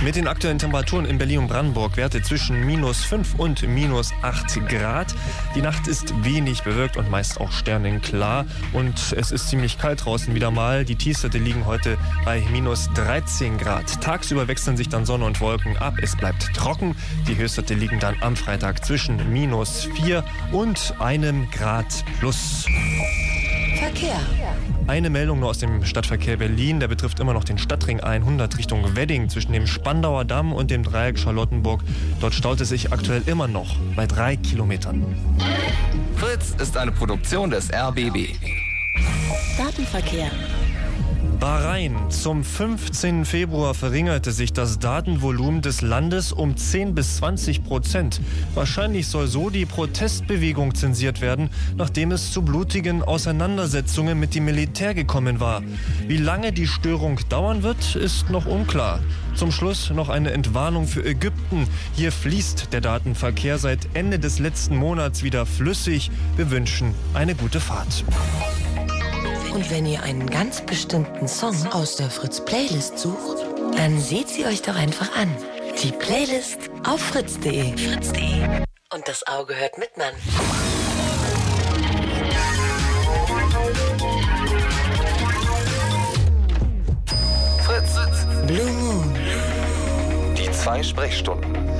Mit 0.03 0.15
den 0.15 0.27
aktuellen 0.27 0.59
Temperaturen 0.59 1.05
in 1.05 1.17
Berlin 1.17 1.39
und 1.39 1.47
Brandenburg 1.47 1.97
Werte 1.97 2.21
zwischen 2.21 2.65
minus 2.65 3.03
5 3.03 3.35
und 3.39 3.67
minus 3.67 4.13
8 4.21 4.67
Grad. 4.67 5.13
Die 5.55 5.61
Nacht 5.61 5.87
ist 5.87 6.13
wenig 6.23 6.63
bewölkt 6.63 6.95
und 6.95 7.09
meist 7.09 7.39
auch 7.39 7.51
sternenklar. 7.51 8.45
Und 8.73 9.13
es 9.17 9.31
ist 9.31 9.49
ziemlich 9.49 9.77
kalt 9.77 10.05
draußen 10.05 10.35
wieder 10.35 10.51
mal. 10.51 10.85
Die 10.85 10.95
Tiefstwerte 10.95 11.37
liegen 11.37 11.65
heute 11.65 11.97
bei 12.23 12.43
minus 12.51 12.89
13 12.93 13.57
Grad. 13.57 14.01
Tagsüber 14.01 14.47
wechseln 14.47 14.77
sich 14.77 14.89
dann 14.89 15.05
Sonne 15.05 15.25
und 15.25 15.41
Wolken 15.41 15.77
ab. 15.77 15.95
Es 16.01 16.15
bleibt 16.15 16.53
trocken. 16.53 16.95
Die 17.27 17.35
Höchstwerte 17.35 17.73
liegen 17.73 17.99
dann 17.99 18.15
am 18.21 18.35
Freitag 18.35 18.85
zwischen 18.85 19.33
minus 19.33 19.89
4 19.95 20.23
und 20.51 20.93
einem 20.99 21.49
Grad 21.51 22.05
plus. 22.19 22.65
Verkehr. 23.77 24.19
Eine 24.87 25.09
Meldung 25.09 25.39
nur 25.39 25.49
aus 25.49 25.57
dem 25.57 25.83
Stadtverkehr 25.83 26.37
Berlin, 26.37 26.79
der 26.79 26.87
betrifft 26.87 27.19
immer 27.19 27.33
noch 27.33 27.43
den 27.43 27.57
Stadtring 27.57 27.99
100 28.01 28.57
Richtung 28.57 28.84
Wedding 28.93 29.29
zwischen 29.29 29.53
dem 29.53 29.67
Spandauer 29.67 30.25
Damm 30.25 30.53
und 30.53 30.69
dem 30.69 30.83
Dreieck 30.83 31.17
Charlottenburg. 31.17 31.81
Dort 32.19 32.33
staut 32.33 32.59
es 32.61 32.69
sich 32.69 32.91
aktuell 32.91 33.23
immer 33.25 33.47
noch 33.47 33.77
bei 33.95 34.05
drei 34.05 34.35
Kilometern. 34.35 35.05
Fritz 36.15 36.55
ist 36.61 36.77
eine 36.77 36.91
Produktion 36.91 37.49
des 37.49 37.71
RBB. 37.73 38.35
Datenverkehr. 39.57 40.31
Bahrain. 41.39 41.95
Zum 42.09 42.43
15. 42.43 43.25
Februar 43.25 43.73
verringerte 43.73 44.31
sich 44.31 44.53
das 44.53 44.79
Datenvolumen 44.79 45.61
des 45.61 45.81
Landes 45.81 46.31
um 46.31 46.55
10 46.55 46.95
bis 46.95 47.17
20 47.17 47.63
Prozent. 47.63 48.21
Wahrscheinlich 48.53 49.07
soll 49.07 49.27
so 49.27 49.49
die 49.49 49.65
Protestbewegung 49.65 50.75
zensiert 50.75 51.21
werden, 51.21 51.49
nachdem 51.75 52.11
es 52.11 52.31
zu 52.31 52.41
blutigen 52.41 53.03
Auseinandersetzungen 53.03 54.19
mit 54.19 54.35
dem 54.35 54.45
Militär 54.45 54.93
gekommen 54.93 55.39
war. 55.39 55.61
Wie 56.07 56.17
lange 56.17 56.51
die 56.51 56.67
Störung 56.67 57.19
dauern 57.29 57.63
wird, 57.63 57.95
ist 57.95 58.29
noch 58.29 58.45
unklar. 58.45 58.99
Zum 59.35 59.51
Schluss 59.51 59.89
noch 59.89 60.09
eine 60.09 60.31
Entwarnung 60.31 60.87
für 60.87 61.05
Ägypten. 61.05 61.67
Hier 61.93 62.11
fließt 62.11 62.71
der 62.71 62.81
Datenverkehr 62.81 63.57
seit 63.57 63.87
Ende 63.93 64.19
des 64.19 64.39
letzten 64.39 64.77
Monats 64.77 65.23
wieder 65.23 65.45
flüssig. 65.45 66.09
Wir 66.37 66.51
wünschen 66.51 66.93
eine 67.13 67.35
gute 67.35 67.59
Fahrt. 67.59 68.05
Und 69.55 69.71
wenn 69.71 69.85
ihr 69.85 70.03
einen 70.03 70.29
ganz 70.29 70.59
bestimmten 70.59 71.29
Song 71.29 71.55
aus 71.71 71.95
der 71.95 72.09
Fritz-Playlist 72.09 72.99
sucht, 72.99 73.37
dann 73.77 74.01
seht 74.01 74.27
sie 74.27 74.45
euch 74.45 74.61
doch 74.61 74.75
einfach 74.75 75.15
an. 75.15 75.33
Die 75.81 75.93
Playlist 75.93 76.69
auf 76.85 76.99
fritz.de. 76.99 77.71
Fritz.de. 77.77 78.43
Und 78.93 79.07
das 79.07 79.25
Auge 79.25 79.55
hört 79.55 79.77
mit, 79.77 79.95
Mann. 79.95 80.13
Fritz. 87.63 87.95
Blue 88.45 88.71
Moon. 88.73 89.15
Die 90.37 90.51
zwei 90.51 90.83
Sprechstunden. 90.83 91.74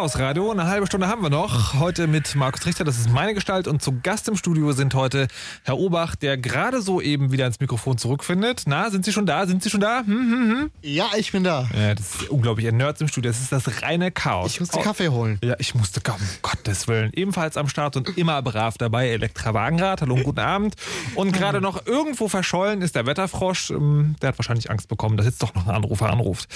Chaos 0.00 0.18
Radio, 0.18 0.50
eine 0.50 0.66
halbe 0.66 0.86
Stunde 0.86 1.08
haben 1.08 1.20
wir 1.20 1.28
noch. 1.28 1.74
Heute 1.78 2.06
mit 2.06 2.34
Markus 2.34 2.64
Richter, 2.64 2.84
das 2.84 2.96
ist 2.96 3.10
meine 3.10 3.34
Gestalt. 3.34 3.68
Und 3.68 3.82
zu 3.82 4.00
Gast 4.02 4.28
im 4.28 4.36
Studio 4.36 4.72
sind 4.72 4.94
heute 4.94 5.28
Herr 5.64 5.76
Obach, 5.76 6.16
der 6.16 6.38
gerade 6.38 6.80
so 6.80 7.02
eben 7.02 7.32
wieder 7.32 7.46
ins 7.46 7.60
Mikrofon 7.60 7.98
zurückfindet. 7.98 8.62
Na, 8.64 8.88
sind 8.88 9.04
Sie 9.04 9.12
schon 9.12 9.26
da? 9.26 9.46
Sind 9.46 9.62
Sie 9.62 9.68
schon 9.68 9.82
da? 9.82 9.98
Hm, 9.98 10.06
hm, 10.06 10.50
hm. 10.56 10.70
Ja, 10.80 11.04
ich 11.18 11.32
bin 11.32 11.44
da. 11.44 11.68
Ja, 11.78 11.94
das 11.94 12.14
ist 12.14 12.30
unglaublich. 12.30 12.66
Ein 12.66 12.78
Nerds 12.78 13.02
im 13.02 13.08
Studio. 13.08 13.30
Das 13.30 13.42
ist 13.42 13.52
das 13.52 13.82
reine 13.82 14.10
Chaos. 14.10 14.52
Ich 14.52 14.60
musste 14.60 14.78
Kaffee 14.80 15.10
holen. 15.10 15.38
Ja, 15.44 15.56
ich 15.58 15.74
musste, 15.74 16.00
um 16.10 16.16
Gottes 16.40 16.88
Willen. 16.88 17.10
Ebenfalls 17.12 17.58
am 17.58 17.68
Start 17.68 17.98
und 17.98 18.16
immer 18.16 18.40
brav 18.40 18.78
dabei. 18.78 19.10
Elektra 19.10 19.52
Wagenrad. 19.52 20.00
Hallo 20.00 20.14
und 20.14 20.22
guten 20.22 20.40
Abend. 20.40 20.76
Und 21.14 21.32
gerade 21.32 21.60
noch 21.60 21.84
irgendwo 21.84 22.28
verschollen 22.28 22.80
ist 22.80 22.96
der 22.96 23.04
Wetterfrosch. 23.04 23.68
Ähm, 23.70 24.16
Der 24.22 24.28
hat 24.28 24.38
wahrscheinlich 24.38 24.70
Angst 24.70 24.88
bekommen, 24.88 25.18
dass 25.18 25.26
jetzt 25.26 25.42
doch 25.42 25.54
noch 25.54 25.66
ein 25.66 25.74
Anrufer 25.74 26.08
anruft. 26.08 26.48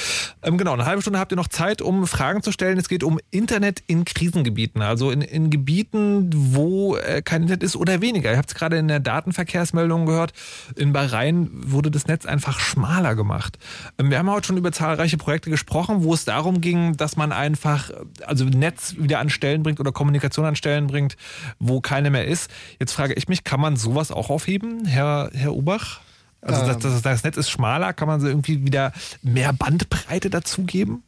Ähm, 0.42 0.56
Genau, 0.56 0.72
eine 0.72 0.86
halbe 0.86 1.02
Stunde 1.02 1.18
habt 1.18 1.30
ihr 1.30 1.36
noch 1.36 1.48
Zeit, 1.48 1.82
um 1.82 2.06
Fragen 2.06 2.42
zu 2.42 2.50
stellen. 2.50 2.78
Es 2.78 2.88
geht 2.88 3.04
um 3.04 3.20
Internet 3.35 3.82
in 3.86 4.05
Krisengebieten. 4.05 4.81
Also 4.81 5.11
in, 5.11 5.20
in 5.20 5.51
Gebieten, 5.51 6.31
wo 6.32 6.97
äh, 6.97 7.20
kein 7.23 7.43
Internet 7.43 7.62
ist 7.62 7.77
oder 7.77 8.01
weniger. 8.01 8.31
Ihr 8.31 8.39
habt 8.39 8.51
es 8.51 8.55
gerade 8.55 8.78
in 8.78 8.89
der 8.89 9.01
Datenverkehrsmeldung 9.01 10.06
gehört. 10.06 10.32
In 10.77 10.93
Bahrain 10.93 11.51
wurde 11.52 11.90
das 11.90 12.06
Netz 12.06 12.27
einfach 12.27 12.61
schmaler 12.61 13.15
gemacht. 13.15 13.59
Ähm, 13.98 14.11
Wir 14.11 14.19
haben 14.19 14.31
heute 14.31 14.47
schon 14.47 14.56
über 14.56 14.73
zahlreiche 14.73 15.16
Projekte 15.16 15.51
gesprochen, 15.51 16.05
wo 16.05 16.15
es 16.15 16.24
darum 16.24 16.61
ging, 16.61 16.97
dass 16.97 17.16
man 17.16 17.32
einfach 17.32 17.90
also 18.24 18.44
Netz 18.44 18.94
wieder 18.98 19.19
an 19.19 19.31
Stellen 19.31 19.62
bringt 19.62 19.81
oder 19.81 19.93
Kommunikation 19.93 20.47
an 20.47 20.56
Stellen 20.56 20.86
bringt, 20.86 21.16
wo 21.59 21.81
keine 21.81 22.11
mehr 22.11 22.27
ist. 22.27 22.51
Jetzt 22.78 22.93
frage 22.93 23.15
ich 23.15 23.28
mich, 23.28 23.44
kann 23.44 23.61
man 23.61 23.77
sowas 23.77 24.12
auch 24.12 24.31
aufheben, 24.31 24.85
Herr, 24.86 25.31
Herr 25.35 25.55
Ubach? 25.55 26.01
Also 26.40 26.66
das, 26.66 26.78
das, 26.78 27.02
das 27.02 27.24
Netz 27.24 27.36
ist 27.39 27.51
schmaler, 27.51 27.94
kann 27.94 28.06
man 28.06 28.20
so 28.20 28.28
irgendwie 28.28 28.65
wieder 28.65 28.93
mehr 29.23 29.52
Bandbreite 29.52 30.28
dazugeben? 30.28 31.02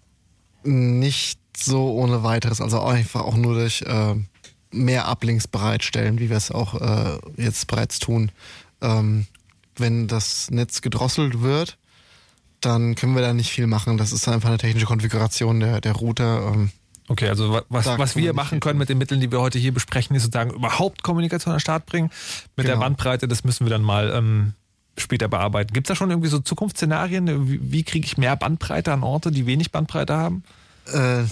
Nicht 0.64 1.38
so 1.64 1.92
ohne 1.92 2.22
weiteres, 2.22 2.60
also 2.60 2.80
einfach 2.82 3.22
auch 3.22 3.36
nur 3.36 3.54
durch 3.54 3.82
äh, 3.82 4.14
mehr 4.70 5.06
Uplinks 5.08 5.48
bereitstellen, 5.48 6.18
wie 6.18 6.28
wir 6.30 6.36
es 6.36 6.50
auch 6.50 6.74
äh, 6.80 7.18
jetzt 7.36 7.66
bereits 7.66 7.98
tun. 7.98 8.30
Ähm, 8.82 9.26
wenn 9.76 10.08
das 10.08 10.50
Netz 10.50 10.80
gedrosselt 10.82 11.42
wird, 11.42 11.78
dann 12.60 12.94
können 12.94 13.14
wir 13.14 13.22
da 13.22 13.32
nicht 13.32 13.50
viel 13.50 13.66
machen. 13.66 13.96
Das 13.98 14.12
ist 14.12 14.26
einfach 14.28 14.48
eine 14.48 14.58
technische 14.58 14.86
Konfiguration 14.86 15.60
der, 15.60 15.80
der 15.80 15.92
Router. 15.92 16.52
Ähm, 16.54 16.70
Okay, 17.08 17.28
also 17.28 17.52
wa- 17.52 17.62
was, 17.68 17.86
was 17.86 18.16
wir 18.16 18.32
machen 18.32 18.58
können 18.58 18.80
mit 18.80 18.88
den 18.88 18.98
Mitteln, 18.98 19.20
die 19.20 19.30
wir 19.30 19.40
heute 19.40 19.60
hier 19.60 19.72
besprechen, 19.72 20.16
ist 20.16 20.24
sozusagen 20.24 20.50
überhaupt 20.50 21.04
Kommunikation 21.04 21.52
an 21.52 21.58
den 21.58 21.60
Start 21.60 21.86
bringen. 21.86 22.10
Mit 22.56 22.66
der 22.66 22.74
Genau. 22.74 22.84
Bandbreite, 22.84 23.28
das 23.28 23.44
müssen 23.44 23.64
wir 23.64 23.70
dann 23.70 23.82
mal 23.82 24.10
ähm, 24.12 24.54
später 24.98 25.28
bearbeiten. 25.28 25.72
Gibt 25.72 25.86
es 25.86 25.90
da 25.90 25.94
schon 25.94 26.10
irgendwie 26.10 26.28
so 26.28 26.40
Zukunftsszenarien? 26.40 27.48
Wie, 27.48 27.60
wie 27.70 27.84
kriege 27.84 28.04
ich 28.04 28.18
mehr 28.18 28.34
Bandbreite 28.34 28.92
an 28.92 29.04
Orte, 29.04 29.30
die 29.30 29.46
wenig 29.46 29.70
Bandbreite 29.70 30.16
haben? 30.16 30.42
Äh, 30.92 31.24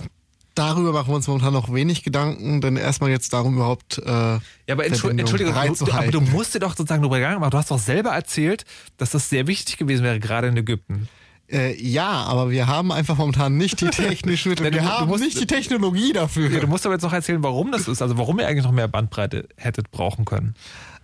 darüber 0.54 0.92
machen 0.92 1.08
wir 1.08 1.16
uns 1.16 1.26
momentan 1.26 1.52
noch 1.52 1.72
wenig 1.72 2.02
Gedanken, 2.02 2.60
denn 2.60 2.76
erstmal 2.76 3.10
jetzt 3.10 3.32
darum 3.32 3.54
überhaupt. 3.56 3.98
Äh, 3.98 4.04
Ja, 4.06 4.40
aber 4.70 4.86
Entschuldigung, 4.86 5.20
Entschuldigung 5.20 5.54
du, 5.54 5.92
aber 5.92 6.10
du 6.10 6.20
musst 6.20 6.54
dir 6.54 6.60
doch 6.60 6.76
sozusagen 6.76 7.02
darüber 7.02 7.16
gegangen, 7.16 7.36
aber 7.36 7.50
du 7.50 7.58
hast 7.58 7.70
doch 7.70 7.78
selber 7.78 8.10
erzählt, 8.10 8.64
dass 8.96 9.10
das 9.10 9.28
sehr 9.28 9.46
wichtig 9.46 9.76
gewesen 9.76 10.04
wäre, 10.04 10.20
gerade 10.20 10.48
in 10.48 10.56
Ägypten. 10.56 11.08
Äh, 11.50 11.74
ja, 11.80 12.08
aber 12.08 12.50
wir 12.50 12.66
haben 12.66 12.90
einfach 12.90 13.18
momentan 13.18 13.56
nicht 13.58 13.80
die 13.80 13.88
technischen 13.88 14.48
Mittel. 14.48 14.64
Wir 14.72 14.84
haben 14.88 15.08
musst- 15.08 15.22
nicht 15.22 15.38
die 15.38 15.46
Technologie 15.46 16.14
dafür. 16.14 16.50
Ja, 16.50 16.60
du 16.60 16.66
musst 16.66 16.86
aber 16.86 16.94
jetzt 16.94 17.02
noch 17.02 17.12
erzählen, 17.12 17.42
warum 17.42 17.70
das 17.70 17.86
ist, 17.86 18.00
also 18.00 18.16
warum 18.16 18.38
ihr 18.40 18.46
eigentlich 18.48 18.64
noch 18.64 18.72
mehr 18.72 18.88
Bandbreite 18.88 19.46
hättet 19.58 19.90
brauchen 19.90 20.24
können. 20.24 20.54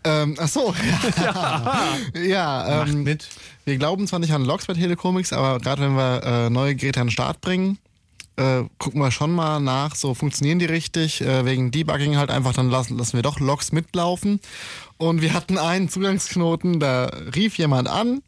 Ähm, 0.03 0.37
ach 0.39 0.49
so, 0.49 0.75
ja. 1.23 1.75
ja 2.15 2.83
ähm, 2.85 3.03
mit. 3.03 3.29
Wir 3.67 3.77
glauben 3.77 4.07
zwar 4.07 4.19
nicht 4.19 4.33
an 4.33 4.43
Logs 4.47 4.67
bei 4.67 4.73
Telecomics, 4.73 5.35
aber 5.35 5.59
gerade 5.59 5.83
wenn 5.83 5.93
wir 5.95 6.23
äh, 6.25 6.51
neue 6.51 6.75
Geräte 6.75 7.03
an 7.03 7.09
den 7.09 7.13
Start 7.13 7.43
bringen, 7.43 7.77
äh, 8.41 8.65
gucken 8.79 9.01
wir 9.01 9.11
schon 9.11 9.33
mal 9.33 9.61
nach, 9.61 9.95
so 9.95 10.15
funktionieren 10.15 10.59
die 10.59 10.65
richtig. 10.65 11.21
Äh, 11.21 11.45
wegen 11.45 11.71
Debugging 11.71 12.17
halt 12.17 12.31
einfach, 12.31 12.55
dann 12.55 12.71
lassen, 12.71 12.97
lassen 12.97 13.17
wir 13.17 13.23
doch 13.23 13.39
Logs 13.39 13.73
mitlaufen. 13.73 14.41
Und 14.97 15.21
wir 15.21 15.35
hatten 15.35 15.59
einen 15.59 15.89
Zugangsknoten, 15.89 16.81
da 16.81 17.11
rief 17.35 17.59
jemand 17.59 17.89
an. 17.89 18.23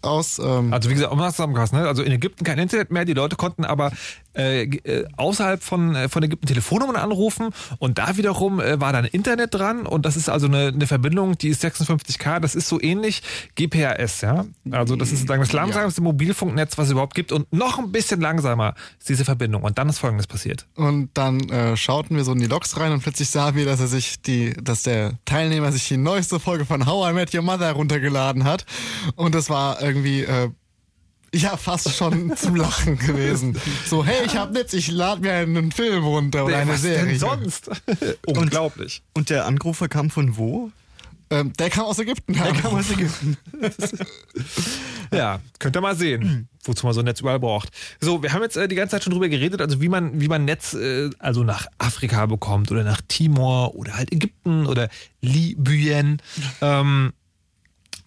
Aus, 0.00 0.38
ähm, 0.38 0.72
Also 0.72 0.88
wie 0.88 0.94
gesagt, 0.94 1.12
um 1.12 1.18
das 1.18 1.34
zusammengefasst, 1.34 1.72
ne? 1.72 1.86
also 1.86 2.02
in 2.02 2.12
Ägypten 2.12 2.44
kein 2.44 2.58
Internet 2.58 2.90
mehr, 2.90 3.04
die 3.04 3.14
Leute 3.14 3.36
konnten 3.36 3.64
aber 3.64 3.92
äh, 4.34 4.62
äh, 4.62 5.06
außerhalb 5.16 5.62
von, 5.62 5.94
äh, 5.94 6.08
von 6.08 6.22
Ägypten 6.22 6.46
Telefonnummern 6.46 6.96
anrufen 6.96 7.50
und 7.78 7.98
da 7.98 8.16
wiederum 8.16 8.60
äh, 8.60 8.80
war 8.80 8.92
dann 8.92 9.04
Internet 9.04 9.54
dran 9.54 9.86
und 9.86 10.06
das 10.06 10.16
ist 10.16 10.28
also 10.28 10.46
eine, 10.46 10.68
eine 10.68 10.86
Verbindung, 10.86 11.38
die 11.38 11.48
ist 11.48 11.64
56k, 11.64 12.40
das 12.40 12.54
ist 12.54 12.68
so 12.68 12.80
ähnlich 12.80 13.22
GPRS, 13.54 14.20
ja. 14.20 14.46
Also 14.70 14.96
das 14.96 15.12
ist 15.12 15.20
sozusagen 15.20 15.42
das 15.42 15.52
langsamste 15.52 16.02
Mobilfunknetz, 16.02 16.78
was 16.78 16.86
es 16.86 16.92
überhaupt 16.92 17.14
gibt 17.14 17.32
und 17.32 17.52
noch 17.52 17.78
ein 17.78 17.92
bisschen 17.92 18.20
langsamer 18.20 18.74
ist 18.98 19.08
diese 19.08 19.24
Verbindung 19.24 19.62
und 19.62 19.78
dann 19.78 19.88
ist 19.88 19.98
folgendes 19.98 20.26
passiert. 20.26 20.66
Und 20.76 21.10
dann 21.14 21.40
äh, 21.48 21.76
schauten 21.76 22.16
wir 22.16 22.24
so 22.24 22.32
in 22.32 22.38
die 22.38 22.46
Logs 22.46 22.78
rein 22.78 22.92
und 22.92 23.02
plötzlich 23.02 23.30
sahen 23.30 23.54
wir, 23.54 23.64
dass 23.64 23.80
er 23.80 23.88
sich 23.88 24.20
die, 24.22 24.54
dass 24.54 24.82
der 24.82 25.14
Teilnehmer 25.24 25.72
sich 25.72 25.88
die 25.88 25.96
neueste 25.96 26.40
Folge 26.40 26.64
von 26.64 26.86
How 26.86 27.10
I 27.10 27.14
Met 27.14 27.34
Your 27.34 27.42
Mother 27.42 27.72
runtergeladen 27.72 28.44
hat. 28.44 28.64
Und 29.16 29.34
das 29.34 29.50
war 29.50 29.80
irgendwie 29.82 30.22
äh, 30.22 30.50
ja 31.34 31.56
fast 31.56 31.94
schon 31.94 32.34
zum 32.36 32.56
Lachen 32.56 32.98
gewesen. 32.98 33.56
So, 33.86 34.04
hey, 34.04 34.24
ich 34.26 34.36
hab 34.36 34.52
Netz, 34.52 34.72
ich 34.72 34.90
lade 34.90 35.20
mir 35.20 35.32
einen 35.34 35.72
Film 35.72 36.04
runter 36.04 36.44
oder 36.44 36.58
eine 36.58 36.72
Was 36.72 36.82
Serie. 36.82 37.06
denn 37.06 37.18
sonst? 37.18 37.70
Unglaublich. 38.26 39.02
Und 39.14 39.30
der 39.30 39.46
Anrufer 39.46 39.88
kam 39.88 40.10
von 40.10 40.36
wo? 40.36 40.70
Ähm, 41.30 41.52
der 41.58 41.68
kam 41.68 41.84
aus 41.84 41.98
Ägypten. 41.98 42.32
Der 42.32 42.52
kam 42.54 42.74
aus 42.74 42.90
Ägypten. 42.90 43.36
Ja, 45.10 45.40
könnt 45.58 45.74
ihr 45.74 45.80
mal 45.80 45.96
sehen, 45.96 46.48
wozu 46.64 46.84
man 46.84 46.92
so 46.94 47.00
ein 47.00 47.06
Netz 47.06 47.20
überall 47.20 47.40
braucht. 47.40 47.70
So, 47.98 48.22
wir 48.22 48.32
haben 48.32 48.42
jetzt 48.42 48.56
äh, 48.58 48.68
die 48.68 48.74
ganze 48.74 48.92
Zeit 48.92 49.04
schon 49.04 49.12
drüber 49.14 49.28
geredet, 49.30 49.60
also 49.62 49.80
wie 49.80 49.88
man, 49.88 50.20
wie 50.20 50.28
man 50.28 50.44
Netz 50.44 50.74
äh, 50.74 51.08
also 51.18 51.44
nach 51.44 51.66
Afrika 51.78 52.26
bekommt 52.26 52.70
oder 52.70 52.84
nach 52.84 53.00
Timor 53.08 53.74
oder 53.74 53.94
halt 53.96 54.12
Ägypten 54.12 54.66
oder 54.66 54.90
Libyen. 55.22 56.20
Ähm, 56.60 57.14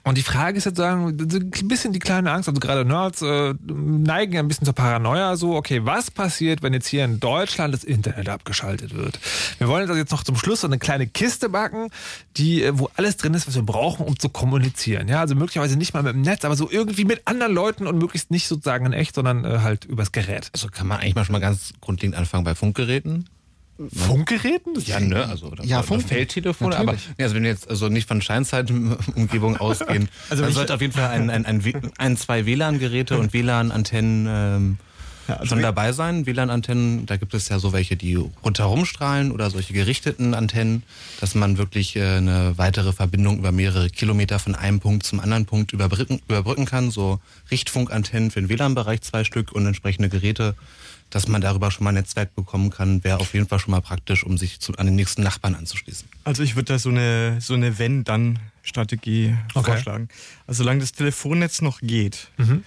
und 0.03 0.17
die 0.17 0.23
Frage 0.23 0.57
ist 0.57 0.65
jetzt 0.65 0.77
sagen, 0.77 1.07
ein 1.07 1.67
bisschen 1.67 1.93
die 1.93 1.99
kleine 1.99 2.31
Angst, 2.31 2.49
also 2.49 2.59
gerade 2.59 2.85
Nerds 2.85 3.21
äh, 3.21 3.53
neigen 3.67 4.33
ja 4.33 4.39
ein 4.39 4.47
bisschen 4.47 4.65
zur 4.65 4.73
Paranoia, 4.73 5.35
so, 5.35 5.55
okay, 5.55 5.85
was 5.85 6.09
passiert, 6.09 6.63
wenn 6.63 6.73
jetzt 6.73 6.87
hier 6.87 7.05
in 7.05 7.19
Deutschland 7.19 7.73
das 7.73 7.83
Internet 7.83 8.27
abgeschaltet 8.27 8.95
wird? 8.95 9.19
Wir 9.59 9.67
wollen 9.67 9.87
also 9.87 9.93
jetzt 9.93 10.11
noch 10.11 10.23
zum 10.23 10.35
Schluss 10.35 10.61
so 10.61 10.67
eine 10.67 10.79
kleine 10.79 11.05
Kiste 11.05 11.49
backen, 11.49 11.89
die, 12.37 12.63
äh, 12.63 12.71
wo 12.73 12.89
alles 12.95 13.17
drin 13.17 13.35
ist, 13.35 13.47
was 13.47 13.55
wir 13.55 13.61
brauchen, 13.61 14.05
um 14.05 14.17
zu 14.17 14.29
kommunizieren. 14.29 15.07
Ja, 15.07 15.19
also 15.19 15.35
möglicherweise 15.35 15.77
nicht 15.77 15.93
mal 15.93 16.01
mit 16.01 16.15
dem 16.15 16.21
Netz, 16.21 16.45
aber 16.45 16.55
so 16.55 16.69
irgendwie 16.71 17.05
mit 17.05 17.21
anderen 17.25 17.53
Leuten 17.53 17.85
und 17.85 17.99
möglichst 17.99 18.31
nicht 18.31 18.47
sozusagen 18.47 18.87
in 18.87 18.93
echt, 18.93 19.13
sondern 19.13 19.45
äh, 19.45 19.59
halt 19.59 19.85
übers 19.85 20.11
Gerät. 20.11 20.49
Also 20.53 20.69
kann 20.69 20.87
man 20.87 20.99
eigentlich 20.99 21.15
mal 21.15 21.25
schon 21.25 21.33
mal 21.33 21.39
ganz 21.39 21.73
grundlegend 21.79 22.17
anfangen 22.17 22.43
bei 22.43 22.55
Funkgeräten. 22.55 23.29
Funkgeräten? 23.89 24.73
Ja, 24.85 24.99
ne, 24.99 25.25
also 25.27 25.47
oder, 25.47 25.63
Ja, 25.65 25.83
oder 25.83 25.99
Feldtelefone, 25.99 26.77
aber 26.77 26.93
ja, 26.93 26.99
also 27.25 27.35
wenn 27.35 27.43
wir 27.43 27.49
jetzt 27.49 27.69
also 27.69 27.89
nicht 27.89 28.07
von 28.07 28.21
Scheinzeitumgebung 28.21 29.57
ausgehen, 29.59 30.09
Also 30.29 30.43
dann 30.43 30.49
ich- 30.51 30.55
sollte 30.55 30.73
auf 30.73 30.81
jeden 30.81 30.93
Fall 30.93 31.09
ein, 31.09 31.29
ein, 31.29 31.45
ein, 31.45 31.63
ein 31.97 32.17
zwei 32.17 32.45
WLAN-Geräte 32.45 33.17
und 33.17 33.33
WLAN-Antennen 33.33 34.27
ähm, 34.29 34.77
also 35.27 35.45
schon 35.45 35.61
dabei 35.61 35.93
sein. 35.93 36.25
WLAN-Antennen, 36.25 37.05
da 37.05 37.15
gibt 37.15 37.33
es 37.33 37.47
ja 37.47 37.57
so 37.59 37.71
welche, 37.71 37.95
die 37.95 38.15
rundherum 38.15 38.83
strahlen 38.85 39.31
oder 39.31 39.49
solche 39.49 39.71
gerichteten 39.71 40.33
Antennen, 40.33 40.83
dass 41.21 41.35
man 41.35 41.57
wirklich 41.57 41.95
äh, 41.95 42.17
eine 42.17 42.57
weitere 42.57 42.91
Verbindung 42.91 43.37
über 43.37 43.51
mehrere 43.53 43.89
Kilometer 43.89 44.39
von 44.39 44.55
einem 44.55 44.79
Punkt 44.81 45.05
zum 45.05 45.21
anderen 45.21 45.45
Punkt 45.45 45.71
überbrücken, 45.71 46.19
überbrücken 46.27 46.65
kann. 46.65 46.91
So 46.91 47.19
Richtfunkantennen 47.49 48.31
für 48.31 48.41
den 48.41 48.49
WLAN-Bereich 48.49 49.01
zwei 49.01 49.23
Stück 49.23 49.53
und 49.53 49.65
entsprechende 49.65 50.09
Geräte, 50.09 50.55
dass 51.11 51.27
man 51.27 51.41
darüber 51.41 51.69
schon 51.71 51.83
mal 51.83 51.91
ein 51.91 51.95
Netzwerk 51.95 52.33
bekommen 52.35 52.71
kann, 52.71 53.03
wäre 53.03 53.19
auf 53.19 53.33
jeden 53.33 53.47
Fall 53.47 53.59
schon 53.59 53.71
mal 53.71 53.81
praktisch, 53.81 54.23
um 54.23 54.37
sich 54.37 54.59
zu, 54.59 54.73
an 54.77 54.87
den 54.87 54.95
nächsten 54.95 55.21
Nachbarn 55.23 55.53
anzuschließen. 55.55 56.07
Also 56.23 56.41
ich 56.41 56.55
würde 56.55 56.73
da 56.73 56.79
so 56.79 56.89
eine, 56.89 57.39
so 57.39 57.53
eine 57.53 57.77
Wenn-Dann-Strategie 57.77 59.35
Okay. 59.53 59.71
vorschlagen. 59.71 60.09
Also 60.47 60.63
solange 60.63 60.79
das 60.79 60.93
Telefonnetz 60.93 61.61
noch 61.61 61.81
geht, 61.81 62.29
Mhm. 62.37 62.63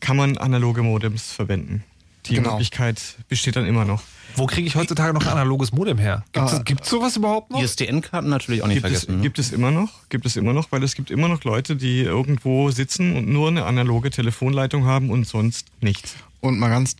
kann 0.00 0.16
man 0.16 0.36
analoge 0.38 0.82
Modems 0.82 1.32
verwenden. 1.32 1.84
Die 2.26 2.34
Genau. 2.34 2.52
Möglichkeit 2.52 3.00
besteht 3.28 3.54
dann 3.54 3.66
immer 3.66 3.84
noch. 3.84 4.02
Wo 4.34 4.46
kriege 4.46 4.66
ich 4.66 4.74
heutzutage 4.74 5.14
noch 5.14 5.22
ein 5.22 5.28
analoges 5.28 5.70
Modem 5.72 5.96
her? 5.98 6.24
Gibt's, 6.32 6.54
Ah. 6.54 6.62
gibt's 6.64 6.90
sowas 6.90 7.16
überhaupt 7.16 7.50
noch? 7.52 7.62
ISDN-Karten 7.62 8.28
natürlich 8.28 8.62
auch 8.62 8.66
nicht 8.66 8.82
Gibt 8.82 8.86
es, 8.86 9.00
vergessen. 9.04 9.16
ne? 9.18 9.22
gibt 9.22 9.38
es 9.38 9.52
immer 9.52 9.70
noch, 9.70 10.08
gibt 10.08 10.26
es 10.26 10.34
immer 10.36 10.52
noch, 10.52 10.72
weil 10.72 10.82
es 10.82 10.94
gibt 10.96 11.10
immer 11.12 11.28
noch 11.28 11.44
Leute, 11.44 11.76
die 11.76 12.00
irgendwo 12.00 12.70
sitzen 12.72 13.14
und 13.16 13.28
nur 13.28 13.48
eine 13.48 13.64
analoge 13.64 14.10
Telefonleitung 14.10 14.84
haben 14.86 15.10
und 15.10 15.24
sonst 15.26 15.68
nichts. 15.80 16.16
Und 16.40 16.58
mal 16.58 16.68
ganz 16.68 16.96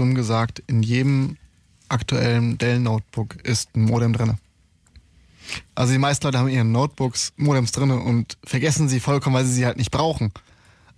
dumm 0.00 0.14
gesagt, 0.14 0.62
in 0.66 0.82
jedem 0.82 1.36
aktuellen 1.88 2.56
Dell-Notebook 2.58 3.36
ist 3.44 3.74
ein 3.76 3.82
Modem 3.84 4.12
drin. 4.12 4.38
Also 5.74 5.92
die 5.92 5.98
meisten 5.98 6.24
Leute 6.26 6.38
haben 6.38 6.48
in 6.48 6.54
ihren 6.54 6.72
Notebooks 6.72 7.32
Modems 7.36 7.72
drin 7.72 7.90
und 7.90 8.38
vergessen 8.44 8.88
sie 8.88 9.00
vollkommen, 9.00 9.34
weil 9.34 9.44
sie 9.44 9.52
sie 9.52 9.66
halt 9.66 9.76
nicht 9.76 9.90
brauchen. 9.90 10.32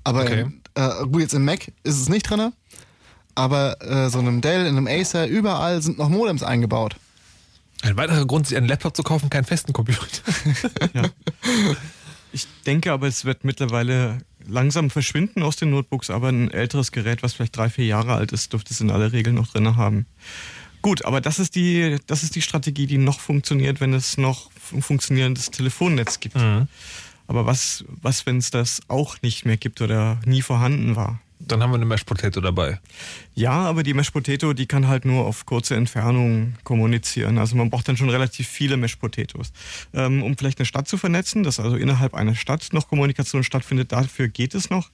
Aber 0.05 0.23
Okay. 0.23 0.43
in, 0.43 0.61
äh, 0.75 1.07
gut, 1.07 1.23
jetzt 1.23 1.35
im 1.35 1.45
Mac 1.45 1.69
ist 1.85 1.99
es 2.01 2.09
nicht 2.09 2.29
drin, 2.29 2.53
aber 3.35 3.81
äh, 3.83 4.11
so 4.11 4.19
in 4.21 4.29
einem 4.29 4.41
Dell, 4.43 4.67
in 4.67 4.77
einem 4.77 4.87
Acer, 4.89 5.27
überall 5.27 5.81
sind 5.81 5.99
noch 5.99 6.09
Modems 6.11 6.43
eingebaut. 6.43 6.97
Ein 7.83 7.97
weiterer 7.97 8.27
Grund, 8.27 8.47
sich 8.47 8.57
einen 8.57 8.69
Laptop 8.69 8.95
zu 8.95 9.03
kaufen, 9.03 9.31
keinen 9.31 9.45
festen 9.45 9.73
Computer. 9.73 10.07
Ich 12.33 12.47
denke 12.67 12.93
aber, 12.93 13.07
es 13.07 13.25
wird 13.25 13.45
mittlerweile 13.45 14.19
langsam 14.47 14.91
verschwinden 14.91 15.43
aus 15.43 15.57
den 15.57 15.71
Notebooks, 15.71 16.11
aber 16.11 16.29
ein 16.29 16.51
älteres 16.51 16.93
Gerät, 16.93 17.23
was 17.23 17.35
vielleicht 17.35 17.57
drei, 17.57 17.69
vier 17.69 17.87
Jahre 17.87 18.15
alt 18.15 18.33
ist, 18.33 18.53
dürfte 18.53 18.73
es 18.73 18.81
in 18.81 18.91
aller 18.91 19.13
Regel 19.13 19.33
noch 19.33 19.49
drin 19.49 19.77
haben. 19.77 20.07
Gut, 20.81 21.05
aber 21.05 21.21
das 21.21 21.39
ist 21.39 21.55
die, 21.55 21.99
das 22.07 22.25
ist 22.25 22.35
die 22.35 22.43
Strategie, 22.43 22.87
die 22.87 22.99
noch 22.99 23.21
funktioniert, 23.21 23.81
wenn 23.81 23.95
es 23.95 24.19
noch 24.19 24.51
ein 24.73 24.83
funktionierendes 24.83 25.51
Telefonnetz 25.51 26.19
gibt. 26.19 26.37
Mhm. 26.37 26.67
Aber 27.29 27.47
was, 27.47 27.85
was 27.89 28.27
wenn 28.27 28.39
es 28.39 28.51
das 28.51 28.81
auch 28.89 29.23
nicht 29.23 29.47
mehr 29.47 29.57
gibt 29.57 29.81
oder 29.81 30.21
nie 30.27 30.43
vorhanden 30.43 30.97
war? 30.97 31.21
Dann 31.47 31.63
haben 31.63 31.71
wir 31.71 31.77
eine 31.77 31.85
Mashed 31.85 32.07
Potato 32.07 32.41
dabei. 32.41 32.81
Ja, 33.35 33.53
aber 33.53 33.83
die 33.83 33.95
Mesh 33.95 34.11
Potato, 34.11 34.53
die 34.53 34.67
kann 34.67 34.89
halt 34.89 35.05
nur 35.05 35.25
auf 35.25 35.47
kurze 35.47 35.75
Entfernung 35.75 36.55
kommunizieren. 36.65 37.39
Also 37.39 37.57
man 37.57 37.71
braucht 37.71 37.89
dann 37.89 37.97
schon 37.97 38.11
relativ 38.11 38.47
viele 38.47 38.77
Mesh 38.77 38.97
Potatoes. 38.97 39.53
Ähm, 39.95 40.23
um 40.23 40.37
vielleicht 40.37 40.59
eine 40.59 40.67
Stadt 40.67 40.87
zu 40.87 40.99
vernetzen, 40.99 41.43
dass 41.43 41.59
also 41.59 41.77
innerhalb 41.77 42.15
einer 42.15 42.35
Stadt 42.35 42.69
noch 42.73 42.89
Kommunikation 42.89 43.43
stattfindet, 43.43 43.93
dafür 43.93 44.29
geht 44.29 44.55
es 44.55 44.71
noch. 44.71 44.91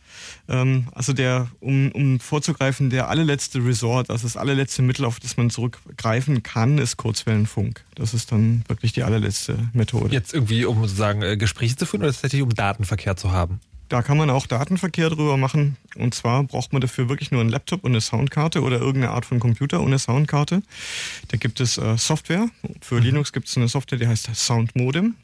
Ähm, 0.49 0.89
also 0.93 1.13
der, 1.13 1.49
um, 1.61 1.91
um 1.93 2.21
vorzugreifen, 2.21 2.91
der 2.91 3.09
allerletzte 3.09 3.65
Resort, 3.65 4.11
also 4.11 4.27
das 4.27 4.37
allerletzte 4.37 4.83
Mittel, 4.83 5.05
auf 5.05 5.21
das 5.21 5.37
man 5.37 5.51
zurückgreifen 5.51 6.43
kann, 6.43 6.79
ist 6.79 6.97
Kurzwellenfunk. 6.97 7.85
Das 7.95 8.15
ist 8.15 8.31
dann 8.31 8.65
wirklich 8.69 8.93
die 8.93 9.03
allerletzte 9.03 9.59
Methode. 9.73 10.15
Jetzt 10.15 10.33
irgendwie, 10.33 10.65
um 10.65 10.81
sozusagen 10.83 11.23
äh, 11.23 11.37
Gespräche 11.37 11.77
zu 11.77 11.87
führen 11.87 12.03
oder 12.03 12.13
tatsächlich 12.13 12.43
um 12.43 12.55
Datenverkehr 12.55 13.17
zu 13.17 13.33
haben? 13.33 13.61
Da 13.89 14.03
kann 14.03 14.19
man 14.19 14.29
auch 14.29 14.47
Datenverkehr 14.47 15.09
drüber 15.11 15.37
machen. 15.37 15.77
Und 15.97 16.15
zwar 16.15 16.45
braucht 16.45 16.73
man 16.73 16.81
dafür 16.83 17.09
wirklich 17.09 17.31
nur 17.31 17.41
einen 17.41 17.51
Laptop 17.51 17.85
und 17.85 17.93
eine 17.93 18.01
Soundkarte 18.01 18.63
oder 18.63 18.79
irgendeine 18.79 19.13
Art 19.13 19.25
von 19.25 19.41
Computer 19.41 19.81
und 19.81 19.87
eine 19.87 19.99
Soundkarte. 19.99 20.63
Da 21.29 21.37
gibt 21.39 21.61
es 21.61 21.79
äh, 21.79 21.97
Software. 21.97 22.49
Für 22.81 22.99
Linux 22.99 23.33
gibt 23.33 23.49
es 23.49 23.57
eine 23.57 23.69
Software, 23.69 23.99
die 23.99 24.07
heißt 24.07 24.35
Sound 24.35 24.77
Modem. 24.77 25.15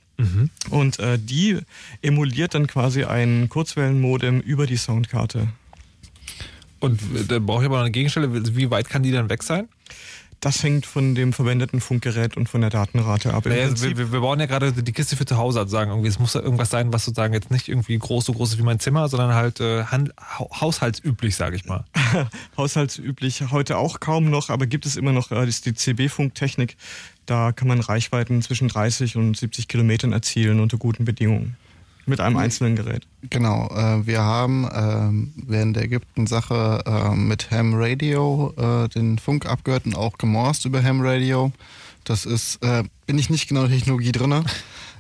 Und 0.70 0.99
äh, 0.99 1.19
die 1.19 1.59
emuliert 2.03 2.55
dann 2.55 2.66
quasi 2.66 3.05
ein 3.05 3.49
Kurzwellenmodem 3.49 4.41
über 4.41 4.66
die 4.66 4.77
Soundkarte. 4.77 5.49
Und 6.81 7.01
äh, 7.15 7.24
da 7.27 7.39
brauche 7.39 7.62
ich 7.62 7.66
aber 7.66 7.77
noch 7.77 7.85
eine 7.85 7.91
Gegenstelle. 7.91 8.57
Wie 8.57 8.70
weit 8.70 8.89
kann 8.89 9.03
die 9.03 9.11
dann 9.11 9.28
weg 9.28 9.43
sein? 9.43 9.69
Das 10.45 10.62
hängt 10.62 10.85
von 10.85 11.15
dem 11.15 11.33
verwendeten 11.33 11.81
Funkgerät 11.81 12.37
und 12.37 12.51
von 12.51 12.61
der 12.61 12.69
Datenrate 12.69 13.33
ab. 13.33 13.47
Naja, 13.47 13.65
also 13.65 13.97
wir, 13.97 14.12
wir 14.12 14.21
bauen 14.21 14.39
ja 14.39 14.45
gerade 14.45 14.75
die 14.75 14.93
Kiste 14.93 15.16
für 15.16 15.25
zu 15.25 15.39
Hause, 15.39 15.61
also 15.61 15.71
sagen 15.71 15.91
irgendwie, 15.91 16.11
es 16.11 16.19
muss 16.19 16.35
ja 16.35 16.43
irgendwas 16.43 16.69
sein, 16.69 16.93
was 16.93 17.07
sozusagen 17.07 17.33
jetzt 17.33 17.51
nicht 17.51 17.66
irgendwie 17.66 17.99
groß 17.99 18.27
so 18.27 18.35
groß 18.35 18.53
ist 18.53 18.59
wie 18.59 18.62
mein 18.62 18.79
Zimmer, 18.79 19.09
sondern 19.09 19.33
halt 19.33 19.61
äh, 19.61 19.85
haushaltsüblich, 20.61 21.35
sage 21.35 21.57
ich 21.57 21.65
mal. 21.65 21.85
haushaltsüblich 22.59 23.51
heute 23.53 23.79
auch 23.79 24.01
kaum 24.01 24.29
noch, 24.29 24.51
aber 24.51 24.66
gibt 24.66 24.85
es 24.85 24.97
immer 24.97 25.12
noch 25.12 25.31
äh, 25.31 25.49
ist 25.49 25.65
die 25.65 25.73
CB-Funktechnik. 25.73 26.77
Da 27.25 27.53
kann 27.53 27.66
man 27.66 27.81
Reichweiten 27.81 28.43
zwischen 28.43 28.69
30 28.69 29.16
und 29.16 29.39
70 29.39 29.66
Kilometern 29.66 30.12
erzielen 30.12 30.61
unter 30.61 30.77
guten 30.77 31.07
Bedingungen. 31.07 31.57
Mit 32.06 32.20
einem 32.20 32.36
einzelnen 32.36 32.76
Gerät. 32.76 33.06
Genau, 33.31 33.68
äh, 33.74 34.06
wir 34.06 34.20
haben 34.20 34.68
ähm, 34.74 35.32
während 35.36 35.76
der 35.76 35.85
Ägypten-Sache 35.85 36.82
äh, 36.86 37.14
mit 37.14 37.51
Ham 37.51 37.72
Radio 37.74 38.52
äh, 38.56 38.89
den 38.89 39.18
Funk 39.18 39.47
abgehört 39.47 39.86
und 39.86 39.97
auch 39.97 40.18
gemorst 40.18 40.64
über 40.66 40.82
Ham 40.82 41.01
Radio. 41.01 41.52
Das 42.05 42.26
ist, 42.26 42.62
äh, 42.62 42.85
bin 43.06 43.18
ich 43.18 43.31
nicht 43.31 43.48
genau 43.48 43.62
in 43.64 43.70
der 43.70 43.78
Technologie 43.78 44.12
drinne. 44.12 44.44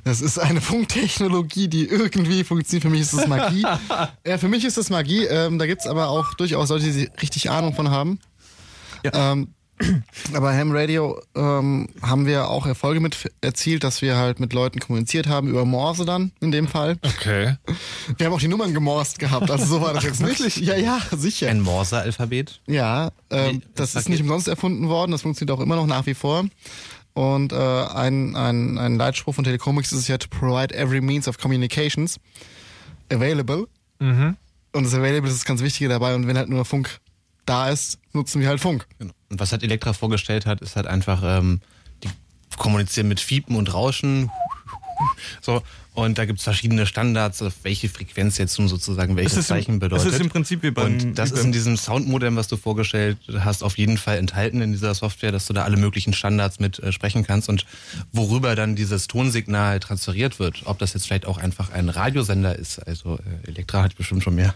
Das 0.04 0.20
ist 0.20 0.38
eine 0.38 0.60
Funktechnologie, 0.62 1.68
die 1.68 1.86
irgendwie 1.86 2.44
funktioniert. 2.44 2.82
Für 2.82 2.90
mich 2.90 3.02
ist 3.02 3.14
das 3.14 3.26
Magie. 3.26 3.66
ja, 4.26 4.38
für 4.38 4.48
mich 4.48 4.64
ist 4.64 4.78
das 4.78 4.88
Magie. 4.88 5.24
Ähm, 5.24 5.58
da 5.58 5.66
gibt's 5.66 5.86
aber 5.86 6.08
auch 6.08 6.34
durchaus 6.34 6.70
Leute, 6.70 6.90
die 6.90 7.10
richtig 7.20 7.50
Ahnung 7.50 7.74
von 7.74 7.90
haben. 7.90 8.18
Ähm, 9.12 9.48
aber 10.32 10.52
Ham 10.56 10.70
Radio 10.72 11.20
ähm, 11.34 11.88
haben 12.02 12.26
wir 12.26 12.48
auch 12.48 12.66
Erfolge 12.66 13.00
mit 13.00 13.30
erzielt, 13.40 13.84
dass 13.84 14.02
wir 14.02 14.16
halt 14.16 14.40
mit 14.40 14.52
Leuten 14.52 14.80
kommuniziert 14.80 15.26
haben, 15.26 15.48
über 15.48 15.64
Morse 15.64 16.04
dann 16.04 16.32
in 16.40 16.52
dem 16.52 16.68
Fall. 16.68 16.96
Okay. 17.02 17.56
Wir 18.16 18.26
haben 18.26 18.32
auch 18.32 18.40
die 18.40 18.48
Nummern 18.48 18.72
gemorst 18.72 19.18
gehabt, 19.18 19.50
also 19.50 19.64
so 19.64 19.80
war 19.80 19.92
das 19.92 20.04
jetzt 20.04 20.20
nicht. 20.20 20.40
Wirklich? 20.40 20.56
Ja, 20.56 20.76
ja, 20.76 21.00
sicher. 21.16 21.48
Ein 21.48 21.60
Morse-Alphabet? 21.60 22.60
Ja, 22.66 23.10
ähm, 23.30 23.62
das 23.74 23.94
ist 23.94 24.08
nicht 24.08 24.22
umsonst 24.22 24.48
erfunden 24.48 24.88
worden, 24.88 25.12
das 25.12 25.22
funktioniert 25.22 25.58
auch 25.58 25.62
immer 25.62 25.76
noch 25.76 25.86
nach 25.86 26.06
wie 26.06 26.14
vor. 26.14 26.44
Und 27.14 27.52
äh, 27.52 27.56
ein, 27.56 28.34
ein, 28.34 28.76
ein 28.76 28.96
Leitspruch 28.96 29.34
von 29.34 29.44
Telecomics 29.44 29.92
ist 29.92 30.00
es 30.00 30.08
ja 30.08 30.18
to 30.18 30.28
provide 30.28 30.74
every 30.74 31.00
means 31.00 31.28
of 31.28 31.38
communications 31.38 32.18
available. 33.12 33.66
Mhm. 34.00 34.36
Und 34.72 34.84
das 34.84 34.94
Available 34.94 35.30
ist 35.30 35.38
das 35.38 35.44
ganz 35.44 35.62
Wichtige 35.62 35.88
dabei. 35.88 36.16
Und 36.16 36.26
wenn 36.26 36.36
halt 36.36 36.48
nur 36.48 36.64
Funk 36.64 36.98
da 37.46 37.68
ist, 37.68 37.98
nutzen 38.12 38.40
wir 38.40 38.48
halt 38.48 38.60
Funk. 38.60 38.86
Genau. 38.98 39.12
Und 39.30 39.40
was 39.40 39.52
halt 39.52 39.62
Elektra 39.62 39.92
vorgestellt 39.92 40.46
hat, 40.46 40.60
ist 40.60 40.76
halt 40.76 40.86
einfach, 40.86 41.22
ähm, 41.24 41.60
die 42.02 42.08
kommunizieren 42.56 43.08
mit 43.08 43.20
Fiepen 43.20 43.56
und 43.56 43.72
Rauschen. 43.72 44.30
So, 45.40 45.62
und 45.94 46.18
da 46.18 46.24
gibt's 46.26 46.42
verschiedene 46.44 46.86
Standards, 46.86 47.40
auf 47.42 47.52
welche 47.62 47.88
Frequenz 47.88 48.36
jetzt 48.38 48.58
nun 48.58 48.68
sozusagen 48.68 49.16
welches 49.16 49.32
Es 49.32 49.38
ist 49.38 49.50
im- 49.50 49.56
Zeichen 49.56 49.78
bedeutet. 49.78 50.06
es 50.08 50.14
ist 50.14 50.20
im 50.20 50.28
Prinzip 50.28 50.62
wie 50.62 50.70
beim- 50.70 50.86
Und 50.98 51.14
das 51.14 51.30
ist 51.30 51.44
in 51.44 51.52
diesem 51.52 51.76
Soundmodem, 51.76 52.36
was 52.36 52.48
du 52.48 52.56
vorgestellt 52.56 53.16
hast, 53.40 53.62
auf 53.62 53.78
jeden 53.78 53.96
Fall 53.96 54.18
enthalten 54.18 54.60
in 54.60 54.72
dieser 54.72 54.94
Software, 54.94 55.32
dass 55.32 55.46
du 55.46 55.52
da 55.52 55.62
alle 55.64 55.76
möglichen 55.76 56.12
Standards 56.12 56.60
mit 56.60 56.78
äh, 56.80 56.92
sprechen 56.92 57.24
kannst 57.26 57.48
und 57.48 57.64
worüber 58.12 58.54
dann 58.56 58.74
dieses 58.76 59.06
Tonsignal 59.06 59.80
transferiert 59.80 60.38
wird. 60.38 60.62
Ob 60.64 60.78
das 60.78 60.94
jetzt 60.94 61.06
vielleicht 61.06 61.26
auch 61.26 61.38
einfach 61.38 61.70
ein 61.72 61.88
Radiosender 61.88 62.58
ist. 62.58 62.78
Also 62.86 63.18
äh, 63.44 63.48
Elektra 63.48 63.82
hat 63.82 63.96
bestimmt 63.96 64.22
schon 64.22 64.34
mehr 64.34 64.54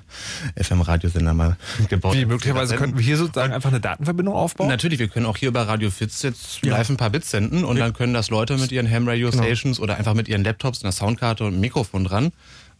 FM-Radiosender 0.56 1.34
mal 1.34 1.56
gebaut. 1.88 2.14
Wie, 2.16 2.24
möglicherweise 2.24 2.76
könnten 2.76 2.98
wir 2.98 3.04
hier 3.04 3.16
sozusagen 3.16 3.52
einfach 3.52 3.70
eine 3.70 3.80
Datenverbindung 3.80 4.34
aufbauen? 4.34 4.68
Natürlich, 4.68 4.98
wir 4.98 5.08
können 5.08 5.26
auch 5.26 5.36
hier 5.36 5.48
über 5.48 5.62
Radio 5.68 5.90
Fitz 5.90 6.22
jetzt 6.22 6.64
Ja. 6.64 6.72
live 6.76 6.90
ein 6.90 6.96
paar 6.96 7.10
Bits 7.10 7.30
senden 7.30 7.64
und 7.64 7.78
dann 7.78 7.92
können 7.92 8.14
das 8.14 8.30
Leute 8.30 8.56
mit 8.56 8.72
ihren 8.72 8.90
Ham 8.90 9.06
Radio 9.08 9.30
Genau. 9.30 9.42
Stations 9.42 9.78
oder 9.80 9.96
einfach 9.96 10.14
mit 10.14 10.28
ihren 10.28 10.44
Laptops, 10.44 10.82
einer 10.82 10.92
Soundkarte 11.28 11.44
und 11.44 11.60
Mikrofon 11.60 12.04
dran 12.04 12.32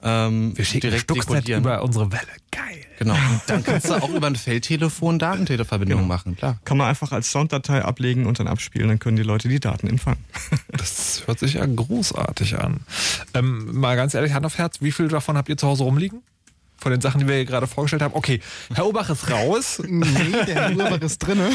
ähm, 0.02 0.56
Wir 0.56 0.64
schicken 0.64 0.82
direkt 0.82 1.02
Stuxnet 1.02 1.48
über 1.48 1.82
unsere 1.82 2.12
Welle. 2.12 2.22
Geil. 2.52 2.84
Genau. 3.00 3.14
Und 3.30 3.40
dann 3.48 3.64
kannst 3.64 3.90
du 3.90 3.94
auch 3.94 4.08
über 4.10 4.28
ein 4.28 4.36
Feldtelefon 4.36 5.18
Datentelefarbindungen 5.18 6.04
Genau. 6.04 6.14
machen, 6.14 6.36
klar. 6.36 6.58
Kann 6.64 6.76
man 6.76 6.86
einfach 6.88 7.10
als 7.10 7.30
Sounddatei 7.32 7.84
ablegen 7.84 8.26
und 8.26 8.38
dann 8.38 8.46
abspielen, 8.46 8.88
dann 8.88 8.98
können 9.00 9.16
die 9.16 9.22
Leute 9.24 9.48
die 9.48 9.60
Daten 9.60 9.88
empfangen. 9.88 10.24
Das 10.70 11.24
hört 11.26 11.40
sich 11.40 11.54
ja 11.54 11.66
großartig 11.66 12.58
an. 12.58 12.80
Ähm, 13.34 13.76
mal 13.76 13.96
ganz 13.96 14.14
ehrlich, 14.14 14.32
Hand 14.32 14.46
auf 14.46 14.56
Herz, 14.58 14.80
wie 14.80 14.92
viel 14.92 15.08
davon 15.08 15.36
habt 15.36 15.48
ihr 15.48 15.56
zu 15.56 15.66
Hause 15.66 15.82
rumliegen? 15.82 16.22
Von 16.80 16.92
den 16.92 17.00
Sachen, 17.00 17.20
die 17.20 17.26
wir 17.26 17.34
hier 17.34 17.44
gerade 17.44 17.66
vorgestellt 17.66 18.02
haben. 18.02 18.14
Okay, 18.14 18.40
Herr 18.72 18.86
Obach 18.86 19.10
ist 19.10 19.30
raus. 19.30 19.82
Nee, 19.88 20.04
der 20.46 20.54
Herr 20.54 20.76
Urbach 20.76 21.00
ist 21.00 21.18
drinne. 21.18 21.50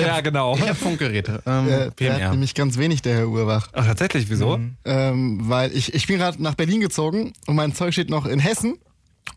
ja, 0.00 0.20
genau. 0.20 0.56
Ich 0.56 0.62
habe 0.62 0.74
Funkgeräte. 0.74 1.42
Ähm, 1.46 1.68
Äh, 1.68 1.90
der 1.98 2.14
hat 2.24 2.30
nämlich 2.32 2.54
ganz 2.54 2.76
wenig, 2.76 3.00
der 3.02 3.16
Herr 3.16 3.28
Urbach. 3.28 3.68
Ach, 3.72 3.86
tatsächlich, 3.86 4.28
wieso? 4.30 4.58
Ähm, 4.84 5.40
weil 5.48 5.74
ich, 5.76 5.94
ich 5.94 6.06
bin 6.06 6.18
gerade 6.18 6.42
nach 6.42 6.54
Berlin 6.54 6.80
gezogen 6.80 7.32
und 7.46 7.54
mein 7.54 7.74
Zeug 7.74 7.92
steht 7.92 8.10
noch 8.10 8.26
in 8.26 8.40
Hessen. 8.40 8.76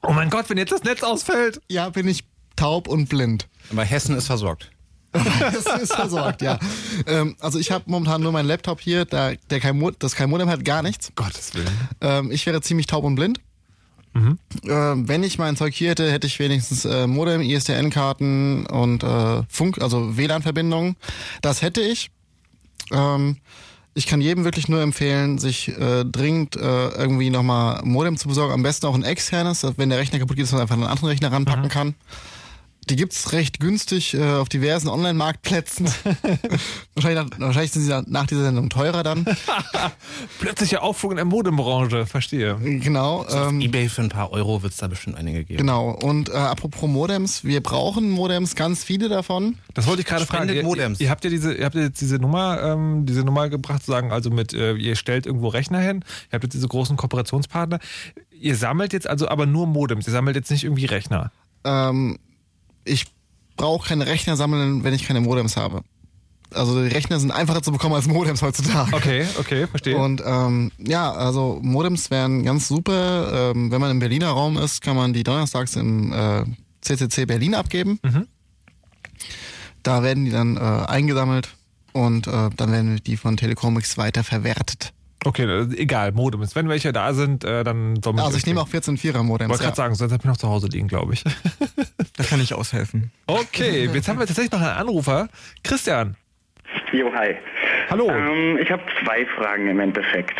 Oh 0.01 0.11
mein 0.11 0.29
Gott, 0.29 0.49
wenn 0.49 0.57
jetzt 0.57 0.71
das 0.71 0.83
Netz 0.83 1.03
ausfällt. 1.03 1.61
Ja, 1.69 1.89
bin 1.89 2.07
ich 2.07 2.23
taub 2.55 2.87
und 2.87 3.07
blind. 3.09 3.47
Aber 3.71 3.83
Hessen 3.83 4.15
ist 4.15 4.27
versorgt. 4.27 4.71
das 5.13 5.81
ist 5.81 5.93
versorgt, 5.95 6.41
ja. 6.41 6.59
Ähm, 7.07 7.35
also 7.39 7.59
ich 7.59 7.71
habe 7.71 7.85
momentan 7.87 8.21
nur 8.21 8.31
meinen 8.31 8.47
Laptop 8.47 8.81
hier, 8.81 9.05
da, 9.05 9.31
der 9.49 9.59
kein 9.59 9.77
Mo 9.79 9.91
das 9.91 10.15
kein 10.15 10.29
Modem 10.29 10.49
hat, 10.49 10.65
gar 10.65 10.83
nichts. 10.83 11.11
Gottes 11.15 11.53
Willen. 11.55 11.69
Ähm, 12.01 12.31
ich 12.31 12.45
wäre 12.45 12.61
ziemlich 12.61 12.87
taub 12.87 13.03
und 13.03 13.15
blind. 13.15 13.39
Ähm, 14.67 15.07
wenn 15.07 15.23
ich 15.23 15.37
mein 15.37 15.55
Zeug 15.55 15.73
hier 15.73 15.89
hätte, 15.91 16.11
hätte 16.11 16.27
ich 16.27 16.39
wenigstens 16.39 16.85
äh, 16.85 17.07
Modem, 17.07 17.41
ISDN-Karten 17.41 18.65
und 18.65 19.03
äh, 19.03 19.43
Funk, 19.49 19.81
also 19.81 20.17
WLAN-Verbindungen. 20.17 20.95
Das 21.41 21.61
hätte 21.61 21.81
ich. 21.81 22.11
Ähm, 22.91 23.37
ich 23.93 24.05
kann 24.05 24.21
jedem 24.21 24.43
wirklich 24.43 24.67
nur 24.67 24.81
empfehlen, 24.81 25.39
sich 25.39 25.69
äh, 25.69 26.05
dringend 26.05 26.55
äh, 26.55 26.89
irgendwie 26.89 27.31
nochmal 27.31 27.81
Modem 27.83 28.15
zu 28.17 28.27
besorgen. 28.27 28.53
Am 28.53 28.61
besten 28.61 28.85
auch 28.85 28.93
ein 28.93 29.03
externes, 29.03 29.65
wenn 29.77 29.89
der 29.89 29.97
Rechner 29.97 30.19
kaputt 30.19 30.35
geht, 30.35 30.45
dass 30.45 30.51
man 30.51 30.61
einfach 30.61 30.75
einen 30.75 30.83
anderen 30.83 31.09
Rechner 31.09 31.31
ranpacken 31.31 31.69
kann. 31.69 31.95
Die 32.89 32.95
gibt's 32.95 33.33
recht 33.33 33.59
günstig 33.59 34.13
äh, 34.13 34.23
auf 34.23 34.47
diversen 34.47 34.87
Online-Marktplätzen. 34.87 35.87
wahrscheinlich, 36.95 37.29
nach, 37.31 37.39
wahrscheinlich 37.39 37.71
sind 37.71 37.83
sie 37.83 37.89
nach, 37.89 38.03
nach 38.07 38.27
dieser 38.27 38.43
Sendung 38.43 38.69
teurer 38.69 39.03
dann. 39.03 39.25
Plötzlicher 40.39 40.83
Aufschwung 40.83 41.11
in 41.11 41.17
der 41.17 41.25
Modembranche, 41.25 42.05
verstehe. 42.05 42.55
Genau. 42.55 43.25
So 43.27 43.37
auf 43.37 43.49
Ähm, 43.49 43.59
Ebay 43.59 43.89
für 43.89 44.03
ein 44.03 44.09
paar 44.09 44.31
Euro 44.31 44.63
wird 44.63 44.71
es 44.71 44.79
da 44.79 44.87
bestimmt 44.87 45.17
einige 45.17 45.43
geben. 45.43 45.57
Genau, 45.57 45.89
und 45.89 46.29
äh, 46.29 46.33
apropos 46.33 46.89
Modems, 46.89 47.43
wir 47.43 47.61
brauchen 47.61 48.09
Modems, 48.09 48.55
ganz 48.55 48.85
viele 48.85 49.09
davon. 49.09 49.57
Das 49.73 49.85
wollte 49.85 50.01
ich 50.01 50.07
gerade 50.07 50.25
fragen. 50.25 50.49
Ihr, 50.49 50.63
Modems. 50.63 51.01
ihr 51.01 51.09
habt 51.09 51.25
ja 51.25 51.29
diese, 51.29 51.53
ihr 51.53 51.65
habt 51.65 51.75
ja 51.75 51.81
jetzt 51.81 51.99
diese 51.99 52.19
Nummer, 52.19 52.61
ähm, 52.63 53.05
diese 53.05 53.23
Nummer 53.23 53.49
gebracht, 53.49 53.83
zu 53.83 53.91
sagen, 53.91 54.13
also 54.13 54.29
mit, 54.29 54.53
äh, 54.53 54.75
ihr 54.75 54.95
stellt 54.95 55.25
irgendwo 55.25 55.49
Rechner 55.49 55.79
hin, 55.79 56.05
ihr 56.29 56.33
habt 56.33 56.43
jetzt 56.43 56.53
diese 56.53 56.67
großen 56.67 56.95
Kooperationspartner. 56.95 57.79
Ihr 58.39 58.55
sammelt 58.55 58.93
jetzt 58.93 59.07
also 59.07 59.27
aber 59.27 59.45
nur 59.45 59.67
Modems, 59.67 60.07
ihr 60.07 60.13
sammelt 60.13 60.37
jetzt 60.37 60.51
nicht 60.51 60.63
irgendwie 60.63 60.85
Rechner. 60.85 61.31
Ähm, 61.65 62.17
ich 62.87 63.05
brauche 63.55 63.87
keine 63.87 64.05
Rechner 64.05 64.35
sammeln, 64.35 64.83
wenn 64.83 64.93
ich 64.93 65.03
keine 65.03 65.21
Modems 65.21 65.57
habe. 65.57 65.81
Also 66.53 66.81
die 66.81 66.87
Rechner 66.87 67.19
sind 67.19 67.31
einfacher 67.31 67.61
zu 67.61 67.71
bekommen 67.71 67.95
als 67.95 68.07
Modems 68.07 68.41
heutzutage. 68.41 68.95
Okay, 68.95 69.25
okay, 69.37 69.67
verstehe. 69.67 69.97
Und 69.97 70.23
ähm, 70.25 70.71
ja, 70.77 71.11
also 71.11 71.59
Modems 71.61 72.09
wären 72.09 72.43
ganz 72.43 72.67
super. 72.69 73.51
Ähm, 73.51 73.69
wenn 73.69 73.81
man 73.81 73.91
im 73.91 73.99
Berliner 73.99 74.29
Raum 74.29 74.57
ist, 74.57 74.81
kann 74.81 74.95
man 74.95 75.11
die 75.11 75.23
donnerstags 75.23 75.75
im 75.75 76.13
äh, 76.13 76.45
CCC 76.81 77.25
Berlin 77.25 77.53
abgeben. 77.53 77.99
Mhm. 78.01 78.27
Da 79.83 80.03
werden 80.03 80.23
die 80.25 80.31
dann 80.31 80.55
äh, 80.55 80.59
eingesammelt 80.59 81.49
und 81.91 82.27
äh, 82.27 82.49
dann 82.55 82.71
werden 82.71 83.01
die 83.05 83.17
von 83.17 83.35
Telekomix 83.35 83.97
weiter 83.97 84.23
verwertet. 84.23 84.93
Okay, 85.25 85.43
äh, 85.43 85.75
egal, 85.77 86.11
Modems. 86.11 86.55
Wenn 86.55 86.69
welche 86.69 86.93
da 86.93 87.13
sind, 87.13 87.43
äh, 87.43 87.63
dann 87.63 88.01
soll 88.03 88.13
man. 88.13 88.23
Also 88.25 88.37
ich 88.37 88.45
nehme 88.45 88.61
auch 88.61 88.69
14.4er 88.69 89.23
Modems. 89.23 89.49
wollte 89.49 89.63
Ja. 89.63 89.69
gerade 89.69 89.75
sagen, 89.77 89.95
sonst 89.95 90.11
hab 90.13 90.21
ich 90.21 90.25
noch 90.25 90.37
zu 90.37 90.47
Hause 90.47 90.67
liegen, 90.67 90.87
glaube 90.87 91.13
ich. 91.13 91.23
Da 92.15 92.23
kann 92.23 92.39
ich 92.41 92.53
aushelfen. 92.53 93.11
Okay, 93.27 93.89
jetzt 93.93 94.07
haben 94.07 94.19
wir 94.19 94.25
tatsächlich 94.27 94.51
noch 94.51 94.61
einen 94.61 94.69
Anrufer. 94.77 95.27
Christian. 95.63 96.15
Jo, 96.93 97.11
hi. 97.13 97.35
Hallo. 97.89 98.09
Ähm, 98.09 98.57
ich 98.61 98.71
habe 98.71 98.81
zwei 99.03 99.25
Fragen 99.25 99.67
im 99.67 99.81
Endeffekt. 99.81 100.39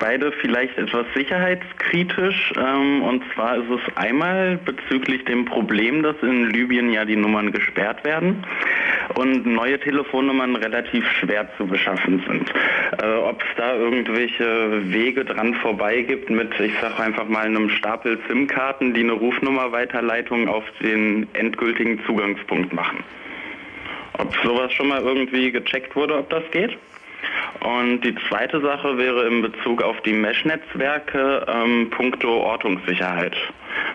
Beide 0.00 0.32
vielleicht 0.32 0.78
etwas 0.78 1.04
sicherheitskritisch. 1.14 2.54
Ähm, 2.56 3.02
und 3.02 3.22
zwar 3.34 3.56
ist 3.56 3.68
es 3.68 3.96
einmal 3.96 4.56
bezüglich 4.64 5.26
dem 5.26 5.44
Problem, 5.44 6.02
dass 6.02 6.16
in 6.22 6.48
Libyen 6.48 6.90
ja 6.90 7.04
die 7.04 7.16
Nummern 7.16 7.52
gesperrt 7.52 8.02
werden 8.02 8.44
und 9.16 9.44
neue 9.44 9.78
Telefonnummern 9.78 10.56
relativ 10.56 11.06
schwer 11.12 11.48
zu 11.58 11.66
beschaffen 11.66 12.24
sind. 12.26 12.50
Äh, 13.02 13.16
Ob 13.18 13.42
es 13.42 13.48
da 13.58 13.74
irgendwelche 13.76 14.90
Wege 14.90 15.26
dran 15.26 15.52
vorbei 15.52 16.00
gibt 16.00 16.30
mit, 16.30 16.58
ich 16.60 16.72
sage 16.80 17.02
einfach 17.02 17.28
mal, 17.28 17.44
einem 17.44 17.68
Stapel 17.68 18.18
SIM-Karten, 18.26 18.94
die 18.94 19.02
eine 19.02 19.12
Rufnummerweiterleitung 19.12 20.48
auf 20.48 20.64
den 20.82 21.28
endgültigen 21.34 22.02
Zugangspunkt 22.06 22.72
machen 22.72 23.04
ob 24.18 24.34
sowas 24.44 24.72
schon 24.72 24.88
mal 24.88 25.02
irgendwie 25.02 25.50
gecheckt 25.50 25.94
wurde, 25.96 26.18
ob 26.18 26.30
das 26.30 26.42
geht. 26.50 26.76
Und 27.60 28.02
die 28.02 28.14
zweite 28.28 28.60
Sache 28.60 28.98
wäre 28.98 29.26
in 29.26 29.42
Bezug 29.42 29.82
auf 29.82 30.00
die 30.02 30.12
Mesh-Netzwerke 30.12 31.46
ähm, 31.48 31.88
puncto 31.90 32.42
Ortungssicherheit. 32.42 33.34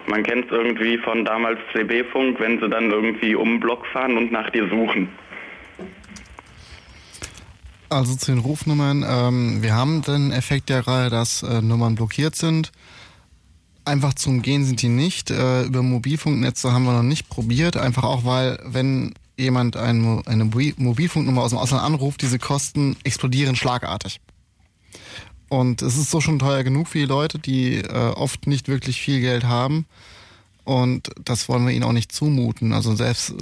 Man 0.07 0.23
kennt 0.23 0.45
es 0.45 0.51
irgendwie 0.51 0.97
von 0.97 1.23
damals 1.25 1.59
CB-Funk, 1.73 2.39
wenn 2.39 2.59
sie 2.59 2.69
dann 2.69 2.89
irgendwie 2.89 3.35
um 3.35 3.49
den 3.49 3.59
Block 3.59 3.85
fahren 3.87 4.17
und 4.17 4.31
nach 4.31 4.49
dir 4.49 4.67
suchen. 4.69 5.09
Also 7.89 8.15
zu 8.15 8.31
den 8.31 8.39
Rufnummern. 8.39 9.05
Ähm, 9.07 9.61
wir 9.61 9.73
haben 9.73 10.01
den 10.01 10.31
Effekt 10.31 10.69
ja 10.69 10.81
gerade, 10.81 11.09
dass 11.09 11.43
äh, 11.43 11.61
Nummern 11.61 11.95
blockiert 11.95 12.35
sind. 12.35 12.71
Einfach 13.85 14.13
zum 14.13 14.37
Umgehen 14.37 14.63
sind 14.63 14.81
die 14.81 14.89
nicht. 14.89 15.31
Äh, 15.31 15.63
über 15.63 15.81
Mobilfunknetze 15.81 16.71
haben 16.71 16.85
wir 16.85 16.93
noch 16.93 17.03
nicht 17.03 17.29
probiert. 17.29 17.77
Einfach 17.77 18.03
auch, 18.03 18.25
weil 18.25 18.59
wenn 18.65 19.13
jemand 19.39 19.75
eine 19.77 20.45
Mobil- 20.45 20.75
Mobilfunknummer 20.77 21.41
aus 21.41 21.51
dem 21.51 21.59
Ausland 21.59 21.83
anruft, 21.83 22.21
diese 22.21 22.39
Kosten 22.39 22.95
explodieren 23.03 23.55
schlagartig. 23.55 24.19
Und 25.49 25.81
es 25.81 25.97
ist 25.97 26.11
so 26.11 26.21
schon 26.21 26.37
teuer 26.39 26.63
genug 26.63 26.87
für 26.87 26.99
die 26.99 27.05
Leute, 27.05 27.39
die 27.39 27.77
äh, 27.77 27.87
oft 27.87 28.45
nicht 28.45 28.67
wirklich 28.67 29.01
viel 29.01 29.19
Geld 29.21 29.45
haben. 29.45 29.85
Und 30.63 31.09
das 31.25 31.49
wollen 31.49 31.65
wir 31.65 31.73
ihnen 31.73 31.83
auch 31.83 31.91
nicht 31.93 32.11
zumuten. 32.11 32.73
Also 32.73 32.95
selbst 32.95 33.31
äh, 33.31 33.35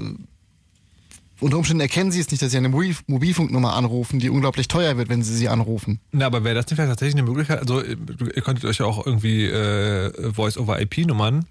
unter 1.39 1.57
Umständen 1.57 1.81
erkennen 1.81 2.11
sie 2.11 2.21
es 2.21 2.31
nicht, 2.31 2.41
dass 2.41 2.51
sie 2.51 2.57
eine 2.57 2.69
Mobil 2.69 2.95
Mobilfunknummer 3.07 3.73
anrufen, 3.73 4.19
die 4.19 4.29
unglaublich 4.29 4.67
teuer 4.69 4.97
wird, 4.97 5.09
wenn 5.09 5.21
sie 5.21 5.35
sie 5.35 5.49
anrufen. 5.49 5.99
Na, 6.11 6.25
aber 6.25 6.43
wäre 6.43 6.55
das 6.55 6.65
nicht 6.67 6.75
vielleicht 6.75 6.89
tatsächlich 6.91 7.15
eine 7.15 7.29
Möglichkeit? 7.29 7.59
Also, 7.59 7.83
ihr 7.83 7.97
ihr 8.33 8.41
könntet 8.41 8.65
euch 8.65 8.77
ja 8.77 8.85
auch 8.85 9.05
irgendwie 9.05 9.45
äh, 9.45 10.31
Voice-over-IP-Nummern, 10.33 11.45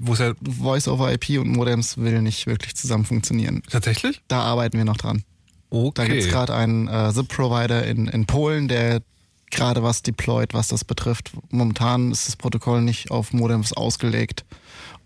wo 0.00 0.12
es 0.12 0.18
ja 0.18 0.32
Voice 0.42 0.88
over 0.88 1.12
IP 1.12 1.38
und 1.38 1.48
Modems 1.48 1.96
will 1.98 2.22
nicht 2.22 2.46
wirklich 2.46 2.74
zusammen 2.74 3.04
funktionieren. 3.04 3.62
tatsächlich? 3.70 4.20
Da 4.28 4.42
arbeiten 4.42 4.76
wir 4.78 4.84
noch 4.84 4.96
dran. 4.96 5.22
Okay. 5.70 5.92
Da 5.94 6.04
gibt's 6.06 6.28
gerade 6.28 6.54
einen 6.54 6.88
äh, 6.88 7.12
SIP-Provider 7.12 7.84
in, 7.86 8.06
in 8.06 8.26
Polen, 8.26 8.68
der 8.68 9.02
gerade 9.50 9.82
was 9.82 10.02
deployt, 10.02 10.54
was 10.54 10.68
das 10.68 10.84
betrifft. 10.84 11.32
Momentan 11.50 12.12
ist 12.12 12.26
das 12.28 12.36
Protokoll 12.36 12.82
nicht 12.82 13.10
auf 13.10 13.32
Modems 13.32 13.72
ausgelegt 13.72 14.44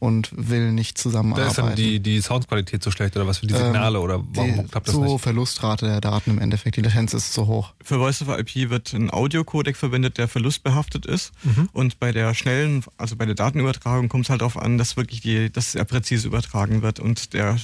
und 0.00 0.30
will 0.32 0.72
nicht 0.72 0.96
Da 0.96 1.02
zusammenarbeiten. 1.02 1.50
ist 1.50 1.58
dann 1.58 1.76
die, 1.76 2.00
die 2.00 2.20
Soundqualität 2.20 2.82
so 2.82 2.90
schlecht 2.90 3.14
oder 3.16 3.26
was 3.26 3.38
für 3.38 3.46
die 3.46 3.54
Signale 3.54 3.98
Ähm, 3.98 4.04
oder 4.04 4.24
warum 4.32 4.54
die, 4.54 4.68
klappt 4.68 4.88
das 4.88 4.94
zu 4.94 5.04
nicht? 5.04 5.20
Verlustrate 5.20 5.86
der 5.86 6.00
Daten 6.00 6.30
im 6.30 6.38
Endeffekt. 6.38 6.76
Die 6.76 6.80
Latenz 6.80 7.12
ist 7.12 7.32
zu 7.34 7.46
hoch. 7.46 7.74
Für 7.84 7.98
Voice 7.98 8.22
over 8.22 8.38
IP 8.38 8.70
wird 8.70 8.94
ein 8.94 9.10
Audiocodec 9.10 9.76
verwendet, 9.76 10.16
der 10.16 10.26
verlustbehaftet 10.26 11.04
ist. 11.04 11.32
Mhm. 11.44 11.68
Und 11.72 12.00
bei 12.00 12.12
der 12.12 12.32
schnellen, 12.34 12.82
also 12.96 13.14
bei 13.14 13.26
der 13.26 13.34
Datenübertragung 13.34 14.08
kommt 14.08 14.24
es 14.24 14.30
halt 14.30 14.40
darauf 14.40 14.56
an, 14.56 14.78
dass 14.78 14.96
wirklich 14.96 15.20
die, 15.20 15.52
dass 15.52 15.74
er 15.74 15.84
präzise 15.84 16.26
übertragen 16.26 16.80
wird 16.80 16.98
und 16.98 17.34
der, 17.34 17.58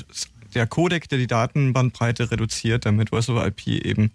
der 0.55 0.67
Codec, 0.67 1.09
der 1.09 1.19
die 1.19 1.27
Datenbandbreite 1.27 2.31
reduziert, 2.31 2.85
damit 2.85 3.11
Voice 3.11 3.31
over 3.31 3.47
IP 3.47 3.67
eben 3.67 4.11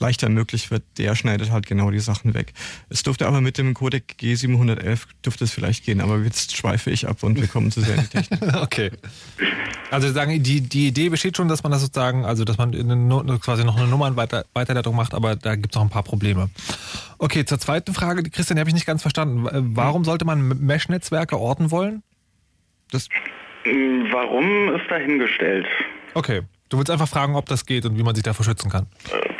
leichter 0.00 0.28
möglich 0.28 0.70
wird, 0.70 0.82
der 0.98 1.14
schneidet 1.14 1.50
halt 1.50 1.66
genau 1.66 1.90
die 1.90 2.00
Sachen 2.00 2.34
weg. 2.34 2.52
Es 2.88 3.02
dürfte 3.02 3.26
aber 3.26 3.40
mit 3.40 3.58
dem 3.58 3.74
Codec 3.74 4.16
G711 4.20 5.00
dürfte 5.24 5.44
es 5.44 5.52
vielleicht 5.52 5.84
gehen, 5.84 6.00
aber 6.00 6.18
jetzt 6.18 6.56
schweife 6.56 6.90
ich 6.90 7.06
ab 7.06 7.22
und 7.22 7.40
wir 7.40 7.46
kommen 7.46 7.70
zu 7.70 7.80
sehr 7.82 7.96
in 7.96 8.00
die 8.02 8.08
Technik. 8.08 8.54
okay. 8.62 8.90
Also 9.90 10.08
Sie 10.08 10.14
sagen, 10.14 10.42
die, 10.42 10.60
die 10.60 10.88
Idee 10.88 11.08
besteht 11.08 11.36
schon, 11.36 11.48
dass 11.48 11.62
man 11.62 11.72
das 11.72 11.82
sozusagen, 11.82 12.24
also 12.24 12.44
dass 12.44 12.58
man 12.58 12.74
eine, 12.74 13.38
quasi 13.38 13.64
noch 13.64 13.76
eine 13.76 13.86
Nummernweiterleitung 13.88 14.94
macht, 14.96 15.14
aber 15.14 15.36
da 15.36 15.56
gibt 15.56 15.74
es 15.74 15.76
auch 15.76 15.82
ein 15.84 15.90
paar 15.90 16.02
Probleme. 16.02 16.50
Okay, 17.18 17.44
zur 17.44 17.58
zweiten 17.58 17.92
Frage, 17.92 18.22
die 18.22 18.30
Christian, 18.30 18.56
die 18.56 18.60
habe 18.60 18.70
ich 18.70 18.74
nicht 18.74 18.86
ganz 18.86 19.02
verstanden. 19.02 19.46
Äh, 19.46 19.60
Warum 19.76 20.04
sollte 20.04 20.24
man 20.24 20.48
Mesh-Netzwerke 20.64 21.38
orten 21.38 21.70
wollen? 21.70 22.02
Das 22.90 23.08
Hm, 23.64 24.06
Warum 24.10 24.74
ist 24.74 24.90
dahingestellt? 24.90 25.66
Okay. 26.14 26.42
Du 26.70 26.78
willst 26.78 26.90
einfach 26.90 27.08
fragen, 27.08 27.34
ob 27.34 27.46
das 27.46 27.66
geht 27.66 27.84
und 27.84 27.98
wie 27.98 28.04
man 28.04 28.14
sich 28.14 28.22
davor 28.22 28.44
schützen 28.44 28.70
kann. 28.70 28.86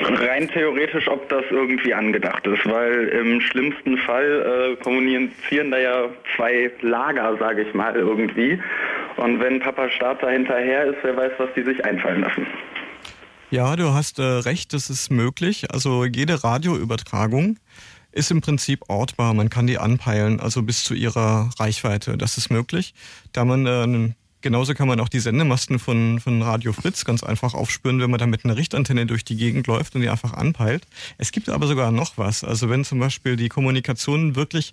Rein 0.00 0.48
theoretisch, 0.48 1.06
ob 1.06 1.28
das 1.28 1.44
irgendwie 1.48 1.94
angedacht 1.94 2.44
ist, 2.44 2.66
weil 2.66 3.06
im 3.08 3.40
schlimmsten 3.40 3.96
Fall 3.98 4.74
äh, 4.76 4.82
kommunizieren 4.82 5.70
da 5.70 5.78
ja 5.78 6.08
zwei 6.34 6.72
Lager, 6.82 7.36
sage 7.38 7.62
ich 7.62 7.72
mal, 7.72 7.94
irgendwie. 7.94 8.60
Und 9.16 9.38
wenn 9.38 9.60
Papa 9.60 9.88
Staat 9.90 10.22
da 10.22 10.28
hinterher 10.28 10.86
ist, 10.86 10.96
wer 11.02 11.16
weiß, 11.16 11.32
was 11.38 11.48
die 11.54 11.62
sich 11.62 11.84
einfallen 11.84 12.22
lassen. 12.22 12.46
Ja, 13.50 13.76
du 13.76 13.94
hast 13.94 14.18
äh, 14.18 14.22
recht, 14.22 14.72
das 14.72 14.90
ist 14.90 15.10
möglich. 15.10 15.72
Also 15.72 16.04
jede 16.04 16.42
Radioübertragung 16.42 17.58
ist 18.10 18.32
im 18.32 18.40
Prinzip 18.40 18.80
ortbar. 18.88 19.34
Man 19.34 19.50
kann 19.50 19.68
die 19.68 19.78
anpeilen, 19.78 20.40
also 20.40 20.62
bis 20.62 20.82
zu 20.82 20.94
ihrer 20.94 21.50
Reichweite. 21.60 22.18
Das 22.18 22.38
ist 22.38 22.50
möglich, 22.50 22.92
da 23.32 23.44
man 23.44 23.66
äh, 23.66 24.14
Genauso 24.42 24.74
kann 24.74 24.88
man 24.88 25.00
auch 25.00 25.08
die 25.08 25.20
Sendemasten 25.20 25.78
von, 25.78 26.18
von 26.18 26.40
Radio 26.40 26.72
Fritz 26.72 27.04
ganz 27.04 27.22
einfach 27.22 27.52
aufspüren, 27.52 28.00
wenn 28.00 28.10
man 28.10 28.18
da 28.18 28.26
mit 28.26 28.44
einer 28.44 28.56
Richtantenne 28.56 29.04
durch 29.04 29.24
die 29.24 29.36
Gegend 29.36 29.66
läuft 29.66 29.94
und 29.94 30.00
die 30.00 30.08
einfach 30.08 30.32
anpeilt. 30.32 30.86
Es 31.18 31.30
gibt 31.30 31.48
aber 31.50 31.66
sogar 31.66 31.92
noch 31.92 32.16
was. 32.16 32.42
Also 32.42 32.70
wenn 32.70 32.84
zum 32.84 32.98
Beispiel 32.98 33.36
die 33.36 33.48
Kommunikation 33.48 34.36
wirklich 34.36 34.72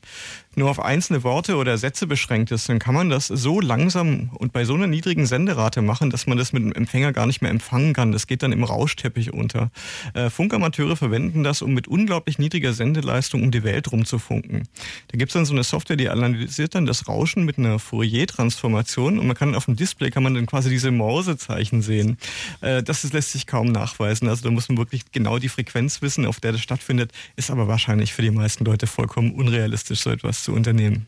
nur 0.57 0.69
auf 0.71 0.79
einzelne 0.79 1.23
Worte 1.23 1.55
oder 1.55 1.77
Sätze 1.77 2.07
beschränkt 2.07 2.51
ist, 2.51 2.67
dann 2.67 2.79
kann 2.79 2.95
man 2.95 3.09
das 3.09 3.27
so 3.27 3.61
langsam 3.61 4.31
und 4.34 4.53
bei 4.53 4.65
so 4.65 4.73
einer 4.73 4.88
niedrigen 4.88 5.25
Senderate 5.27 5.81
machen, 5.81 6.09
dass 6.09 6.25
man 6.25 6.38
das 6.38 6.51
mit 6.51 6.63
dem 6.63 6.73
Empfänger 6.73 7.13
gar 7.13 7.27
nicht 7.27 7.41
mehr 7.41 7.51
empfangen 7.51 7.93
kann. 7.93 8.11
Das 8.11 8.27
geht 8.27 8.41
dann 8.41 8.51
im 8.51 8.63
Rauschteppich 8.63 9.34
unter. 9.34 9.69
Äh, 10.13 10.29
Funkamateure 10.29 10.95
verwenden 10.95 11.43
das, 11.43 11.61
um 11.61 11.73
mit 11.73 11.88
unglaublich 11.88 12.39
niedriger 12.39 12.73
Sendeleistung 12.73 13.43
um 13.43 13.51
die 13.51 13.63
Welt 13.63 13.91
rumzufunken. 13.91 14.67
Da 15.09 15.17
gibt 15.17 15.29
es 15.29 15.34
dann 15.34 15.45
so 15.45 15.53
eine 15.53 15.63
Software, 15.63 15.95
die 15.95 16.09
analysiert 16.09 16.73
dann 16.73 16.88
das 16.88 17.07
Rauschen 17.07 17.45
mit 17.45 17.59
einer 17.59 17.77
Fourier-Transformation 17.77 19.19
und 19.19 19.27
man 19.27 19.35
kann 19.35 19.53
auf 19.53 19.65
dem 19.65 19.75
Display 19.75 20.09
kann 20.09 20.23
man 20.23 20.34
dann 20.34 20.47
quasi 20.47 20.69
diese 20.69 20.89
Morsezeichen 20.89 21.84
sehen. 21.84 22.17
Äh, 22.61 22.81
das 22.81 23.03
lässt 23.13 23.31
sich 23.31 23.45
kaum 23.45 23.67
nachweisen. 23.71 24.27
Also 24.27 24.43
da 24.43 24.51
muss 24.51 24.69
man 24.69 24.77
wirklich 24.77 25.11
genau 25.11 25.38
die 25.38 25.49
Frequenz 25.49 26.01
wissen, 26.01 26.25
auf 26.25 26.39
der 26.39 26.51
das 26.51 26.61
stattfindet. 26.61 27.11
Ist 27.35 27.51
aber 27.51 27.67
wahrscheinlich 27.67 28.13
für 28.13 28.23
die 28.23 28.31
meisten 28.31 28.65
Leute 28.65 28.88
vollkommen 28.88 29.34
unrealistisch, 29.34 29.99
so 29.99 30.09
etwas 30.09 30.47
zu 30.48 30.53
unternehmen. 30.53 31.07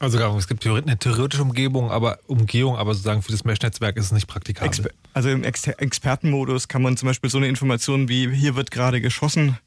Also 0.00 0.18
es 0.36 0.48
gibt 0.48 0.66
eine 0.66 0.98
theoretische 0.98 1.42
Umgebung, 1.42 1.92
aber 1.92 2.18
Umgehung, 2.26 2.76
aber 2.76 2.92
sozusagen 2.92 3.22
für 3.22 3.30
das 3.30 3.44
Mesh-Netzwerk 3.44 3.96
ist 3.96 4.06
es 4.06 4.12
nicht 4.12 4.26
praktikabel. 4.26 4.66
Exper 4.66 4.88
also 5.14 5.28
im 5.28 5.44
Exper 5.44 5.80
Expertenmodus 5.80 6.66
kann 6.66 6.82
man 6.82 6.96
zum 6.96 7.06
Beispiel 7.06 7.30
so 7.30 7.38
eine 7.38 7.46
Information 7.46 8.08
wie 8.08 8.28
hier 8.34 8.56
wird 8.56 8.72
gerade 8.72 9.00
geschossen, 9.00 9.58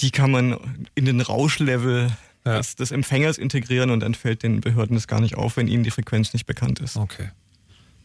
die 0.00 0.10
kann 0.10 0.30
man 0.30 0.56
in 0.94 1.04
den 1.04 1.20
Rauschlevel 1.20 2.16
ja. 2.46 2.56
des, 2.56 2.76
des, 2.76 2.92
Empfängers 2.92 3.36
integrieren 3.36 3.90
und 3.90 4.00
dann 4.00 4.14
fällt 4.14 4.42
den 4.42 4.62
Behörden 4.62 4.96
das 4.96 5.06
gar 5.06 5.20
nicht 5.20 5.34
auf, 5.34 5.58
wenn 5.58 5.68
ihnen 5.68 5.84
die 5.84 5.90
Frequenz 5.90 6.32
nicht 6.32 6.46
bekannt 6.46 6.80
ist. 6.80 6.96
Okay. 6.96 7.28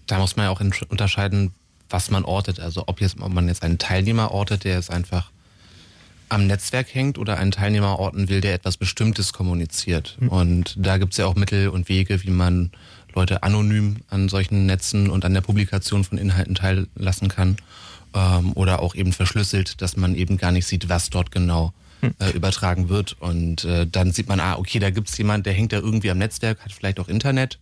Da 0.05 0.19
muss 0.19 0.35
man 0.35 0.47
ja 0.47 0.49
auch 0.49 0.59
unterscheiden, 0.59 1.53
was 1.89 2.11
man 2.11 2.25
ortet. 2.25 2.59
Also 2.59 2.83
ob, 2.87 2.99
jetzt, 2.99 3.21
ob 3.21 3.31
man 3.31 3.47
jetzt 3.47 3.63
einen 3.63 3.77
Teilnehmer 3.77 4.31
ortet, 4.31 4.65
der 4.65 4.75
jetzt 4.75 4.91
einfach 4.91 5.31
am 6.29 6.47
Netzwerk 6.47 6.93
hängt 6.93 7.17
oder 7.17 7.37
einen 7.37 7.51
Teilnehmer 7.51 7.99
orten 7.99 8.29
will, 8.29 8.41
der 8.41 8.53
etwas 8.53 8.77
Bestimmtes 8.77 9.33
kommuniziert. 9.33 10.17
Mhm. 10.19 10.29
Und 10.29 10.75
da 10.77 10.97
gibt 10.97 11.13
es 11.13 11.17
ja 11.17 11.25
auch 11.25 11.35
Mittel 11.35 11.69
und 11.69 11.89
Wege, 11.89 12.23
wie 12.23 12.31
man 12.31 12.71
Leute 13.13 13.43
anonym 13.43 13.97
an 14.09 14.29
solchen 14.29 14.65
Netzen 14.65 15.09
und 15.09 15.25
an 15.25 15.33
der 15.33 15.41
Publikation 15.41 16.03
von 16.03 16.17
Inhalten 16.17 16.55
teillassen 16.55 17.27
kann. 17.27 17.57
Ähm, 18.13 18.53
oder 18.53 18.81
auch 18.81 18.95
eben 18.95 19.13
verschlüsselt, 19.13 19.81
dass 19.81 19.97
man 19.97 20.15
eben 20.15 20.37
gar 20.37 20.51
nicht 20.51 20.65
sieht, 20.65 20.89
was 20.89 21.09
dort 21.09 21.31
genau 21.31 21.73
hm. 22.01 22.13
äh, 22.19 22.31
übertragen 22.31 22.89
wird. 22.89 23.17
Und 23.19 23.65
äh, 23.65 23.85
dann 23.85 24.11
sieht 24.11 24.27
man, 24.27 24.39
ah, 24.39 24.55
okay, 24.57 24.79
da 24.79 24.89
gibt 24.89 25.09
es 25.09 25.17
jemand, 25.17 25.45
der 25.45 25.53
hängt 25.53 25.73
da 25.73 25.77
irgendwie 25.77 26.09
am 26.09 26.17
Netzwerk, 26.17 26.59
hat 26.63 26.71
vielleicht 26.71 26.99
auch 26.99 27.07
Internet. 27.07 27.59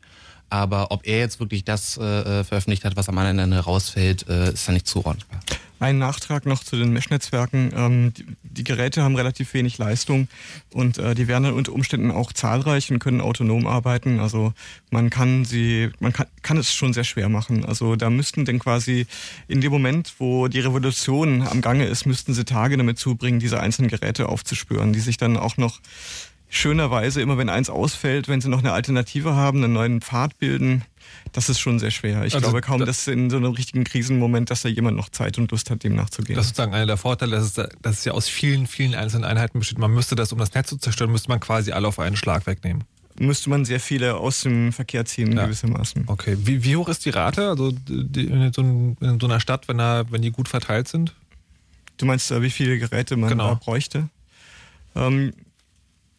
Aber 0.50 0.92
ob 0.92 1.06
er 1.06 1.20
jetzt 1.20 1.40
wirklich 1.40 1.64
das 1.64 1.98
äh, 1.98 2.04
äh 2.04 2.44
veröffentlicht 2.44 2.86
hat, 2.86 2.96
was 2.96 3.10
am 3.10 3.18
anderen 3.18 3.40
Ende 3.40 3.60
rausfällt, 3.60 4.28
äh, 4.30 4.54
ist 4.54 4.68
da 4.68 4.72
nicht 4.72 4.88
zuordnbar. 4.88 5.40
Ein 5.80 6.00
Nachtrag 6.00 6.48
noch 6.48 6.64
zu 6.64 6.76
den 6.76 6.92
Mesh-Netzwerken. 6.92 7.72
Ähm, 7.76 8.14
die, 8.14 8.26
die, 8.42 8.64
Geräte 8.64 9.04
haben 9.04 9.16
relativ 9.16 9.54
wenig 9.54 9.78
Leistung 9.78 10.28
und 10.74 10.98
äh, 10.98 11.14
die 11.14 11.28
werden 11.28 11.44
dann 11.44 11.54
unter 11.54 11.72
Umständen 11.72 12.10
auch 12.10 12.34
zahlreich 12.34 12.92
und 12.92 12.98
können 12.98 13.22
autonom 13.22 13.68
arbeiten. 13.68 14.20
Also 14.20 14.54
man 14.90 15.12
kann 15.12 15.46
sie, 15.46 15.90
man 16.00 16.14
kann, 16.14 16.26
kann 16.42 16.58
es 16.58 16.74
schon 16.74 16.94
sehr 16.94 17.04
schwer 17.04 17.30
machen. 17.30 17.64
Also 17.64 17.96
da 17.96 18.10
müssten 18.10 18.44
denn 18.44 18.58
quasi 18.58 19.06
in 19.48 19.62
dem 19.62 19.72
Moment, 19.72 20.16
wo 20.18 20.48
die 20.48 20.62
Revolution 20.62 21.44
am 21.44 21.62
Gange 21.62 21.86
ist, 21.86 22.08
müssten 22.08 22.34
sie 22.34 22.46
Tage 22.46 22.76
damit 22.76 22.98
zubringen, 22.98 23.40
diese 23.40 23.60
einzelnen 23.60 23.90
Geräte 23.90 24.30
aufzuspüren, 24.30 24.94
die 24.94 25.00
sich 25.00 25.18
dann 25.18 25.38
auch 25.38 25.58
noch 25.58 25.80
schönerweise 26.50 27.22
immer, 27.22 27.38
wenn 27.38 27.50
eins 27.50 27.70
ausfällt, 27.70 28.28
wenn 28.28 28.42
sie 28.42 28.50
noch 28.50 28.60
eine 28.60 28.72
Alternative 28.72 29.36
haben, 29.36 29.64
einen 29.64 29.74
neuen 29.74 30.02
Pfad 30.02 30.38
bilden, 30.40 30.84
das 31.34 31.50
ist 31.50 31.60
schon 31.60 31.80
sehr 31.80 31.92
schwer. 31.92 32.24
Ich 32.26 32.34
also, 32.34 32.46
glaube 32.46 32.62
kaum, 32.62 32.86
dass 32.86 33.08
in 33.08 33.30
so 33.30 33.38
einem 33.38 33.52
richtigen 33.52 33.84
Krisenmoment, 33.84 34.50
dass 34.50 34.62
da 34.62 34.70
jemand 34.70 34.98
noch 34.98 35.10
Zeit 35.10 35.38
und 35.38 35.52
Lust 35.52 35.70
hat, 35.70 35.84
dem 35.84 35.96
nachzugehen. 35.96 36.36
Das 36.36 36.46
ist 36.46 36.50
sozusagen 36.50 36.74
einer 36.74 36.86
der 36.86 36.98
Vorteile, 36.98 37.32
dass 37.32 37.46
es, 37.46 37.54
dass 37.54 38.00
es 38.00 38.06
ja 38.06 38.14
aus 38.14 38.30
vielen, 38.30 38.68
vielen 38.68 38.96
einzelnen 38.96 39.24
Einheiten 39.24 39.60
besteht. 39.60 39.78
Man 39.78 39.92
müsste 39.92 40.16
das, 40.16 40.32
um 40.32 40.40
das 40.40 40.54
Netz 40.54 40.70
zu 40.70 40.78
zerstören, 40.78 41.12
müsste 41.12 41.30
man 41.30 41.40
quasi 41.40 41.72
alle 41.72 41.88
auf 41.88 42.00
einen 42.00 42.16
Schlag 42.16 42.46
wegnehmen. 42.48 42.84
Müsste 43.20 43.50
man 43.50 43.66
sehr 43.66 43.80
viele 43.80 44.18
aus 44.18 44.42
dem 44.42 44.72
Verkehr 44.72 45.06
ziehen, 45.06 45.36
ja. 45.36 45.46
gewissermaßen. 45.46 46.04
Okay. 46.08 46.38
Wie, 46.40 46.64
wie 46.64 46.76
hoch 46.76 46.88
ist 46.88 47.04
die 47.06 47.10
Rate? 47.10 47.50
Also 47.50 47.72
die, 47.72 48.26
in, 48.26 48.54
so 48.54 48.62
in, 48.62 49.20
so 49.20 49.26
einer 49.26 49.40
Stadt, 49.40 49.68
wenn, 49.68 49.80
da, 49.80 50.06
wenn 50.10 50.22
die 50.22 50.32
gut 50.32 50.48
verteilt 50.48 50.88
sind? 50.88 51.16
Du 51.98 52.06
meinst, 52.06 52.30
wie 52.30 52.52
viele 52.52 52.78
Geräte 52.78 53.18
man 53.18 53.30
genau. 53.30 53.50
da 53.50 53.54
bräuchte? 53.56 54.10
Ähm, 54.96 55.34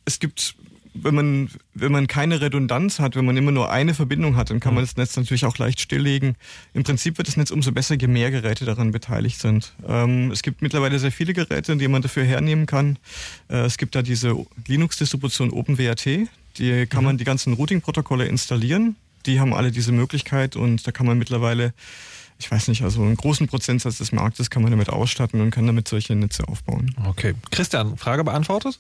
es 0.09 0.19
gibt 0.19 0.57
wenn 1.03 1.15
man, 1.15 1.51
wenn 1.75 1.93
man 1.93 2.07
keine 2.07 2.41
Redundanz 2.41 2.99
hat, 2.99 3.17
wenn 3.17 3.25
man 3.25 3.37
immer 3.37 3.53
nur 3.53 3.71
eine 3.71 3.95
Verbindung 3.95 4.37
hat, 4.37 4.51
dann 4.51 4.61
kann 4.61 4.75
man 4.75 4.83
mhm. 4.83 4.87
das 4.87 4.97
Netz 4.97 5.17
natürlich 5.17 5.45
auch 5.45 5.57
leicht 5.59 5.81
stilllegen. 5.81 6.37
Im 6.75 6.83
Prinzip 6.83 7.19
wird 7.19 7.29
das 7.29 7.37
Netz 7.37 7.51
umso 7.51 7.73
besser, 7.73 7.97
je 7.97 8.07
mehr 8.07 8.31
Geräte 8.31 8.65
daran 8.65 8.91
beteiligt 8.91 9.41
sind. 9.41 9.75
Ähm, 9.87 10.31
es 10.31 10.43
gibt 10.43 10.63
mittlerweile 10.63 10.99
sehr 10.99 11.13
viele 11.13 11.35
Geräte, 11.35 11.77
die 11.77 11.89
man 11.89 12.03
dafür 12.03 12.25
hernehmen 12.25 12.67
kann. 12.67 12.99
Äh, 13.49 13.59
es 13.59 13.79
gibt 13.79 13.95
da 13.95 14.03
diese 14.03 14.35
Linux-Distribution 14.67 15.51
OpenWrt, 15.51 16.29
die 16.59 16.87
kann 16.87 17.01
mhm. 17.01 17.07
man 17.07 17.19
die 17.19 17.25
ganzen 17.25 17.53
Routing-Protokolle 17.53 18.27
installieren. 18.27 18.97
Die 19.27 19.41
haben 19.41 19.53
alle 19.53 19.71
diese 19.71 19.93
Möglichkeit 19.93 20.57
und 20.57 20.87
da 20.87 20.93
kann 20.93 21.07
man 21.07 21.19
mittlerweile 21.19 21.73
ich 22.41 22.49
weiß 22.49 22.69
nicht, 22.69 22.83
also 22.83 23.03
einen 23.03 23.17
großen 23.17 23.49
Prozentsatz 23.49 23.99
des 23.99 24.13
Marktes 24.13 24.49
kann 24.49 24.63
man 24.63 24.71
damit 24.71 24.91
ausstatten 24.91 25.41
und 25.41 25.51
kann 25.51 25.67
damit 25.67 25.89
solche 25.89 26.15
Netze 26.15 26.47
aufbauen. 26.47 26.95
Okay. 27.05 27.35
Christian, 27.51 27.97
Frage 27.97 28.23
beantwortet? 28.23 28.79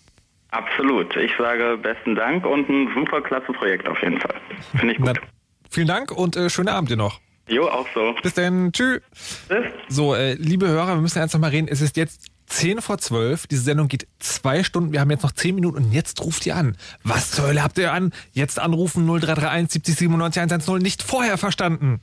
Absolut. 0.50 1.14
Ich 1.16 1.32
sage 1.38 1.76
besten 1.76 2.14
Dank 2.14 2.46
und 2.46 2.68
ein 2.68 2.88
super 2.94 3.20
klasse 3.20 3.52
Projekt 3.52 3.86
auf 3.88 4.00
jeden 4.02 4.20
Fall. 4.20 4.34
Finde 4.78 4.92
ich 4.92 4.98
gut. 4.98 5.06
Na, 5.06 5.28
vielen 5.70 5.86
Dank 5.86 6.10
und 6.10 6.36
äh, 6.36 6.48
schönen 6.48 6.68
Abend 6.68 6.90
dir 6.90 6.96
noch. 6.96 7.20
Jo, 7.48 7.68
auch 7.68 7.86
so. 7.94 8.14
Bis 8.22 8.34
dann. 8.34 8.72
Tschüss. 8.72 9.00
Tschüss. 9.48 9.66
So, 9.88 10.14
äh, 10.14 10.34
liebe 10.34 10.68
Hörer, 10.68 10.94
wir 10.96 11.00
müssen 11.00 11.18
ernst 11.18 11.34
noch 11.34 11.40
mal 11.40 11.50
reden. 11.50 11.68
Es 11.68 11.80
ist 11.80 11.96
jetzt 11.96 12.26
10 12.46 12.80
vor 12.80 12.98
12. 12.98 13.46
Diese 13.46 13.62
Sendung 13.62 13.88
geht 13.88 14.06
zwei 14.18 14.62
Stunden. 14.62 14.92
Wir 14.92 15.00
haben 15.00 15.10
jetzt 15.10 15.22
noch 15.22 15.32
10 15.32 15.54
Minuten 15.54 15.76
und 15.78 15.92
jetzt 15.92 16.22
ruft 16.22 16.46
ihr 16.46 16.56
an. 16.56 16.76
Was 17.04 17.30
zur 17.30 17.46
Hölle 17.46 17.62
habt 17.62 17.78
ihr 17.78 17.92
an? 17.92 18.12
Jetzt 18.32 18.58
anrufen 18.58 19.06
0331 19.06 19.72
70 19.72 19.96
97 19.96 20.42
110. 20.42 20.78
Nicht 20.78 21.02
vorher 21.02 21.38
verstanden. 21.38 22.00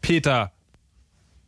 Peter. 0.00 0.52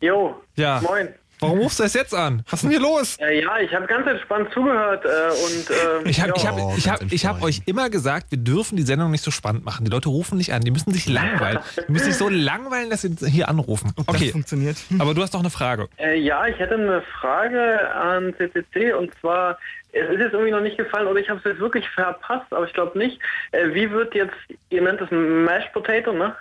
Jo. 0.00 0.40
Ja. 0.56 0.80
Moin. 0.82 1.08
Warum 1.40 1.58
rufst 1.58 1.80
du 1.80 1.84
es 1.84 1.94
jetzt 1.94 2.14
an? 2.14 2.42
Was 2.48 2.62
ist 2.62 2.62
denn 2.62 2.70
hier 2.70 2.80
los? 2.80 3.16
Äh, 3.18 3.42
ja, 3.42 3.58
ich 3.58 3.74
habe 3.74 3.86
ganz 3.86 4.06
entspannt 4.06 4.48
zugehört 4.52 5.04
äh, 5.04 5.08
und 5.08 6.04
äh, 6.06 6.08
ich 6.08 6.20
habe 6.20 6.32
ja. 6.36 6.36
ich 6.36 6.46
hab, 6.46 6.76
ich 6.76 6.88
hab, 6.88 7.12
ich 7.12 7.26
hab 7.26 7.42
euch 7.42 7.62
immer 7.66 7.90
gesagt, 7.90 8.30
wir 8.30 8.38
dürfen 8.38 8.76
die 8.76 8.82
Sendung 8.82 9.10
nicht 9.10 9.24
so 9.24 9.30
spannend 9.30 9.64
machen. 9.64 9.84
Die 9.84 9.90
Leute 9.90 10.08
rufen 10.08 10.38
nicht 10.38 10.52
an, 10.52 10.62
die 10.62 10.70
müssen 10.70 10.92
sich 10.92 11.08
langweilen. 11.08 11.58
Die 11.88 11.92
müssen 11.92 12.06
sich 12.06 12.16
so 12.16 12.28
langweilen, 12.30 12.90
dass 12.90 13.02
sie 13.02 13.14
hier 13.26 13.48
anrufen. 13.48 13.92
Okay, 14.06 14.24
das 14.24 14.32
funktioniert. 14.32 14.76
Aber 14.98 15.14
du 15.14 15.22
hast 15.22 15.34
doch 15.34 15.40
eine 15.40 15.50
Frage. 15.50 15.88
Äh, 15.98 16.18
ja, 16.18 16.46
ich 16.46 16.58
hätte 16.58 16.74
eine 16.74 17.02
Frage 17.20 17.90
an 17.94 18.34
CCC 18.36 18.92
und 18.94 19.12
zwar 19.20 19.58
es 19.94 20.10
ist 20.10 20.18
jetzt 20.18 20.32
irgendwie 20.32 20.50
noch 20.50 20.60
nicht 20.60 20.76
gefallen 20.76 21.06
oder 21.06 21.20
ich 21.20 21.28
habe 21.28 21.38
es 21.38 21.44
jetzt 21.44 21.60
wirklich 21.60 21.88
verpasst, 21.90 22.52
aber 22.52 22.66
ich 22.66 22.72
glaube 22.72 22.98
nicht. 22.98 23.20
Äh, 23.52 23.72
wie 23.74 23.90
wird 23.90 24.14
jetzt, 24.14 24.34
ihr 24.70 24.82
nennt 24.82 25.00
es 25.00 25.08
Mashed 25.10 25.72
Potato, 25.72 26.12
ne? 26.12 26.34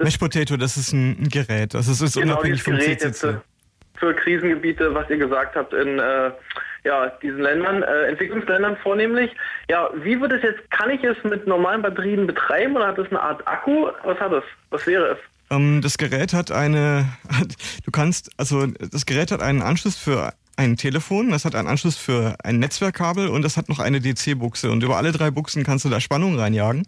Mashed 0.00 0.18
Potato, 0.18 0.56
das 0.56 0.76
ist 0.76 0.92
ein 0.92 1.28
Gerät. 1.28 1.74
Das 1.74 1.86
ist, 1.86 2.00
ist 2.00 2.14
genau, 2.14 2.34
unabhängig 2.34 2.62
vom 2.62 2.74
Gerät 2.74 3.00
CCC. 3.00 3.26
Jetzt, 3.26 3.40
für 4.00 4.14
Krisengebiete, 4.14 4.92
was 4.94 5.08
ihr 5.10 5.18
gesagt 5.18 5.54
habt, 5.54 5.72
in 5.72 5.98
äh, 5.98 6.30
ja, 6.84 7.08
diesen 7.22 7.40
Ländern, 7.40 7.82
äh, 7.82 8.06
Entwicklungsländern 8.08 8.76
vornehmlich. 8.82 9.30
Ja, 9.68 9.90
wie 9.94 10.20
wird 10.20 10.32
es 10.32 10.42
jetzt, 10.42 10.70
kann 10.70 10.90
ich 10.90 11.04
es 11.04 11.22
mit 11.22 11.46
normalen 11.46 11.82
Batterien 11.82 12.26
betreiben 12.26 12.74
oder 12.74 12.88
hat 12.88 12.98
es 12.98 13.08
eine 13.10 13.20
Art 13.20 13.46
Akku? 13.46 13.88
Was 14.02 14.18
hat 14.18 14.32
es? 14.32 14.44
Was 14.70 14.86
wäre 14.86 15.12
es? 15.12 15.18
Ähm, 15.50 15.80
das 15.82 15.98
Gerät 15.98 16.32
hat 16.32 16.50
eine, 16.50 17.06
du 17.84 17.90
kannst, 17.90 18.30
also 18.38 18.66
das 18.66 19.04
Gerät 19.06 19.30
hat 19.30 19.42
einen 19.42 19.62
Anschluss 19.62 19.96
für 19.96 20.32
ein 20.60 20.76
Telefon, 20.76 21.30
das 21.30 21.46
hat 21.46 21.54
einen 21.54 21.68
Anschluss 21.68 21.96
für 21.96 22.36
ein 22.44 22.58
Netzwerkkabel 22.58 23.28
und 23.28 23.40
das 23.40 23.56
hat 23.56 23.70
noch 23.70 23.78
eine 23.78 23.98
DC-Buchse. 23.98 24.70
Und 24.70 24.82
über 24.82 24.98
alle 24.98 25.10
drei 25.10 25.30
Buchsen 25.30 25.64
kannst 25.64 25.86
du 25.86 25.88
da 25.88 26.00
Spannung 26.00 26.38
reinjagen. 26.38 26.86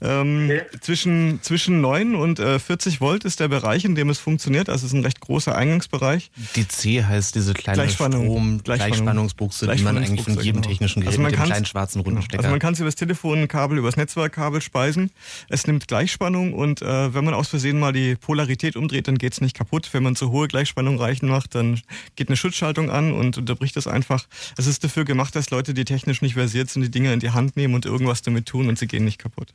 Ähm, 0.00 0.46
okay. 0.46 0.62
zwischen, 0.80 1.40
zwischen 1.42 1.82
9 1.82 2.14
und 2.14 2.38
äh, 2.38 2.58
40 2.58 3.02
Volt 3.02 3.24
ist 3.24 3.38
der 3.38 3.48
Bereich, 3.48 3.84
in 3.84 3.94
dem 3.94 4.08
es 4.08 4.18
funktioniert. 4.18 4.70
Also 4.70 4.86
es 4.86 4.92
ist 4.92 4.98
ein 4.98 5.04
recht 5.04 5.20
großer 5.20 5.54
Eingangsbereich. 5.54 6.30
DC 6.56 7.04
heißt 7.04 7.34
diese 7.34 7.52
kleine 7.52 7.82
Gleichspannung, 7.82 8.24
Strom, 8.24 8.62
Gleichspannungsbuchse, 8.62 9.66
die 9.66 9.82
man 9.82 9.98
eigentlich 9.98 10.22
von 10.22 10.34
jedem 10.34 10.62
genau. 10.62 10.68
technischen 10.68 11.00
Gerät 11.02 11.18
also 11.18 11.22
mit 11.22 11.32
dem 11.32 11.44
kleinen 11.44 11.66
schwarzen 11.66 12.00
runden 12.00 12.22
Stecker. 12.22 12.38
Also 12.38 12.50
man 12.50 12.60
kann 12.60 12.72
es 12.72 12.80
über 12.80 12.88
das 12.88 12.96
Telefonkabel, 12.96 13.76
über 13.76 13.88
das 13.88 13.98
Netzwerkkabel 13.98 14.62
speisen. 14.62 15.10
Es 15.50 15.66
nimmt 15.66 15.86
Gleichspannung 15.86 16.54
und 16.54 16.80
äh, 16.80 17.12
wenn 17.12 17.26
man 17.26 17.34
aus 17.34 17.48
Versehen 17.48 17.78
mal 17.78 17.92
die 17.92 18.14
Polarität 18.14 18.74
umdreht, 18.74 19.06
dann 19.06 19.18
geht 19.18 19.34
es 19.34 19.42
nicht 19.42 19.54
kaputt. 19.54 19.90
Wenn 19.92 20.02
man 20.02 20.16
zu 20.16 20.30
hohe 20.30 20.48
Gleichspannung 20.48 20.98
reichen 20.98 21.28
macht, 21.28 21.54
dann 21.54 21.78
geht 22.16 22.28
eine 22.28 22.38
Schutzschaltung 22.38 22.90
an 22.90 23.01
an 23.02 23.12
und 23.12 23.38
unterbricht 23.38 23.76
das 23.76 23.86
einfach. 23.86 24.26
Es 24.56 24.66
ist 24.66 24.84
dafür 24.84 25.04
gemacht, 25.04 25.34
dass 25.34 25.50
Leute, 25.50 25.74
die 25.74 25.84
technisch 25.84 26.22
nicht 26.22 26.34
versiert 26.34 26.68
sind, 26.68 26.82
die 26.82 26.90
Dinge 26.90 27.12
in 27.12 27.20
die 27.20 27.30
Hand 27.30 27.56
nehmen 27.56 27.74
und 27.74 27.86
irgendwas 27.86 28.22
damit 28.22 28.46
tun 28.46 28.68
und 28.68 28.78
sie 28.78 28.86
gehen 28.86 29.04
nicht 29.04 29.18
kaputt. 29.18 29.52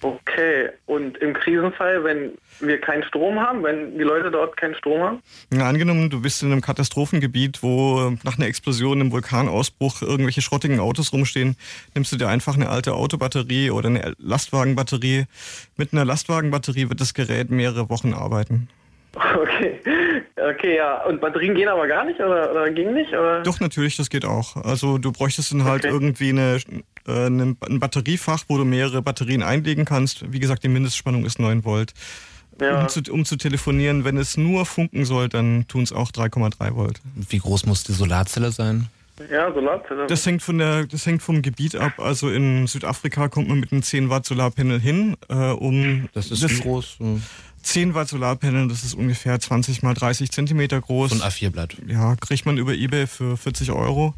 Okay, 0.00 0.68
und 0.84 1.16
im 1.18 1.32
Krisenfall, 1.32 2.04
wenn 2.04 2.32
wir 2.60 2.78
keinen 2.78 3.04
Strom 3.04 3.40
haben, 3.40 3.62
wenn 3.62 3.96
die 3.96 4.04
Leute 4.04 4.30
dort 4.30 4.54
keinen 4.54 4.74
Strom 4.74 5.00
haben? 5.00 5.22
Ja, 5.50 5.66
angenommen, 5.66 6.10
du 6.10 6.20
bist 6.20 6.42
in 6.42 6.52
einem 6.52 6.60
Katastrophengebiet, 6.60 7.62
wo 7.62 8.12
nach 8.22 8.36
einer 8.36 8.46
Explosion, 8.46 9.00
einem 9.00 9.12
Vulkanausbruch 9.12 10.02
irgendwelche 10.02 10.42
schrottigen 10.42 10.78
Autos 10.78 11.14
rumstehen, 11.14 11.56
nimmst 11.94 12.12
du 12.12 12.16
dir 12.16 12.28
einfach 12.28 12.54
eine 12.54 12.68
alte 12.68 12.92
Autobatterie 12.92 13.70
oder 13.70 13.88
eine 13.88 14.14
Lastwagenbatterie. 14.18 15.24
Mit 15.78 15.94
einer 15.94 16.04
Lastwagenbatterie 16.04 16.90
wird 16.90 17.00
das 17.00 17.14
Gerät 17.14 17.50
mehrere 17.50 17.88
Wochen 17.88 18.12
arbeiten. 18.12 18.68
Okay, 19.40 19.80
okay, 20.36 20.76
ja. 20.76 21.04
Und 21.04 21.20
Batterien 21.20 21.54
gehen 21.54 21.68
aber 21.68 21.86
gar 21.86 22.04
nicht 22.04 22.18
oder, 22.20 22.50
oder 22.50 22.70
ging 22.70 22.92
nicht? 22.94 23.10
Oder? 23.10 23.42
Doch, 23.42 23.60
natürlich, 23.60 23.96
das 23.96 24.10
geht 24.10 24.24
auch. 24.24 24.56
Also 24.56 24.98
du 24.98 25.12
bräuchtest 25.12 25.52
dann 25.52 25.64
halt 25.64 25.84
Okay. 25.84 25.92
irgendwie 25.92 26.30
eine, 26.30 26.58
äh, 27.06 27.26
eine, 27.26 27.56
ein 27.68 27.80
Batteriefach, 27.80 28.44
wo 28.48 28.58
du 28.58 28.64
mehrere 28.64 29.02
Batterien 29.02 29.42
einlegen 29.42 29.84
kannst. 29.84 30.32
Wie 30.32 30.40
gesagt, 30.40 30.64
die 30.64 30.68
Mindestspannung 30.68 31.24
ist 31.24 31.38
9 31.38 31.64
Volt. 31.64 31.92
Ja. 32.60 32.82
Um, 32.82 32.88
zu, 32.88 33.00
um 33.10 33.24
zu 33.24 33.36
telefonieren, 33.36 34.04
wenn 34.04 34.16
es 34.16 34.36
nur 34.36 34.64
funken 34.64 35.04
soll, 35.04 35.28
dann 35.28 35.66
tun 35.66 35.82
es 35.82 35.92
auch 35.92 36.10
3,3 36.12 36.74
Volt. 36.76 37.00
Wie 37.14 37.38
groß 37.38 37.66
muss 37.66 37.82
die 37.82 37.92
Solarzelle 37.92 38.52
sein? 38.52 38.88
Ja, 39.30 39.52
Solarzelle. 39.52 40.06
Das 40.06 40.24
hängt 40.26 40.42
von 40.42 40.58
der, 40.58 40.86
das 40.86 41.04
hängt 41.06 41.22
vom 41.22 41.42
Gebiet 41.42 41.76
ab. 41.76 41.94
Also 41.98 42.30
in 42.30 42.66
Südafrika 42.68 43.28
kommt 43.28 43.48
man 43.48 43.58
mit 43.60 43.72
einem 43.72 43.82
10 43.82 44.08
Watt 44.10 44.24
Solarpanel 44.26 44.80
hin, 44.80 45.16
äh, 45.28 45.34
um 45.50 46.08
Das 46.14 46.30
ist 46.30 46.48
wie 46.48 46.60
groß? 46.62 46.98
10 47.64 47.94
Watt 47.94 48.08
Solarpanel, 48.08 48.68
das 48.68 48.84
ist 48.84 48.94
ungefähr 48.94 49.38
20 49.40 49.82
mal 49.82 49.94
30 49.94 50.30
Zentimeter 50.30 50.80
groß. 50.80 51.10
So 51.10 51.22
ein 51.22 51.28
A4-Blatt. 51.28 51.76
Ja, 51.86 52.14
kriegt 52.16 52.46
man 52.46 52.58
über 52.58 52.74
Ebay 52.74 53.06
für 53.06 53.36
40 53.36 53.72
Euro. 53.72 54.14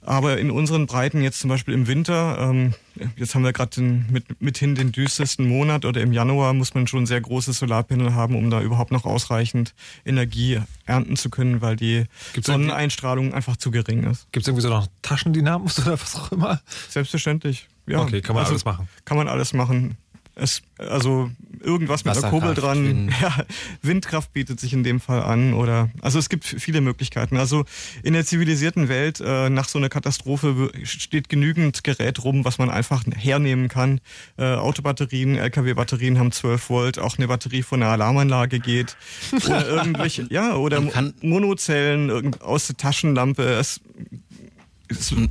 Aber 0.00 0.38
in 0.38 0.50
unseren 0.50 0.86
Breiten 0.86 1.20
jetzt 1.20 1.40
zum 1.40 1.50
Beispiel 1.50 1.74
im 1.74 1.86
Winter, 1.86 2.38
ähm, 2.40 2.72
jetzt 3.16 3.34
haben 3.34 3.44
wir 3.44 3.52
gerade 3.52 3.82
mit, 3.82 4.40
mithin 4.40 4.74
den 4.74 4.90
düstersten 4.90 5.46
Monat 5.46 5.84
oder 5.84 6.00
im 6.00 6.12
Januar 6.14 6.54
muss 6.54 6.72
man 6.72 6.86
schon 6.86 7.04
sehr 7.04 7.20
große 7.20 7.52
Solarpanel 7.52 8.14
haben, 8.14 8.34
um 8.34 8.48
da 8.48 8.62
überhaupt 8.62 8.90
noch 8.90 9.04
ausreichend 9.04 9.74
Energie 10.06 10.60
ernten 10.86 11.16
zu 11.16 11.28
können, 11.28 11.60
weil 11.60 11.76
die 11.76 12.04
Sonneneinstrahlung 12.40 13.34
einfach 13.34 13.58
zu 13.58 13.70
gering 13.70 14.04
ist. 14.04 14.32
Gibt 14.32 14.44
es 14.44 14.48
irgendwie 14.48 14.62
so 14.62 14.70
noch 14.70 14.86
Taschendynamos 15.02 15.78
oder 15.86 16.00
was 16.00 16.16
auch 16.16 16.32
immer? 16.32 16.62
Selbstverständlich. 16.88 17.68
Ja, 17.86 18.00
Okay, 18.00 18.22
kann 18.22 18.34
man 18.34 18.44
Also, 18.44 18.52
alles 18.52 18.64
machen. 18.64 18.88
Kann 19.04 19.16
man 19.18 19.28
alles 19.28 19.52
machen. 19.52 19.98
Es, 20.34 20.62
also 20.78 21.30
irgendwas 21.60 22.04
mit 22.04 22.16
einer 22.16 22.30
Kurbel 22.30 22.54
dran. 22.54 23.12
Ja, 23.20 23.44
Windkraft 23.82 24.32
bietet 24.32 24.60
sich 24.60 24.72
in 24.72 24.82
dem 24.84 25.00
Fall 25.00 25.22
an. 25.22 25.54
Oder 25.54 25.90
also 26.02 26.18
es 26.18 26.28
gibt 26.28 26.44
viele 26.44 26.80
Möglichkeiten. 26.80 27.36
Also 27.36 27.64
in 28.02 28.12
der 28.14 28.24
zivilisierten 28.24 28.88
Welt 28.88 29.20
äh, 29.24 29.50
nach 29.50 29.68
so 29.68 29.78
einer 29.78 29.88
Katastrophe 29.88 30.70
steht 30.84 31.28
genügend 31.28 31.84
Gerät 31.84 32.22
rum, 32.24 32.44
was 32.44 32.58
man 32.58 32.70
einfach 32.70 33.02
hernehmen 33.16 33.68
kann. 33.68 34.00
Äh, 34.36 34.54
Autobatterien, 34.54 35.36
LKW-Batterien 35.36 36.18
haben 36.18 36.32
12 36.32 36.70
Volt. 36.70 36.98
Auch 36.98 37.16
eine 37.18 37.28
Batterie 37.28 37.62
von 37.62 37.82
einer 37.82 37.92
Alarmanlage 37.92 38.60
geht. 38.60 38.96
Oder 39.46 39.66
irgendwelche, 39.68 40.26
ja, 40.30 40.54
oder 40.56 40.82
Monozellen 41.22 42.08
irgend- 42.08 42.40
aus 42.42 42.66
der 42.66 42.76
Taschenlampe. 42.76 43.42
Es, 43.42 43.80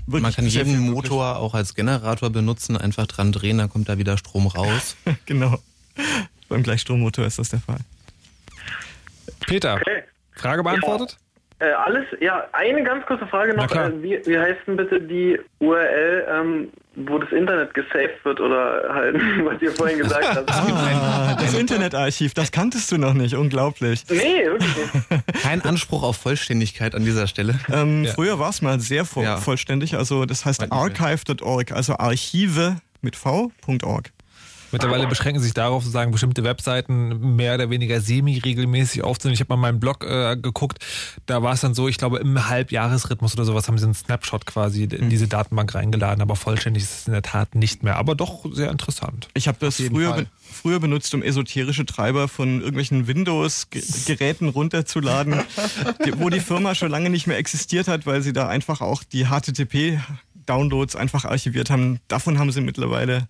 Man 0.05 0.33
kann 0.33 0.45
jeden. 0.47 0.79
Motor 0.91 1.37
auch 1.37 1.53
als 1.53 1.73
Generator 1.75 2.29
benutzen, 2.29 2.77
einfach 2.77 3.07
dran 3.07 3.31
drehen, 3.31 3.57
dann 3.57 3.69
kommt 3.69 3.89
da 3.89 3.97
wieder 3.97 4.17
Strom 4.17 4.47
raus. 4.47 4.95
genau. 5.25 5.59
Beim 6.49 6.63
Gleichstrommotor 6.63 7.25
ist 7.25 7.39
das 7.39 7.49
der 7.49 7.59
Fall. 7.59 7.79
Peter, 9.47 9.75
Okay. 9.75 10.03
Frage 10.35 10.63
beantwortet? 10.63 11.17
Äh, 11.59 11.71
alles, 11.71 12.05
ja, 12.21 12.45
eine 12.53 12.83
ganz 12.83 13.03
kurze 13.07 13.25
Frage 13.25 13.55
noch. 13.55 13.71
Äh, 13.73 13.91
wie, 14.03 14.21
wie 14.25 14.37
heißt 14.37 14.59
denn 14.67 14.77
bitte 14.77 15.01
die 15.01 15.39
URL, 15.57 16.27
ähm, 16.29 16.69
wo 16.95 17.17
das 17.17 17.31
Internet 17.31 17.73
gesaved 17.73 18.23
wird 18.23 18.39
oder 18.39 18.83
halt, 18.93 19.15
was 19.43 19.59
ihr 19.59 19.71
vorhin 19.71 19.97
gesagt 19.97 20.35
habt? 20.35 20.51
Ah, 20.53 21.35
das 21.39 21.55
Internetarchiv, 21.55 22.35
das 22.35 22.51
kanntest 22.51 22.91
du 22.91 22.97
noch 22.99 23.13
nicht, 23.15 23.33
unglaublich. 23.33 24.03
Nee, 24.09 24.45
wirklich 24.45 24.75
nicht. 24.77 25.41
Kein 25.41 25.63
Anspruch 25.63 26.03
auf 26.03 26.17
Vollständigkeit 26.17 26.93
an 26.93 27.03
dieser 27.03 27.25
Stelle. 27.25 27.59
Ähm, 27.73 28.03
Ja. 28.03 28.13
Früher 28.13 28.37
war 28.37 28.49
es 28.51 28.61
mal 28.61 28.79
sehr 28.79 29.03
vo 29.05 29.23
Ja. 29.23 29.37
vollständig, 29.37 29.95
also 29.95 30.25
das 30.25 30.45
heißt 30.45 30.71
archive.org, 30.71 31.71
also 31.71 31.97
Archive 31.97 32.77
mit 33.01 33.15
v.org. 33.15 34.11
Mittlerweile 34.71 35.07
beschränken 35.07 35.41
sich 35.41 35.53
darauf, 35.53 35.83
sozusagen 35.83 36.11
bestimmte 36.11 36.43
Webseiten 36.43 37.35
mehr 37.35 37.55
oder 37.55 37.69
weniger 37.69 38.01
semi-regelmäßig 38.01 39.03
aufzunehmen. 39.03 39.33
Ich 39.33 39.39
habe 39.39 39.55
mal 39.55 39.57
meinen 39.57 39.79
Blog 39.79 40.03
äh, 40.03 40.35
geguckt, 40.35 40.83
da 41.25 41.41
war 41.41 41.53
es 41.53 41.61
dann 41.61 41.73
so, 41.73 41.87
ich 41.87 41.97
glaube 41.97 42.19
im 42.19 42.47
Halbjahresrhythmus 42.47 43.33
oder 43.33 43.45
sowas 43.45 43.67
haben 43.67 43.77
sie 43.77 43.85
einen 43.85 43.93
Snapshot 43.93 44.45
quasi 44.45 44.83
in 44.83 45.09
diese 45.09 45.27
Datenbank 45.27 45.73
reingeladen, 45.75 46.21
aber 46.21 46.35
vollständig 46.35 46.83
ist 46.83 47.01
es 47.01 47.07
in 47.07 47.13
der 47.13 47.21
Tat 47.21 47.55
nicht 47.55 47.83
mehr. 47.83 47.95
Aber 47.97 48.15
doch 48.15 48.45
sehr 48.51 48.71
interessant. 48.71 49.29
Ich 49.33 49.47
habe 49.47 49.57
das 49.59 49.77
früher, 49.77 50.13
be 50.13 50.27
früher 50.39 50.79
benutzt, 50.79 51.13
um 51.13 51.23
esoterische 51.23 51.85
Treiber 51.85 52.27
von 52.27 52.59
irgendwelchen 52.59 53.07
Windows-Geräten 53.07 54.49
runterzuladen, 54.49 55.41
wo 56.17 56.29
die 56.29 56.39
Firma 56.39 56.75
schon 56.75 56.89
lange 56.89 57.09
nicht 57.09 57.27
mehr 57.27 57.37
existiert 57.37 57.87
hat, 57.87 58.05
weil 58.05 58.21
sie 58.21 58.33
da 58.33 58.47
einfach 58.47 58.81
auch 58.81 59.03
die 59.03 59.27
HTTP-Downloads 60.47 60.95
einfach 60.95 61.25
archiviert 61.25 61.69
haben. 61.69 61.99
Davon 62.07 62.39
haben 62.39 62.51
sie 62.51 62.61
mittlerweile 62.61 63.27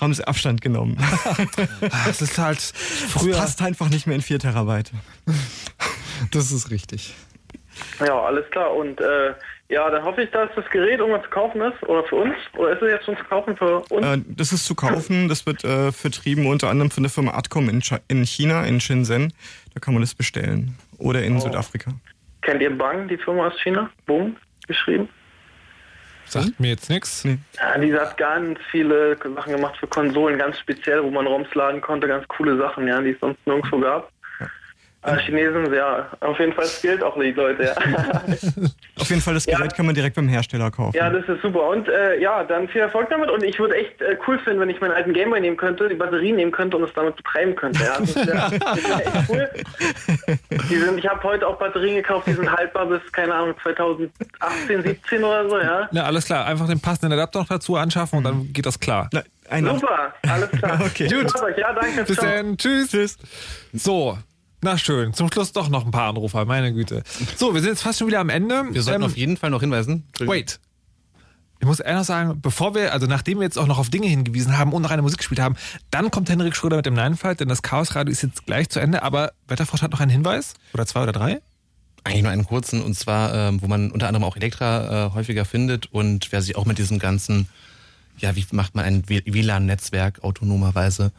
haben 0.00 0.14
sie 0.14 0.26
Abstand 0.26 0.60
genommen. 0.60 0.96
Es 2.08 2.20
ist 2.22 2.38
halt 2.38 2.58
Das 2.58 2.72
früher. 3.12 3.36
passt 3.36 3.62
einfach 3.62 3.88
nicht 3.88 4.06
mehr 4.06 4.16
in 4.16 4.22
4 4.22 4.38
Terabyte. 4.38 4.92
Das 6.32 6.50
ist 6.52 6.70
richtig. 6.70 7.14
Ja, 8.00 8.20
alles 8.22 8.48
klar. 8.50 8.74
Und 8.74 9.00
äh, 9.00 9.34
ja, 9.68 9.88
dann 9.90 10.02
hoffe 10.04 10.22
ich, 10.22 10.30
dass 10.30 10.50
das 10.56 10.64
Gerät 10.70 10.98
irgendwann 10.98 11.22
zu 11.22 11.30
kaufen 11.30 11.60
ist. 11.60 11.82
Oder 11.84 12.04
für 12.04 12.16
uns. 12.16 12.34
Oder 12.56 12.72
ist 12.72 12.82
es 12.82 12.90
jetzt 12.90 13.04
schon 13.04 13.16
zu 13.16 13.24
kaufen 13.24 13.56
für 13.56 13.80
uns? 13.90 14.04
Äh, 14.06 14.18
das 14.28 14.52
ist 14.52 14.64
zu 14.66 14.74
kaufen, 14.74 15.28
das 15.28 15.46
wird 15.46 15.62
äh, 15.64 15.92
vertrieben 15.92 16.46
unter 16.46 16.68
anderem 16.70 16.90
von 16.90 17.02
der 17.04 17.10
Firma 17.10 17.34
Adcom 17.34 17.68
in, 17.68 17.80
Chi- 17.80 18.00
in 18.08 18.24
China, 18.26 18.64
in 18.64 18.80
Shenzhen. 18.80 19.32
Da 19.74 19.80
kann 19.80 19.94
man 19.94 20.02
das 20.02 20.14
bestellen. 20.14 20.76
Oder 20.98 21.22
in 21.22 21.36
Oh. 21.36 21.40
Südafrika. 21.40 21.92
Kennt 22.42 22.60
ihr 22.62 22.76
Bang, 22.76 23.08
die 23.08 23.16
Firma 23.18 23.48
aus 23.48 23.54
China? 23.62 23.90
Boom, 24.06 24.36
geschrieben. 24.66 25.08
Sagt 26.30 26.60
mir 26.60 26.68
jetzt 26.68 26.90
nichts. 26.90 27.24
Nee. 27.24 27.38
Ja, 27.56 27.78
die 27.78 27.94
hat 27.94 28.16
ganz 28.16 28.58
viele 28.70 29.16
Sachen 29.34 29.52
gemacht 29.52 29.76
für 29.78 29.86
Konsolen, 29.86 30.38
ganz 30.38 30.58
speziell, 30.58 31.02
wo 31.02 31.10
man 31.10 31.26
ROMs 31.26 31.54
laden 31.54 31.80
konnte, 31.80 32.06
ganz 32.06 32.26
coole 32.28 32.56
Sachen, 32.58 32.86
ja, 32.86 33.00
die 33.00 33.10
es 33.10 33.20
sonst 33.20 33.38
nirgendwo 33.46 33.78
gab. 33.80 34.10
Äh, 35.02 35.16
Chinesen, 35.18 35.72
ja, 35.72 36.08
auf 36.20 36.38
jeden 36.40 36.52
Fall 36.52 36.64
skillt 36.66 37.02
auch 37.04 37.14
die 37.18 37.30
Leute, 37.30 37.64
ja. 37.64 37.74
Auf 39.00 39.08
jeden 39.10 39.22
Fall, 39.22 39.34
das 39.34 39.46
Gerät 39.46 39.74
kann 39.76 39.86
man 39.86 39.94
direkt 39.94 40.16
beim 40.16 40.28
Hersteller 40.28 40.72
kaufen. 40.72 40.96
ja, 40.96 41.08
das 41.08 41.24
ist 41.28 41.40
super. 41.40 41.68
Und 41.68 41.88
äh, 41.88 42.20
ja, 42.20 42.42
dann 42.42 42.68
viel 42.68 42.80
Erfolg 42.80 43.08
damit. 43.10 43.30
Und 43.30 43.44
ich 43.44 43.56
würde 43.60 43.76
echt 43.76 44.02
äh, 44.02 44.18
cool 44.26 44.40
finden, 44.40 44.58
wenn 44.58 44.70
ich 44.70 44.80
meinen 44.80 44.90
alten 44.90 45.12
Gameboy 45.12 45.40
nehmen 45.40 45.56
könnte, 45.56 45.88
die 45.88 45.94
Batterien 45.94 46.34
nehmen 46.34 46.50
könnte 46.50 46.76
und 46.76 46.82
es 46.82 46.92
damit 46.94 47.14
betreiben 47.14 47.54
könnte. 47.54 47.80
Ja, 47.84 48.00
das 48.00 48.16
wäre 48.16 48.50
wär 48.50 49.06
echt 49.06 49.28
cool. 49.28 49.48
Die 50.68 50.76
sind, 50.76 50.98
ich 50.98 51.06
habe 51.06 51.22
heute 51.22 51.46
auch 51.46 51.58
Batterien 51.58 51.94
gekauft, 51.94 52.26
die 52.26 52.32
sind 52.32 52.50
haltbar 52.50 52.86
bis, 52.86 53.00
keine 53.12 53.32
Ahnung, 53.34 53.54
2018, 53.62 54.82
17 54.82 55.22
oder 55.24 55.48
so, 55.48 55.58
ja. 55.58 55.88
Na, 55.92 56.02
alles 56.02 56.24
klar. 56.26 56.44
Einfach 56.46 56.66
den 56.66 56.80
passenden 56.80 57.12
Adapter 57.12 57.38
noch 57.38 57.48
dazu 57.48 57.76
anschaffen 57.76 58.18
und 58.18 58.24
dann 58.24 58.52
geht 58.52 58.66
das 58.66 58.80
klar. 58.80 59.08
Na, 59.12 59.22
Super, 59.74 60.12
alles 60.28 60.50
klar. 60.50 60.80
Okay. 60.84 61.08
Gut. 61.08 61.32
Ja, 61.56 61.72
danke. 61.72 62.04
Bis 62.04 62.16
ciao. 62.16 62.26
dann. 62.26 62.56
Tschüss. 62.56 62.90
Tschüss. 62.90 63.18
So. 63.72 64.18
Na 64.60 64.76
schön, 64.76 65.14
zum 65.14 65.30
Schluss 65.30 65.52
doch 65.52 65.68
noch 65.68 65.84
ein 65.84 65.92
paar 65.92 66.08
Anrufer, 66.08 66.44
meine 66.44 66.72
Güte. 66.72 67.02
So, 67.36 67.54
wir 67.54 67.60
sind 67.60 67.70
jetzt 67.70 67.82
fast 67.82 67.98
schon 68.00 68.08
wieder 68.08 68.18
am 68.20 68.28
Ende. 68.28 68.64
Wir 68.72 68.82
sollten 68.82 69.02
Ähm, 69.02 69.06
auf 69.06 69.16
jeden 69.16 69.36
Fall 69.36 69.50
noch 69.50 69.60
hinweisen. 69.60 70.04
Wait. 70.18 70.58
Ich 71.60 71.66
muss 71.66 71.80
eher 71.80 71.96
noch 71.96 72.04
sagen, 72.04 72.40
bevor 72.40 72.74
wir, 72.74 72.92
also 72.92 73.06
nachdem 73.06 73.38
wir 73.38 73.44
jetzt 73.44 73.58
auch 73.58 73.66
noch 73.66 73.78
auf 73.78 73.90
Dinge 73.90 74.06
hingewiesen 74.06 74.58
haben 74.58 74.72
und 74.72 74.82
noch 74.82 74.90
eine 74.90 75.02
Musik 75.02 75.18
gespielt 75.18 75.40
haben, 75.40 75.56
dann 75.90 76.10
kommt 76.10 76.28
Henrik 76.28 76.54
Schröder 76.54 76.76
mit 76.76 76.86
dem 76.86 76.94
Neinfalt, 76.94 77.40
denn 77.40 77.48
das 77.48 77.62
Chaosradio 77.62 78.12
ist 78.12 78.22
jetzt 78.22 78.46
gleich 78.46 78.68
zu 78.68 78.78
Ende. 78.80 79.02
Aber 79.02 79.32
Wetterfrosch 79.48 79.82
hat 79.82 79.90
noch 79.90 80.00
einen 80.00 80.10
Hinweis? 80.10 80.54
Oder 80.72 80.86
zwei 80.86 81.02
oder 81.02 81.12
drei? 81.12 81.40
Eigentlich 82.04 82.22
nur 82.22 82.30
einen 82.32 82.44
kurzen, 82.44 82.80
und 82.82 82.94
zwar, 82.94 83.34
ähm, 83.34 83.60
wo 83.60 83.66
man 83.66 83.90
unter 83.90 84.06
anderem 84.06 84.24
auch 84.24 84.36
Elektra 84.36 85.06
äh, 85.06 85.14
häufiger 85.14 85.44
findet 85.44 85.86
und 85.92 86.30
wer 86.30 86.42
sich 86.42 86.56
auch 86.56 86.64
mit 86.64 86.78
diesem 86.78 87.00
ganzen, 87.00 87.48
ja, 88.18 88.36
wie 88.36 88.46
macht 88.52 88.74
man 88.76 88.84
ein 88.84 89.08
WLAN-Netzwerk 89.08 90.22
autonomerweise 90.22 91.06
äh, 91.06 91.10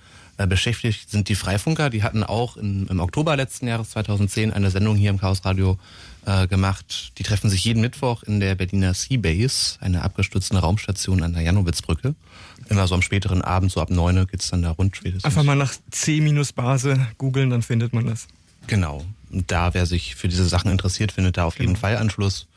beschäftigt, 0.48 1.10
sind 1.10 1.30
die 1.30 1.36
Freifunker. 1.36 1.90
Die 1.90 2.04
hatten 2.04 2.24
auch 2.24 2.58
im, 2.58 2.88
im 2.88 3.00
Oktober 3.00 3.36
letzten 3.36 3.68
Jahres 3.68 3.92
2010 3.92 4.54
eine 4.54 4.72
Sendung 4.72 4.96
hier 4.96 5.10
im 5.10 5.20
Chaos 5.20 5.44
Radio 5.46 5.78
äh, 6.26 6.48
gemacht. 6.48 7.14
Die 7.18 7.24
treffen 7.24 7.50
sich 7.50 7.64
jeden 7.66 7.82
Mittwoch 7.82 8.24
in 8.24 8.40
der 8.40 8.56
Berliner 8.56 8.94
Seabase, 8.94 9.78
einer 9.82 10.04
abgestützten 10.04 10.58
Raumstation 10.58 11.24
an 11.24 11.34
der 11.34 11.42
Janowitzbrücke. 11.42 12.16
Immer 12.70 12.88
so 12.88 12.96
am 12.96 13.02
späteren 13.02 13.42
Abend, 13.42 13.72
so 13.72 13.82
ab 13.82 13.90
9 13.90 14.28
geht's 14.28 14.50
dann 14.50 14.62
da 14.62 14.72
rund 14.72 14.96
spätestens. 14.96 15.26
Einfach 15.26 15.44
mal 15.44 15.56
nach 15.56 15.74
C-Base 15.92 17.08
googeln, 17.18 17.50
dann 17.50 17.62
findet 17.62 17.94
man 17.94 18.06
das. 18.06 18.28
Genau. 18.68 19.04
Und 19.32 19.52
da, 19.52 19.74
wer 19.74 19.86
sich 19.86 20.16
für 20.16 20.28
diese 20.28 20.46
Sachen 20.46 20.72
interessiert, 20.72 21.12
findet 21.12 21.38
da 21.38 21.46
auf 21.46 21.60
jeden 21.60 21.76
Fall 21.76 21.98
Anschluss. 21.98 22.48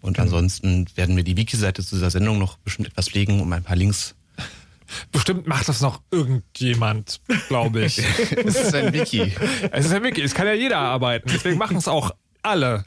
Und 0.00 0.18
ansonsten 0.18 0.86
werden 0.96 1.16
wir 1.16 1.24
die 1.24 1.36
Wiki-Seite 1.36 1.82
zu 1.82 1.94
dieser 1.96 2.10
Sendung 2.10 2.38
noch 2.38 2.58
bestimmt 2.58 2.88
etwas 2.88 3.08
pflegen, 3.08 3.40
um 3.40 3.50
ein 3.52 3.62
paar 3.62 3.76
Links. 3.76 4.14
Bestimmt 5.12 5.46
macht 5.46 5.68
das 5.68 5.80
noch 5.80 6.00
irgendjemand, 6.10 7.20
glaube 7.48 7.84
ich. 7.84 7.98
es 8.44 8.56
ist 8.56 8.74
ein 8.74 8.92
Wiki. 8.92 9.34
Es 9.70 9.86
ist 9.86 9.92
ein 9.92 10.02
Wiki, 10.02 10.22
es 10.22 10.34
kann 10.34 10.46
ja 10.46 10.52
jeder 10.54 10.78
arbeiten. 10.78 11.30
Deswegen 11.32 11.58
machen 11.58 11.76
es 11.76 11.88
auch 11.88 12.12
alle. 12.42 12.84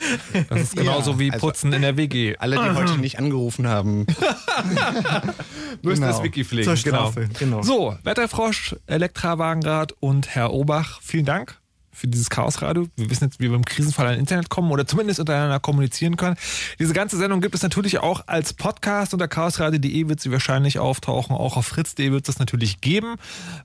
Das 0.50 0.62
ist 0.62 0.76
genauso 0.76 1.14
Ja, 1.14 1.20
wie 1.20 1.32
also 1.32 1.48
Putzen 1.48 1.74
in 1.74 1.82
der 1.82 1.98
WG. 1.98 2.36
Alle, 2.38 2.58
die 2.58 2.76
heute 2.76 2.98
nicht 3.00 3.18
angerufen 3.18 3.68
haben. 3.68 4.06
Müssen 5.82 6.02
Genau. 6.02 6.08
das 6.14 6.24
Wiki 6.24 6.44
pflegen. 6.46 6.66
Zur 6.66 6.78
Strafe, 6.78 7.28
genau. 7.40 7.64
So, 7.64 7.98
Wetterfrosch, 8.04 8.76
Elektra 8.86 9.40
Wagenrad 9.40 9.94
und 10.00 10.28
Herr 10.28 10.54
Obach, 10.54 11.00
vielen 11.02 11.26
Dank 11.26 11.60
für 11.98 12.08
dieses 12.08 12.30
Chaosradio. 12.30 12.88
Wir 12.96 13.10
wissen 13.10 13.26
jetzt, 13.26 13.40
wie 13.40 13.50
wir 13.50 13.56
im 13.56 13.66
Krisenfall 13.66 14.08
an 14.08 14.20
Internet 14.20 14.50
kommen 14.50 14.72
oder 14.72 14.86
zumindest 14.86 15.20
untereinander 15.20 15.60
kommunizieren 15.60 16.16
können. 16.16 16.36
Diese 16.80 16.94
ganze 16.94 17.18
Sendung 17.18 17.42
gibt 17.42 17.56
es 17.56 17.64
natürlich 17.64 18.00
auch 18.00 18.22
als 18.28 18.54
Podcast 18.54 19.14
unter 19.14 19.28
chaosradio.de 19.28 20.08
wird 20.08 20.20
sie 20.20 20.32
wahrscheinlich 20.32 20.78
auftauchen. 20.78 21.36
Auch 21.36 21.58
auf 21.58 21.66
fritz.de 21.66 22.12
wird 22.12 22.28
es 22.28 22.36
das 22.36 22.40
natürlich 22.40 22.82
geben. 22.82 23.16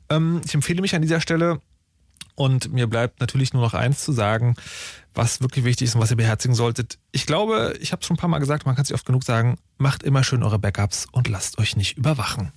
Ähm, 0.09 0.40
ich 0.44 0.54
empfehle 0.54 0.80
mich 0.80 0.94
an 0.94 1.02
dieser 1.02 1.20
Stelle 1.20 1.60
und 2.34 2.72
mir 2.72 2.86
bleibt 2.86 3.20
natürlich 3.20 3.52
nur 3.52 3.62
noch 3.62 3.74
eins 3.74 4.02
zu 4.02 4.12
sagen, 4.12 4.54
was 5.14 5.42
wirklich 5.42 5.66
wichtig 5.66 5.88
ist 5.88 5.94
und 5.94 6.00
was 6.00 6.10
ihr 6.10 6.16
beherzigen 6.16 6.54
solltet. 6.54 6.98
Ich 7.10 7.26
glaube, 7.26 7.76
ich 7.80 7.92
habe 7.92 8.00
es 8.00 8.06
schon 8.06 8.16
ein 8.16 8.18
paar 8.18 8.30
Mal 8.30 8.38
gesagt, 8.38 8.64
man 8.64 8.74
kann 8.74 8.84
es 8.84 8.92
oft 8.92 9.04
genug 9.04 9.24
sagen, 9.24 9.59
macht 9.76 10.02
immer 10.02 10.24
schön 10.24 10.42
eure 10.42 10.59
Backups 10.59 11.06
und 11.12 11.28
lasst 11.28 11.59
euch 11.59 11.76
nicht 11.76 11.98
überwachen. 11.98 12.52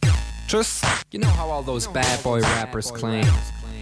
Tschüss. 0.48 0.82
You 1.12 1.20
know 1.20 1.30
how 1.38 1.52
all 1.52 1.66
those 1.66 1.90
bad 1.90 2.24
boy 2.24 2.42
rappers 2.60 2.94
claim 2.94 3.28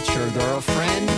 Future 0.00 0.30
girlfriend. 0.30 1.08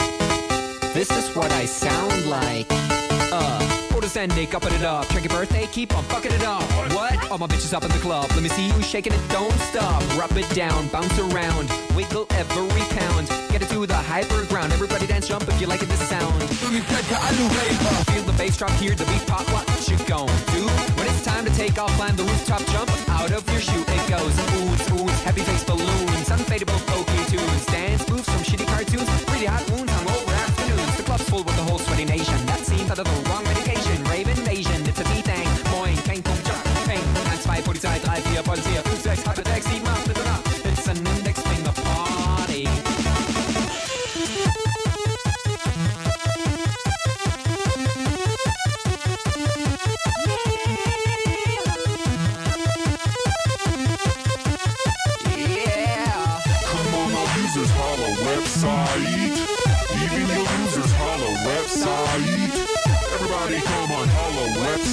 This 0.92 1.10
is 1.10 1.34
what 1.36 1.50
I 1.52 1.64
sound 1.66 2.26
like. 2.26 2.66
Uh, 2.70 3.90
orders 3.94 4.16
ending, 4.16 4.52
upping 4.54 4.74
it 4.74 4.82
up. 4.82 5.09
Check 5.09 5.24
your 5.24 5.32
birthday, 5.32 5.66
keep 5.70 5.96
on 5.96 6.02
fucking 6.04 6.32
it 6.32 6.42
up. 6.42 6.62
What? 6.92 7.30
All 7.30 7.38
my 7.38 7.46
bitches 7.46 7.72
up 7.72 7.84
in 7.84 7.90
the 7.90 7.98
club. 7.98 8.28
Let 8.30 8.42
me 8.42 8.48
see 8.48 8.66
you 8.66 8.82
shaking 8.82 9.12
it, 9.12 9.20
don't 9.28 9.56
stop. 9.70 10.02
Rub 10.18 10.36
it 10.36 10.48
down, 10.54 10.88
bounce 10.88 11.16
around, 11.18 11.70
wiggle 11.94 12.26
every 12.30 12.82
pound. 12.98 13.28
Get 13.50 13.62
it 13.62 13.68
to 13.68 13.86
the 13.86 13.94
hyper 13.94 14.44
ground. 14.46 14.72
Everybody 14.72 15.06
dance, 15.06 15.28
jump 15.28 15.46
if 15.48 15.60
you 15.60 15.66
like 15.68 15.82
it, 15.82 15.88
sound. 15.90 16.42
Feel 16.42 18.24
the 18.24 18.34
bass 18.36 18.56
drop, 18.56 18.72
hear 18.72 18.94
the 18.94 19.04
beat 19.04 19.26
pop. 19.26 19.46
What 19.52 19.66
you 19.88 19.96
gon' 20.06 20.26
do? 20.50 20.66
When 20.98 21.06
it's 21.06 21.24
time 21.24 21.44
to 21.44 21.52
take 21.54 21.78
off, 21.78 21.92
climb 21.92 22.16
the 22.16 22.24
rooftop, 22.24 22.64
jump 22.66 22.90
out 23.10 23.30
of 23.30 23.48
your 23.50 23.60
shoe. 23.60 23.84
It 23.86 24.09
goes 24.09 24.34
oohs, 24.34 24.82
oohs, 24.96 25.22
heavy 25.22 25.42
face 25.42 25.64
balloons, 25.64 26.28
unfadable 26.28 26.80
pokey 26.86 27.11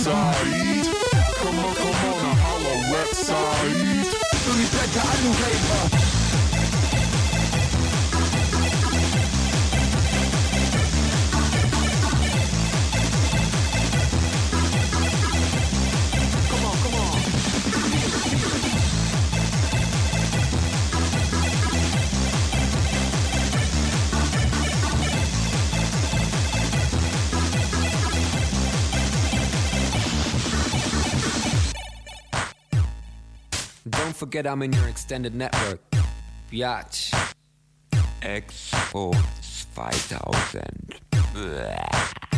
website. 0.09 0.87
Come 1.41 1.59
on, 1.59 1.75
come 1.75 1.89
on, 1.89 2.37
our 2.39 2.77
website. 2.93 4.09
Tuli 4.45 4.65
plättar, 4.65 5.05
Alugeber. 5.05 5.98
Don't 33.99 34.15
forget 34.15 34.47
I'm 34.47 34.61
in 34.61 34.71
your 34.71 34.87
extended 34.87 35.35
network. 35.35 35.81
Biatch. 36.49 37.11
Expo 38.21 39.11
2000. 39.75 40.95
Blah. 41.33 42.28